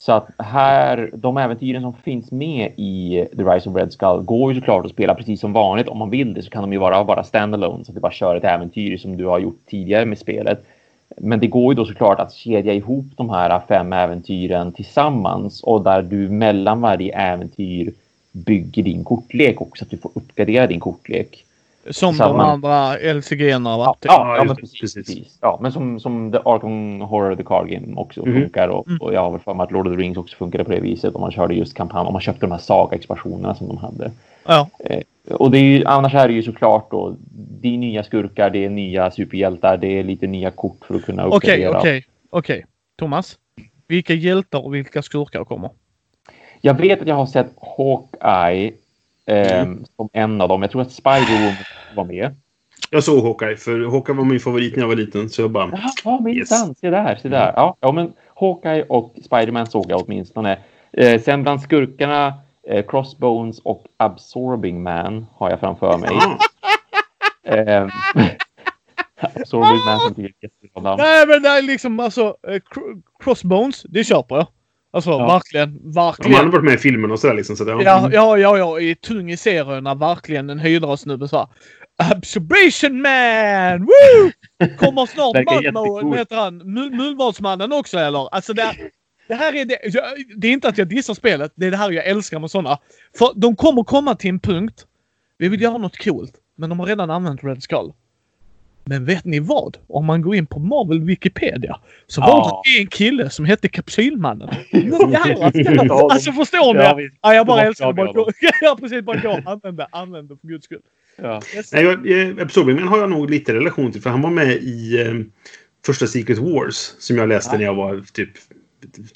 Så 0.06 0.12
att 0.12 0.30
här, 0.38 1.10
de 1.14 1.38
äventyren 1.38 1.82
som 1.82 1.94
finns 1.94 2.32
med 2.32 2.72
i 2.76 3.26
The 3.38 3.44
Rise 3.44 3.70
of 3.70 3.76
Red 3.76 3.94
Skull 3.94 4.22
går 4.22 4.54
ju 4.54 4.60
såklart 4.60 4.86
att 4.86 4.92
spela 4.92 5.16
precis 5.16 5.42
som 5.42 5.54
vanligt. 5.54 5.88
Om 5.88 5.98
man 5.98 6.10
vill 6.10 6.34
det 6.34 6.44
så 6.44 6.50
kan 6.50 6.62
de 6.62 6.74
ju 6.74 6.80
vara 6.80 7.04
bara 7.04 7.24
standalone 7.24 7.86
så 7.86 7.92
att 7.92 7.96
du 7.96 8.02
bara 8.02 8.12
kör 8.12 8.36
ett 8.36 8.44
äventyr 8.44 8.98
som 8.98 9.18
du 9.18 9.26
har 9.26 9.40
gjort 9.40 9.60
tidigare 9.66 10.06
med 10.06 10.18
spelet. 10.18 10.66
Men 11.18 11.40
det 11.40 11.48
går 11.48 11.74
ju 11.74 11.78
då 11.78 11.86
såklart 11.86 12.20
att 12.20 12.34
kedja 12.34 12.74
ihop 12.74 13.06
de 13.16 13.30
här 13.30 13.62
fem 13.68 13.94
äventyren 13.94 14.72
tillsammans 14.72 15.64
och 15.64 15.84
där 15.84 16.02
du 16.02 16.30
mellan 16.30 16.82
varje 16.82 17.18
äventyr 17.18 17.94
bygger 18.32 18.84
din 18.84 19.04
kortlek 19.04 19.62
också, 19.62 19.86
att 19.86 19.92
du 19.92 19.98
får 19.98 20.12
uppgradera 20.14 20.68
din 20.68 20.80
kortlek 20.80 21.46
som 21.92 22.18
de 22.18 22.40
andra 22.40 22.98
LCG-erna 22.98 23.70
har 23.70 23.80
Ja, 23.80 23.96
ja, 24.02 24.36
ja 24.38 24.44
men 24.44 24.56
precis, 24.56 24.94
Precis. 24.94 25.38
Ja, 25.42 25.60
men 25.62 25.72
som, 25.72 26.00
som 26.00 26.32
The 26.32 26.38
Arkham 26.46 27.02
Horror 27.02 27.36
The 27.36 27.44
Card 27.44 27.68
Game 27.70 27.96
också 27.96 28.26
Mhm. 28.26 28.42
funkar 28.42 28.68
och, 28.68 28.88
Mm. 28.88 29.02
och 29.02 29.14
jag 29.14 29.22
har 29.22 29.32
väl 29.32 29.40
för 29.40 29.54
mig 29.54 29.64
att 29.64 29.72
Lord 29.72 29.88
of 29.88 29.94
the 29.94 30.00
Rings 30.02 30.18
också 30.18 30.38
funkade 30.38 30.64
på 30.64 30.72
det 30.72 30.80
viset 30.80 31.16
om 31.16 31.22
man 31.22 31.32
körde 31.32 31.54
just 31.54 31.74
kampanj, 31.74 32.08
om 32.08 32.14
man 32.14 32.22
köpte 32.22 32.42
de 32.46 32.52
här 32.52 32.60
Saga-expansionerna 32.60 33.56
som 33.56 33.68
de 33.68 33.78
hade. 33.78 34.12
Ja. 34.48 34.70
Och 35.32 35.52
det 35.52 35.58
är 35.58 35.64
ju, 35.64 35.86
annars 35.86 36.14
är 36.14 36.28
det 36.28 36.34
ju 36.34 36.44
såklart 36.44 36.92
då, 36.92 37.16
det 37.62 37.74
är 37.74 37.78
nya 37.78 38.04
skurkar, 38.04 38.50
det 38.50 38.66
är 38.66 38.70
nya 38.70 39.12
superhjältar, 39.12 39.78
det 39.78 40.00
är 40.00 40.04
lite 40.04 40.28
nya 40.28 40.52
kort 40.52 40.86
för 40.88 40.96
att 40.96 41.02
kunna 41.06 41.26
Okej, 41.28 41.38
uppgradera. 41.38 41.80
okej, 41.80 42.06
okej. 42.30 42.66
Thomas, 43.00 43.38
vilka 43.88 44.14
hjältar 44.14 44.66
och 44.66 44.76
vilka 44.76 45.02
skurkar 45.02 45.44
kommer? 45.44 45.70
Jag 46.62 46.74
vet 46.74 47.02
att 47.02 47.08
jag 47.08 47.16
har 47.16 47.26
sett 47.26 47.48
Hawkeye 47.78 48.68
eh, 48.68 48.74
Mm. 49.28 49.86
som 49.96 50.10
en 50.14 50.42
av 50.42 50.50
dem. 50.50 50.62
Jag 50.62 50.72
tror 50.72 50.82
att 50.82 50.88
Spider-Woman 50.92 51.54
var 51.96 52.06
med. 52.06 52.36
Jag 52.90 53.04
såg 53.04 53.24
Hawkeye, 53.24 53.56
för 53.58 53.92
Hawkeye 53.92 54.16
var 54.16 54.26
min 54.26 54.40
favorit 54.40 54.76
när 54.76 54.82
jag 54.84 54.88
var 54.88 54.96
liten. 54.96 55.30
Så 55.30 55.42
jag 55.42 55.52
bara... 55.52 55.80
Jaha, 56.04 56.20
minsann. 56.22 56.68
Yes. 56.70 56.80
Se 56.80 56.90
där, 56.90 57.16
se 57.16 57.30
där. 57.30 57.54
Ja, 57.56 57.78
ja, 57.80 57.92
men 57.92 58.14
Hawkeye 58.36 58.84
och 58.90 59.16
Spiderman 59.26 59.68
såg 59.68 59.86
jag 59.92 60.02
åtminstone. 60.06 60.60
Eh, 60.98 61.22
sen 61.22 61.44
bland 61.44 61.62
skurkarna, 61.62 62.34
eh, 62.70 62.86
Crossbones 62.86 63.60
och 63.60 63.86
Absorbing 63.98 64.84
Man 64.84 65.26
har 65.36 65.50
jag 65.50 65.60
framför 65.60 65.98
mig. 65.98 66.10
Eh, 67.44 67.88
Absorbing 69.22 69.86
Man 69.86 70.00
som 70.00 70.16
tycker 70.16 70.34
jag 70.40 70.50
är 70.52 70.56
jättebra 70.64 70.82
namn. 70.84 71.02
Nej, 71.04 71.28
men 71.28 71.42
det 71.42 71.50
är 71.50 71.62
liksom 71.62 72.00
alltså 72.00 72.36
eh, 72.48 72.52
cr- 72.54 73.02
Crossbones, 73.24 73.84
det 73.84 74.04
köper 74.04 74.36
jag. 74.36 74.48
Alltså 74.94 75.10
Ja. 75.12 75.28
verkligen, 75.28 75.74
de 75.74 76.00
hade 76.00 76.08
verkligen. 76.08 76.52
varit 76.52 76.64
med 76.66 76.74
i 76.74 76.78
filmen 76.78 77.12
och 77.12 77.20
sådär 77.20 77.34
liksom. 77.34 77.56
Så 77.56 77.64
det, 77.64 77.72
Ja, 77.72 78.10
ja, 78.14 78.38
ja, 78.38 78.58
ja. 78.58 78.80
I 78.80 78.96
tung 78.96 79.32
i 79.32 79.38
serierna, 79.38 79.96
verkligen 79.96 80.50
en 80.50 80.60
Hydra-snubbe 80.60 81.28
så 81.28 81.38
här. 81.38 81.48
Absorption 82.12 83.02
man! 83.02 83.80
Woo! 83.80 84.32
Kommer 84.78 85.06
snart 85.06 85.36
vad 85.46 86.18
heter 86.18 86.36
han? 86.36 86.62
Mul- 86.64 86.96
Mullvadsmannen 86.96 87.72
också 87.74 87.98
eller? 87.98 88.36
Alltså 88.36 88.54
det, 88.54 88.72
det 89.28 89.36
här 89.36 89.56
är 89.56 89.66
det. 89.66 89.78
jag- 89.84 90.04
Det 90.38 90.48
är 90.48 90.52
inte 90.52 90.68
att 90.68 90.78
jag 90.78 90.88
dissar 90.88 91.14
spelet. 91.14 91.52
Det 91.56 91.66
är 91.68 91.72
det 91.72 91.78
här 91.78 91.92
jag 91.92 92.06
älskar 92.06 92.40
med 92.40 92.52
sådana. 92.52 92.78
För 93.18 93.32
de 93.36 93.56
kommer 93.56 93.84
komma 93.84 94.16
till 94.16 94.30
en 94.30 94.40
punkt. 94.40 94.86
Vi 95.38 95.50
vill 95.50 95.62
göra 95.62 95.78
något 95.78 96.04
coolt. 96.04 96.34
Men 96.58 96.70
de 96.70 96.80
har 96.80 96.88
redan 96.88 97.10
använt 97.10 97.44
Red 97.44 97.64
Skull. 97.64 97.94
Men 98.86 99.06
vet 99.06 99.26
ni 99.26 99.40
vad? 99.40 99.78
Om 99.88 100.06
man 100.06 100.22
går 100.22 100.36
in 100.36 100.46
på 100.46 100.60
Marvel 100.60 101.02
Wikipedia 101.02 101.80
så 102.08 102.22
var 102.22 102.28
Ja. 102.28 102.62
det 102.66 102.82
en 102.82 102.88
kille 102.88 103.30
som 103.30 103.46
hette 103.46 103.68
Kapsylmannen. 103.68 104.50
Alltså 106.12 106.32
förstår 106.32 106.74
ni? 106.74 106.80
Ja, 106.80 106.96
visst. 106.96 107.16
Ja, 107.22 107.34
jag 107.34 107.48
bara 107.48 107.62
älskar 107.62 107.94
det. 107.94 108.34
Ja, 108.62 108.78
precis. 108.80 109.02
Bara 109.02 109.18
gå. 109.20 109.40
Använd 109.46 109.78
det. 109.78 109.88
Använd 109.92 110.30
det 110.30 110.38
för 110.42 110.48
guds 110.48 110.66
skull. 110.66 110.82
Ja. 111.18 111.42
Yes. 111.56 111.74
Nej, 111.74 111.84
jag, 111.84 111.94
eh, 112.12 112.88
har 112.90 112.98
jag 112.98 113.10
nog 113.10 113.30
lite 113.30 113.54
relation 113.54 113.92
till. 113.92 114.02
För 114.02 114.10
han 114.10 114.22
var 114.22 114.30
med 114.30 114.52
i 114.54 115.02
eh, 115.02 115.14
första 115.86 116.08
Secret 116.08 116.38
Wars. 116.38 116.76
Som 117.00 117.18
jag 117.18 117.30
läste 117.30 117.56
Ja. 117.56 117.58
när 117.58 117.66
jag 117.66 117.76
var 117.76 118.04
typ 118.14 118.30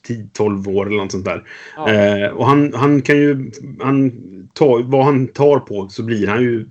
10-12 0.07 0.75
år 0.75 0.87
eller 0.87 0.97
något 0.97 1.11
sånt 1.11 1.25
där. 1.25 1.43
Ja. 1.75 1.93
Eh, 1.93 2.29
och 2.29 2.45
han, 2.45 2.73
han 2.73 3.01
kan 3.01 3.17
ju... 3.17 3.51
Han 3.81 4.11
tar, 4.53 4.83
vad 4.83 5.05
han 5.05 5.27
tar 5.27 5.59
på 5.59 5.89
så 5.89 6.03
blir 6.03 6.27
han 6.27 6.41
ju 6.41 6.65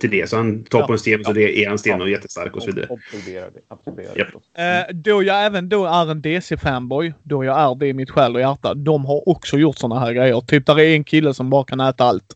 till 0.00 0.10
det. 0.10 0.28
Så 0.30 0.36
han 0.36 0.64
tar 0.64 0.78
Ja. 0.78 0.86
på 0.86 0.92
en 0.92 0.98
sten 0.98 1.24
så 1.24 1.32
det 1.32 1.64
är 1.64 1.70
en 1.70 1.78
sten 1.78 1.98
Ja. 1.98 2.04
och 2.04 2.10
jättestark 2.10 2.56
och 2.56 2.62
så 2.62 2.66
vidare. 2.72 2.86
Absorberar 2.90 3.50
det. 3.50 3.60
Absorberar 3.74 4.18
Japp. 4.18 4.28
det. 4.56 4.86
Eh, 4.90 4.94
då 4.96 5.22
jag 5.22 5.44
även 5.46 5.68
då 5.68 5.86
är 5.86 6.10
en 6.10 6.22
DC-fanboy, 6.22 7.12
då 7.22 7.44
jag 7.44 7.60
är 7.60 7.74
det 7.74 7.86
i 7.86 7.92
mitt 7.92 8.10
själ 8.10 8.34
och 8.34 8.40
hjärta, 8.40 8.74
de 8.74 9.04
har 9.04 9.28
också 9.28 9.58
gjort 9.58 9.76
såna 9.78 10.00
här 10.00 10.12
grejer. 10.12 10.40
Typ 10.40 10.66
där 10.66 10.80
är 10.80 10.94
en 10.94 11.04
kille 11.04 11.34
som 11.34 11.50
bara 11.50 11.64
kan 11.64 11.80
äta 11.80 12.04
allt. 12.04 12.34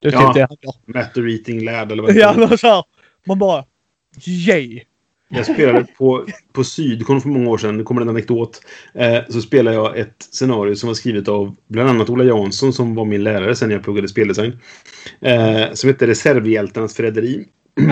Det 0.00 0.08
är 0.08 0.12
typ 0.12 0.20
Ja. 0.20 0.32
det 0.34 0.40
han 0.48 0.56
gör. 0.60 1.00
Matter 1.00 1.28
Eating 1.28 1.64
Lad 1.64 1.92
eller 1.92 2.02
vad 2.02 2.14
det 2.14 2.20
Ja, 2.20 2.28
heter. 2.28 2.48
men 2.48 2.58
så 2.58 2.66
här, 2.66 2.84
man 3.26 3.38
bara... 3.38 3.64
Yay! 4.26 4.80
Jag 5.34 5.46
spelade 5.46 5.86
på, 5.98 6.26
på 6.52 6.64
Syd, 6.64 6.98
det 6.98 7.04
kom 7.04 7.20
för 7.20 7.28
många 7.28 7.50
år 7.50 7.58
sedan, 7.58 7.78
det 7.78 7.84
kommer 7.84 8.02
en 8.02 8.08
anekdot. 8.08 8.60
Eh, 8.94 9.18
så 9.28 9.40
spelade 9.40 9.76
jag 9.76 9.98
ett 9.98 10.16
scenario 10.32 10.74
som 10.74 10.86
var 10.86 10.94
skrivet 10.94 11.28
av 11.28 11.56
bland 11.68 11.90
annat 11.90 12.10
Ola 12.10 12.24
Jansson 12.24 12.72
som 12.72 12.94
var 12.94 13.04
min 13.04 13.24
lärare 13.24 13.56
sen 13.56 13.70
jag 13.70 13.82
pluggade 13.82 14.08
speldesign. 14.08 14.58
Eh, 15.20 15.72
som 15.72 15.88
hette 15.88 16.06
Reservhjältarnas 16.06 16.94
förräderi. 16.94 17.44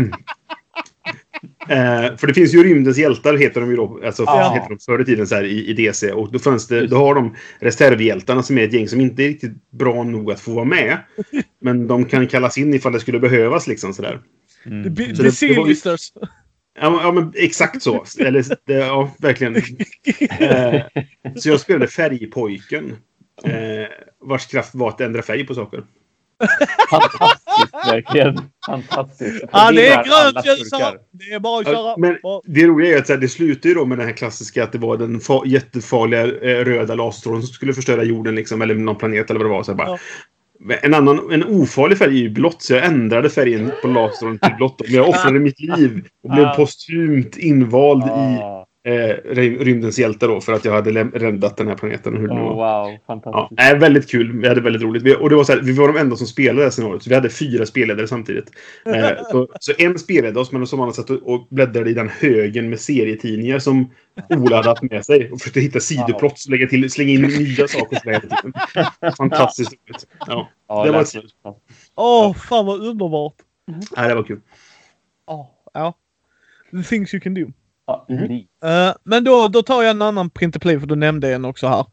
Eh, 1.69 2.17
för 2.17 2.27
det 2.27 2.35
finns 2.35 2.55
ju 2.55 2.65
Rymdens 2.65 2.99
hjältar, 2.99 3.37
heter 3.37 3.61
de 3.61 3.71
ju 3.71 3.77
då. 3.77 4.01
Alltså, 4.05 4.23
Ja. 4.27 4.53
heter 4.55 4.69
de 4.69 4.79
förr 4.79 5.01
i 5.03 5.05
tiden 5.05 5.27
så 5.27 5.35
här, 5.35 5.45
i, 5.45 5.67
i 5.67 5.73
DC. 5.73 6.13
Och 6.13 6.33
då, 6.33 6.39
fanns 6.39 6.67
det, 6.69 6.87
då 6.87 6.97
har 6.97 7.15
de 7.15 7.35
reservhjältarna 7.61 8.43
som 8.43 8.59
är 8.59 8.65
ett 8.65 8.73
gäng 8.73 8.89
som 8.89 9.01
inte 9.01 9.23
är 9.23 9.29
riktigt 9.29 9.71
bra 9.71 10.03
nog 10.05 10.33
att 10.33 10.41
få 10.41 10.53
vara 10.53 10.65
med. 10.65 10.99
Men 11.61 11.87
de 11.87 12.05
kan 12.05 12.27
kallas 12.27 12.59
in 12.59 12.75
ifall 12.75 12.93
det 12.93 13.01
skulle 13.01 13.19
behövas. 13.21 13.67
Liksom, 13.67 13.95
sådär. 13.95 14.21
Mm. 14.67 14.97
The, 14.97 15.05
Så 15.17 15.23
the 15.23 15.47
det- 15.47 15.55
det 15.55 15.61
var. 15.61 15.99
Ja, 16.81 16.91
men- 16.91 17.01
ja, 17.01 17.13
men 17.13 17.33
exakt 17.37 17.83
så. 17.83 18.05
Eller, 18.19 18.45
det, 18.67 18.73
ja, 18.75 19.11
verkligen. 19.19 19.57
Eh, 19.57 20.83
så 21.37 21.49
jag 21.49 21.61
spelade 21.61 21.87
Färgpojken. 21.89 22.97
Eh, 23.45 23.53
vars 24.25 24.47
kraft 24.47 24.75
var 24.75 24.89
att 24.89 25.01
ändra 25.01 25.23
färg 25.23 25.47
på 25.47 25.55
saker. 25.55 25.85
Fantastiskt, 26.91 27.75
verkligen. 27.93 28.39
Fantastiskt. 28.67 29.45
Ja, 29.53 29.73
det 29.73 29.89
är 29.89 30.05
grönt 30.05 30.47
ljus. 30.47 30.71
Det 31.11 31.25
är 31.35 31.41
bara 31.41 31.61
att 31.61 31.67
köra. 31.67 31.97
Men 31.97 32.17
det 32.45 32.67
roliga 32.67 32.95
är 32.97 32.99
att 33.01 33.07
så 33.07 33.13
här, 33.13 33.21
det 33.21 33.29
slutar 33.29 33.69
ju 33.69 33.75
då 33.75 33.85
med 33.85 33.99
den 33.99 34.07
här 34.07 34.15
klassiska 34.15 34.65
att 34.65 34.73
det 34.73 34.79
var 34.79 34.97
den 34.97 35.21
fa- 35.21 35.47
jättefarliga 35.47 36.21
eh, 36.23 36.65
röda 36.65 36.95
laserstrålen 36.95 37.43
som 37.43 37.55
skulle 37.55 37.75
förstöra 37.75 38.03
jorden 38.05 38.35
liksom, 38.35 38.63
eller 38.63 38.75
någon 38.75 38.97
planet 38.97 39.31
eller 39.31 39.41
vad 39.41 39.49
det 39.49 39.55
var. 39.55 39.63
Så 39.63 39.71
här, 39.73 39.79
bara. 39.79 39.89
Ja. 39.89 39.99
Men 40.65 40.79
En 40.83 40.95
annan 40.95 41.33
en 41.33 41.45
ofarlig 41.45 41.99
färg 41.99 42.19
är 42.19 42.23
ju 42.23 42.31
blått, 42.31 42.63
så 42.63 42.73
jag 42.73 42.85
ändrade 42.85 43.31
färgen 43.31 43.73
på 43.83 43.89
lasern 43.89 44.39
till 44.39 44.55
blått. 44.57 44.81
Och 44.81 44.89
jag 44.89 45.09
offrade 45.09 45.39
mitt 45.41 45.61
liv 45.61 46.05
och 46.25 46.31
blev 46.31 46.57
postumt 46.57 47.37
invald 47.37 48.05
i 48.05 48.41
eh, 48.85 48.93
ry- 49.25 49.59
rymdens 49.65 49.99
hjälte 49.99 50.27
då 50.27 50.41
för 50.41 50.53
att 50.53 50.65
jag 50.65 50.73
hade 50.73 50.91
räddat 51.05 51.57
den 51.57 51.69
här 51.69 51.75
planeten. 51.75 52.17
Hur 52.17 52.29
oh, 52.29 52.39
wow, 52.39 52.57
Ja, 52.59 52.99
fantastiskt. 53.07 53.59
nej, 53.61 53.79
väldigt 53.79 54.11
kul. 54.11 54.41
Vi 54.41 54.49
hade 54.49 54.61
väldigt 54.61 54.83
roligt. 54.83 55.03
Vi, 55.03 55.17
och 55.17 55.31
det 55.31 55.37
var 55.37 55.45
så 55.45 55.53
här, 55.53 55.61
vi 55.61 55.73
var 55.73 55.89
de 55.89 55.97
enda 55.97 56.17
som 56.17 56.27
spelade 56.27 56.65
det 56.65 56.71
scenariot. 56.71 57.03
Så 57.03 57.09
vi 57.09 57.15
hade 57.15 57.31
fyra 57.31 57.67
spelledare 57.67 58.09
samtidigt. 58.09 58.51
Eh, 58.87 59.09
så, 59.31 59.49
så 59.61 59.73
en 59.79 59.99
spelade 59.99 60.41
oss, 60.41 60.53
men 60.53 60.67
som 60.67 60.81
andra 60.81 60.93
satt 60.93 61.11
och, 61.11 61.35
och 61.35 61.47
bläddrade 61.51 61.91
i 61.91 61.95
den 61.95 62.09
högen 62.09 62.71
med 62.71 62.81
serietidningar 62.81 63.59
som 63.59 63.91
Ola 64.29 64.57
hade 64.57 64.69
haft 64.69 64.83
med 64.83 65.05
sig. 65.07 65.31
Och 65.33 65.39
försökte 65.41 65.61
hitta 65.61 65.81
sidoplott 65.81 66.33
och 66.47 66.51
lägga 66.51 66.67
till, 66.67 66.91
slänga 66.91 67.11
in 67.11 67.23
nya 67.23 67.69
saker. 67.69 67.99
Fantastiskt 69.17 69.73
roligt. 69.73 70.07
Ja, 70.27 70.49
Ja, 70.69 70.85
det 70.85 70.91
var 70.93 71.01
ett- 71.01 71.13
Åh, 71.95 72.35
fan 72.35 72.67
vad 72.67 72.81
underbart. 72.87 73.35
nej, 73.97 74.09
det 74.09 74.15
var 74.15 74.23
kul. 74.23 74.41
Åh, 75.27 75.47
ja. 75.75 75.95
The 76.71 76.83
things 76.83 77.15
you 77.15 77.21
can 77.21 77.35
do. 77.35 77.47
Ja, 77.87 78.07
li- 78.09 78.49
Eh, 78.65 78.95
men 79.05 79.25
då, 79.25 79.49
då 79.49 79.63
tar 79.63 79.83
jag 79.83 79.91
en 79.91 80.03
annan 80.03 80.31
print 80.31 80.57
and 80.57 80.63
play 80.63 80.81
för 80.81 80.87
du 80.87 80.97
nämnde 80.97 81.35
en 81.35 81.45
också 81.45 81.67
här. 81.67 81.87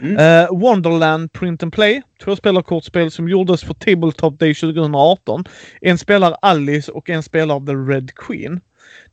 Mm. 0.00 0.16
Eh, 0.16 0.48
Wonderland 0.58 1.32
Print 1.32 1.62
and 1.62 1.72
Play. 1.72 2.02
Två 2.24 2.36
spelarkortspel 2.36 3.10
som 3.10 3.28
gjordes 3.28 3.62
för 3.64 3.74
Tabletop 3.74 4.38
Day 4.38 4.54
2018. 4.54 5.44
En 5.80 5.98
spelar 5.98 6.36
Alice 6.42 6.92
och 6.92 7.10
en 7.10 7.22
spelar 7.22 7.60
The 7.66 7.92
Red 7.94 8.14
Queen. 8.14 8.60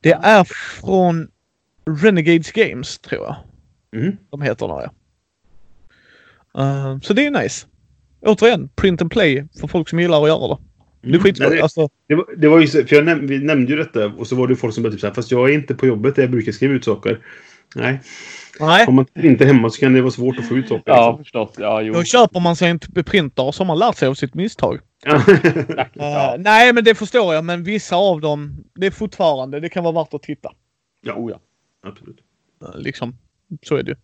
Det 0.02 0.12
är 0.12 0.44
från 0.44 1.28
Renegades 2.02 2.52
Games 2.52 3.00
tror 3.00 3.22
jag. 3.24 3.36
Mm. 4.02 4.18
De 4.30 4.42
heter 4.42 4.66
ja. 4.68 4.92
Eh, 6.58 7.00
så 7.00 7.14
det 7.14 7.26
är 7.26 7.32
nice. 7.32 7.68
Återigen, 8.22 8.70
print 8.76 9.02
and 9.02 9.12
play 9.12 9.48
för 9.60 9.68
folk 9.68 9.90
som 9.90 10.00
gillar 10.00 10.22
att 10.22 10.28
göra 10.28 10.48
det. 10.48 10.58
Är 11.04 11.08
Mm. 11.08 11.20
skitskoj. 11.22 11.48
Nej, 11.48 11.58
det- 11.58 11.64
Alltså, 11.64 11.90
Det 12.08 12.16
var, 12.16 12.26
det 12.38 12.48
var 12.48 12.60
ju 12.60 12.68
så, 12.68 12.84
för 12.86 12.96
jag 12.96 13.06
näm, 13.06 13.28
vi 13.28 13.40
nämnde 13.40 13.72
ju 13.72 13.78
detta 13.78 14.06
och 14.08 14.28
så 14.28 14.36
var 14.36 14.48
det 14.48 14.56
folk 14.56 14.74
som 14.74 14.84
bara 14.84 14.92
typ 14.92 15.00
så 15.02 15.08
här, 15.08 15.14
fast 15.14 15.32
jag 15.32 15.50
är 15.50 15.54
inte 15.54 15.76
på 15.76 15.86
jobbet 15.88 16.16
där 16.16 16.24
jag 16.24 16.32
brukar 16.32 16.52
skriva 16.52 16.74
ut 16.74 16.86
saker. 16.86 17.20
Nej, 17.76 18.00
nej. 18.60 18.86
om 18.88 18.96
man 18.96 19.06
inte 19.16 19.44
är 19.44 19.48
hemma 19.48 19.70
så 19.70 19.80
kan 19.80 19.94
det 19.94 20.02
vara 20.02 20.12
svårt 20.12 20.40
att 20.40 20.48
få 20.48 20.56
ut 20.56 20.68
saker. 20.68 20.84
Ja, 20.86 21.08
liksom. 21.10 21.24
förstås. 21.24 21.50
Ja, 21.58 21.82
jo. 21.82 21.94
Då 21.94 22.04
köper 22.04 22.40
man 22.40 22.56
sig 22.56 22.70
en 22.70 22.80
printer 23.04 23.52
så 23.52 23.64
har 23.64 23.68
man 23.68 23.80
lärt 23.80 23.96
sig 23.98 24.08
av 24.08 24.14
sitt 24.14 24.34
misstag. 24.34 24.80
Ja. 25.06 25.24
Ja. 25.94 26.34
Eh, 26.36 26.40
nej, 26.40 26.74
men 26.74 26.84
det 26.84 26.96
förstår 26.96 27.34
jag. 27.34 27.46
Men 27.46 27.64
vissa 27.64 27.96
av 27.96 28.22
dem, 28.22 28.64
det 28.76 28.88
är 28.88 28.92
fortfarande, 28.92 29.60
det 29.60 29.70
kan 29.70 29.84
vara 29.84 29.94
värt 29.94 30.14
att 30.14 30.24
titta. 30.24 30.50
ja, 31.06 31.14
Oh, 31.14 31.32
ja. 31.32 31.40
absolut. 31.90 32.18
Eh, 32.64 32.80
liksom, 32.80 33.16
så 33.64 33.76
är 33.76 33.84
det 33.84 33.92
ju. 33.92 33.96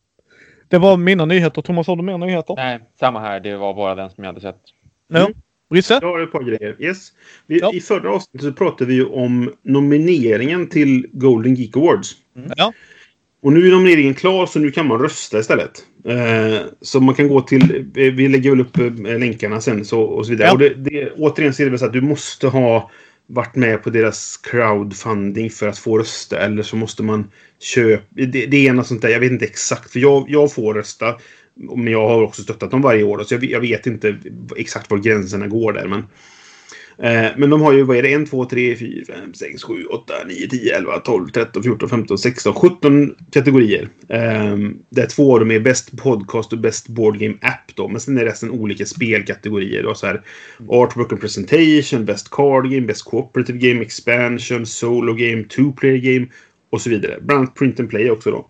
Det 0.69 0.77
var 0.77 0.97
mina 0.97 1.25
nyheter. 1.25 1.61
Thomas, 1.61 1.87
har 1.87 1.95
du 1.95 2.03
mer 2.03 2.17
nyheter? 2.17 2.55
Nej, 2.55 2.79
samma 2.99 3.19
här. 3.19 3.39
Det 3.39 3.57
var 3.57 3.73
bara 3.73 3.95
den 3.95 4.09
som 4.09 4.23
jag 4.23 4.29
hade 4.31 4.41
sett. 4.41 4.61
Ja. 5.07 5.29
Brisse? 5.69 5.99
Jag 6.01 6.11
har 6.11 6.19
ett 6.19 6.31
par 6.31 6.43
grejer. 6.43 6.75
Yes. 6.79 7.11
Vi, 7.47 7.59
Ja. 7.59 7.71
I 7.73 7.81
förra 7.81 8.11
avsnittet 8.11 8.55
pratade 8.55 8.93
vi 8.93 9.03
om 9.03 9.53
nomineringen 9.63 10.69
till 10.69 11.07
Golden 11.11 11.55
Geek 11.55 11.77
Awards. 11.77 12.15
Ja. 12.55 12.73
Och 13.41 13.53
nu 13.53 13.67
är 13.67 13.71
nomineringen 13.71 14.13
klar 14.13 14.45
så 14.45 14.59
nu 14.59 14.71
kan 14.71 14.87
man 14.87 14.99
rösta 14.99 15.39
istället. 15.39 15.83
Eh, 16.05 16.61
så 16.81 16.99
man 16.99 17.15
kan 17.15 17.27
gå 17.27 17.41
till, 17.41 17.75
eh, 17.95 18.13
vi 18.13 18.27
lägger 18.27 18.49
väl 18.49 18.61
upp 18.61 18.77
eh, 18.77 19.19
länkarna 19.19 19.61
sen 19.61 19.85
så, 19.85 20.01
och 20.01 20.25
så 20.25 20.31
vidare. 20.31 20.47
Ja. 20.47 20.53
Och 20.53 20.59
det, 20.59 20.73
det, 20.73 21.11
återigen 21.11 21.53
så 21.53 21.61
är 21.61 21.65
det 21.65 21.69
väl 21.69 21.79
så 21.79 21.85
att 21.85 21.93
du 21.93 22.01
måste 22.01 22.47
ha 22.47 22.91
varit 23.27 23.55
med 23.55 23.83
på 23.83 23.89
deras 23.89 24.37
crowdfunding 24.37 25.49
för 25.49 25.67
att 25.67 25.77
få 25.77 25.99
rösta. 25.99 26.39
Eller 26.39 26.63
så 26.63 26.75
måste 26.75 27.03
man 27.03 27.31
köpa, 27.59 28.03
det, 28.09 28.25
det 28.25 28.67
är 28.67 28.73
något 28.73 28.87
sånt 28.87 29.01
där, 29.01 29.09
jag 29.09 29.19
vet 29.19 29.31
inte 29.31 29.45
exakt. 29.45 29.91
För 29.91 29.99
jag, 29.99 30.25
jag 30.29 30.53
får 30.53 30.73
rösta. 30.73 31.15
Men 31.57 31.87
jag 31.87 32.07
har 32.07 32.21
också 32.21 32.41
stöttat 32.41 32.71
dem 32.71 32.81
varje 32.81 33.03
år. 33.03 33.23
Så 33.23 33.33
jag, 33.33 33.43
jag 33.43 33.59
vet 33.59 33.87
inte 33.87 34.17
exakt 34.55 34.91
var 34.91 34.97
gränserna 34.97 35.47
går 35.47 35.73
där. 35.73 35.87
Men, 35.87 35.99
eh, 36.97 37.31
men 37.37 37.49
de 37.49 37.61
har 37.61 37.73
ju, 37.73 37.83
vad 37.83 37.97
är 37.97 38.03
det? 38.03 38.13
1, 38.13 38.29
2, 38.29 38.45
3, 38.45 38.75
4, 38.75 39.05
5, 39.07 39.33
6, 39.33 39.63
7, 39.63 39.85
8, 39.85 40.13
9, 40.27 40.47
10, 40.47 40.75
11, 40.77 40.99
12, 40.99 41.27
13, 41.29 41.63
14, 41.63 41.89
15, 41.89 42.17
16, 42.17 42.53
17 42.53 43.15
kategorier. 43.31 43.89
Eh, 44.09 44.57
där 44.89 45.05
två 45.05 45.33
av 45.33 45.39
dem 45.39 45.51
är 45.51 45.59
bäst 45.59 45.97
Podcast 45.97 46.53
och 46.53 46.59
bäst 46.59 46.87
Board 46.87 47.19
Game 47.19 47.35
App. 47.41 47.75
Då. 47.75 47.87
Men 47.87 48.01
sen 48.01 48.17
är 48.17 48.25
resten 48.25 48.51
olika 48.51 48.85
spelkategorier. 48.85 49.83
Då, 49.83 49.95
så 49.95 50.07
här, 50.07 50.21
Artwork 50.67 51.11
and 51.11 51.21
Presentation, 51.21 52.05
Best 52.05 52.29
Card 52.29 52.71
Game, 52.71 52.87
Best 52.87 53.03
Cooperative 53.03 53.57
Game, 53.57 53.81
Expansion, 53.81 54.65
Solo 54.65 55.13
Game, 55.13 55.43
Two 55.43 55.71
Player 55.71 55.97
Game 55.97 56.27
och 56.69 56.81
så 56.81 56.89
vidare. 56.89 57.17
Bland 57.21 57.39
annat 57.39 57.55
Print 57.55 57.79
and 57.79 57.89
Play 57.89 58.09
också 58.11 58.31
då. 58.31 58.49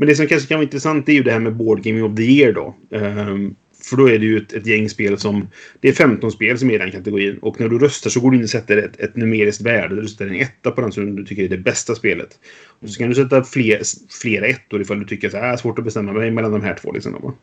Men 0.00 0.08
det 0.08 0.14
som 0.14 0.26
kanske 0.26 0.48
kan 0.48 0.58
vara 0.58 0.64
intressant 0.64 1.08
är 1.08 1.12
ju 1.12 1.22
det 1.22 1.32
här 1.32 1.40
med 1.40 1.56
Board 1.56 1.82
Game 1.82 2.02
of 2.02 2.16
the 2.16 2.22
Year 2.22 2.52
då. 2.52 2.74
Um, 2.90 3.56
för 3.84 3.96
då 3.96 4.08
är 4.08 4.18
det 4.18 4.26
ju 4.26 4.36
ett, 4.36 4.52
ett 4.52 4.66
gäng 4.66 4.88
spel 4.88 5.18
som... 5.18 5.48
Det 5.80 5.88
är 5.88 5.92
15 5.92 6.32
spel 6.32 6.58
som 6.58 6.70
är 6.70 6.74
i 6.74 6.78
den 6.78 6.90
kategorin. 6.90 7.38
Och 7.38 7.60
när 7.60 7.68
du 7.68 7.78
röstar 7.78 8.10
så 8.10 8.20
går 8.20 8.30
du 8.30 8.36
in 8.36 8.42
och 8.42 8.50
sätter 8.50 8.76
ett, 8.76 9.00
ett 9.00 9.16
numeriskt 9.16 9.62
värde. 9.62 10.00
Du 10.00 10.08
sätter 10.08 10.26
en 10.26 10.34
etta 10.34 10.70
på 10.70 10.80
den 10.80 10.92
som 10.92 11.16
du 11.16 11.24
tycker 11.24 11.42
är 11.42 11.48
det 11.48 11.58
bästa 11.58 11.94
spelet. 11.94 12.38
Och 12.78 12.90
så 12.90 12.98
kan 12.98 13.08
du 13.08 13.14
sätta 13.14 13.44
fler, 13.44 13.80
flera 14.22 14.46
ettor 14.46 14.80
ifall 14.80 14.98
du 14.98 15.04
tycker 15.04 15.28
att 15.28 15.32
det 15.32 15.38
är 15.38 15.56
svårt 15.56 15.78
att 15.78 15.84
bestämma 15.84 16.12
mig 16.12 16.30
mellan 16.30 16.52
de 16.52 16.62
här 16.62 16.74
två. 16.74 16.92
Liksom, 16.92 17.12
då. 17.12 17.34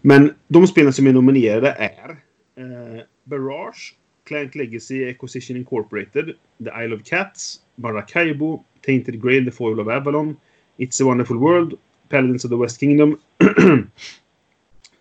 Men 0.00 0.34
de 0.48 0.66
spelen 0.66 0.92
som 0.92 1.06
är 1.06 1.12
nominerade 1.12 1.70
är 1.70 2.10
eh, 2.56 3.02
Barrage, 3.24 3.94
Client 4.26 4.54
Legacy, 4.54 5.10
Acquisition 5.10 5.56
Incorporated, 5.56 6.24
The 6.64 6.84
Isle 6.84 6.94
of 6.94 7.02
Cats, 7.04 7.56
Maracaibo, 7.76 8.64
Tainted 8.86 9.22
Grail, 9.22 9.44
The 9.44 9.50
Foil 9.50 9.80
of 9.80 9.88
Avalon, 9.88 10.36
It's 10.78 11.00
a 11.00 11.06
Wonderful 11.06 11.38
World, 11.38 11.78
Paladins 12.08 12.44
of 12.44 12.50
the 12.50 12.56
West 12.56 12.80
Kingdom, 12.80 13.20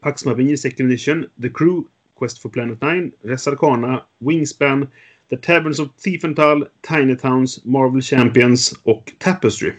Pax 0.01 0.23
Mavir 0.23 0.57
Second 0.57 0.85
Edition, 0.85 1.29
The 1.41 1.49
Crew, 1.49 1.87
Quest 2.15 2.41
for 2.41 2.49
Planet 2.49 2.81
9, 2.81 3.13
Res 3.23 3.47
Arcana, 3.47 4.05
Wingspan, 4.19 4.87
The 5.29 5.37
Taverns 5.37 5.79
of 5.79 5.95
Thiefenthal, 5.97 6.67
Tiny 6.81 7.15
Towns, 7.15 7.65
Marvel 7.65 8.01
Champions 8.01 8.73
och 8.83 9.11
Tapestry. 9.19 9.73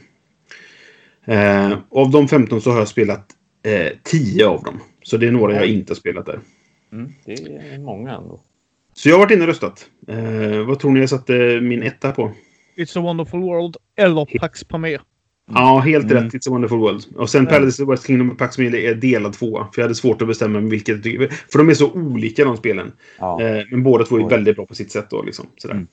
Eh, 1.24 1.78
av 1.90 2.10
de 2.10 2.28
15 2.28 2.60
så 2.60 2.70
har 2.70 2.78
jag 2.78 2.88
spelat 2.88 3.26
eh, 3.62 3.92
10 4.02 4.46
av 4.46 4.62
dem. 4.62 4.80
Så 5.02 5.16
det 5.16 5.26
är 5.26 5.32
några 5.32 5.54
jag 5.54 5.66
inte 5.66 5.90
har 5.90 5.96
spelat 5.96 6.26
där. 6.26 6.40
Mm, 6.92 7.12
det 7.24 7.32
är 7.32 7.78
många 7.78 8.10
ändå. 8.10 8.40
Så 8.94 9.08
jag 9.08 9.14
har 9.14 9.20
varit 9.20 9.30
inne 9.30 9.42
och 9.42 9.48
röstat. 9.48 9.86
Eh, 10.08 10.66
vad 10.66 10.78
tror 10.78 10.90
ni 10.90 11.00
jag 11.00 11.08
satte 11.08 11.60
min 11.60 11.82
etta 11.82 12.12
på? 12.12 12.32
It's 12.76 12.98
a 12.98 13.02
wonderful 13.02 13.40
world 13.40 13.76
eller 13.96 14.38
Pax 14.38 14.64
Pamir. 14.64 15.00
Ja, 15.54 15.78
helt 15.78 16.10
Mm. 16.10 16.24
rätt. 16.24 16.32
It's 16.34 16.48
a 16.48 16.50
wonderful 16.50 16.78
world. 16.78 17.04
Och 17.16 17.30
sen 17.30 17.46
Paladins 17.46 17.80
of 17.80 17.86
the 17.86 17.90
West 17.90 18.06
Kingdom 18.06 18.30
och 18.30 18.38
Pax 18.38 18.58
Mille 18.58 18.78
är 18.78 18.94
delad 18.94 19.32
tvåa. 19.32 19.68
För 19.74 19.82
jag 19.82 19.84
hade 19.84 19.94
svårt 19.94 20.22
att 20.22 20.28
bestämma 20.28 20.60
vilket 20.60 20.88
jag 20.88 21.02
tycker. 21.02 21.28
För 21.52 21.58
de 21.58 21.68
är 21.68 21.74
så 21.74 21.92
olika 21.92 22.44
de 22.44 22.56
spelen. 22.56 22.92
Ja. 23.18 23.42
Eh, 23.42 23.64
men 23.70 23.82
båda 23.82 24.04
två 24.04 24.16
är 24.16 24.28
väldigt 24.28 24.56
bra 24.56 24.66
på 24.66 24.74
sitt 24.74 24.90
sätt 24.92 25.06
då. 25.10 25.22
Liksom, 25.22 25.46
sådär. 25.56 25.74
Mm. 25.74 25.86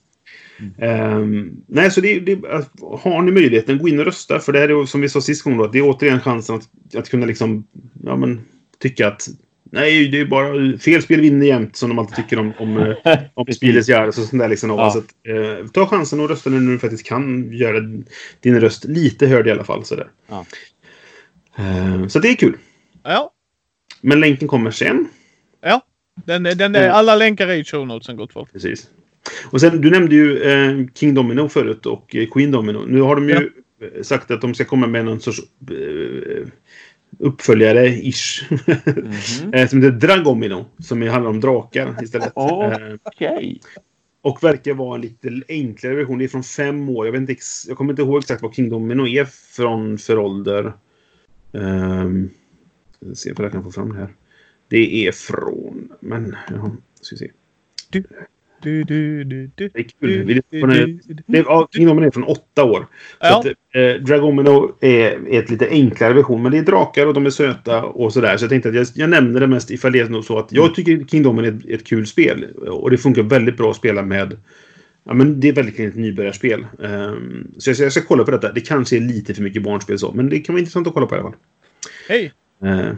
Ehm, 0.78 1.52
nej, 1.68 1.92
så 1.92 2.02
det, 2.02 2.20
det, 2.20 2.40
har 2.82 3.22
ni 3.22 3.32
möjligheten, 3.32 3.78
gå 3.78 3.88
in 3.90 4.00
och 4.00 4.06
rösta. 4.06 4.40
För 4.40 4.54
det 4.54 4.60
här 4.60 4.70
är 4.70 4.86
som 4.86 5.02
vi 5.02 5.10
sa 5.10 5.22
sist 5.22 5.44
gång 5.44 5.58
då, 5.58 5.68
det 5.68 5.80
är 5.80 5.90
återigen 5.90 6.20
chansen 6.20 6.56
att, 6.56 6.96
att 6.96 7.10
kunna 7.10 7.26
liksom, 7.26 7.68
ja 8.04 8.16
men, 8.16 8.42
tycka 8.80 9.08
att 9.08 9.28
Nej, 9.72 10.08
det 10.08 10.20
är 10.20 10.26
bara 10.26 10.78
fel 10.78 11.02
spel 11.02 11.22
vinner 11.22 11.48
jämt 11.48 11.76
som 11.76 11.90
de 11.90 12.00
alltid 12.00 12.16
tycker 12.16 12.40
om, 12.40 12.54
om, 12.60 12.78
eh, 12.78 12.96
om 13.34 13.46
Jahres 13.88 14.18
och 14.18 14.24
sånt 14.24 14.42
där. 14.42 14.50
Liksom, 14.50 14.70
Ja. 14.70 14.92
så 14.92 15.00
att, 15.00 15.06
eh, 15.28 15.68
ta 15.68 15.86
chansen 15.86 16.20
och 16.20 16.30
rösta 16.30 16.50
när 16.50 16.72
du 16.72 16.80
faktiskt 16.80 17.06
kan 17.06 17.54
göra 17.54 17.80
din 18.40 18.62
röst 18.62 18.86
lite 18.86 19.28
hörd 19.28 19.48
i 19.48 19.52
alla 19.52 19.64
fall. 19.64 19.86
Sådär. 19.86 20.08
Ja. 20.30 20.46
Eh, 21.58 22.08
så 22.08 22.20
det 22.20 22.30
är 22.30 22.36
kul. 22.36 22.58
Ja, 23.04 23.32
Men 24.02 24.20
länken 24.20 24.48
kommer 24.48 24.72
sen. 24.72 25.08
ja. 25.64 25.86
Den, 26.26 26.44
den, 26.44 26.58
den, 26.58 26.76
Mm. 26.76 26.92
alla 26.92 27.16
länkar 27.16 27.48
är 27.48 27.54
i 27.56 27.64
show 27.64 27.88
notesen 27.88 28.16
gott 28.18 28.34
folk. 28.34 28.52
Precis. 28.54 28.90
Och 29.52 29.62
sen, 29.62 29.82
du 29.82 29.90
nämnde 29.90 30.16
ju 30.16 30.42
eh, 30.44 30.86
King 30.96 31.14
Domino 31.14 31.50
förut 31.50 31.86
och 31.86 32.16
eh, 32.16 32.28
Queen 32.30 32.52
Domino. 32.52 32.86
Nu 32.88 33.02
har 33.02 33.16
de 33.16 33.30
ju 33.30 33.50
sagt 34.04 34.32
att 34.32 34.42
de 34.42 34.54
ska 34.54 34.66
komma 34.66 34.88
med 34.88 35.06
någon 35.06 35.20
sorts 35.20 35.40
eh, 35.72 36.48
uppföljare-ish. 37.18 38.44
Mhm. 38.50 39.54
eh, 39.54 39.68
som 39.68 39.84
heter 39.84 39.98
Dragomino. 39.98 40.66
Som 40.80 41.02
handlar 41.02 41.30
om 41.30 41.40
drakar 41.40 42.04
istället. 42.04 42.38
Eh, 42.38 42.96
Okej. 43.04 43.62
Och 44.22 44.44
verkar 44.44 44.74
vara 44.74 44.96
en 44.96 45.02
lite 45.02 45.42
enklare 45.48 45.96
version. 45.96 46.18
Det 46.18 46.24
är 46.24 46.28
från 46.28 46.44
fem 46.44 46.90
år. 46.90 47.06
Jag, 47.06 47.12
vet 47.12 47.22
inte, 47.22 47.32
ex- 47.34 47.68
jag 47.68 47.78
kommer 47.78 47.94
inte 47.94 48.02
ihåg 48.02 48.20
exakt 48.20 48.42
vad 48.42 48.54
Kingdom 48.54 48.82
Domino 48.82 49.08
är 49.08 49.26
från 49.26 49.98
för 49.98 50.18
ålder. 50.18 50.74
Um, 51.52 52.30
se 53.14 53.32
om 53.32 53.44
jag 53.44 53.52
kan 53.52 53.64
få 53.64 53.72
fram 53.72 53.90
det 53.94 54.00
här. 54.00 54.14
Det 54.68 55.08
är 55.08 55.12
från... 55.12 55.94
Men, 56.00 56.36
ja, 56.50 56.72
ska 57.02 57.16
vi 57.16 57.20
se. 57.20 57.32
Du, 57.90 58.04
du, 58.62 58.84
du, 58.84 59.24
du, 59.24 59.50
Det 59.56 59.64
är 59.80 59.84
kul. 59.84 60.24
Vi- 60.24 60.34
du, 60.34 60.42
du, 60.52 61.04
du, 61.72 61.86
Domino 61.86 62.06
är 62.08 62.12
från 62.12 62.24
åtta 62.24 62.64
år. 62.64 62.86
Ja. 63.20 63.44
eh, 63.74 64.02
Dragomino 64.02 64.76
är, 64.82 65.28
är 65.34 65.40
ett 65.40 65.50
lite 65.50 65.68
enklare 65.70 66.14
version. 66.14 66.44
Men 66.44 66.52
det 66.52 66.58
är 66.58 66.62
drakar 66.64 67.06
och 67.08 67.14
de 67.14 67.26
är 67.26 67.30
söta 67.30 67.84
och 67.84 68.14
sådär. 68.14 68.38
Så 68.38 68.44
jag 68.44 68.50
tänkte 68.50 68.70
att 68.70 68.76
jag, 68.76 68.88
jag 68.94 69.10
nämner 69.10 69.40
det 69.40 69.48
mest 69.48 69.72
ifall 69.72 69.92
det 69.92 70.00
är 70.00 70.22
så 70.22 70.38
att 70.40 70.52
jag 70.52 70.76
tycker 70.76 71.06
Kingdom 71.06 71.36
Domino 71.36 71.54
är 71.54 71.74
ett, 71.74 71.82
ett 71.82 71.88
kul 71.88 72.08
spel. 72.08 72.46
Och 72.68 72.90
det 72.92 72.98
funkar 72.98 73.24
väldigt 73.24 73.58
bra 73.58 73.70
att 73.70 73.76
spela 73.78 74.02
med. 74.04 74.38
Ja, 75.06 75.14
men 75.14 75.40
det 75.40 75.48
är 75.50 75.54
verkligen 75.54 75.92
ett 75.92 75.98
nybörjarspel. 75.98 76.66
Ehm, 76.84 77.48
så 77.58 77.70
jag, 77.70 77.76
ska- 77.76 77.84
jag 77.86 77.92
ska 77.92 78.02
kolla 78.02 78.24
på 78.24 78.32
detta. 78.32 78.52
Det 78.52 78.62
kanske 78.62 78.96
är 78.96 79.02
lite 79.02 79.34
för 79.34 79.42
mycket 79.44 79.64
barnspel 79.64 80.00
så. 80.00 80.12
Men 80.12 80.30
det 80.30 80.40
kan 80.40 80.54
vara 80.56 80.60
intressant 80.60 80.88
att 80.88 80.94
kolla 80.94 81.06
på 81.06 81.16
i 81.16 81.20
alla 81.20 81.30
fall. 81.30 81.40
Hej! 82.10 82.34
Eh, 82.64 82.92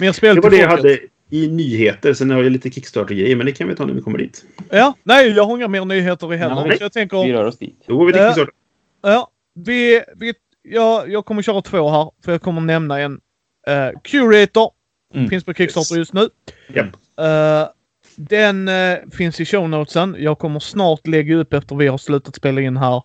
Mer 0.00 0.12
spel 0.12 0.34
det 0.34 0.40
var 0.40 0.50
till 0.50 0.58
det 0.58 0.62
jag 0.64 0.70
folket. 0.70 1.00
hade 1.00 1.06
i 1.30 1.48
nyheter. 1.48 2.14
Sen 2.14 2.30
har 2.30 2.42
jag 2.42 2.52
lite 2.52 2.70
Kickstarter-grejer. 2.70 3.36
Men 3.36 3.46
det 3.46 3.52
kan 3.52 3.68
vi 3.68 3.74
ta 3.74 3.86
när 3.86 3.94
vi 3.94 4.00
kommer 4.00 4.18
dit. 4.18 4.44
Ja, 4.70 4.94
nej, 5.02 5.28
jag 5.30 5.44
har 5.44 5.56
inga 5.56 5.68
mer 5.68 5.84
nyheter 5.84 6.34
i 6.34 6.36
heller. 6.36 6.64
Nej. 6.66 6.78
Så 6.78 6.84
jag 6.84 6.92
tänker... 6.92 7.24
Vi 7.24 7.32
rör 7.32 7.44
oss 7.44 7.58
dit. 7.58 7.82
Då 7.86 7.96
går 7.96 8.06
vi 8.06 8.12
till 8.12 8.20
Ja. 8.22 8.26
Kickstarter. 8.28 8.54
Ja, 9.02 9.30
vi, 9.54 10.02
vi, 10.16 10.34
ja, 10.62 11.04
jag 11.06 11.24
kommer 11.24 11.42
köra 11.42 11.62
två 11.62 11.90
här, 11.90 12.10
för 12.24 12.32
jag 12.32 12.42
kommer 12.42 12.60
nämna 12.60 13.00
en. 13.00 13.12
Uh, 13.12 14.00
Curator 14.04 14.70
Mm. 15.14 15.28
finns 15.28 15.44
på 15.44 15.54
Kickstarter 15.54 15.94
Yes. 15.94 15.98
just 15.98 16.12
nu. 16.12 16.28
Japp. 16.74 16.86
Eh, 17.20 17.68
den 18.16 18.68
eh, 18.68 18.98
finns 19.12 19.40
i 19.40 19.44
show 19.44 19.68
notesen. 19.68 20.16
Jag 20.18 20.38
kommer 20.38 20.60
snart 20.60 21.06
lägga 21.06 21.36
upp 21.36 21.52
efter 21.52 21.76
vi 21.76 21.86
har 21.86 21.98
slutat 21.98 22.36
spela 22.36 22.60
in 22.60 22.76
här 22.76 23.02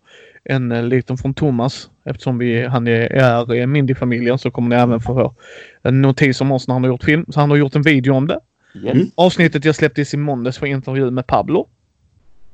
en 0.50 0.72
uh, 0.72 0.84
liten 0.84 1.18
från 1.18 1.34
Thomas. 1.34 1.90
Eftersom 2.06 2.38
vi, 2.38 2.66
han 2.66 2.88
är, 2.88 3.00
är 3.14 3.56
i 3.56 3.68
Mindy-familjen 3.68 4.38
så 4.38 4.52
kommer 4.52 4.70
ni 4.70 4.76
även 4.82 5.00
få 5.00 5.36
en 5.84 6.02
notis 6.02 6.42
om 6.42 6.52
oss 6.52 6.68
när 6.68 6.76
han 6.76 6.84
har 6.84 6.90
gjort 6.92 7.04
film. 7.04 7.26
Så 7.30 7.40
han 7.40 7.50
har 7.50 7.58
gjort 7.58 7.76
en 7.76 7.82
video 7.82 8.14
om 8.14 8.28
det. 8.28 8.40
Yes. 8.76 8.94
Mm. 8.94 9.08
Avsnittet 9.16 9.66
jag 9.66 9.76
släppte 9.76 10.02
i 10.14 10.18
måndags 10.18 10.62
var 10.62 10.68
intervju 10.68 11.12
med 11.12 11.28
Pablo. 11.28 11.68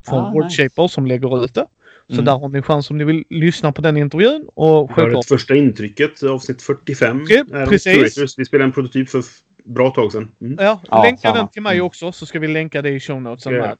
Från 0.05 0.19
Ah, 0.19 0.31
Wordshaper 0.33 0.87
som 0.87 1.05
lägger 1.05 1.43
ut 1.45 1.53
det. 1.53 1.67
Så 2.07 2.13
Mm. 2.13 2.25
där 2.25 2.37
har 2.37 2.49
ni 2.49 2.61
chans 2.61 2.89
om 2.91 2.97
ni 2.97 3.03
vill 3.03 3.23
lyssna 3.29 3.71
på 3.71 3.81
den 3.81 3.97
intervjun. 3.97 4.45
Och 4.55 4.65
har 4.67 4.87
självklart 4.87 5.23
ett 5.25 5.29
första 5.29 5.55
intrycket, 5.55 6.23
avsnitt 6.23 6.61
45. 6.61 7.21
Okej, 7.23 7.43
är 7.53 7.63
om 7.63 7.69
precis. 7.69 8.35
Vi 8.37 8.45
spelade 8.45 8.65
en 8.65 8.71
prototyp 8.71 9.09
för 9.09 9.23
bra 9.65 9.89
tag 9.89 10.11
sedan. 10.11 10.29
Mm. 10.41 10.57
Ja, 10.59 10.81
Ja, 10.89 11.03
länka 11.03 11.21
samma. 11.21 11.35
den 11.35 11.47
till 11.47 11.61
mig 11.61 11.75
Mm. 11.75 11.85
också 11.85 12.11
så 12.11 12.25
ska 12.25 12.39
vi 12.39 12.47
länka 12.47 12.81
det 12.81 12.89
i 12.89 12.99
show 12.99 13.21
notesen 13.21 13.53
Ja. 13.53 13.75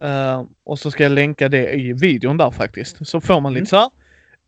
Eh, 0.00 0.44
och 0.64 0.78
så 0.78 0.90
ska 0.90 1.02
jag 1.02 1.12
länka 1.12 1.48
det 1.48 1.72
i 1.74 1.92
videon 1.92 2.36
där 2.36 2.50
faktiskt. 2.50 3.06
Så 3.08 3.20
får 3.20 3.40
man 3.40 3.54
lite 3.54 3.66
så 3.66 3.76
här. 3.76 3.90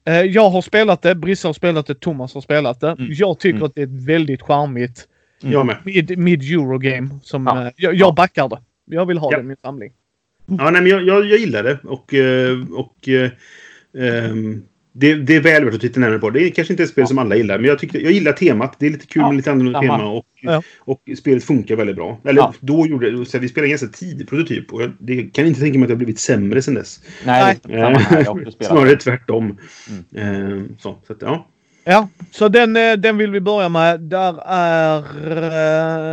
Eh, 0.04 0.22
jag 0.22 0.50
har 0.50 0.62
spelat 0.62 1.02
det, 1.02 1.14
Brissa 1.14 1.48
har 1.48 1.52
spelat 1.52 1.86
det, 1.86 1.94
Thomas 2.00 2.34
har 2.34 2.40
spelat 2.40 2.80
det. 2.80 2.90
Mm. 2.90 3.06
Jag 3.12 3.38
tycker 3.38 3.56
Mm. 3.56 3.66
att 3.66 3.74
det 3.74 3.80
är 3.82 3.86
ett 3.86 4.06
väldigt 4.06 4.42
charmigt 4.42 5.08
Mm. 5.42 5.68
Mid, 5.84 6.18
mid 6.18 6.42
Eurogame. 6.42 7.08
Som, 7.22 7.46
Ja. 7.46 7.66
eh, 7.66 7.72
jag, 7.76 7.94
jag 7.94 8.14
backar 8.14 8.48
det. 8.48 8.58
Jag 8.84 9.06
vill 9.06 9.18
ha 9.18 9.32
Ja. 9.32 9.38
det 9.38 9.42
i 9.44 9.46
min 9.46 9.56
samling. 9.62 9.92
Ja, 10.46 10.70
nej, 10.70 10.82
men 10.82 10.86
jag, 10.86 11.02
jag, 11.06 11.26
jag 11.26 11.38
gillar 11.38 11.62
det. 11.62 11.78
Och, 11.84 12.14
och 12.80 13.08
ehm, 13.98 14.62
det, 15.00 15.14
det 15.14 15.36
är 15.36 15.40
väl 15.40 15.64
värt 15.64 15.74
att 15.74 15.80
titta 15.80 16.00
närmare 16.00 16.18
på. 16.18 16.30
Det 16.30 16.42
är 16.42 16.50
kanske 16.50 16.72
inte 16.72 16.82
ett 16.82 16.88
spel 16.90 17.02
Ja. 17.02 17.06
som 17.06 17.18
alla 17.18 17.36
gillar. 17.36 17.58
Men 17.58 17.66
jag, 17.68 17.78
tycker, 17.78 18.00
jag 18.00 18.12
gillar 18.12 18.32
temat. 18.32 18.76
Det 18.78 18.86
är 18.86 18.90
lite 18.90 19.06
kul 19.06 19.22
Ja, 19.22 19.28
med 19.28 19.36
lite 19.36 19.50
annorlunda 19.52 19.80
tema. 19.80 20.04
Och, 20.10 20.24
Ja. 20.40 20.62
och 20.78 21.02
spelet 21.18 21.44
funkar 21.44 21.76
väldigt 21.76 21.96
bra. 21.96 22.20
Eller 22.24 22.40
Ja. 22.40 22.54
då 22.60 22.86
gjorde. 22.86 23.26
Så 23.26 23.38
vi 23.38 23.48
spelade 23.48 23.66
en 23.66 23.70
ganska 23.70 23.86
tidig 23.88 24.28
prototyp. 24.28 24.72
Och 24.72 24.82
jag 24.82 24.92
det 24.98 25.22
kan 25.22 25.46
inte 25.46 25.60
tänka 25.60 25.78
mig 25.78 25.84
att 25.84 25.88
det 25.88 25.94
har 25.94 25.98
blivit 25.98 26.18
sämre 26.18 26.62
sen 26.62 26.74
dess. 26.74 27.00
Nej, 27.26 27.56
spelat. 27.56 28.54
Snarare 28.60 28.96
tvärtom. 28.96 29.58
Mm. 30.16 30.34
Ehm, 30.52 30.76
så, 30.78 30.96
så 31.06 31.12
att, 31.12 31.22
ja. 31.22 31.46
Ja, 31.84 32.08
så 32.30 32.48
den, 32.48 32.76
eh, 32.76 32.92
den 32.92 33.16
vill 33.18 33.30
vi 33.30 33.40
börja 33.40 33.68
med. 33.68 34.00
Där 34.00 34.42
är 34.46 34.98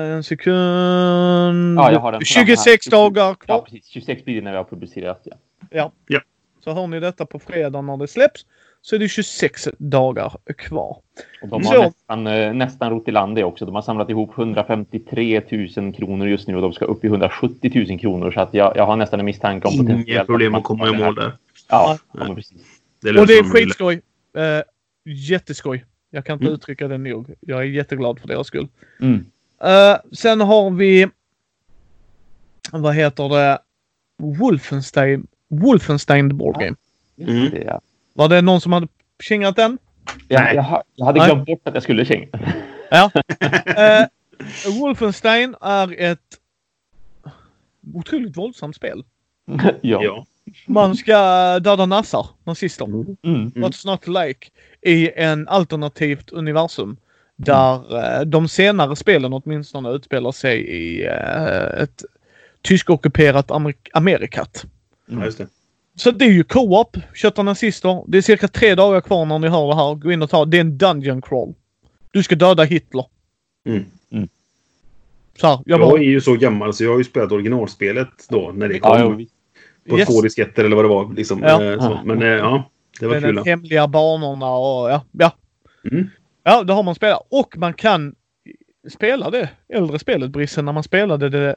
eh, 0.10 0.16
en 0.16 0.24
sekund. 0.24 1.80
Ja, 1.80 1.92
jag 1.92 2.00
har 2.00 2.12
den 2.12 2.22
fram 2.26 2.46
här. 2.46 2.56
26 2.56 2.86
dagar 2.86 3.24
Ja, 3.26 3.34
kvar. 3.36 3.62
precis. 3.62 3.88
26 3.88 4.26
blir 4.26 4.36
det 4.36 4.42
när 4.42 4.52
vi 4.52 4.58
har 4.58 4.64
publicerat. 4.64 5.28
Ja. 5.72 5.92
Så 6.64 6.74
hör 6.74 6.88
ni 6.88 7.00
detta 7.00 7.26
på 7.26 7.40
fredag 7.40 7.82
när 7.82 7.98
det 7.98 8.08
släpps 8.08 8.46
så 8.86 8.96
är 8.96 9.00
det 9.00 9.10
26 9.10 9.68
dagar 9.78 10.34
kvar. 10.58 10.98
Och 11.42 11.48
de 11.48 11.64
Så. 11.64 11.70
har 11.74 11.84
nästan, 11.84 12.28
eh, 12.28 12.54
nästan 12.54 12.90
rott 12.92 13.08
i 13.08 13.12
land 13.12 13.36
det 13.36 13.44
också. 13.44 13.66
De 13.66 13.76
har 13.76 13.82
samlat 13.82 14.10
ihop 14.10 14.38
153 14.38 15.42
000 15.78 15.94
kronor 15.94 16.28
just 16.28 16.48
nu 16.48 16.56
och 16.56 16.62
de 16.62 16.74
ska 16.74 16.86
upp 16.86 17.04
i 17.04 17.08
170 17.08 17.86
000 17.90 18.00
kronor. 18.00 18.32
Så 18.32 18.40
att 18.42 18.54
jag, 18.54 18.78
jag 18.78 18.86
har 18.86 18.96
nästan 18.96 19.20
en 19.20 19.26
misstanke 19.26 19.68
om 19.68 20.04
Inga 20.08 20.26
problem 20.26 20.56
att 20.56 20.64
komma 20.64 20.88
i 20.88 20.92
mål 20.98 21.16
där. 21.16 21.32
Ja, 21.70 21.98
ja 22.14 22.36
precis. 22.36 22.62
Det 23.02 23.20
Och 23.20 23.28
det 23.28 23.34
är 23.34 23.44
skitskoj. 23.44 23.96
Uh, 23.96 24.62
jätteskoj. 25.06 25.86
Jag 26.10 26.26
kan 26.26 26.34
inte 26.34 26.46
Mm. 26.46 26.56
uttrycka 26.56 26.88
det 26.88 26.98
nog. 26.98 27.34
Jag 27.40 27.60
är 27.60 27.64
jätteglad 27.64 28.20
för 28.20 28.28
deras 28.28 28.48
skull. 28.48 28.68
Mm. 29.02 29.26
Eh, 29.64 29.98
sen 30.12 30.42
har 30.42 30.72
vi... 30.72 31.08
Vad 32.72 32.96
heter 32.96 33.30
det? 33.30 33.60
Wolfenstein. 34.18 35.28
Wolfenstein 35.50 36.38
Board 36.38 36.56
Game. 36.60 36.76
Just 37.16 37.30
Mm. 37.30 37.50
det, 37.52 37.64
ja. 37.64 37.82
Var 38.18 38.30
det 38.30 38.42
någon 38.42 38.62
som 38.62 38.74
hade 38.74 38.88
kingat 39.24 39.56
den? 39.56 39.78
Jag, 40.28 40.42
Nej. 40.42 40.56
jag, 40.56 40.84
jag 40.96 41.06
hade 41.06 41.20
Nej. 41.20 41.28
glömt 41.30 41.46
bort 41.46 41.62
att 41.64 41.74
jag 41.74 41.84
skulle 41.84 42.06
känga. 42.06 42.28
Ja. 42.92 43.12
Eh, 43.66 44.06
Wolfenstein 44.80 45.56
är 45.62 46.02
ett 46.02 46.20
otroligt 47.94 48.38
våldsamt 48.38 48.76
spel. 48.76 49.04
ja. 49.82 50.04
Ja. 50.04 50.26
Man 50.68 50.96
ska 50.96 51.14
döda 51.60 51.86
nassar, 51.86 52.28
nazister. 52.44 52.86
Mm. 52.86 53.16
Mm. 53.24 53.52
What's 53.56 53.86
not 53.88 54.08
like 54.08 54.48
i 54.82 55.12
en 55.16 55.48
alternativt 55.48 56.32
universum. 56.32 56.98
Där 57.36 57.98
eh, 58.20 58.22
de 58.26 58.48
senare 58.48 58.96
spelen 58.96 59.34
åtminstone 59.34 59.90
utspelar 59.90 60.32
sig 60.32 60.60
i 60.60 61.06
eh, 61.06 61.82
ett 61.84 62.04
tyskockuperat 62.62 63.52
Amer- 63.52 63.90
Amerikat. 63.94 64.66
ja, 65.06 65.26
just 65.26 65.38
det. 65.38 65.48
Så 65.96 66.12
det 66.12 66.26
är 66.26 66.30
ju 66.32 66.44
co-op, 66.44 66.98
kötta 67.14 67.44
nazister. 67.44 68.04
Det 68.08 68.18
är 68.18 68.22
cirka 68.22 68.48
tre 68.48 68.76
dagar 68.76 69.02
kvar 69.02 69.26
när 69.26 69.40
ni 69.40 69.48
hör 69.48 69.68
det 69.68 69.76
här. 69.76 69.96
Gå 69.96 70.12
in 70.12 70.22
och 70.22 70.30
ta. 70.30 70.46
Det 70.46 70.58
är 70.58 70.62
en 70.62 70.78
dungeon 70.78 71.22
crawl. 71.22 71.54
Du 72.12 72.24
ska 72.24 72.36
döda 72.36 72.64
Hitler. 72.64 73.06
Mm. 73.68 73.86
Så 75.42 75.48
här, 75.48 75.60
jag 75.66 75.80
Jag 75.82 75.90
bara, 75.90 76.00
är 76.00 76.04
ju 76.04 76.22
så 76.22 76.36
gammal 76.36 76.74
så 76.74 76.84
jag 76.84 76.92
har 76.92 76.98
ju 76.98 77.04
spelat 77.04 77.32
originalspelet 77.32 78.10
då 78.30 78.52
när 78.56 78.68
det 78.70 78.80
kom. 78.80 79.00
Ja, 79.20 79.26
på 79.90 80.00
Yes. 80.00 80.08
två 80.10 80.22
disketter 80.22 80.64
eller 80.64 80.76
vad 80.76 80.86
det 80.86 80.90
var. 80.90 81.14
Liksom. 81.14 81.40
Ja. 81.44 81.64
Eh, 81.64 81.80
så. 81.80 82.00
Men 82.06 82.22
eh, 82.22 82.28
ja, 82.28 82.70
det 83.00 83.06
var 83.08 83.14
med 83.14 83.24
kul. 83.24 83.36
de 83.36 83.50
hemliga 83.50 83.88
banorna 83.88 84.52
och 84.52 84.90
ja. 84.92 85.04
Ja, 85.12 85.32
Mm. 85.92 86.10
ja 86.44 86.64
det 86.64 86.74
har 86.74 86.84
man 86.84 86.96
spelat. 86.96 87.28
Och 87.30 87.58
man 87.58 87.74
kan 87.74 88.16
spela 88.90 89.30
det 89.30 89.50
äldre 89.70 90.00
spelet 90.00 90.32
Brissen 90.32 90.66
när 90.66 90.72
man 90.74 90.84
spelade 90.84 91.30
det 91.30 91.56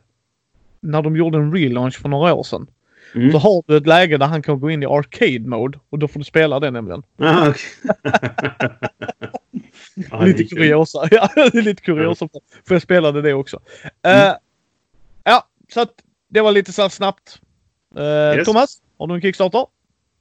när 0.80 1.02
de 1.02 1.16
gjorde 1.16 1.38
en 1.38 1.52
relaunch 1.56 1.98
för 2.00 2.08
några 2.08 2.34
år 2.34 2.42
sedan. 2.42 2.66
Mm. 3.14 3.32
Så 3.32 3.38
har 3.38 3.62
du 3.66 3.76
ett 3.76 3.86
läge 3.86 4.16
där 4.16 4.26
han 4.26 4.42
kan 4.42 4.60
gå 4.60 4.70
in 4.70 4.82
i 4.82 4.86
arcade 4.86 5.40
mode 5.40 5.78
och 5.90 5.98
då 5.98 6.08
får 6.08 6.18
du 6.20 6.24
spela 6.24 6.60
det 6.60 6.70
nämligen. 6.70 7.02
Ah. 7.18 7.54
Ja, 10.10 10.22
är 10.22 10.26
lite 10.26 10.44
kuriosa. 10.44 11.08
Ja, 11.10 11.28
det 11.34 11.58
är 11.58 11.62
lite 11.62 11.82
kuriosa. 11.82 12.28
För 12.64 12.74
jag 12.74 12.82
spelade 12.82 13.22
det 13.22 13.34
också. 13.34 13.60
Eh, 14.02 14.32
ja, 15.24 15.46
så 15.74 15.80
att 15.80 15.92
det 16.28 16.40
var 16.40 16.52
lite 16.52 16.72
så 16.72 16.82
här 16.82 16.88
snabbt. 16.88 17.40
Eh, 17.96 18.02
Yes. 18.36 18.46
Thomas, 18.46 18.82
har 18.98 19.06
du 19.06 19.14
en 19.14 19.20
Kickstarter? 19.20 19.66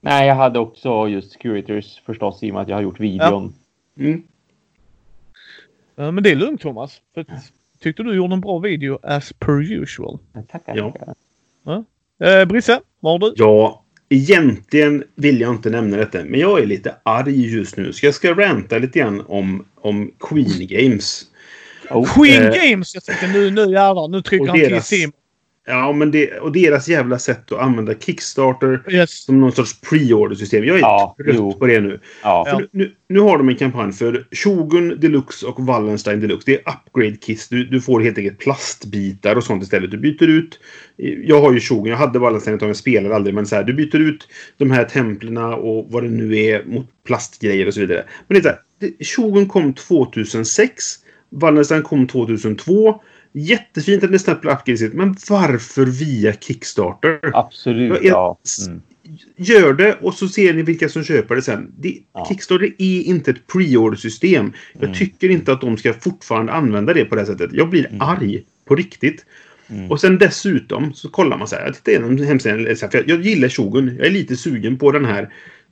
Nej, 0.01 0.27
jag 0.27 0.35
hade 0.35 0.59
också 0.59 1.07
just 1.07 1.37
Curators 1.37 2.01
förstås 2.05 2.43
i 2.43 2.49
och 2.49 2.53
med 2.53 2.61
att 2.61 2.69
jag 2.69 2.75
har 2.75 2.81
gjort 2.81 2.99
videon. 2.99 3.53
Mm. 3.97 4.23
Eh, 5.97 6.11
men 6.11 6.23
det 6.23 6.31
är 6.31 6.35
lugnt 6.35 6.61
Thomas. 6.61 7.01
För 7.13 7.25
tyckte 7.79 8.03
du 8.03 8.15
gjorde 8.15 8.33
en 8.33 8.41
bra 8.41 8.59
video 8.59 8.99
as 9.03 9.33
per 9.33 9.71
usual. 9.71 10.19
Tackar. 10.51 10.93
Ja. 11.63 11.83
Uh, 12.23 12.45
Brisse, 12.45 12.79
vad 12.99 13.13
har 13.13 13.29
du? 13.29 13.33
Ja, 13.37 13.83
egentligen 14.09 15.03
vill 15.15 15.41
jag 15.41 15.53
inte 15.53 15.69
nämna 15.69 15.97
detta. 15.97 16.23
Men 16.23 16.39
jag 16.39 16.59
är 16.61 16.65
lite 16.65 16.95
arg 17.03 17.55
just 17.55 17.77
nu. 17.77 17.93
Så 17.93 18.05
jag 18.05 18.15
ska 18.15 18.33
ranta 18.33 18.77
lite 18.77 18.99
grann 18.99 19.23
om, 19.27 19.65
om 19.75 20.11
Queen 20.19 20.67
Games. 20.67 21.23
Oh, 21.89 22.13
Queen 22.15 22.43
eh, 22.43 22.49
Games! 22.49 22.95
Jag 22.95 23.03
tänkte 23.03 23.27
nu, 23.27 23.51
nu 23.51 23.61
jävlar, 23.61 24.07
nu 24.07 24.21
trycker 24.21 24.47
han 24.47 24.59
till 24.59 24.69
deras- 24.69 24.87
sim. 24.87 25.11
Ja, 25.69 25.93
men 25.93 26.11
det, 26.11 26.39
och 26.39 26.51
deras 26.51 26.87
jävla 26.89 27.19
sätt 27.19 27.51
att 27.51 27.59
använda 27.59 27.93
Kickstarter 27.93 28.81
Yes. 28.89 29.23
som 29.25 29.39
någon 29.41 29.51
sorts 29.51 29.81
pre-order-system. 29.81 30.63
Jag 30.63 30.75
är 30.77 30.81
Ja, 30.81 31.15
trött 31.23 31.35
jo. 31.37 31.53
på 31.53 31.65
det 31.67 31.79
nu. 31.81 31.99
ja. 32.23 32.57
Nu, 32.59 32.67
nu, 32.71 32.91
nu 33.09 33.19
har 33.19 33.37
de 33.37 33.49
en 33.49 33.55
kampanj 33.55 33.93
för 33.93 34.27
Shogun 34.31 34.99
Deluxe 34.99 35.45
och 35.47 35.65
Wallenstein 35.65 36.19
Deluxe. 36.19 36.43
Det 36.51 36.55
är 36.55 36.73
upgrade 36.73 37.15
kits. 37.17 37.49
Du, 37.49 37.65
du 37.65 37.81
får 37.81 38.01
helt 38.01 38.17
enkelt 38.17 38.39
plastbitar 38.39 39.35
och 39.35 39.43
sånt 39.43 39.63
istället. 39.63 39.91
Du 39.91 39.97
byter 39.97 40.27
ut. 40.29 40.59
Jag 41.25 41.41
har 41.41 41.53
ju 41.53 41.59
Shogun. 41.59 41.85
Jag 41.91 41.97
hade 41.97 42.19
Wallenstein 42.19 42.53
ett 42.53 42.59
tag. 42.59 42.69
Jag 42.69 42.75
spelade 42.75 43.15
aldrig. 43.15 43.35
Men 43.35 43.45
så 43.45 43.55
här, 43.55 43.63
du 43.63 43.73
byter 43.73 43.99
ut 43.99 44.27
de 44.57 44.71
här 44.71 44.83
templerna 44.83 45.55
och 45.55 45.91
vad 45.91 46.03
det 46.03 46.09
nu 46.09 46.37
är 46.37 46.63
mot 46.65 46.85
plastgrejer 47.07 47.67
och 47.67 47.73
så 47.73 47.79
vidare. 47.79 48.03
Men 48.27 48.35
det 48.41 48.49
är 48.49 48.53
så 48.53 48.57
här, 48.89 48.93
Shogun 49.05 49.45
kom 49.47 49.73
2006. 49.73 50.83
Wallenstein 51.29 51.83
kom 51.83 52.07
2002. 52.07 53.01
Jättefint 53.39 54.03
att 54.03 54.21
snabbt 54.21 54.41
blir 54.41 54.51
upgradeat, 54.51 54.93
men 54.93 55.15
varför 55.29 55.85
via 55.85 56.33
Kickstarter? 56.33 57.19
Absolut, 57.33 57.99
ja. 58.03 58.37
Mm. 58.67 58.81
Gör 59.37 59.73
det 59.73 59.93
och 60.01 60.13
så 60.13 60.27
ser 60.27 60.53
ni 60.53 60.61
vilka 60.61 60.89
som 60.89 61.03
köper 61.03 61.35
det 61.35 61.41
sen. 61.41 61.71
Det, 61.77 61.97
Ja. 62.13 62.25
Kickstarter 62.29 62.65
är 62.77 63.01
inte 63.01 63.31
ett 63.31 63.47
pre-order-system. 63.47 64.53
Jag 64.73 64.83
Mm. 64.83 64.95
tycker 64.95 65.29
inte 65.29 65.51
att 65.53 65.61
de 65.61 65.77
ska 65.77 65.93
fortfarande 65.93 66.51
använda 66.51 66.93
det 66.93 67.05
på 67.05 67.15
det 67.15 67.21
här 67.21 67.25
sättet. 67.25 67.49
Jag 67.53 67.69
blir 67.69 67.85
Mm. 67.85 68.01
arg 68.01 68.43
på 68.65 68.75
riktigt. 68.75 69.25
Mm. 69.69 69.91
Och 69.91 70.01
sen 70.01 70.17
dessutom 70.17 70.93
så 70.93 71.09
kollar 71.09 71.37
man 71.37 71.47
så 71.47 71.55
här. 71.55 71.65
Jag 71.65 71.75
tittar 71.75 71.91
igenom 71.91 72.17
hemsidan. 72.17 72.67
Jag, 72.91 73.09
jag 73.09 73.21
gillar 73.21 73.49
Shogun. 73.49 73.95
Jag 73.97 74.07
är 74.07 74.11
lite 74.11 74.35
sugen 74.35 74.77
på 74.77 74.91
den 74.91 75.05
här 75.05 75.29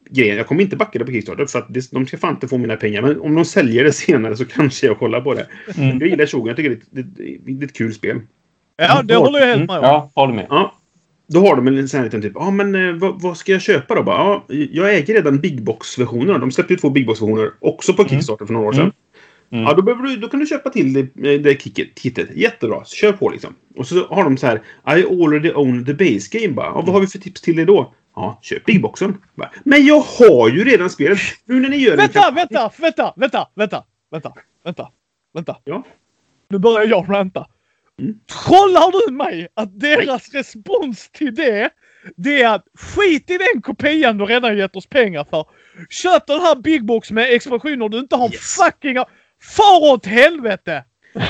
grejen. 0.10 0.38
Jag 0.38 0.48
kommer 0.48 0.62
inte 0.62 0.76
backa 0.76 1.00
det 1.00 1.06
på 1.06 1.12
Kickstarter 1.12 1.46
för 1.46 1.60
att 1.60 1.74
det, 1.74 1.92
de 1.92 2.06
ska 2.08 2.18
fan 2.18 2.34
inte 2.34 2.48
få 2.48 2.58
mina 2.58 2.76
pengar. 2.76 3.02
Men 3.02 3.22
om 3.22 3.36
de 3.36 3.46
säljer 3.46 3.84
det 3.84 3.94
senare 3.94 4.38
så 4.38 4.46
kanske 4.46 4.88
jag 4.88 5.00
kollar 5.00 5.22
på 5.22 5.34
det. 5.34 5.48
Mm. 5.78 6.00
Jag 6.00 6.10
gillar 6.10 6.26
Shogun. 6.26 6.48
Jag 6.48 6.56
tycker 6.56 6.70
det, 6.70 6.82
det, 6.90 7.02
det, 7.02 7.38
det 7.54 7.64
är 7.64 7.68
ett 7.68 7.74
kul 7.74 7.94
spel. 7.94 8.20
Ja, 8.78 9.02
det 9.04 9.16
håller 9.16 9.40
jag 9.40 9.48
helt 9.48 9.56
Mm. 9.58 9.68
med 9.68 9.78
om. 9.78 9.84
Ja, 9.84 10.12
håller 10.16 10.34
med. 10.34 10.48
Ja. 10.50 10.76
Då 11.28 11.40
har 11.40 11.56
de 11.56 11.68
en 11.68 11.90
sån 11.90 11.98
här 11.98 12.06
liten 12.06 12.22
typ, 12.22 12.32
ja 12.36 12.52
men 12.52 12.76
eh, 12.76 12.94
vad, 12.94 13.22
vad 13.22 13.38
ska 13.38 13.52
jag 13.52 13.62
köpa 13.62 13.96
då? 13.96 14.04
Bara, 14.04 14.18
ja, 14.18 14.46
jag 14.72 14.96
äger 14.96 15.14
redan 15.14 15.40
Big 15.40 15.64
Box-versionerna. 15.64 16.38
De 16.40 16.52
släppte 16.52 16.74
ju 16.74 16.80
två 16.80 16.90
Big 16.90 17.08
Box-versioner 17.08 17.52
också 17.60 17.94
på 17.94 18.08
Kickstarter 18.08 18.46
för 18.46 18.54
några 18.54 18.68
år 18.68 18.74
sedan. 18.74 18.82
Mm. 18.82 18.94
Mm. 19.52 19.64
Ja, 19.64 19.74
då, 19.74 19.94
du, 19.94 20.16
då 20.18 20.28
kan 20.28 20.40
du 20.40 20.46
köpa 20.46 20.70
till 20.70 20.94
det, 20.94 21.34
eh, 21.34 21.42
det 21.42 21.62
kicket, 21.62 21.88
kittet. 22.00 22.30
Jättebra. 22.36 22.86
Kör 22.86 23.12
på 23.12 23.30
liksom. 23.30 23.56
Och 23.76 23.88
så 23.88 24.08
har 24.08 24.24
de 24.24 24.38
så 24.38 24.48
här, 24.48 24.62
I 24.98 25.06
already 25.06 25.52
own 25.52 25.86
the 25.86 25.94
base 25.94 26.40
game. 26.40 26.54
Bara, 26.54 26.66
ja, 26.66 26.84
vad 26.86 26.90
har 26.90 27.00
vi 27.00 27.08
för 27.08 27.20
tips 27.20 27.42
till 27.42 27.56
det 27.56 27.66
då? 27.66 27.94
Ja, 28.16 28.40
köp 28.42 28.66
Big 28.66 28.82
Boxen. 28.82 29.18
Men 29.64 29.86
jag 29.86 30.00
har 30.00 30.50
ju 30.50 30.64
redan 30.64 30.90
spelet. 30.90 31.20
Nu 31.46 31.60
när 31.60 31.70
ni 31.70 31.78
gör 31.78 31.92
en 31.92 31.98
Vänta, 31.98 32.20
kampanj- 32.20 32.36
vänta, 32.36 32.72
vänta, 32.78 33.14
vänta, 33.16 33.48
vänta, 33.56 33.84
vänta, 34.12 34.34
vänta, 34.64 34.90
vänta. 35.34 35.58
Ja. 35.64 35.84
Nu 36.50 36.58
börjar 36.58 36.88
jag 36.88 37.06
ranta. 37.10 37.48
Mm. 38.02 38.20
Trollar 38.46 39.08
du 39.08 39.14
mig 39.14 39.48
att 39.54 39.80
deras 39.80 40.34
respons 40.34 41.10
till 41.10 41.36
det, 41.36 41.70
det 42.16 42.42
är 42.42 42.56
att 42.56 42.66
skit 42.80 43.30
i 43.30 43.38
den 43.38 43.62
kopian 43.62 44.18
du 44.18 44.26
redan 44.26 44.58
gett 44.58 44.76
oss 44.76 44.86
pengar 44.88 45.24
för. 45.30 45.46
Köp 45.90 46.28
den 46.28 46.42
här 46.42 46.56
Big 46.56 46.86
Box 46.86 47.12
med 47.12 47.34
expansioner 47.34 47.90
du 47.90 48.00
inte 48.00 48.16
har 48.16 48.34
Yes. 48.34 48.56
fucking... 48.56 48.98
Far 49.58 49.92
åt 49.94 50.06
helvete! 50.06 50.84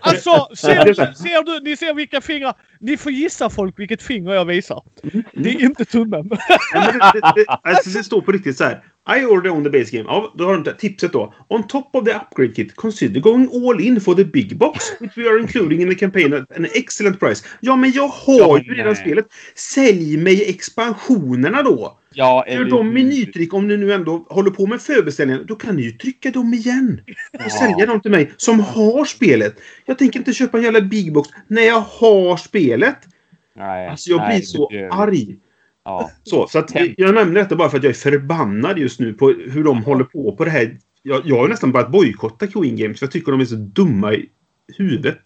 Alltså, 0.00 0.48
ser 0.56 0.84
du, 0.84 0.94
ser 0.94 1.42
du, 1.44 1.60
ni 1.70 1.76
ser 1.76 1.94
vilka 1.94 2.20
fingrar... 2.20 2.54
Ni 2.82 2.96
får 2.96 3.12
gissa 3.12 3.50
folk 3.50 3.78
vilket 3.78 4.02
finger 4.02 4.32
jag 4.32 4.44
visar. 4.44 4.82
Det 5.32 5.50
är 5.50 5.62
inte 5.64 5.84
tummen. 5.84 6.30
Nej, 6.74 6.92
det, 6.92 7.20
det, 7.20 7.32
det, 7.36 7.44
alltså 7.62 7.90
det 7.90 8.04
står 8.04 8.20
på 8.20 8.32
riktigt 8.32 8.56
så 8.56 8.64
här. 8.64 8.84
I 9.16 9.24
already 9.24 9.48
own 9.48 9.64
the 9.64 9.70
base 9.70 9.96
game. 9.96 10.04
Ja, 10.08 10.32
då 10.38 10.44
har 10.44 10.58
de 10.58 10.72
tipset 10.78 11.12
då. 11.12 11.34
On 11.48 11.66
top 11.66 11.90
of 11.92 12.04
the 12.04 12.10
upgrade 12.14 12.52
kit, 12.52 12.76
consider 12.76 13.20
going 13.20 13.48
all 13.68 13.80
in 13.80 14.00
for 14.00 14.14
the 14.14 14.24
big 14.24 14.56
box. 14.58 14.84
Which 15.00 15.12
we 15.16 15.28
are 15.28 15.40
including 15.40 15.82
in 15.82 15.88
the 15.88 15.94
campaign 15.94 16.32
at 16.34 16.56
an 16.56 16.66
excellent 16.74 17.20
price. 17.20 17.44
Ja, 17.60 17.76
men 17.76 17.92
jag 17.92 18.08
har 18.08 18.38
Ja, 18.38 18.58
ju 18.58 18.74
redan 18.74 18.96
spelet. 18.96 19.26
Sälj 19.54 20.16
mig 20.16 20.50
expansionerna 20.50 21.62
då. 21.62 21.98
Ja, 22.14 22.44
Gör 22.48 22.54
eller 22.56 22.70
de 22.70 22.86
hur? 22.86 22.92
menytryck, 22.94 23.54
om 23.54 23.68
ni 23.68 23.76
nu 23.76 23.92
ändå 23.92 24.26
håller 24.30 24.50
på 24.50 24.66
med 24.66 24.80
förbeställningar, 24.80 25.44
då 25.48 25.54
kan 25.54 25.76
ni 25.76 25.82
ju 25.82 25.90
trycka 25.90 26.30
dem 26.30 26.54
igen. 26.54 27.00
Och 27.32 27.40
Ja. 27.44 27.50
sälja 27.50 27.86
dem 27.86 28.00
till 28.00 28.10
mig 28.10 28.32
som 28.36 28.60
har 28.60 29.04
spelet. 29.04 29.54
Jag 29.86 29.98
tänker 29.98 30.18
inte 30.18 30.32
köpa 30.32 30.58
en 30.58 30.64
jävla 30.64 30.80
big 30.80 31.12
box 31.12 31.28
när 31.46 31.62
jag 31.62 31.80
har 31.80 32.36
spelet. 32.36 32.96
Nej, 33.56 33.88
Alltså 33.88 34.10
jag 34.10 34.18
nej, 34.18 34.36
blir 34.38 34.46
så 34.46 34.68
det 34.70 34.88
arg. 34.90 35.36
Ja. 35.84 36.10
Så, 36.22 36.46
så 36.48 36.58
att 36.58 36.70
jag 36.96 37.14
nämner 37.14 37.40
detta 37.40 37.56
bara 37.56 37.68
för 37.70 37.76
att 37.78 37.84
jag 37.84 37.90
är 37.90 37.94
förbannad 37.94 38.78
just 38.78 39.00
nu 39.00 39.12
på 39.12 39.28
hur 39.28 39.64
de 39.64 39.84
håller 39.84 40.04
på 40.04 40.36
på 40.36 40.44
det 40.44 40.50
här. 40.50 40.78
Jag, 41.02 41.22
jag 41.24 41.36
har 41.36 41.48
nästan 41.48 41.72
börjat 41.72 41.90
bojkotta 41.92 42.46
Queen 42.46 42.76
Games 42.76 42.98
för 42.98 43.06
jag 43.06 43.12
tycker 43.12 43.32
de 43.32 43.40
är 43.40 43.44
så 43.44 43.54
dumma 43.54 44.14
i 44.14 44.28
huvudet. 44.76 45.20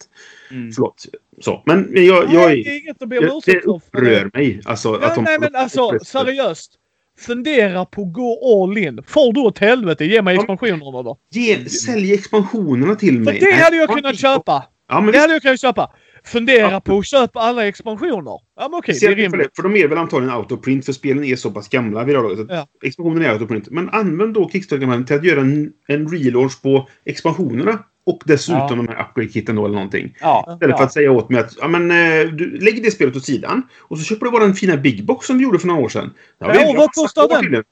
Mm. 0.51 0.71
Förlåt. 0.71 1.05
Så, 1.41 1.63
men 1.65 1.89
jag, 1.93 2.05
jag, 2.05 2.47
Nej, 2.47 2.63
det 2.63 2.69
är, 2.69 2.73
är 2.73 2.79
inget 2.81 3.01
att 3.01 3.09
be 3.09 3.15
jag, 3.15 3.41
det 3.45 3.51
det. 3.51 3.61
upprör 3.61 4.29
mig. 4.33 4.61
Alltså, 4.65 4.99
Ja, 5.01 5.07
att 5.07 5.15
de 5.15 5.23
nej 5.23 5.37
men 5.39 5.55
alltså 5.55 5.99
seriöst. 6.05 6.73
Fundera 7.19 7.85
på 7.85 8.01
att 8.01 8.13
gå 8.13 8.63
all 8.63 8.77
in. 8.77 9.03
Får 9.07 9.33
du 9.33 9.41
åt 9.41 9.59
helvete, 9.59 10.05
ge 10.05 10.21
mig 10.21 10.35
expansionerna 10.35 11.03
då. 11.03 11.17
Ge, 11.31 11.65
sälj 11.69 12.13
expansionerna 12.13 12.95
till 12.95 13.15
För 13.15 13.19
mig. 13.31 13.39
det 13.39 13.45
Nej, 13.45 13.53
hade 13.55 13.75
jag 13.77 13.89
ja, 13.89 13.95
kunnat 13.95 14.19
köpa. 14.19 14.63
Ja, 14.89 15.01
men 15.01 15.11
Det 15.11 15.19
hade 15.19 15.33
jag 15.33 15.41
kunnat 15.41 15.61
köpa. 15.61 15.91
Fundera 16.23 16.71
Ja. 16.71 16.79
på 16.81 16.97
att 16.97 17.05
köpa 17.05 17.39
alla 17.39 17.67
expansioner. 17.67 18.39
Ja 18.59 18.67
men 18.69 18.73
okej, 18.73 18.97
det 19.01 19.05
är 19.07 19.29
för, 19.29 19.37
det, 19.37 19.49
för 19.55 19.63
de 19.63 19.75
är 19.75 19.87
väl 19.87 19.97
antagligen 19.97 20.33
autoprint 20.35 20.85
för 20.85 20.93
spelen 20.93 21.23
är 21.23 21.35
så 21.35 21.51
pass 21.51 21.69
gamla 21.69 22.03
vid 22.03 22.15
det 22.15 22.19
här 22.21 22.29
laget. 22.29 22.45
Ja. 22.49 22.67
Expansionen 22.83 23.25
är 23.25 23.29
autoprint. 23.29 23.69
Men 23.69 23.89
använd 23.89 24.33
då 24.33 24.49
Kickstarter 24.49 25.03
till 25.03 25.15
att 25.15 25.23
göra 25.25 25.41
en, 25.41 25.71
en 25.87 26.07
relaunch 26.07 26.61
på 26.61 26.87
expansionerna. 27.05 27.79
Och 28.07 28.19
dessutom 28.25 28.61
Ja. 28.69 28.75
de 28.75 28.87
här 28.87 29.01
upgrade-kitten 29.09 29.55
då 29.55 29.65
eller 29.65 29.75
någonting. 29.75 30.15
Ja. 30.21 30.45
Istället 30.53 30.75
för 30.75 30.81
ja. 30.81 30.85
att 30.85 30.93
säga 30.93 31.11
åt 31.11 31.29
mig 31.29 31.39
att 31.39 31.53
ja, 31.61 31.67
men, 31.67 31.91
eh, 31.91 32.27
du 32.33 32.57
lägger 32.59 32.83
det 32.83 32.91
spelet 32.91 33.15
åt 33.15 33.25
sidan 33.25 33.61
och 33.79 33.97
så 33.97 34.03
köper 34.03 34.25
du 34.25 34.31
bara 34.31 34.43
den 34.43 34.53
fina 34.53 34.77
Big 34.77 35.05
Box 35.05 35.27
som 35.27 35.37
du 35.37 35.43
gjorde 35.43 35.59
för 35.59 35.67
några 35.67 35.81
år 35.81 35.89
sedan. 35.89 36.13
Ja, 36.39 36.51
vi 36.51 36.71
och 36.71 36.75
vad 36.77 36.91
kostar 36.91 37.41
den? 37.51 37.63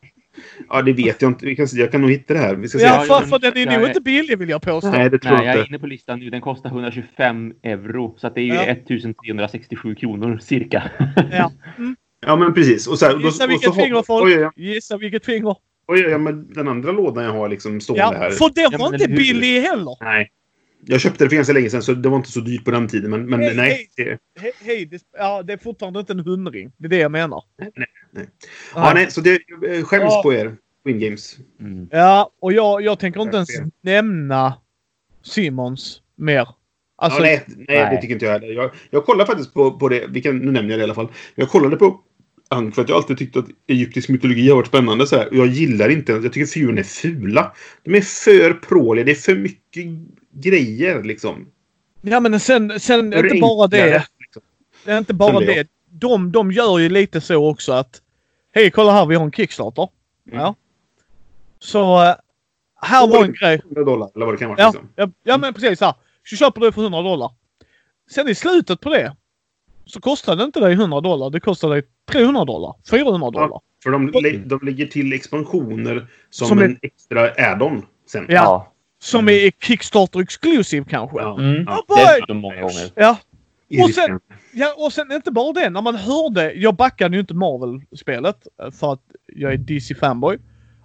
Ja, 0.69 0.81
det 0.81 0.93
vet 0.93 1.21
jag 1.21 1.31
inte. 1.31 1.45
Vi 1.45 1.55
kan, 1.55 1.67
jag 1.73 1.91
kan 1.91 2.01
nog 2.01 2.11
hitta 2.11 2.33
det 2.33 2.39
här. 2.39 2.55
Vi 2.55 2.67
ska. 2.67 2.79
Ja, 2.79 3.05
Ja, 3.07 3.19
för, 3.19 3.27
för 3.27 3.39
den 3.39 3.57
är 3.57 3.79
nog 3.79 3.87
inte 3.87 4.01
billig 4.01 4.37
vill 4.39 4.49
jag 4.49 4.61
påstå. 4.61 4.89
Nej, 4.91 5.09
det 5.09 5.19
tror 5.19 5.31
Nej, 5.37 5.45
jag 5.45 5.47
jag 5.47 5.55
är 5.55 5.59
inte. 5.59 5.69
inne 5.69 5.79
på 5.79 5.87
listan 5.87 6.19
nu. 6.19 6.29
Den 6.29 6.41
kostar 6.41 6.69
125 6.69 7.53
euro. 7.63 8.15
Så 8.17 8.27
att 8.27 8.35
det 8.35 8.41
är 8.41 8.45
ju 8.45 8.53
Ja. 8.53 8.61
1367 8.65 9.95
kronor 9.95 10.37
cirka. 10.41 10.83
Ja. 11.31 11.51
Ja, 12.27 12.35
men 12.35 12.53
precis. 12.53 12.87
Och 12.87 12.99
så 12.99 13.05
här, 13.05 13.13
och 13.15 13.21
då- 13.21 13.27
Gissa 13.27 13.43
och 13.43 13.49
vilket 13.49 13.73
så, 13.73 13.81
finger 13.81 13.95
Oj, 13.97 14.03
folk. 14.07 14.25
oj, 14.25 14.45
oj, 14.45 14.51
Gissa 14.55 14.97
vilket 14.97 15.25
finger. 15.25 15.55
Oj, 15.87 16.05
oj, 16.07 16.17
men 16.17 16.53
den 16.53 16.67
andra 16.67 16.91
lådan 16.91 17.23
jag 17.23 17.31
har 17.31 17.49
liksom 17.49 17.81
stående 17.81 18.03
Ja, 18.03 18.13
här. 18.17 18.29
för 18.31 18.51
den 18.55 18.69
Ja, 18.71 18.77
var 18.77 18.91
men 18.91 19.01
inte 19.01 19.13
billig 19.13 19.61
heller. 19.61 19.97
Nej. 20.01 20.31
Jag 20.87 21.01
köpte 21.01 21.23
det 21.25 21.29
för 21.29 21.35
ganska 21.35 21.53
länge 21.53 21.69
sedan 21.69 21.81
så 21.83 21.93
det 21.93 22.09
var 22.09 22.17
inte 22.17 22.31
så 22.31 22.39
dyrt 22.39 22.65
på 22.65 22.71
den 22.71 22.87
tiden. 22.87 23.11
Men, 23.11 23.25
men 23.25 23.39
Nej, 23.39 23.55
nej. 23.55 23.89
nej. 23.97 24.05
Det, 24.05 24.41
Hej, 24.41 24.51
hej, 24.61 24.85
det, 24.85 25.01
ja, 25.17 25.43
det 25.43 25.53
är 25.53 25.57
fortfarande 25.57 25.99
inte 25.99 26.13
en 26.13 26.19
hundring. 26.19 26.71
Det 26.77 26.85
är 26.85 26.89
det 26.89 26.97
jag 26.97 27.11
menar. 27.11 27.43
ja, 28.75 28.91
nej, 28.95 29.11
så 29.11 29.21
det 29.21 29.39
eh, 29.69 29.83
skäms 29.83 30.03
Ja. 30.03 30.21
på 30.23 30.33
er. 30.33 30.55
Win 30.83 30.99
Games. 30.99 31.37
Mm. 31.59 31.87
Ja, 31.91 32.31
och 32.41 32.53
jag, 32.53 32.81
jag 32.81 32.99
tänker 32.99 33.21
inte 33.21 33.35
ens 33.37 33.49
nämna 33.81 34.53
Simons 35.23 36.01
mer. 36.15 36.47
Alltså, 36.97 37.19
ja, 37.19 37.23
nej, 37.25 37.43
nej, 37.47 37.65
det 37.67 37.83
nej. 37.83 38.01
tycker 38.01 38.13
inte 38.13 38.25
jag 38.25 38.31
heller. 38.31 38.47
Jag, 38.47 38.71
jag 38.89 39.05
kollar 39.05 39.25
faktiskt 39.25 39.53
på, 39.53 39.71
på 39.79 39.89
det. 39.89 40.05
Vi 40.09 40.21
kan, 40.21 40.37
nu 40.37 40.51
nämner 40.51 40.69
jag 40.71 40.79
det 40.79 40.81
i 40.81 40.83
alla 40.83 40.93
fall. 40.93 41.07
Jag 41.35 41.49
kollade 41.49 41.75
på 41.75 41.99
Ankh 42.49 42.75
för 42.75 42.81
att 42.81 42.89
jag 42.89 42.95
alltid 42.95 43.17
tyckt 43.17 43.37
att 43.37 43.45
egyptisk 43.67 44.09
mytologi 44.09 44.49
har 44.49 44.55
varit 44.55 44.67
spännande. 44.67 45.07
Så 45.07 45.15
här. 45.15 45.27
Och 45.27 45.35
jag 45.35 45.47
gillar 45.47 45.89
inte 45.89 46.11
Jag 46.11 46.33
tycker 46.33 46.45
figuren 46.45 46.77
är 46.77 46.83
fula. 46.83 47.51
De 47.83 47.95
är 47.95 48.01
för 48.01 48.53
pråliga. 48.53 49.05
Det 49.05 49.11
är 49.11 49.15
för 49.15 49.35
mycket 49.35 49.85
grejer 50.31 51.03
liksom. 51.03 51.47
ja 52.01 52.19
men 52.19 52.39
sen, 52.39 52.79
sen 52.79 53.11
För 53.11 53.25
inte 53.25 53.41
bara 53.41 53.67
det. 53.67 53.81
enklare, 53.81 54.03
liksom. 54.19 54.41
Det 54.85 54.91
är 54.91 54.97
inte 54.97 55.13
bara 55.13 55.39
det. 55.39 55.67
De, 55.89 56.31
de 56.31 56.51
gör 56.51 56.79
ju 56.79 56.89
lite 56.89 57.21
så 57.21 57.49
också 57.49 57.73
att 57.73 58.01
Hej 58.51 58.71
kolla 58.71 58.91
här 58.91 59.05
vi 59.05 59.15
har 59.15 59.23
en 59.25 59.31
Kickstarter. 59.31 59.87
Mm. 60.27 60.39
Ja. 60.39 60.55
Så 61.59 62.03
eh, 62.03 62.15
här 62.81 63.07
var 63.07 63.23
en 63.25 63.33
grej. 63.33 63.61
100 63.65 63.83
dollar 63.83 64.09
eller 64.15 64.25
vad 64.25 64.33
det 64.35 64.39
kan 64.39 64.49
vara. 64.49 64.59
Ja, 64.61 64.67
Liksom. 64.67 64.89
ja, 64.95 65.09
ja 65.23 65.37
men 65.37 65.53
precis 65.53 65.81
här. 65.81 65.93
Så 66.29 66.35
köper 66.35 66.61
du 66.61 66.67
det 66.67 66.73
för 66.73 66.81
100 66.81 67.01
dollar. 67.01 67.31
Sen 68.11 68.29
i 68.29 68.35
slutet 68.35 68.81
på 68.81 68.89
det 68.89 69.15
så 69.85 70.01
kostar 70.01 70.35
det 70.35 70.43
inte 70.43 70.59
dig 70.59 70.73
100 70.73 71.01
dollar. 71.01 71.29
Det 71.29 71.39
kostar 71.39 71.69
dig 71.69 71.83
300 72.11 72.45
dollar. 72.45 72.73
400 72.89 73.31
dollar. 73.31 73.59
För 73.83 73.91
de, 73.91 74.07
lä- 74.07 74.37
de 74.45 74.59
lägger 74.63 74.85
till 74.85 75.13
expansioner 75.13 76.07
som, 76.29 76.47
Som 76.47 76.59
är- 76.59 76.63
en 76.65 76.77
extra 76.81 77.29
add-on 77.51 77.85
sen. 78.11 78.25
Ja. 78.29 78.71
Som 79.03 79.29
är 79.29 79.51
Kickstarter 79.61 80.19
exclusive 80.19 80.85
kanske. 80.89 81.17
Ja. 81.17 81.35
Ja. 81.37 81.43
Mm. 81.43 81.63
Ja. 81.67 81.83
Det 81.87 81.93
har 82.01 82.27
de 82.27 82.37
många 82.37 82.61
gånger. 82.61 82.89
Och 83.83 83.89
sen- 83.89 84.19
Ja, 84.57 84.73
och 84.77 84.93
sen 84.93 85.11
inte 85.11 85.31
bara 85.31 85.53
det. 85.53 85.69
När 85.69 85.81
man 85.81 85.95
hörde... 85.95 86.53
Jag 86.53 86.75
backade 86.75 87.15
ju 87.15 87.19
inte 87.21 87.33
Marvel-spelet 87.33 88.37
eh, 88.63 88.71
för 88.71 88.93
att 88.93 89.01
jag 89.35 89.53
är 89.53 89.57
DC-fanboy. 89.57 90.37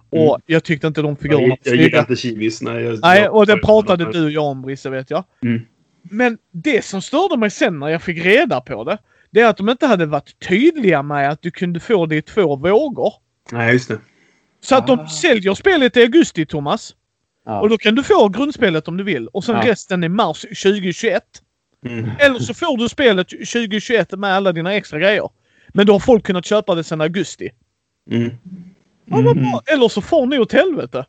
Och 0.09 0.17
Mm. 0.35 0.41
jag 0.45 0.63
tyckte 0.63 0.87
inte 0.87 1.01
de 1.01 1.15
figurerna 1.15 1.41
jag, 1.43 1.49
var 1.49 1.57
jag 1.63 1.75
gillar 1.75 1.83
snygga. 1.89 1.99
inte 1.99 2.15
Kiwis. 2.15 2.61
Nej, 2.61 2.83
jag, 2.83 2.99
Nej, 3.01 3.21
jag- 3.21 3.35
och 3.35 3.45
det 3.45 3.51
jag- 3.51 3.61
pratade 3.61 4.11
du 4.11 4.23
och 4.25 4.31
jag 4.31 4.43
om 4.45 4.61
Brisse 4.61 4.89
vet 4.89 5.09
jag. 5.09 5.23
Mm. 5.43 5.61
Men 6.03 6.37
det 6.51 6.85
som 6.85 7.01
störde 7.01 7.37
mig 7.37 7.49
sen 7.49 7.79
när 7.79 7.87
jag 7.87 8.01
fick 8.01 8.25
reda 8.25 8.61
på 8.61 8.83
det. 8.83 8.97
Det 9.31 9.41
är 9.41 9.47
att 9.47 9.57
de 9.57 9.69
inte 9.69 9.85
hade 9.87 10.05
varit 10.05 10.39
tydliga 10.47 11.03
med 11.03 11.29
att 11.29 11.41
du 11.41 11.51
kunde 11.51 11.79
få 11.79 12.05
det 12.05 12.15
i 12.15 12.21
två 12.21 12.55
vågor. 12.55 13.13
Nej, 13.51 13.73
just 13.73 13.87
det. 13.89 13.99
Så 14.61 14.75
att 14.75 14.87
de 14.87 14.99
Ah. 14.99 15.07
säljer 15.07 15.53
spelet 15.53 15.97
i 15.97 16.01
augusti 16.01 16.45
Thomas. 16.45 16.95
Ja. 17.45 17.61
Och 17.61 17.69
då 17.69 17.77
kan 17.77 17.95
du 17.95 18.03
få 18.03 18.29
grundspelet 18.29 18.87
om 18.87 18.97
du 18.97 19.03
vill. 19.03 19.27
Och 19.27 19.43
sen 19.43 19.55
Ja. 19.55 19.71
resten 19.71 20.03
i 20.03 20.09
mars 20.09 20.41
2021. 20.41 21.23
Mm. 21.85 22.09
Eller 22.19 22.39
så 22.39 22.53
får 22.53 22.77
du 22.77 22.89
spelet 22.89 23.29
2021 23.29 24.11
med 24.11 24.33
alla 24.33 24.51
dina 24.51 24.73
extra 24.73 24.99
grejer. 24.99 25.29
Men 25.69 25.85
då 25.85 25.93
har 25.93 25.99
folk 25.99 26.25
kunnat 26.25 26.45
köpa 26.45 26.75
det 26.75 26.83
sen 26.83 27.01
augusti. 27.01 27.49
Mm. 28.11 28.29
Ja, 29.05 29.21
vad 29.21 29.35
bra. 29.37 29.61
Eller 29.65 29.87
så 29.89 30.01
får 30.01 30.25
ni 30.25 30.39
åt 30.39 30.51
helvete. 30.53 31.05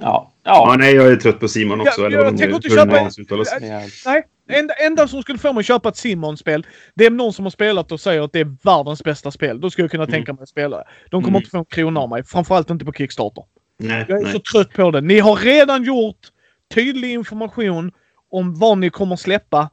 Ja. 0.00 0.32
Ja, 0.42 0.68
Ja. 0.70 0.76
nej, 0.78 0.94
jag 0.94 1.06
är 1.12 1.16
trött 1.16 1.40
på 1.40 1.48
Simon 1.48 1.80
också. 1.80 2.00
Ja, 2.00 2.06
eller 2.06 2.16
jag 2.18 2.26
de 2.34 2.38
tänker 2.38 2.54
inte 2.56 2.68
de 2.68 2.74
köpa-. 2.74 3.66
Ja. 3.66 3.80
Nej, 4.06 4.22
enda, 4.48 4.74
enda 4.74 5.08
som 5.08 5.22
skulle 5.22 5.38
få 5.38 5.52
mig 5.52 5.60
att 5.60 5.66
köpa 5.66 5.88
ett 5.88 5.96
Simon-spel, 5.96 6.66
det 6.94 7.06
är 7.06 7.10
någon 7.10 7.32
som 7.32 7.44
har 7.44 7.50
spelat 7.50 7.92
och 7.92 8.00
säger 8.00 8.22
att 8.22 8.32
det 8.32 8.40
är 8.40 8.56
världens 8.62 9.04
bästa 9.04 9.30
spel. 9.30 9.60
Då 9.60 9.70
skulle 9.70 9.84
jag 9.84 9.90
kunna 9.90 10.06
tänka 10.06 10.32
mig 10.32 10.42
att 10.42 10.48
spela 10.48 10.76
det. 10.76 10.84
De 11.10 11.22
kommer 11.22 11.28
Mm. 11.28 11.36
inte 11.36 11.50
få 11.50 11.58
en 11.58 11.64
krona 11.64 12.00
av 12.00 12.08
mig. 12.08 12.24
Framförallt 12.24 12.70
inte 12.70 12.84
på 12.84 12.92
Kickstarter. 12.92 13.44
Nej, 13.78 14.04
Jag 14.08 14.18
är 14.18 14.22
nej. 14.22 14.32
så 14.32 14.38
trött 14.38 14.72
på 14.72 14.90
det. 14.90 15.00
Ni 15.00 15.18
har 15.18 15.36
redan 15.36 15.84
gjort 15.84 16.18
tydlig 16.74 17.12
information 17.12 17.92
om 18.30 18.54
vad 18.58 18.78
ni 18.78 18.90
kommer 18.90 19.16
släppa. 19.16 19.70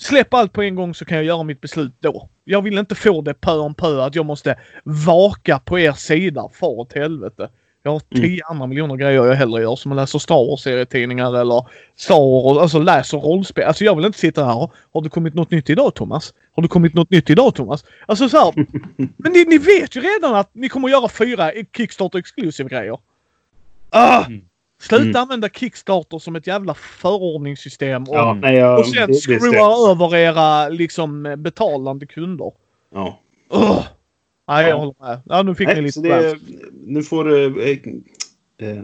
Släpp 0.00 0.34
allt 0.34 0.52
på 0.52 0.62
en 0.62 0.74
gång 0.74 0.94
så 0.94 1.04
kan 1.04 1.16
jag 1.16 1.24
göra 1.26 1.42
mitt 1.42 1.60
beslut 1.60 1.92
då. 2.00 2.30
Jag 2.44 2.62
vill 2.62 2.78
inte 2.78 2.94
få 2.94 3.22
det 3.22 3.34
pö 3.34 3.52
om 3.52 3.74
pö 3.74 4.02
att 4.04 4.14
jag 4.14 4.26
måste 4.26 4.58
vaka 5.06 5.58
på 5.58 5.78
er 5.78 5.92
sida. 5.92 6.48
Far 6.52 6.68
åt 6.68 6.92
helvete. 6.92 7.50
Jag 7.88 7.92
har 7.92 8.00
tio 8.14 8.26
Mm. 8.26 8.40
andra 8.50 8.66
miljoner 8.66 8.96
grejer 8.96 9.24
jag 9.26 9.34
hellre 9.34 9.62
gör 9.62 9.76
som 9.76 9.92
att 9.92 9.96
läsa 9.96 10.18
Star 10.18 10.34
Wars-serietidningar 10.50 11.40
eller 11.40 11.66
Star 11.96 12.44
Wars, 12.44 12.58
alltså 12.62 12.78
läser 12.78 13.18
rollspel. 13.18 13.64
Alltså 13.64 13.84
jag 13.84 13.96
vill 13.96 14.04
inte 14.04 14.18
sitta 14.18 14.44
här 14.44 14.56
och 14.62 14.72
har 14.92 15.02
det 15.02 15.08
kommit 15.08 15.34
något 15.34 15.50
nytt 15.50 15.70
idag 15.70 15.94
Thomas? 15.94 16.34
Har 16.52 16.62
det 16.62 16.68
kommit 16.68 16.94
något 16.94 17.10
nytt 17.10 17.30
idag 17.30 17.54
Thomas? 17.54 17.84
Alltså 18.06 18.28
så 18.28 18.36
här, 18.38 18.52
Men 19.16 19.32
ni, 19.32 19.44
ni 19.44 19.58
vet 19.58 19.96
ju 19.96 20.00
redan 20.00 20.34
att 20.34 20.50
ni 20.52 20.68
kommer 20.68 20.88
göra 20.88 21.08
fyra 21.08 21.52
Kickstarter 21.76 22.18
exclusive 22.18 22.68
grejer. 22.68 22.98
Ah! 23.90 24.24
Mm. 24.24 24.40
Sluta 24.82 25.04
Mm. 25.04 25.16
använda 25.16 25.48
Kickstarter 25.48 26.18
som 26.18 26.36
ett 26.36 26.46
jävla 26.46 26.74
förordningssystem 26.74 28.02
och, 28.04 28.14
Ja, 28.16 28.34
nej, 28.42 28.54
jag, 28.54 28.78
och 28.78 28.86
sen 28.86 29.14
stress. 29.14 29.42
över 29.90 30.16
era 30.16 30.68
liksom 30.68 31.34
betalande 31.38 32.06
kunder. 32.06 32.52
Ja. 32.94 33.18
Ugh. 33.54 33.82
Nej, 34.48 34.62
jag 34.62 34.70
Ja. 34.70 34.76
håller 34.76 34.94
med. 35.00 35.20
Ja, 35.26 35.42
nu 35.42 35.54
fick 35.54 35.68
ni 35.68 35.74
Nej, 35.74 35.82
lite 35.82 35.92
så 35.92 36.00
det, 36.02 36.38
nu 36.86 37.02
får 37.02 37.32
eh, 37.38 37.68
eh, 38.58 38.82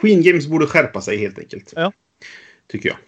Queen 0.00 0.22
Games 0.22 0.46
borde 0.46 0.66
skärpa 0.66 1.00
sig 1.00 1.18
helt 1.18 1.38
enkelt. 1.38 1.72
Ja. 1.76 1.92
Tycker 2.68 2.88
jag. 2.88 2.98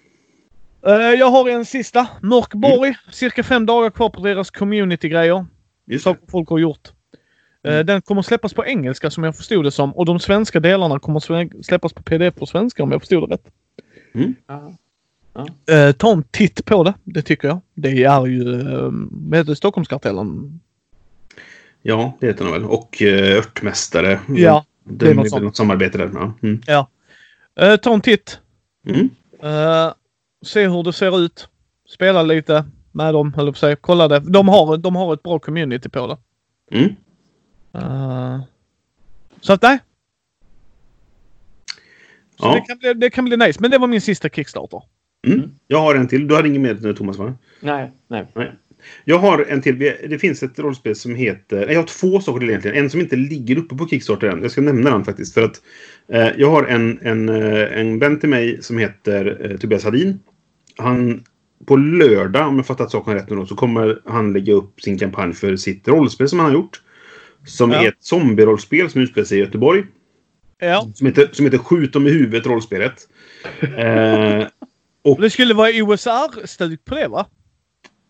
Eh, 1.01 1.15
jag 1.21 1.31
har 1.31 1.49
en 1.49 1.65
sista. 1.65 2.07
Mörkborg. 2.23 2.89
Mm. 2.89 2.95
Cirka 3.13 3.43
fem 3.43 3.67
dagar 3.67 3.91
kvar 3.91 4.11
på 4.11 4.21
deras 4.21 4.51
community-grejer. 4.51 5.47
Saker 6.01 6.31
folk 6.31 6.49
har 6.49 6.59
gjort. 6.59 6.89
Eh, 6.89 6.93
Mm. 7.75 7.87
Den 7.87 8.03
kommer 8.03 8.23
släppas 8.23 8.55
på 8.55 8.67
engelska 8.67 9.11
som 9.11 9.25
jag 9.25 9.37
förstod 9.37 9.65
det 9.65 9.71
som. 9.71 9.93
Och 9.97 10.07
de 10.07 10.19
svenska 10.21 10.61
delarna 10.61 10.99
kommer 10.99 11.63
släppas 11.63 11.93
på 11.93 12.03
pdf 12.03 12.35
på 12.35 12.47
svenska 12.47 12.83
om 12.83 12.91
jag 12.93 13.01
förstod 13.01 13.29
det 13.29 13.35
rätt. 13.35 13.47
Ja. 14.47 14.77
Eh, 15.75 15.93
ta 15.93 16.13
en 16.13 16.23
titt 16.23 16.65
på 16.65 16.85
det. 16.85 16.95
Det 17.05 17.23
tycker 17.23 17.49
jag. 17.49 17.61
Det 17.75 18.05
är 18.05 18.27
ju... 18.27 18.45
Uh, 18.45 18.91
vad 19.11 19.39
heter? 19.39 19.55
Stockholmskartellen? 19.55 20.61
Ja, 21.83 22.17
det 22.21 22.27
heter 22.27 22.45
den 22.45 22.53
väl. 22.53 22.65
Och 22.65 23.03
uh, 23.03 23.37
Örtmästare. 23.37 24.21
Ja. 24.29 24.65
Det 24.85 25.07
är 25.07 25.11
är 25.11 25.15
något 25.15 25.31
sånt. 25.31 25.45
något 25.45 25.57
samarbete 25.57 25.99
där. 25.99 26.11
Ja. 26.15 26.35
Mm. 26.43 26.61
Eh, 27.61 27.77
ta 27.77 27.95
en 27.95 28.01
titt. 28.01 28.41
Mm. 28.87 29.11
Eh, 29.43 29.93
se 30.47 30.69
hur 30.69 30.83
det 30.83 30.93
ser 30.93 31.21
ut. 31.21 31.49
Spela 31.89 32.23
lite 32.23 32.65
med 32.93 33.15
dem, 33.15 33.35
höll 33.35 33.53
på 33.53 33.59
säga. 33.59 33.77
Kolla 33.77 34.09
det. 34.09 34.19
De 34.21 34.49
har, 34.49 34.77
de 34.77 34.97
har 34.97 35.15
ett 35.15 35.23
bra 35.23 35.39
community 35.39 35.89
på 35.89 36.07
det. 36.07 36.17
Mm. 36.79 36.95
Eh, 37.75 38.41
så 39.41 39.53
att 39.53 39.63
nej. 39.63 39.79
Så 42.41 42.47
Ja. 42.47 42.55
det, 42.55 42.61
kan 42.61 42.79
bli, 42.79 42.95
det 42.95 43.11
kan 43.11 43.25
bli 43.25 43.37
nice. 43.37 43.61
Men 43.61 43.71
det 43.71 43.79
var 43.79 43.87
min 43.87 44.01
sista 44.01 44.29
Kickstarter. 44.29 44.83
Mm. 45.27 45.51
Jag 45.67 45.81
har 45.81 45.95
en 45.95 46.09
till. 46.09 46.29
Du 46.29 46.37
hade 46.37 46.49
ingen 46.49 46.63
mer 46.63 46.79
nu, 46.81 46.95
Thomas, 46.95 47.17
va? 47.17 47.35
Nej, 47.61 47.93
nej. 48.09 48.27
Jag 49.05 49.19
har 49.19 49.45
en 49.49 49.63
till. 49.63 49.79
Det 50.09 50.19
finns 50.19 50.43
ett 50.43 50.59
rollspel 50.59 50.97
som 50.97 51.15
heter... 51.15 51.57
nej, 51.57 51.69
Jag 51.75 51.81
har 51.81 51.87
två 51.87 52.21
saker 52.21 52.41
till 52.41 52.49
egentligen. 52.49 52.77
En 52.77 52.91
som 52.91 53.01
inte 53.01 53.17
ligger 53.17 53.59
uppe 53.59 53.75
på 53.75 53.89
Kickstarter 53.89 54.27
än. 54.27 54.43
Jag 54.43 54.51
ska 54.51 54.61
nämna 54.61 54.91
den 54.91 55.05
faktiskt. 55.05 55.35
För 55.35 55.43
att 55.43 55.61
eh, 56.13 56.29
jag 56.37 56.51
har 56.51 56.65
en, 56.65 56.99
en, 57.03 57.29
eh, 57.29 57.79
en 57.81 57.99
vän 57.99 58.21
till 58.21 58.29
mig 58.29 58.63
som 58.63 58.79
heter 58.79 59.51
eh, 59.51 59.57
Tobias 59.57 59.85
Hadin. 59.85 60.19
Han... 60.77 61.25
På 61.67 61.77
lördag, 61.77 62.49
om 62.49 62.57
jag 62.57 62.67
fattat 62.67 62.91
saken 62.91 63.15
rätt 63.15 63.31
nu 63.31 63.37
då, 63.37 63.47
så 63.47 63.55
kommer 63.57 64.01
han 64.07 64.33
lägga 64.33 64.53
upp 64.53 64.81
sin 64.81 64.99
kampanj 64.99 65.35
för 65.35 65.57
sitt 65.57 65.89
rollspel 65.89 66.29
som 66.29 66.39
han 66.39 66.49
har 66.49 66.55
gjort. 66.55 66.81
Som 67.47 67.71
Ja. 67.71 67.83
är 67.83 67.89
ett 67.89 67.97
zombie-rollspel 68.01 68.91
som 68.91 69.01
utspelar 69.01 69.25
sig 69.25 69.39
i 69.39 69.41
Göteborg. 69.41 69.85
Ja. 70.59 70.89
Som 70.95 71.07
heter, 71.07 71.29
som 71.33 71.45
heter 71.45 71.59
Skjut 71.59 71.93
dem 71.93 72.07
i 72.07 72.11
huvudet, 72.11 72.47
rollspelet. 72.47 73.09
Eh, 73.77 74.47
Det 75.21 75.31
skulle 75.31 75.55
vara 75.55 75.71
OSR-stuk 75.71 76.85
på 76.85 76.95
det 76.95 77.09
va? 77.09 77.27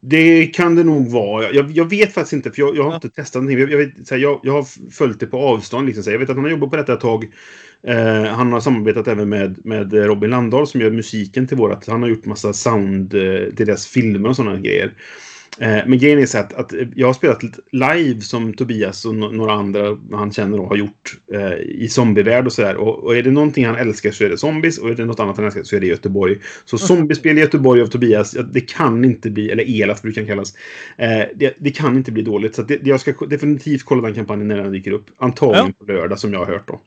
Det 0.01 0.47
kan 0.47 0.75
det 0.75 0.85
nog 0.85 1.11
vara. 1.11 1.51
Jag, 1.53 1.71
jag 1.71 1.91
vet 1.91 2.13
faktiskt 2.13 2.33
inte, 2.33 2.51
för 2.53 2.63
jag, 2.63 2.77
jag 2.77 2.83
har 2.83 2.91
Ja. 2.91 2.95
inte 2.95 3.11
testat 3.11 3.43
någonting. 3.43 3.59
Jag, 3.59 3.73
jag, 3.73 3.79
vet, 3.79 4.09
så 4.09 4.15
här, 4.15 4.23
jag, 4.23 4.41
jag 4.43 4.53
har 4.53 4.91
följt 4.91 5.21
det 5.21 5.27
på 5.27 5.39
avstånd. 5.39 5.87
Liksom, 5.87 6.05
så 6.05 6.11
jag 6.11 6.19
vet 6.19 6.31
att 6.31 6.37
han 6.37 6.45
har 6.45 6.51
jobbat 6.51 6.71
på 6.71 6.77
detta 6.77 6.93
ett 6.93 7.01
tag. 7.01 7.25
Eh, 7.87 8.25
han 8.25 8.53
har 8.53 8.61
samarbetat 8.61 9.09
även 9.09 9.29
med, 9.29 9.67
med 9.67 9.93
Robin 9.93 10.31
Landahl 10.31 10.67
som 10.67 10.81
gör 10.81 10.91
musiken 10.91 11.47
till 11.49 11.57
vårat. 11.57 11.87
Han 11.87 12.03
har 12.03 12.09
gjort 12.09 12.25
massa 12.25 12.53
sound 12.53 13.15
eh, 13.15 13.55
till 13.55 13.67
deras 13.67 13.87
filmer 13.87 14.29
och 14.29 14.37
sådana 14.37 14.61
grejer. 14.61 14.95
Eh, 15.61 15.83
men 15.87 15.99
grejen 15.99 16.19
är 16.19 16.27
så 16.27 16.39
att, 16.39 16.55
att 16.55 16.73
jag 16.95 17.07
har 17.07 17.15
spelat 17.15 17.43
live 17.73 18.21
som 18.21 18.55
Tobias 18.55 19.05
och 19.05 19.15
några 19.15 19.53
andra 19.53 19.99
han 20.13 20.33
känner 20.33 20.61
och 20.61 20.69
har 20.69 20.77
gjort 20.77 21.19
eh, 21.33 21.53
i 21.55 21.89
zombievärld 21.89 22.47
och 22.47 22.53
sådär. 22.53 22.77
Och, 22.77 23.05
och 23.05 23.17
är 23.17 23.23
det 23.23 23.31
någonting 23.31 23.67
han 23.67 23.77
älskar 23.77 24.11
så 24.11 24.25
är 24.25 24.29
det 24.29 24.39
zombies 24.39 24.79
och 24.79 24.91
är 24.91 24.95
det 24.95 25.05
något 25.05 25.21
annat 25.21 25.37
han 25.37 25.47
älskar 25.47 25.63
så 25.63 25.77
är 25.77 25.81
det 25.81 25.87
Göteborg. 25.87 26.39
Så 26.65 26.79
zombiespel 26.79 27.39
i 27.39 27.41
Göteborg 27.41 27.83
av 27.83 27.87
Tobias, 27.87 28.35
ja, 28.35 28.43
det 28.43 28.61
kan 28.61 29.05
inte 29.05 29.31
bli, 29.31 29.51
eller 29.51 29.83
Elat 29.83 30.03
brukar 30.03 30.21
han 30.21 30.29
kallas, 30.29 30.55
eh, 30.99 31.25
det, 31.35 31.55
det 31.59 31.71
kan 31.71 31.97
inte 31.97 32.13
bli 32.13 32.23
dåligt. 32.23 32.55
Så 32.55 32.63
det, 32.63 32.87
jag 32.87 33.01
ska 33.01 33.13
definitivt 33.13 33.85
kolla 33.85 34.03
den 34.03 34.15
kampanjen 34.15 34.49
när 34.49 34.57
den 34.57 34.73
dyker 34.73 34.93
upp. 34.93 35.07
Antagligen 35.17 35.73
på 35.73 35.85
lördag 35.85 36.19
som 36.19 36.33
jag 36.33 36.39
har 36.39 36.47
hört 36.47 36.69
då. 36.69 36.81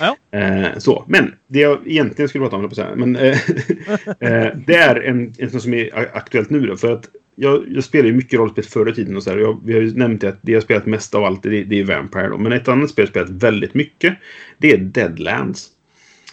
Ja. 0.00 0.38
Eh, 0.38 0.78
så, 0.78 1.04
men 1.08 1.34
det 1.46 1.60
jag 1.60 1.78
egentligen 1.86 2.28
skulle 2.28 2.44
prata 2.44 2.56
om, 2.56 2.62
jag 2.62 2.70
på 2.70 2.80
att 2.80 2.86
säga, 2.86 2.96
men 2.96 3.16
eh, 4.20 4.56
det 4.66 4.76
är 4.76 5.00
en, 5.00 5.34
en 5.38 5.60
som 5.60 5.74
är 5.74 6.16
aktuellt 6.16 6.50
nu 6.50 6.66
då. 6.66 6.76
För 6.76 6.92
att 6.92 7.08
jag, 7.36 7.64
jag 7.68 7.84
spelade 7.84 8.08
ju 8.08 8.14
mycket 8.14 8.38
rollspel 8.38 8.64
förr 8.64 8.88
i 8.88 8.94
tiden 8.94 9.16
och 9.16 9.22
så 9.22 9.30
här. 9.30 9.36
Jag, 9.38 9.60
vi 9.64 9.72
har 9.72 9.80
ju 9.80 9.94
nämnt 9.94 10.20
det 10.20 10.28
att 10.28 10.38
det 10.42 10.52
jag 10.52 10.62
spelat 10.62 10.86
mest 10.86 11.14
av 11.14 11.24
allt 11.24 11.42
det, 11.42 11.64
det 11.64 11.80
är 11.80 11.84
Vampire 11.84 12.28
då. 12.28 12.38
Men 12.38 12.52
ett 12.52 12.68
annat 12.68 12.90
spel 12.90 13.02
jag 13.02 13.08
spelat 13.10 13.30
väldigt 13.42 13.74
mycket. 13.74 14.16
Det 14.58 14.70
är 14.72 14.78
Deadlands. 14.78 15.68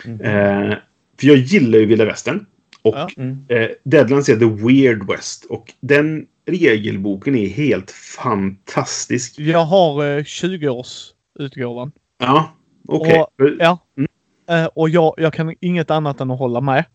Eh, 0.05 0.73
för 1.19 1.27
jag 1.27 1.37
gillar 1.37 1.79
ju 1.79 1.85
vilda 1.85 2.05
västern. 2.05 2.45
Och 2.81 2.95
Ja. 2.95 3.09
Mm. 3.17 3.45
eh, 3.49 3.69
Deadlands 3.83 4.29
är 4.29 4.35
The 4.35 4.45
Weird 4.45 5.07
West. 5.09 5.45
Och 5.45 5.73
den 5.81 6.25
regelboken 6.45 7.35
är 7.35 7.47
helt 7.47 7.91
fantastisk. 7.91 9.39
Jag 9.39 9.65
har 9.65 10.03
eh, 10.17 10.23
20-årsutgåvan. 10.23 11.91
Ja, 12.19 12.53
okej. 12.87 13.19
Och- 13.21 13.29
Ja. 13.59 13.77
Mm. 13.97 14.07
Eh, 14.49 14.65
och 14.75 14.89
jag, 14.89 15.13
jag 15.17 15.33
kan 15.33 15.55
inget 15.59 15.91
annat 15.91 16.21
än 16.21 16.31
att 16.31 16.39
hålla 16.39 16.61
med. 16.61 16.85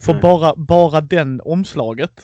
För 0.00 0.12
Nej. 0.12 0.22
bara, 0.22 0.54
bara 0.56 1.00
den 1.00 1.40
omslaget. 1.44 2.22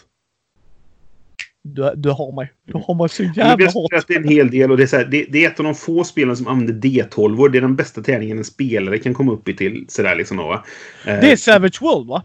Du, 1.66 1.92
du 1.96 2.10
har 2.10 2.32
mig. 2.36 2.52
Du 2.66 2.72
har 2.86 2.94
mig 2.94 3.08
så 3.08 3.22
Men 3.22 3.32
jävla 3.32 3.56
vi 3.56 3.64
har 3.64 3.72
hårt. 3.72 4.02
spelat 4.02 4.24
en 4.24 4.28
hel 4.28 4.50
del 4.50 4.70
och 4.70 4.76
det 4.76 4.82
är, 4.82 4.86
så 4.86 4.96
här, 4.96 5.04
det, 5.04 5.26
det 5.30 5.44
är 5.44 5.50
ett 5.50 5.58
av 5.60 5.64
de 5.64 5.74
få 5.74 6.04
spelen 6.04 6.36
som 6.36 6.46
använder 6.48 6.74
D12. 6.88 7.48
Det 7.52 7.58
är 7.58 7.62
den 7.62 7.76
bästa 7.76 8.02
tärningen 8.02 8.38
en 8.38 8.44
spelare 8.44 8.98
kan 8.98 9.14
komma 9.14 9.32
upp 9.32 9.48
i 9.48 9.54
till. 9.56 9.84
Sådär 9.88 10.14
liksom, 10.16 10.36
då, 10.36 10.42
va? 10.48 10.64
Eh, 11.06 11.20
Det 11.20 11.32
är 11.32 11.36
Savage 11.36 11.82
World 11.82 12.08
va? 12.08 12.22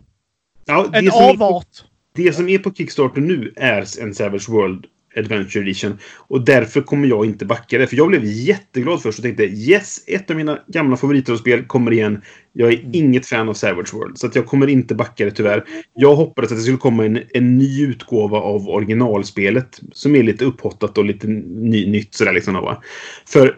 ja, 0.65 0.85
En 0.85 0.91
det, 0.91 0.97
är 0.97 1.35
på, 1.37 1.45
avart. 1.45 1.67
det 2.15 2.33
som 2.33 2.49
är 2.49 2.57
på 2.57 2.73
Kickstarter 2.73 3.21
nu 3.21 3.53
är 3.55 4.01
en 4.01 4.13
Savage 4.15 4.49
World 4.49 4.85
Adventure 5.17 5.63
Edition. 5.63 5.97
Och 6.17 6.45
därför 6.45 6.81
kommer 6.81 7.07
jag 7.07 7.25
inte 7.25 7.45
backa 7.45 7.77
det. 7.77 7.87
För 7.87 7.95
jag 7.95 8.07
blev 8.07 8.25
jätteglad 8.25 9.01
först 9.01 9.19
och 9.19 9.23
tänkte 9.23 9.43
yes, 9.43 10.03
ett 10.07 10.29
av 10.29 10.35
mina 10.35 10.59
gamla 10.67 10.97
favoritrollspel 10.97 11.63
kommer 11.63 11.93
igen. 11.93 12.21
Jag 12.53 12.73
är 12.73 12.89
inget 12.93 13.25
fan 13.25 13.49
av 13.49 13.53
Savage 13.53 13.93
World. 13.93 14.17
Så 14.17 14.27
att 14.27 14.35
jag 14.35 14.45
kommer 14.45 14.67
inte 14.67 14.95
backa 14.95 15.25
det 15.25 15.31
tyvärr. 15.31 15.63
Jag 15.93 16.15
hoppades 16.15 16.51
att 16.51 16.57
det 16.57 16.61
skulle 16.61 16.77
komma 16.77 17.05
en, 17.05 17.19
en 17.33 17.57
ny 17.57 17.83
utgåva 17.83 18.37
av 18.37 18.69
originalspelet. 18.69 19.79
Som 19.91 20.15
är 20.15 20.23
lite 20.23 20.45
upphottat 20.45 20.97
och 20.97 21.05
lite 21.05 21.27
ny, 21.27 21.91
nytt 21.91 22.13
sådär 22.13 22.33
liksom. 22.33 22.53
Va? 22.53 22.83
För 23.27 23.57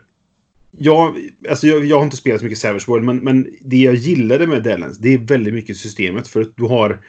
jag, 0.78 1.18
alltså 1.50 1.68
jag, 1.68 1.86
jag 1.86 1.98
har 1.98 2.04
inte 2.04 2.18
spelat 2.18 2.40
så 2.40 2.46
mycket 2.46 2.60
Savage 2.60 2.90
World, 2.90 3.06
men, 3.06 3.18
men 3.18 3.48
det 3.62 3.78
jag 3.78 3.96
gillade 3.96 4.48
med 4.48 4.64
Deadlands, 4.64 4.98
det 4.98 5.14
är 5.14 5.18
väldigt 5.18 5.54
mycket 5.54 5.78
systemet. 5.78 6.28
För 6.28 6.42
att 6.42 6.58
du 6.58 6.64
har... 6.64 7.02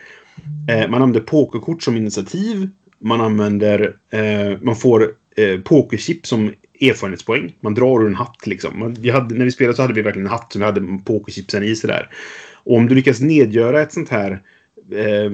Eh, 0.71 0.91
man 0.91 1.03
använder 1.03 1.21
pokerkort 1.21 1.83
som 1.83 1.97
initiativ. 1.97 2.69
Man 3.03 3.21
använder... 3.21 3.97
Eh, 4.11 4.59
man 4.61 4.77
får 4.77 5.13
eh, 5.37 5.61
pokerchip 5.61 6.27
som 6.27 6.53
erfarenhetspoäng. 6.81 7.55
Man 7.61 7.75
drar 7.75 8.03
ur 8.03 8.07
en 8.07 8.15
hatt 8.15 8.47
liksom. 8.47 8.79
Man, 8.79 8.95
vi 8.95 9.11
hade, 9.11 9.35
när 9.35 9.45
vi 9.45 9.53
spelade 9.53 9.77
så 9.77 9.83
hade 9.83 9.95
vi 9.95 10.03
verkligen 10.03 10.27
en 10.27 10.33
hatt 10.33 10.53
som 10.53 10.61
vi 10.61 10.65
hade 10.65 10.99
pokerchipsen 11.05 11.63
i 11.63 11.77
sådär. 11.77 12.09
Och 12.65 12.77
om 12.77 12.89
du 12.89 12.95
lyckas 12.95 13.21
nedgöra 13.21 13.83
ett 13.83 13.93
sånt 13.93 14.09
här 14.09 14.43
eh, 14.93 15.31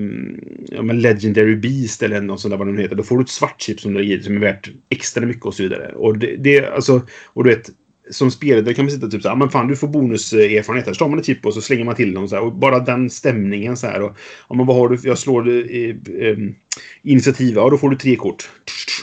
ja, 0.68 0.82
men 0.82 1.00
Legendary 1.00 1.56
Beast 1.56 2.02
eller 2.02 2.20
något 2.20 2.40
sånt 2.40 2.52
där 2.52 2.58
vad 2.58 2.66
den 2.66 2.78
heter. 2.78 2.96
Då 2.96 3.02
får 3.02 3.16
du 3.16 3.22
ett 3.22 3.28
svart 3.28 3.62
chip 3.62 3.80
som, 3.80 3.94
du 3.94 4.04
ger, 4.04 4.20
som 4.20 4.36
är 4.36 4.40
värt 4.40 4.70
extra 4.88 5.26
mycket 5.26 5.44
och 5.44 5.54
så 5.54 5.62
vidare. 5.62 5.92
Och 5.92 6.18
det, 6.18 6.36
det 6.36 6.66
alltså, 6.66 7.02
och 7.26 7.44
du 7.44 7.50
vet, 7.50 7.70
som 8.10 8.30
spelare 8.30 8.74
kan 8.74 8.84
man 8.84 8.92
sitta 8.92 9.08
typ 9.08 9.22
så 9.22 9.28
här, 9.28 9.34
ah, 9.34 9.38
men 9.38 9.50
fan 9.50 9.68
du 9.68 9.76
får 9.76 9.88
bonuserfarenhet 9.88 10.86
här. 10.86 10.92
Så 10.92 10.98
tar 10.98 11.08
man 11.08 11.18
ett 11.18 11.26
chip 11.26 11.46
och 11.46 11.54
så 11.54 11.60
slänger 11.60 11.84
man 11.84 11.94
till 11.94 12.14
dem 12.14 12.28
så 12.28 12.36
här. 12.36 12.42
Och 12.42 12.54
bara 12.54 12.78
den 12.78 13.10
stämningen 13.10 13.76
så 13.76 13.86
här. 13.86 14.02
Och, 14.02 14.16
ja, 14.48 14.54
men 14.56 14.66
vad 14.66 14.76
har 14.76 14.88
du? 14.88 14.98
Jag 15.02 15.18
slår 15.18 15.48
eh, 15.48 15.96
eh, 16.28 16.38
initiativ. 17.02 17.54
Ja, 17.54 17.70
då 17.70 17.78
får 17.78 17.90
du 17.90 17.96
tre 17.96 18.16
kort. 18.16 18.50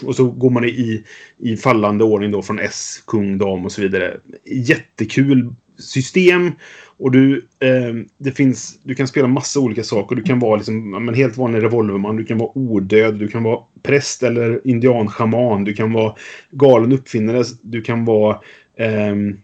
Och 0.03 0.15
så 0.15 0.25
går 0.25 0.49
man 0.49 0.65
i, 0.65 1.03
i 1.37 1.57
fallande 1.57 2.03
ordning 2.03 2.31
då 2.31 2.41
från 2.41 2.59
S, 2.59 3.03
kung, 3.07 3.37
dam 3.37 3.65
och 3.65 3.71
så 3.71 3.81
vidare. 3.81 4.17
Jättekul 4.45 5.53
system. 5.77 6.51
Och 6.97 7.11
du, 7.11 7.47
eh, 7.59 7.93
det 8.17 8.31
finns, 8.31 8.79
du 8.83 8.95
kan 8.95 9.07
spela 9.07 9.27
massa 9.27 9.59
olika 9.59 9.83
saker. 9.83 10.15
Du 10.15 10.21
kan 10.21 10.39
vara 10.39 10.55
liksom, 10.55 11.05
men 11.05 11.15
helt 11.15 11.37
vanlig 11.37 11.63
revolverman. 11.63 12.15
Du 12.15 12.25
kan 12.25 12.37
vara 12.37 12.57
odöd. 12.57 13.15
Du 13.15 13.27
kan 13.27 13.43
vara 13.43 13.59
präst 13.83 14.23
eller 14.23 14.67
indianschaman. 14.67 15.63
Du 15.63 15.73
kan 15.73 15.93
vara 15.93 16.15
galen 16.51 16.91
uppfinnare. 16.91 17.43
Du 17.61 17.81
kan 17.81 18.05
vara 18.05 18.39
ehm, 18.77 19.37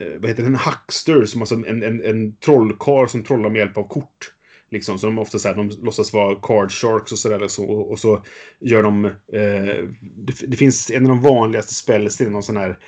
eh, 0.00 0.12
vad 0.18 0.30
heter 0.30 0.42
det, 0.42 0.48
en 0.48 0.54
hackster, 0.54 1.24
som 1.24 1.42
alltså 1.42 1.54
en, 1.54 1.82
en, 1.82 2.04
en 2.04 2.36
trollkarl 2.36 3.08
som 3.08 3.22
trollar 3.22 3.50
med 3.50 3.58
hjälp 3.58 3.76
av 3.76 3.88
kort. 3.88 4.35
Liksom, 4.70 4.98
så 4.98 5.06
de 5.06 5.18
ofta 5.18 5.38
så 5.38 5.48
här, 5.48 5.54
de 5.54 5.70
låtsas 5.82 6.12
vara 6.12 6.34
card 6.34 6.72
sharks 6.72 7.12
och 7.12 7.18
sådär. 7.18 7.42
Och 7.42 7.50
så, 7.50 7.66
och 7.70 7.98
så 7.98 8.22
gör 8.58 8.82
de... 8.82 9.04
Eh, 9.04 9.84
det, 10.00 10.46
det, 10.46 10.56
finns 10.56 10.90
en 10.90 11.02
av 11.02 11.08
de 11.08 11.22
vanligaste 11.22 11.74
spelstilen, 11.74 12.32
någon 12.32 12.42
sån 12.42 12.56
här 12.56 12.78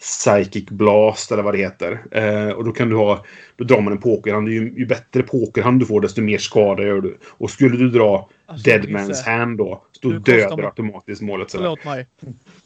Psychic 0.00 0.64
Blast 0.70 1.32
eller 1.32 1.42
vad 1.42 1.54
det 1.54 1.58
heter. 1.58 2.04
Eh, 2.10 2.48
och 2.48 2.64
då 2.64 2.72
kan 2.72 2.90
du 2.90 2.96
ha... 2.96 3.24
Då 3.56 3.64
drar 3.64 3.80
man 3.80 3.92
en 3.92 3.98
pokerhand. 3.98 4.48
Ju, 4.48 4.74
ju 4.76 4.86
bättre 4.86 5.22
pokerhand 5.22 5.80
du 5.80 5.86
får 5.86 6.00
desto 6.00 6.22
mer 6.22 6.38
skada 6.38 6.82
gör 6.82 7.00
du. 7.00 7.18
Och 7.28 7.50
skulle 7.50 7.76
du 7.76 7.90
dra 7.90 8.28
Alltså, 8.46 8.70
Deadman's 8.70 9.06
Brisse, 9.06 9.30
hand 9.30 9.58
då. 9.58 9.84
Då 10.00 10.10
Du 10.10 10.18
dödar 10.18 10.56
du 10.56 10.64
automatiskt 10.64 11.22
målet. 11.22 11.50
Sådär. 11.50 11.64
Förlåt 11.64 11.84
mig. 11.84 12.06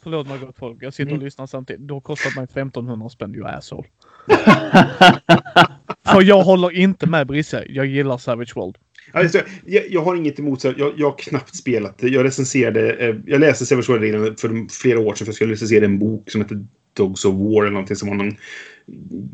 Förlåt 0.03 0.27
mig 0.27 0.39
gott 0.39 0.57
folk. 0.57 0.77
Jag 0.81 0.93
sitter 0.93 1.11
och 1.11 1.15
Mm. 1.15 1.25
lyssnar 1.25 1.47
samtidigt. 1.47 1.87
Det 1.87 1.93
har 1.93 2.01
kostat 2.01 2.35
mig 2.35 2.43
1500 2.43 3.09
spänn 3.09 3.35
you 3.35 3.47
asshole. 3.47 3.87
För 6.11 6.21
jag 6.21 6.43
håller 6.43 6.71
inte 6.71 7.07
med 7.07 7.27
Brisse. 7.27 7.65
Jag 7.69 7.85
gillar 7.85 8.17
Savage 8.17 8.55
World. 8.55 8.75
Alltså, 9.11 9.41
jag, 9.65 9.83
jag 9.89 10.03
har 10.03 10.15
inget 10.15 10.39
emot 10.39 10.61
så 10.61 10.73
jag, 10.77 10.93
jag 10.97 11.07
har 11.07 11.17
knappt 11.17 11.55
spelat 11.55 11.97
det. 11.97 12.07
Jag 12.07 12.25
recenserade... 12.25 12.93
Eh, 12.93 13.15
jag 13.25 13.41
läste 13.41 13.65
Savage 13.65 13.89
World 13.89 14.03
redan 14.03 14.35
för 14.35 14.73
flera 14.81 14.99
år 14.99 15.15
sedan 15.15 15.25
för 15.25 15.27
jag 15.27 15.35
skulle 15.35 15.53
recensera 15.53 15.85
en 15.85 15.99
bok 15.99 16.31
som 16.31 16.41
heter 16.41 16.65
Dogs 16.93 17.25
of 17.25 17.33
War 17.35 17.61
eller 17.61 17.71
någonting 17.71 17.95
som 17.95 18.09
var 18.09 18.15
någon 18.15 18.35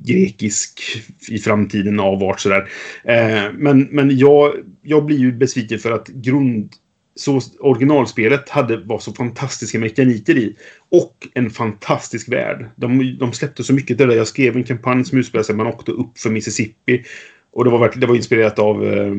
grekisk 0.05 0.81
i 1.29 1.37
framtiden 1.37 1.99
avart 1.99 2.39
sådär. 2.39 2.69
Eh, 3.03 3.51
men 3.53 3.87
men 3.91 4.17
jag, 4.17 4.53
jag 4.81 5.05
blir 5.05 5.17
ju 5.17 5.31
besviken 5.31 5.79
för 5.79 5.91
att 5.91 6.07
grund... 6.07 6.73
Så 7.15 7.41
originalspelet 7.59 8.49
hade, 8.49 8.77
var 8.77 8.99
så 8.99 9.13
fantastiska 9.13 9.79
mekaniker 9.79 10.37
i. 10.37 10.55
Och 10.89 11.27
en 11.33 11.49
fantastisk 11.49 12.31
värld. 12.31 12.65
De, 12.75 13.17
de 13.19 13.33
släppte 13.33 13.63
så 13.63 13.73
mycket 13.73 13.97
där. 13.97 14.07
Jag 14.07 14.27
skrev 14.27 14.55
en 14.55 14.63
kampanj 14.63 15.05
som 15.05 15.17
utspelade 15.17 15.45
sig. 15.45 15.55
Man 15.55 15.67
åkte 15.67 15.91
upp 15.91 16.19
för 16.19 16.29
Mississippi. 16.29 17.03
Och 17.51 17.63
det 17.63 17.69
var, 17.69 17.79
verkligen, 17.79 18.01
det 18.01 18.07
var 18.07 18.15
inspirerat 18.15 18.59
av... 18.59 18.85
Eh, 18.85 19.13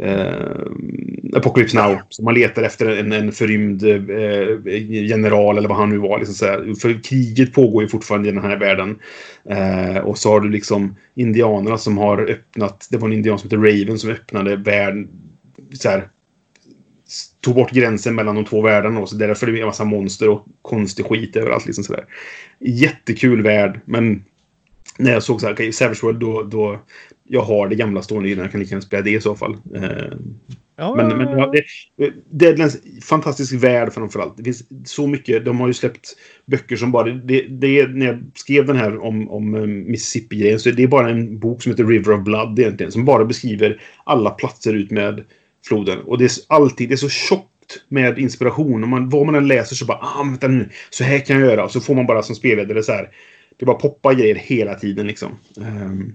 eh, 0.00 1.36
Apocalypse 1.36 1.76
Now. 1.76 1.98
Så 2.08 2.22
man 2.22 2.34
letar 2.34 2.62
efter 2.62 2.86
en, 2.86 3.12
en 3.12 3.32
förrymd 3.32 3.82
eh, 3.82 4.82
general 4.86 5.58
eller 5.58 5.68
vad 5.68 5.78
han 5.78 5.90
nu 5.90 5.98
var. 5.98 6.18
Liksom 6.18 6.34
så 6.34 6.46
här. 6.46 6.74
För 6.80 7.02
kriget 7.02 7.52
pågår 7.52 7.82
ju 7.82 7.88
fortfarande 7.88 8.28
i 8.28 8.32
den 8.32 8.44
här 8.44 8.56
världen. 8.56 8.98
Eh, 9.48 9.98
och 9.98 10.18
så 10.18 10.30
har 10.30 10.40
du 10.40 10.48
liksom 10.48 10.96
indianerna 11.14 11.78
som 11.78 11.98
har 11.98 12.30
öppnat. 12.30 12.88
Det 12.90 12.96
var 12.96 13.08
en 13.08 13.14
indian 13.14 13.38
som 13.38 13.50
hette 13.50 13.56
Raven 13.56 13.98
som 13.98 14.10
öppnade 14.10 14.56
världen. 14.56 15.08
Så 15.72 15.88
här, 15.88 16.08
tog 17.40 17.54
bort 17.54 17.70
gränsen 17.70 18.14
mellan 18.14 18.34
de 18.34 18.44
två 18.44 18.62
världarna. 18.62 19.00
Och 19.00 19.08
så 19.08 19.16
därför 19.16 19.46
är 19.46 19.52
det 19.52 19.60
en 19.60 19.66
massa 19.66 19.84
monster 19.84 20.28
och 20.28 20.46
konstig 20.62 21.06
skit 21.06 21.36
överallt. 21.36 21.66
Liksom 21.66 21.84
så 21.84 21.92
där. 21.92 22.04
Jättekul 22.60 23.42
värld, 23.42 23.80
men 23.84 24.24
när 24.98 25.12
jag 25.12 25.22
såg 25.22 25.40
så 25.40 25.46
här, 25.46 25.54
okay, 25.54 25.72
Savage 25.72 26.04
World, 26.04 26.20
då, 26.20 26.42
då... 26.42 26.80
Jag 27.24 27.42
har 27.42 27.68
det 27.68 27.74
gamla 27.74 28.02
stående 28.02 28.30
innan. 28.30 28.42
Jag 28.42 28.52
kan 28.52 28.60
lika 28.60 28.70
gärna 28.70 28.82
spela 28.82 29.02
det 29.02 29.10
i 29.10 29.20
så 29.20 29.36
fall. 29.36 29.56
Eh, 29.74 30.18
Ja, 30.76 30.94
men, 30.94 31.18
men 31.18 31.38
ja, 31.38 31.52
det, 31.52 32.12
Deadlands, 32.30 32.78
fantastisk 33.02 33.52
värld 33.52 33.92
framförallt. 33.92 34.36
Det 34.36 34.44
finns 34.44 34.64
så 34.84 35.06
mycket. 35.06 35.44
De 35.44 35.60
har 35.60 35.66
ju 35.68 35.74
släppt 35.74 36.16
böcker 36.46 36.76
som 36.76 36.92
bara... 36.92 37.12
Det, 37.12 37.42
det 37.42 37.80
är, 37.80 37.88
när 37.88 38.06
jag 38.06 38.22
skrev 38.34 38.66
den 38.66 38.76
här 38.76 39.04
om, 39.04 39.30
om 39.30 39.54
eh, 39.54 39.66
Mississippi-grejen 39.66 40.58
så 40.58 40.70
det 40.70 40.82
är 40.82 40.88
bara 40.88 41.10
en 41.10 41.38
bok 41.38 41.62
som 41.62 41.72
heter 41.72 41.84
River 41.84 42.12
of 42.12 42.24
Blood 42.24 42.58
egentligen. 42.58 42.92
Som 42.92 43.04
bara 43.04 43.24
beskriver 43.24 43.82
alla 44.04 44.30
platser 44.30 44.74
ut 44.74 44.90
med 44.90 45.24
floden. 45.66 45.98
Och 46.00 46.18
det 46.18 46.24
är 46.24 46.30
alltid... 46.48 46.88
Det 46.88 46.94
är 46.94 46.96
så 46.96 47.08
tjockt 47.08 47.48
med 47.88 48.18
inspiration. 48.18 48.82
Och 48.82 48.88
man, 48.88 49.08
vad 49.08 49.26
man 49.26 49.34
än 49.34 49.48
läser 49.48 49.76
så 49.76 49.84
bara... 49.84 49.98
Ah, 49.98 50.22
vänta 50.24 50.48
nu. 50.48 50.68
Så 50.90 51.04
här 51.04 51.18
kan 51.18 51.40
jag 51.40 51.50
göra. 51.50 51.64
Och 51.64 51.70
så 51.70 51.80
får 51.80 51.94
man 51.94 52.06
bara 52.06 52.22
som 52.22 52.34
spelledare 52.36 52.82
så 52.82 52.92
här... 52.92 53.08
Det 53.56 53.66
bara 53.66 53.76
poppar 53.76 54.14
grejer 54.14 54.34
hela 54.34 54.74
tiden 54.74 55.06
liksom. 55.06 55.30
Ehm, 55.60 56.14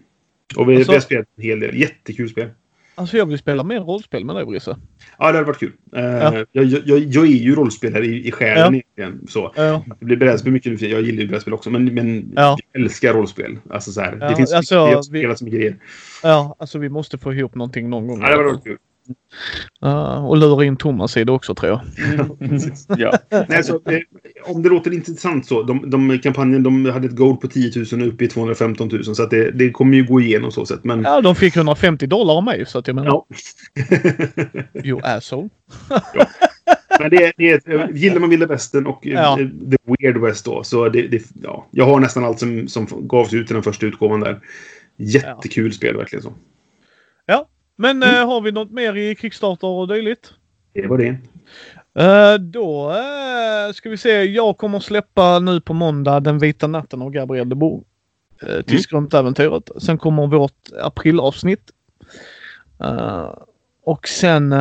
och 0.56 0.69
vi, 0.69 0.76
Alltså- 0.76 0.91
vi 0.91 0.95
har 0.95 1.02
spelat 1.02 1.26
en 1.38 1.44
hel 1.44 1.60
del. 1.60 1.76
Jättekul 1.80 2.30
spel. 2.30 2.49
Alltså 2.95 3.18
jag 3.18 3.26
vill 3.26 3.38
spela 3.38 3.64
mer 3.64 3.80
rollspel 3.80 4.26
med 4.26 4.36
dig 4.36 4.45
Brisse. 4.45 4.78
Ja, 5.18 5.32
det 5.32 5.38
hade 5.38 5.44
varit 5.48 5.60
kul. 5.60 5.72
Eh, 5.95 6.03
Ja. 6.03 6.45
jag, 6.52 6.65
jag, 6.65 6.99
jag 6.99 7.24
är 7.24 7.28
ju 7.32 7.56
rollspelare 7.56 8.06
i, 8.06 8.28
i 8.28 8.32
själen 8.32 8.74
Ja. 8.76 8.82
egentligen. 8.98 9.28
Så. 9.28 9.53
Ja. 9.56 9.86
Det 9.99 10.06
blir 10.06 10.18
brädspel 10.18 10.52
mycket 10.53 10.72
nu 10.72 10.78
för 10.78 10.86
Jag 10.86 11.02
gillar 11.02 11.22
ju 11.22 11.28
brädspel 11.28 11.53
också. 11.53 11.69
Men, 11.69 11.86
men 11.94 12.34
Ja. 12.36 12.57
jag 12.74 12.82
älskar 12.82 13.14
rollspel. 13.14 13.57
Alltså 13.69 13.91
så 13.91 14.02
här. 14.02 14.15
Det 14.15 14.36
finns 14.36 14.53
alltså, 14.53 14.86
mycket, 14.86 14.98
vi- 14.99 15.03
spelat 15.03 15.38
så 15.40 15.45
mycket 15.45 15.60
grejer. 15.60 15.76
Ja, 16.24 16.56
alltså 16.60 16.80
vi 16.80 16.90
måste 16.90 17.18
få 17.18 17.34
ihop 17.34 17.56
någonting 17.56 17.90
någon 17.90 18.07
gång. 18.07 18.22
Ja, 18.22 18.28
det 18.28 18.32
hade 18.36 18.44
varit 18.44 18.64
kul. 18.64 18.78
Ja, 19.80 20.18
och 20.18 20.38
lura 20.38 20.66
in 20.66 20.78
Thomas 20.78 21.18
i 21.18 21.24
det 21.24 21.32
också 21.32 21.56
tror 21.56 21.72
jag. 21.72 21.82
ja. 23.00 23.14
Nej, 23.50 23.64
så, 23.64 23.74
eh, 23.76 24.00
om 24.44 24.64
det 24.64 24.70
låter 24.70 24.94
intressant 24.94 25.46
så. 25.46 25.64
De, 25.64 25.90
de, 25.90 26.20
kampanjen 26.20 26.64
de 26.64 26.86
hade 26.86 27.08
ett 27.08 27.16
goal 27.16 27.38
på 27.38 27.48
10 27.48 27.72
000 27.92 28.02
och 28.02 28.08
uppe 28.08 28.24
i 28.26 28.28
215 28.28 28.88
000. 28.92 29.04
Så 29.16 29.24
att 29.24 29.30
det, 29.30 29.52
det 29.52 29.72
kommer 29.72 29.98
ju 29.98 30.06
gå 30.06 30.22
igenom 30.22 30.52
så 30.52 30.66
sätt. 30.66 30.84
Men 30.84 31.02
Ja, 31.02 31.22
de 31.22 31.36
fick 31.36 31.56
150 31.56 32.08
dollar 32.08 32.34
av 32.34 32.44
mig 32.44 32.66
så 32.66 32.80
att 32.80 32.88
jag 32.88 32.96
menar. 32.96 33.08
ja. 33.10 33.26
You 34.84 35.00
asshole. 35.04 35.50
Men 37.00 37.10
det, 37.10 37.16
är- 37.26 37.34
det 37.38 37.50
är, 37.52 37.56
ett- 37.90 37.96
gillar 37.98 38.20
man 38.20 38.30
Vilda 38.30 38.46
Västern 38.46 38.86
och 38.88 39.08
eh, 39.08 39.14
Ja. 39.14 39.38
The 39.72 39.78
Weird 39.86 40.18
West 40.18 40.46
då. 40.46 40.64
Så 40.64 40.90
det, 40.90 41.02
det, 41.08 41.24
ja. 41.44 41.68
Jag 41.72 41.86
har 41.86 42.00
nästan 42.00 42.26
allt 42.26 42.40
som, 42.40 42.68
som 42.68 42.88
gavs 43.08 43.34
ut 43.34 43.52
i 43.52 43.54
den 43.54 43.64
första 43.64 43.86
utgåvan 43.86 44.20
där. 44.20 44.40
Jättekul 44.98 45.74
spel 45.74 45.98
verkligen 45.98 46.24
så. 46.24 46.34
Ja, 47.26 47.48
men 47.80 48.04
eh, 48.04 48.28
har 48.28 48.41
vi 48.41 48.52
något 48.52 48.72
mer 48.72 48.95
i 48.95 49.16
Kickstarter 49.16 49.68
och 49.68 49.88
dylikt? 49.88 50.34
Det 50.74 50.88
var 50.88 50.98
det. 50.98 51.18
Eh, 52.04 52.34
då 52.40 52.91
eh, 52.91 53.74
ska 53.74 53.90
vi 53.90 53.98
se. 53.98 54.24
Jag 54.24 54.58
kommer 54.58 54.80
släppa 54.80 55.40
nu 55.40 55.62
på 55.62 55.74
måndag 55.74 56.20
Den 56.20 56.40
vita 56.40 56.68
natten 56.68 57.02
av 57.02 57.12
Gabriel 57.12 57.49
de 57.49 57.56
Bourg. 57.56 57.84
Uh, 58.44 58.62
till 58.62 58.74
Mm. 58.74 58.82
Skrumpäventyret. 58.82 59.72
Sen 59.78 59.98
kommer 59.98 60.28
vårt 60.28 60.70
aprilavsnitt. 60.82 61.72
Och 63.84 64.08
sen 64.08 64.52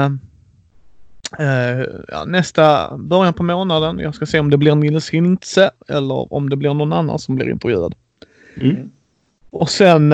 ja, 2.09 2.25
nästa 2.27 2.97
början 2.99 3.35
på 3.35 3.43
månaden. 3.43 3.99
Jag 3.99 4.15
ska 4.15 4.27
se 4.27 4.41
om 4.41 4.51
det 4.51 4.59
blir 4.59 4.75
Nils 4.75 5.11
Hintze 5.11 5.71
eller 5.89 6.33
om 6.33 6.51
det 6.51 6.57
blir 6.57 6.75
någon 6.75 6.93
annan 6.93 7.19
som 7.19 7.37
blir 7.37 7.51
intervjuad. 7.51 7.95
Mm. 8.61 8.91
Och 9.51 9.71
sen 9.71 10.13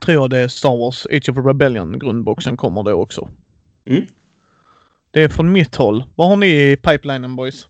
tror 0.00 0.14
jag 0.14 0.30
det 0.30 0.38
är 0.38 0.48
Star 0.48 0.76
Wars 0.76 1.06
Age 1.06 1.28
of 1.28 1.46
Rebellion 1.46 1.98
grundboxen 1.98 2.56
kommer 2.56 2.82
då 2.82 2.92
också. 2.92 3.28
Mm. 3.84 4.06
Det 5.10 5.22
är 5.22 5.28
från 5.28 5.52
mitt 5.52 5.76
håll. 5.76 6.04
Vad 6.14 6.28
har 6.28 6.36
ni 6.36 6.46
i 6.46 6.76
pipelinen 6.76 7.36
boys? 7.36 7.68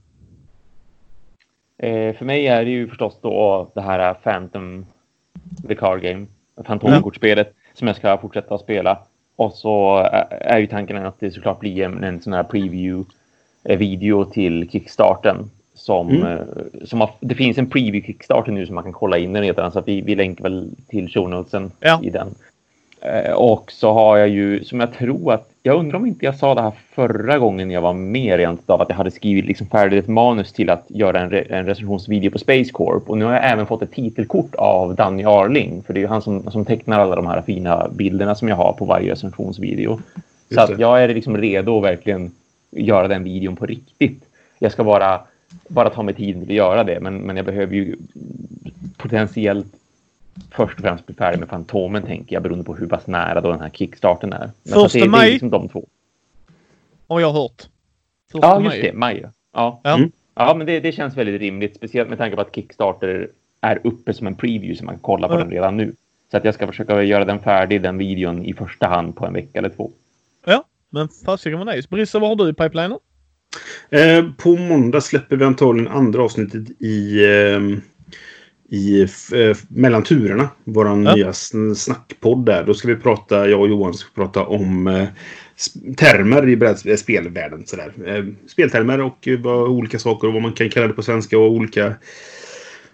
Eh, 1.79 2.17
för 2.17 2.25
mig 2.25 2.47
är 2.47 2.65
det 2.65 2.71
ju 2.71 2.89
förstås 2.89 3.19
då 3.23 3.71
det 3.75 3.81
här 3.81 4.15
Phantom, 4.15 4.87
the 5.69 5.75
card 5.75 6.03
game, 6.03 6.27
Fantomkortspelet 6.67 7.55
som 7.75 7.87
jag 7.87 7.97
ska 7.97 8.19
fortsätta 8.19 8.55
att 8.55 8.61
spela. 8.61 8.99
Och 9.37 9.53
så 9.53 9.97
är- 9.97 10.27
är 10.41 10.59
ju 10.59 10.67
tanken 10.67 11.07
att 11.07 11.21
det 11.21 11.31
såklart 11.31 11.61
blir 11.61 11.85
en, 11.85 12.05
en 12.05 12.23
sån 12.23 12.33
här 12.33 12.43
preview-video 12.43 14.25
till 14.25 14.71
Kickstarten. 14.71 15.51
Som, 15.75 16.09
Mm. 16.11 16.27
eh, 16.27 16.39
som 16.85 17.01
har, 17.01 17.11
det 17.21 17.35
finns 17.35 17.59
en 17.59 17.71
preview 17.71 18.07
Kickstarter 18.07 18.53
nu 18.53 18.67
som 18.67 18.75
man 18.75 18.85
kan 18.85 18.93
kolla 18.93 19.19
in 19.19 19.33
den 19.33 19.43
redan 19.43 19.73
så 19.73 19.79
att 19.79 19.89
vi, 19.89 20.01
vi 20.01 20.15
länkar 20.15 20.43
väl 20.43 20.71
till 20.89 21.09
show 21.09 21.29
notesen 21.31 21.71
Ja. 21.81 22.01
i 22.03 22.11
den. 22.11 22.29
Eh, 23.01 23.33
Och 23.33 23.73
så 23.73 23.93
har 23.93 24.17
jag 24.17 24.29
ju, 24.29 24.65
som 24.65 24.81
jag 24.81 24.93
tror 24.95 25.33
att, 25.33 25.49
jag 25.63 25.77
undrar 25.79 25.99
om 25.99 26.07
inte 26.07 26.25
jag 26.25 26.37
sa 26.37 26.55
det 26.55 26.63
här 26.63 26.73
förra 26.95 27.39
gången 27.39 27.71
jag 27.71 27.81
var 27.81 27.93
med 27.93 28.37
rent 28.37 28.71
av 28.71 28.81
att 28.83 28.89
jag 28.89 28.97
hade 28.97 29.11
skrivit 29.11 29.45
liksom 29.47 29.67
färdigt 29.67 30.05
ett 30.05 30.09
manus 30.11 30.53
till 30.53 30.71
att 30.71 30.85
göra 30.89 31.21
en, 31.21 31.31
re, 31.31 31.45
en 31.51 31.67
recensionsvideo 31.67 32.31
på 32.31 32.39
Space 32.39 32.71
Corp. 32.73 33.11
Och 33.11 33.19
nu 33.19 33.25
har 33.25 33.33
jag 33.33 33.53
även 33.53 33.67
fått 33.67 33.83
ett 33.83 33.93
titelkort 33.93 34.55
av 34.55 34.95
Danny 34.95 35.25
Arling, 35.25 35.83
för 35.87 35.93
det 35.95 35.99
är 36.01 36.03
ju 36.03 36.07
han 36.09 36.23
som, 36.23 36.51
som 36.51 36.65
tecknar 36.65 37.01
alla 37.01 37.17
de 37.17 37.27
här 37.27 37.43
fina 37.43 37.89
bilderna 37.95 38.35
som 38.35 38.49
jag 38.49 38.57
har 38.57 38.73
på 38.73 38.85
varje 38.85 39.13
recensionsvideo. 39.13 40.01
Så 40.55 40.61
att 40.61 40.79
jag 40.79 41.03
är 41.03 41.09
liksom 41.09 41.37
redo 41.37 41.77
att 41.79 41.85
verkligen 41.85 42.31
göra 42.71 43.09
den 43.09 43.25
videon 43.25 43.57
på 43.57 43.67
riktigt. 43.67 44.25
Jag 44.59 44.73
ska 44.73 44.85
bara, 44.85 45.21
bara 45.69 45.91
ta 45.91 46.03
mig 46.03 46.15
tid 46.15 46.35
till 46.35 46.43
att 46.51 46.55
göra 46.57 46.85
det, 46.85 47.01
men, 47.01 47.17
men 47.19 47.37
jag 47.37 47.47
behöver 47.47 47.75
ju 47.75 47.97
potentiellt 48.97 49.67
först 50.51 50.75
och 50.75 50.81
främst 50.81 51.07
bli 51.07 51.15
färdig 51.15 51.39
med 51.41 51.49
Fantomen, 51.49 52.03
tänker 52.03 52.37
jag, 52.37 52.43
beroende 52.43 52.65
på 52.65 52.75
hur 52.75 52.87
pass 52.87 53.07
nära 53.07 53.41
då 53.41 53.51
den 53.51 53.61
här 53.61 53.71
kickstarten 53.71 54.33
är. 54.33 54.51
Men 54.63 54.73
Första 54.75 54.99
det, 54.99 55.05
det 55.05 55.11
maj. 55.11 55.29
är 55.29 55.33
liksom 55.33 55.51
de 55.51 55.69
två. 55.69 55.87
Har 57.09 57.21
jag 57.21 57.33
hört. 57.33 57.63
Första 58.33 58.47
Ja, 58.47 58.55
just 58.61 58.67
maj. 58.67 58.83
det. 58.83 58.93
Maj. 58.93 59.21
ja. 59.23 59.31
Ja, 59.53 59.81
Ja. 59.85 59.95
Mm. 59.97 60.13
ja 60.35 60.55
men 60.55 60.67
det, 60.67 60.81
det 60.81 60.93
känns 60.93 61.17
väldigt 61.17 61.41
rimligt. 61.41 61.77
Speciellt 61.77 62.09
med 62.09 62.19
tanke 62.19 62.37
på 62.37 62.43
att 62.43 62.55
Kickstarter 62.55 63.29
är 63.61 63.81
uppe 63.85 64.15
som 64.15 64.27
en 64.27 64.35
preview 64.35 64.75
så 64.77 64.85
man 64.85 64.95
kan 64.95 65.03
kolla 65.03 65.29
på 65.29 65.35
Mm. 65.35 65.45
den 65.47 65.55
redan 65.55 65.77
nu. 65.77 65.93
Så 66.31 66.37
att 66.37 66.45
jag 66.45 66.55
ska 66.55 66.67
försöka 66.67 67.03
göra 67.03 67.25
den 67.25 67.39
färdig, 67.39 67.83
den 67.83 67.99
videon, 67.99 68.45
i 68.45 68.53
första 68.55 68.87
hand 68.87 69.17
på 69.17 69.27
en 69.27 69.33
vecka 69.33 69.59
eller 69.59 69.69
två. 69.69 69.91
Men 70.91 71.09
fasiken 71.09 71.59
vad 71.59 71.67
nice. 71.77 71.89
Brisse, 71.91 72.19
vad 72.19 72.29
har 72.29 72.37
du 72.37 72.49
i 72.51 72.53
pipelinen? 72.53 72.99
Eh, 73.91 74.25
på 74.39 74.57
måndag 74.57 75.01
släpper 75.01 75.37
vi 75.37 75.45
antagligen 75.45 75.89
andra 75.93 76.23
avsnittet 76.23 76.81
i, 76.83 77.25
eh, 77.25 77.79
i 78.79 79.03
eh, 79.35 79.57
Mellan 79.69 80.03
turerna. 80.03 80.49
Våran 80.65 81.05
Ja. 81.05 81.15
nya 81.15 81.31
sn- 81.31 81.75
snackpodd 81.75 82.47
där. 82.47 82.65
Då 82.67 82.75
ska 82.75 82.89
vi 82.89 82.97
prata, 82.97 83.49
jag 83.49 83.61
och 83.61 83.69
Johan 83.69 83.95
ska 83.95 84.11
prata 84.15 84.45
om 84.47 84.87
eh, 84.87 85.07
termer 85.97 86.49
i 86.49 86.57
bräd- 86.57 86.97
spelvärlden. 86.99 87.67
Sådär. 87.67 87.93
Eh, 88.07 88.25
speltermer 88.47 89.01
och 89.01 89.29
vad 89.39 89.69
olika 89.69 89.99
saker 89.99 90.29
och 90.29 90.35
vad 90.35 90.43
man 90.43 90.53
kan 90.53 90.71
kalla 90.71 90.87
det 90.87 90.93
på 90.93 91.03
svenska 91.03 91.39
och 91.39 91.51
olika 91.53 91.95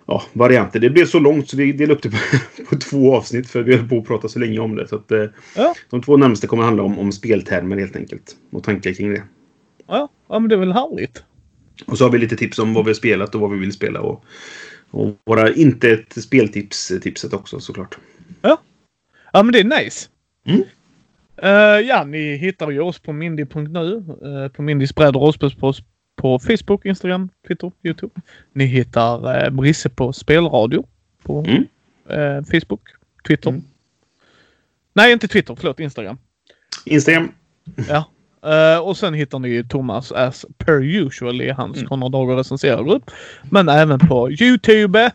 ja, 0.07 0.23
varianter. 0.33 0.81
Det 0.81 0.91
blev 0.91 1.07
så 1.07 1.19
långt 1.19 1.49
så 1.51 1.57
vi 1.57 1.73
delade 1.73 1.95
upp 1.95 2.03
det 2.03 2.11
på, 2.11 2.17
på 2.71 2.77
två 2.77 3.17
avsnitt 3.17 3.51
för 3.51 3.63
vi 3.63 3.77
höll 3.77 3.89
på 3.89 3.99
att 3.99 4.07
prata 4.07 4.29
så 4.29 4.39
länge 4.39 4.59
om 4.59 4.77
det. 4.77 4.89
Så 4.89 4.97
att, 4.97 5.13
Ja. 5.57 5.75
De 5.91 6.03
två 6.03 6.17
närmaste 6.17 6.47
kommer 6.47 6.63
handla 6.63 6.83
om, 6.83 6.99
om 6.99 7.13
speltermer 7.13 7.77
helt 7.77 7.97
enkelt. 7.97 8.37
Och 8.53 8.65
tankar 8.65 8.93
kring 8.93 9.11
det. 9.15 9.23
Ja, 9.91 10.09
ja 10.29 10.39
men 10.39 10.49
det 10.49 10.55
är 10.55 10.59
väl 10.59 10.73
härligt. 10.73 11.25
Och 11.87 11.99
så 11.99 12.05
har 12.05 12.11
vi 12.11 12.19
lite 12.19 12.37
tips 12.37 12.59
om 12.59 12.75
vad 12.75 12.85
vi 12.85 12.89
har 12.91 12.95
spelat 12.95 13.35
och 13.35 13.41
vad 13.41 13.51
vi 13.51 13.59
vill 13.59 13.73
spela. 13.73 14.01
Och, 14.01 14.25
och 14.91 15.17
våra 15.27 15.53
inte 15.55 15.91
ett 15.91 16.23
speltips-tipset 16.23 17.33
också 17.33 17.61
såklart. 17.61 17.99
Ja, 19.33 19.43
men 19.43 19.53
det 19.53 19.61
är 19.61 19.83
nice. 19.83 20.09
Mm. 20.47 20.63
Eh, 21.37 21.89
ja, 21.89 22.05
ni 22.05 22.37
hittar 22.37 22.71
ju 22.71 22.81
oss 22.81 22.99
på 22.99 23.13
mindy.nu, 23.13 24.05
uh, 24.25 24.49
på 24.49 24.63
Mindys 24.63 24.95
bräd 24.95 25.17
och 25.17 25.23
rollspelspost 25.23 25.83
på 26.17 26.39
Facebook, 26.39 26.85
Instagram, 26.85 27.29
Twitter, 27.49 27.73
Youtube. 27.83 28.21
Ni 28.53 28.65
hittar 28.65 29.45
uh, 29.47 29.51
Brisse 29.51 29.89
på 29.89 30.13
spelradio 30.13 30.87
på 31.23 31.45
Mm. 31.47 31.67
eh, 32.09 32.45
Facebook, 32.45 32.81
Twitter. 33.27 33.51
Mm. 33.51 33.63
Nej, 34.93 35.13
inte 35.13 35.29
Twitter. 35.29 35.55
Förlåt, 35.55 35.81
Instagram. 35.81 36.19
Instagram. 36.85 37.33
Ja. 37.89 38.05
Eh, 38.47 38.79
och 38.79 38.97
sen 38.97 39.15
hittar 39.15 39.39
ni 39.39 39.49
ju 39.49 39.65
Thomas 39.65 40.13
as 40.13 40.47
per 40.59 40.85
usual 40.85 41.43
i 41.43 41.51
hans 41.51 41.77
Mm. 41.77 41.89
Konrad 41.89 42.15
mm. 42.15 42.37
Recenserar-grupp. 42.37 43.11
Men 43.51 43.69
även 43.69 43.99
på 43.99 44.31
Youtube 44.31 45.11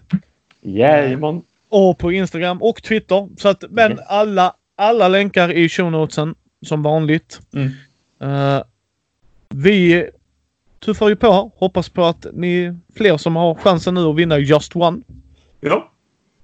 Jajamän. 0.62 1.42
och 1.70 1.98
på 1.98 2.12
Instagram 2.12 2.62
och 2.62 2.84
Twitter. 2.84 3.30
Så 3.38 3.48
att, 3.50 3.64
men 3.70 3.92
Yes. 3.92 4.00
alla, 4.08 4.54
alla 4.76 5.08
länkar 5.08 5.52
i 5.52 5.70
show 5.70 5.92
notesen 5.92 6.36
som 6.66 6.84
vanligt. 6.84 7.42
Mm. 7.54 7.70
Eh, 8.22 8.64
vi 9.50 10.10
tuffar 10.86 11.10
ju 11.10 11.16
på. 11.16 11.52
Hoppas 11.58 11.90
på 11.90 12.06
att 12.06 12.26
ni 12.34 12.74
fler 12.96 13.18
som 13.18 13.36
har 13.36 13.56
chansen 13.56 13.94
nu 13.94 14.02
att 14.06 14.16
vinna 14.16 14.38
Just 14.38 14.76
One. 14.76 15.02
Ja. 15.62 15.92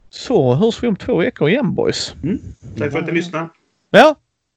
Så 0.09 0.53
hörs 0.53 0.83
vi 0.83 0.87
om 0.87 0.95
två 0.95 1.17
veckor 1.17 1.49
igen 1.49 1.75
boys. 1.75 2.15
Tack 2.77 2.91
för 2.91 2.99
att 2.99 3.05
ni 3.05 3.11
lyssnade. 3.11 3.49
Ja, 3.89 4.15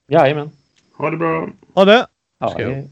Jajamän. 0.08 0.50
Ha 0.98 1.10
det 1.10 1.16
bra. 1.16 1.48
ha 1.74 1.84
det. 1.84 2.06
Ja. 2.40 2.84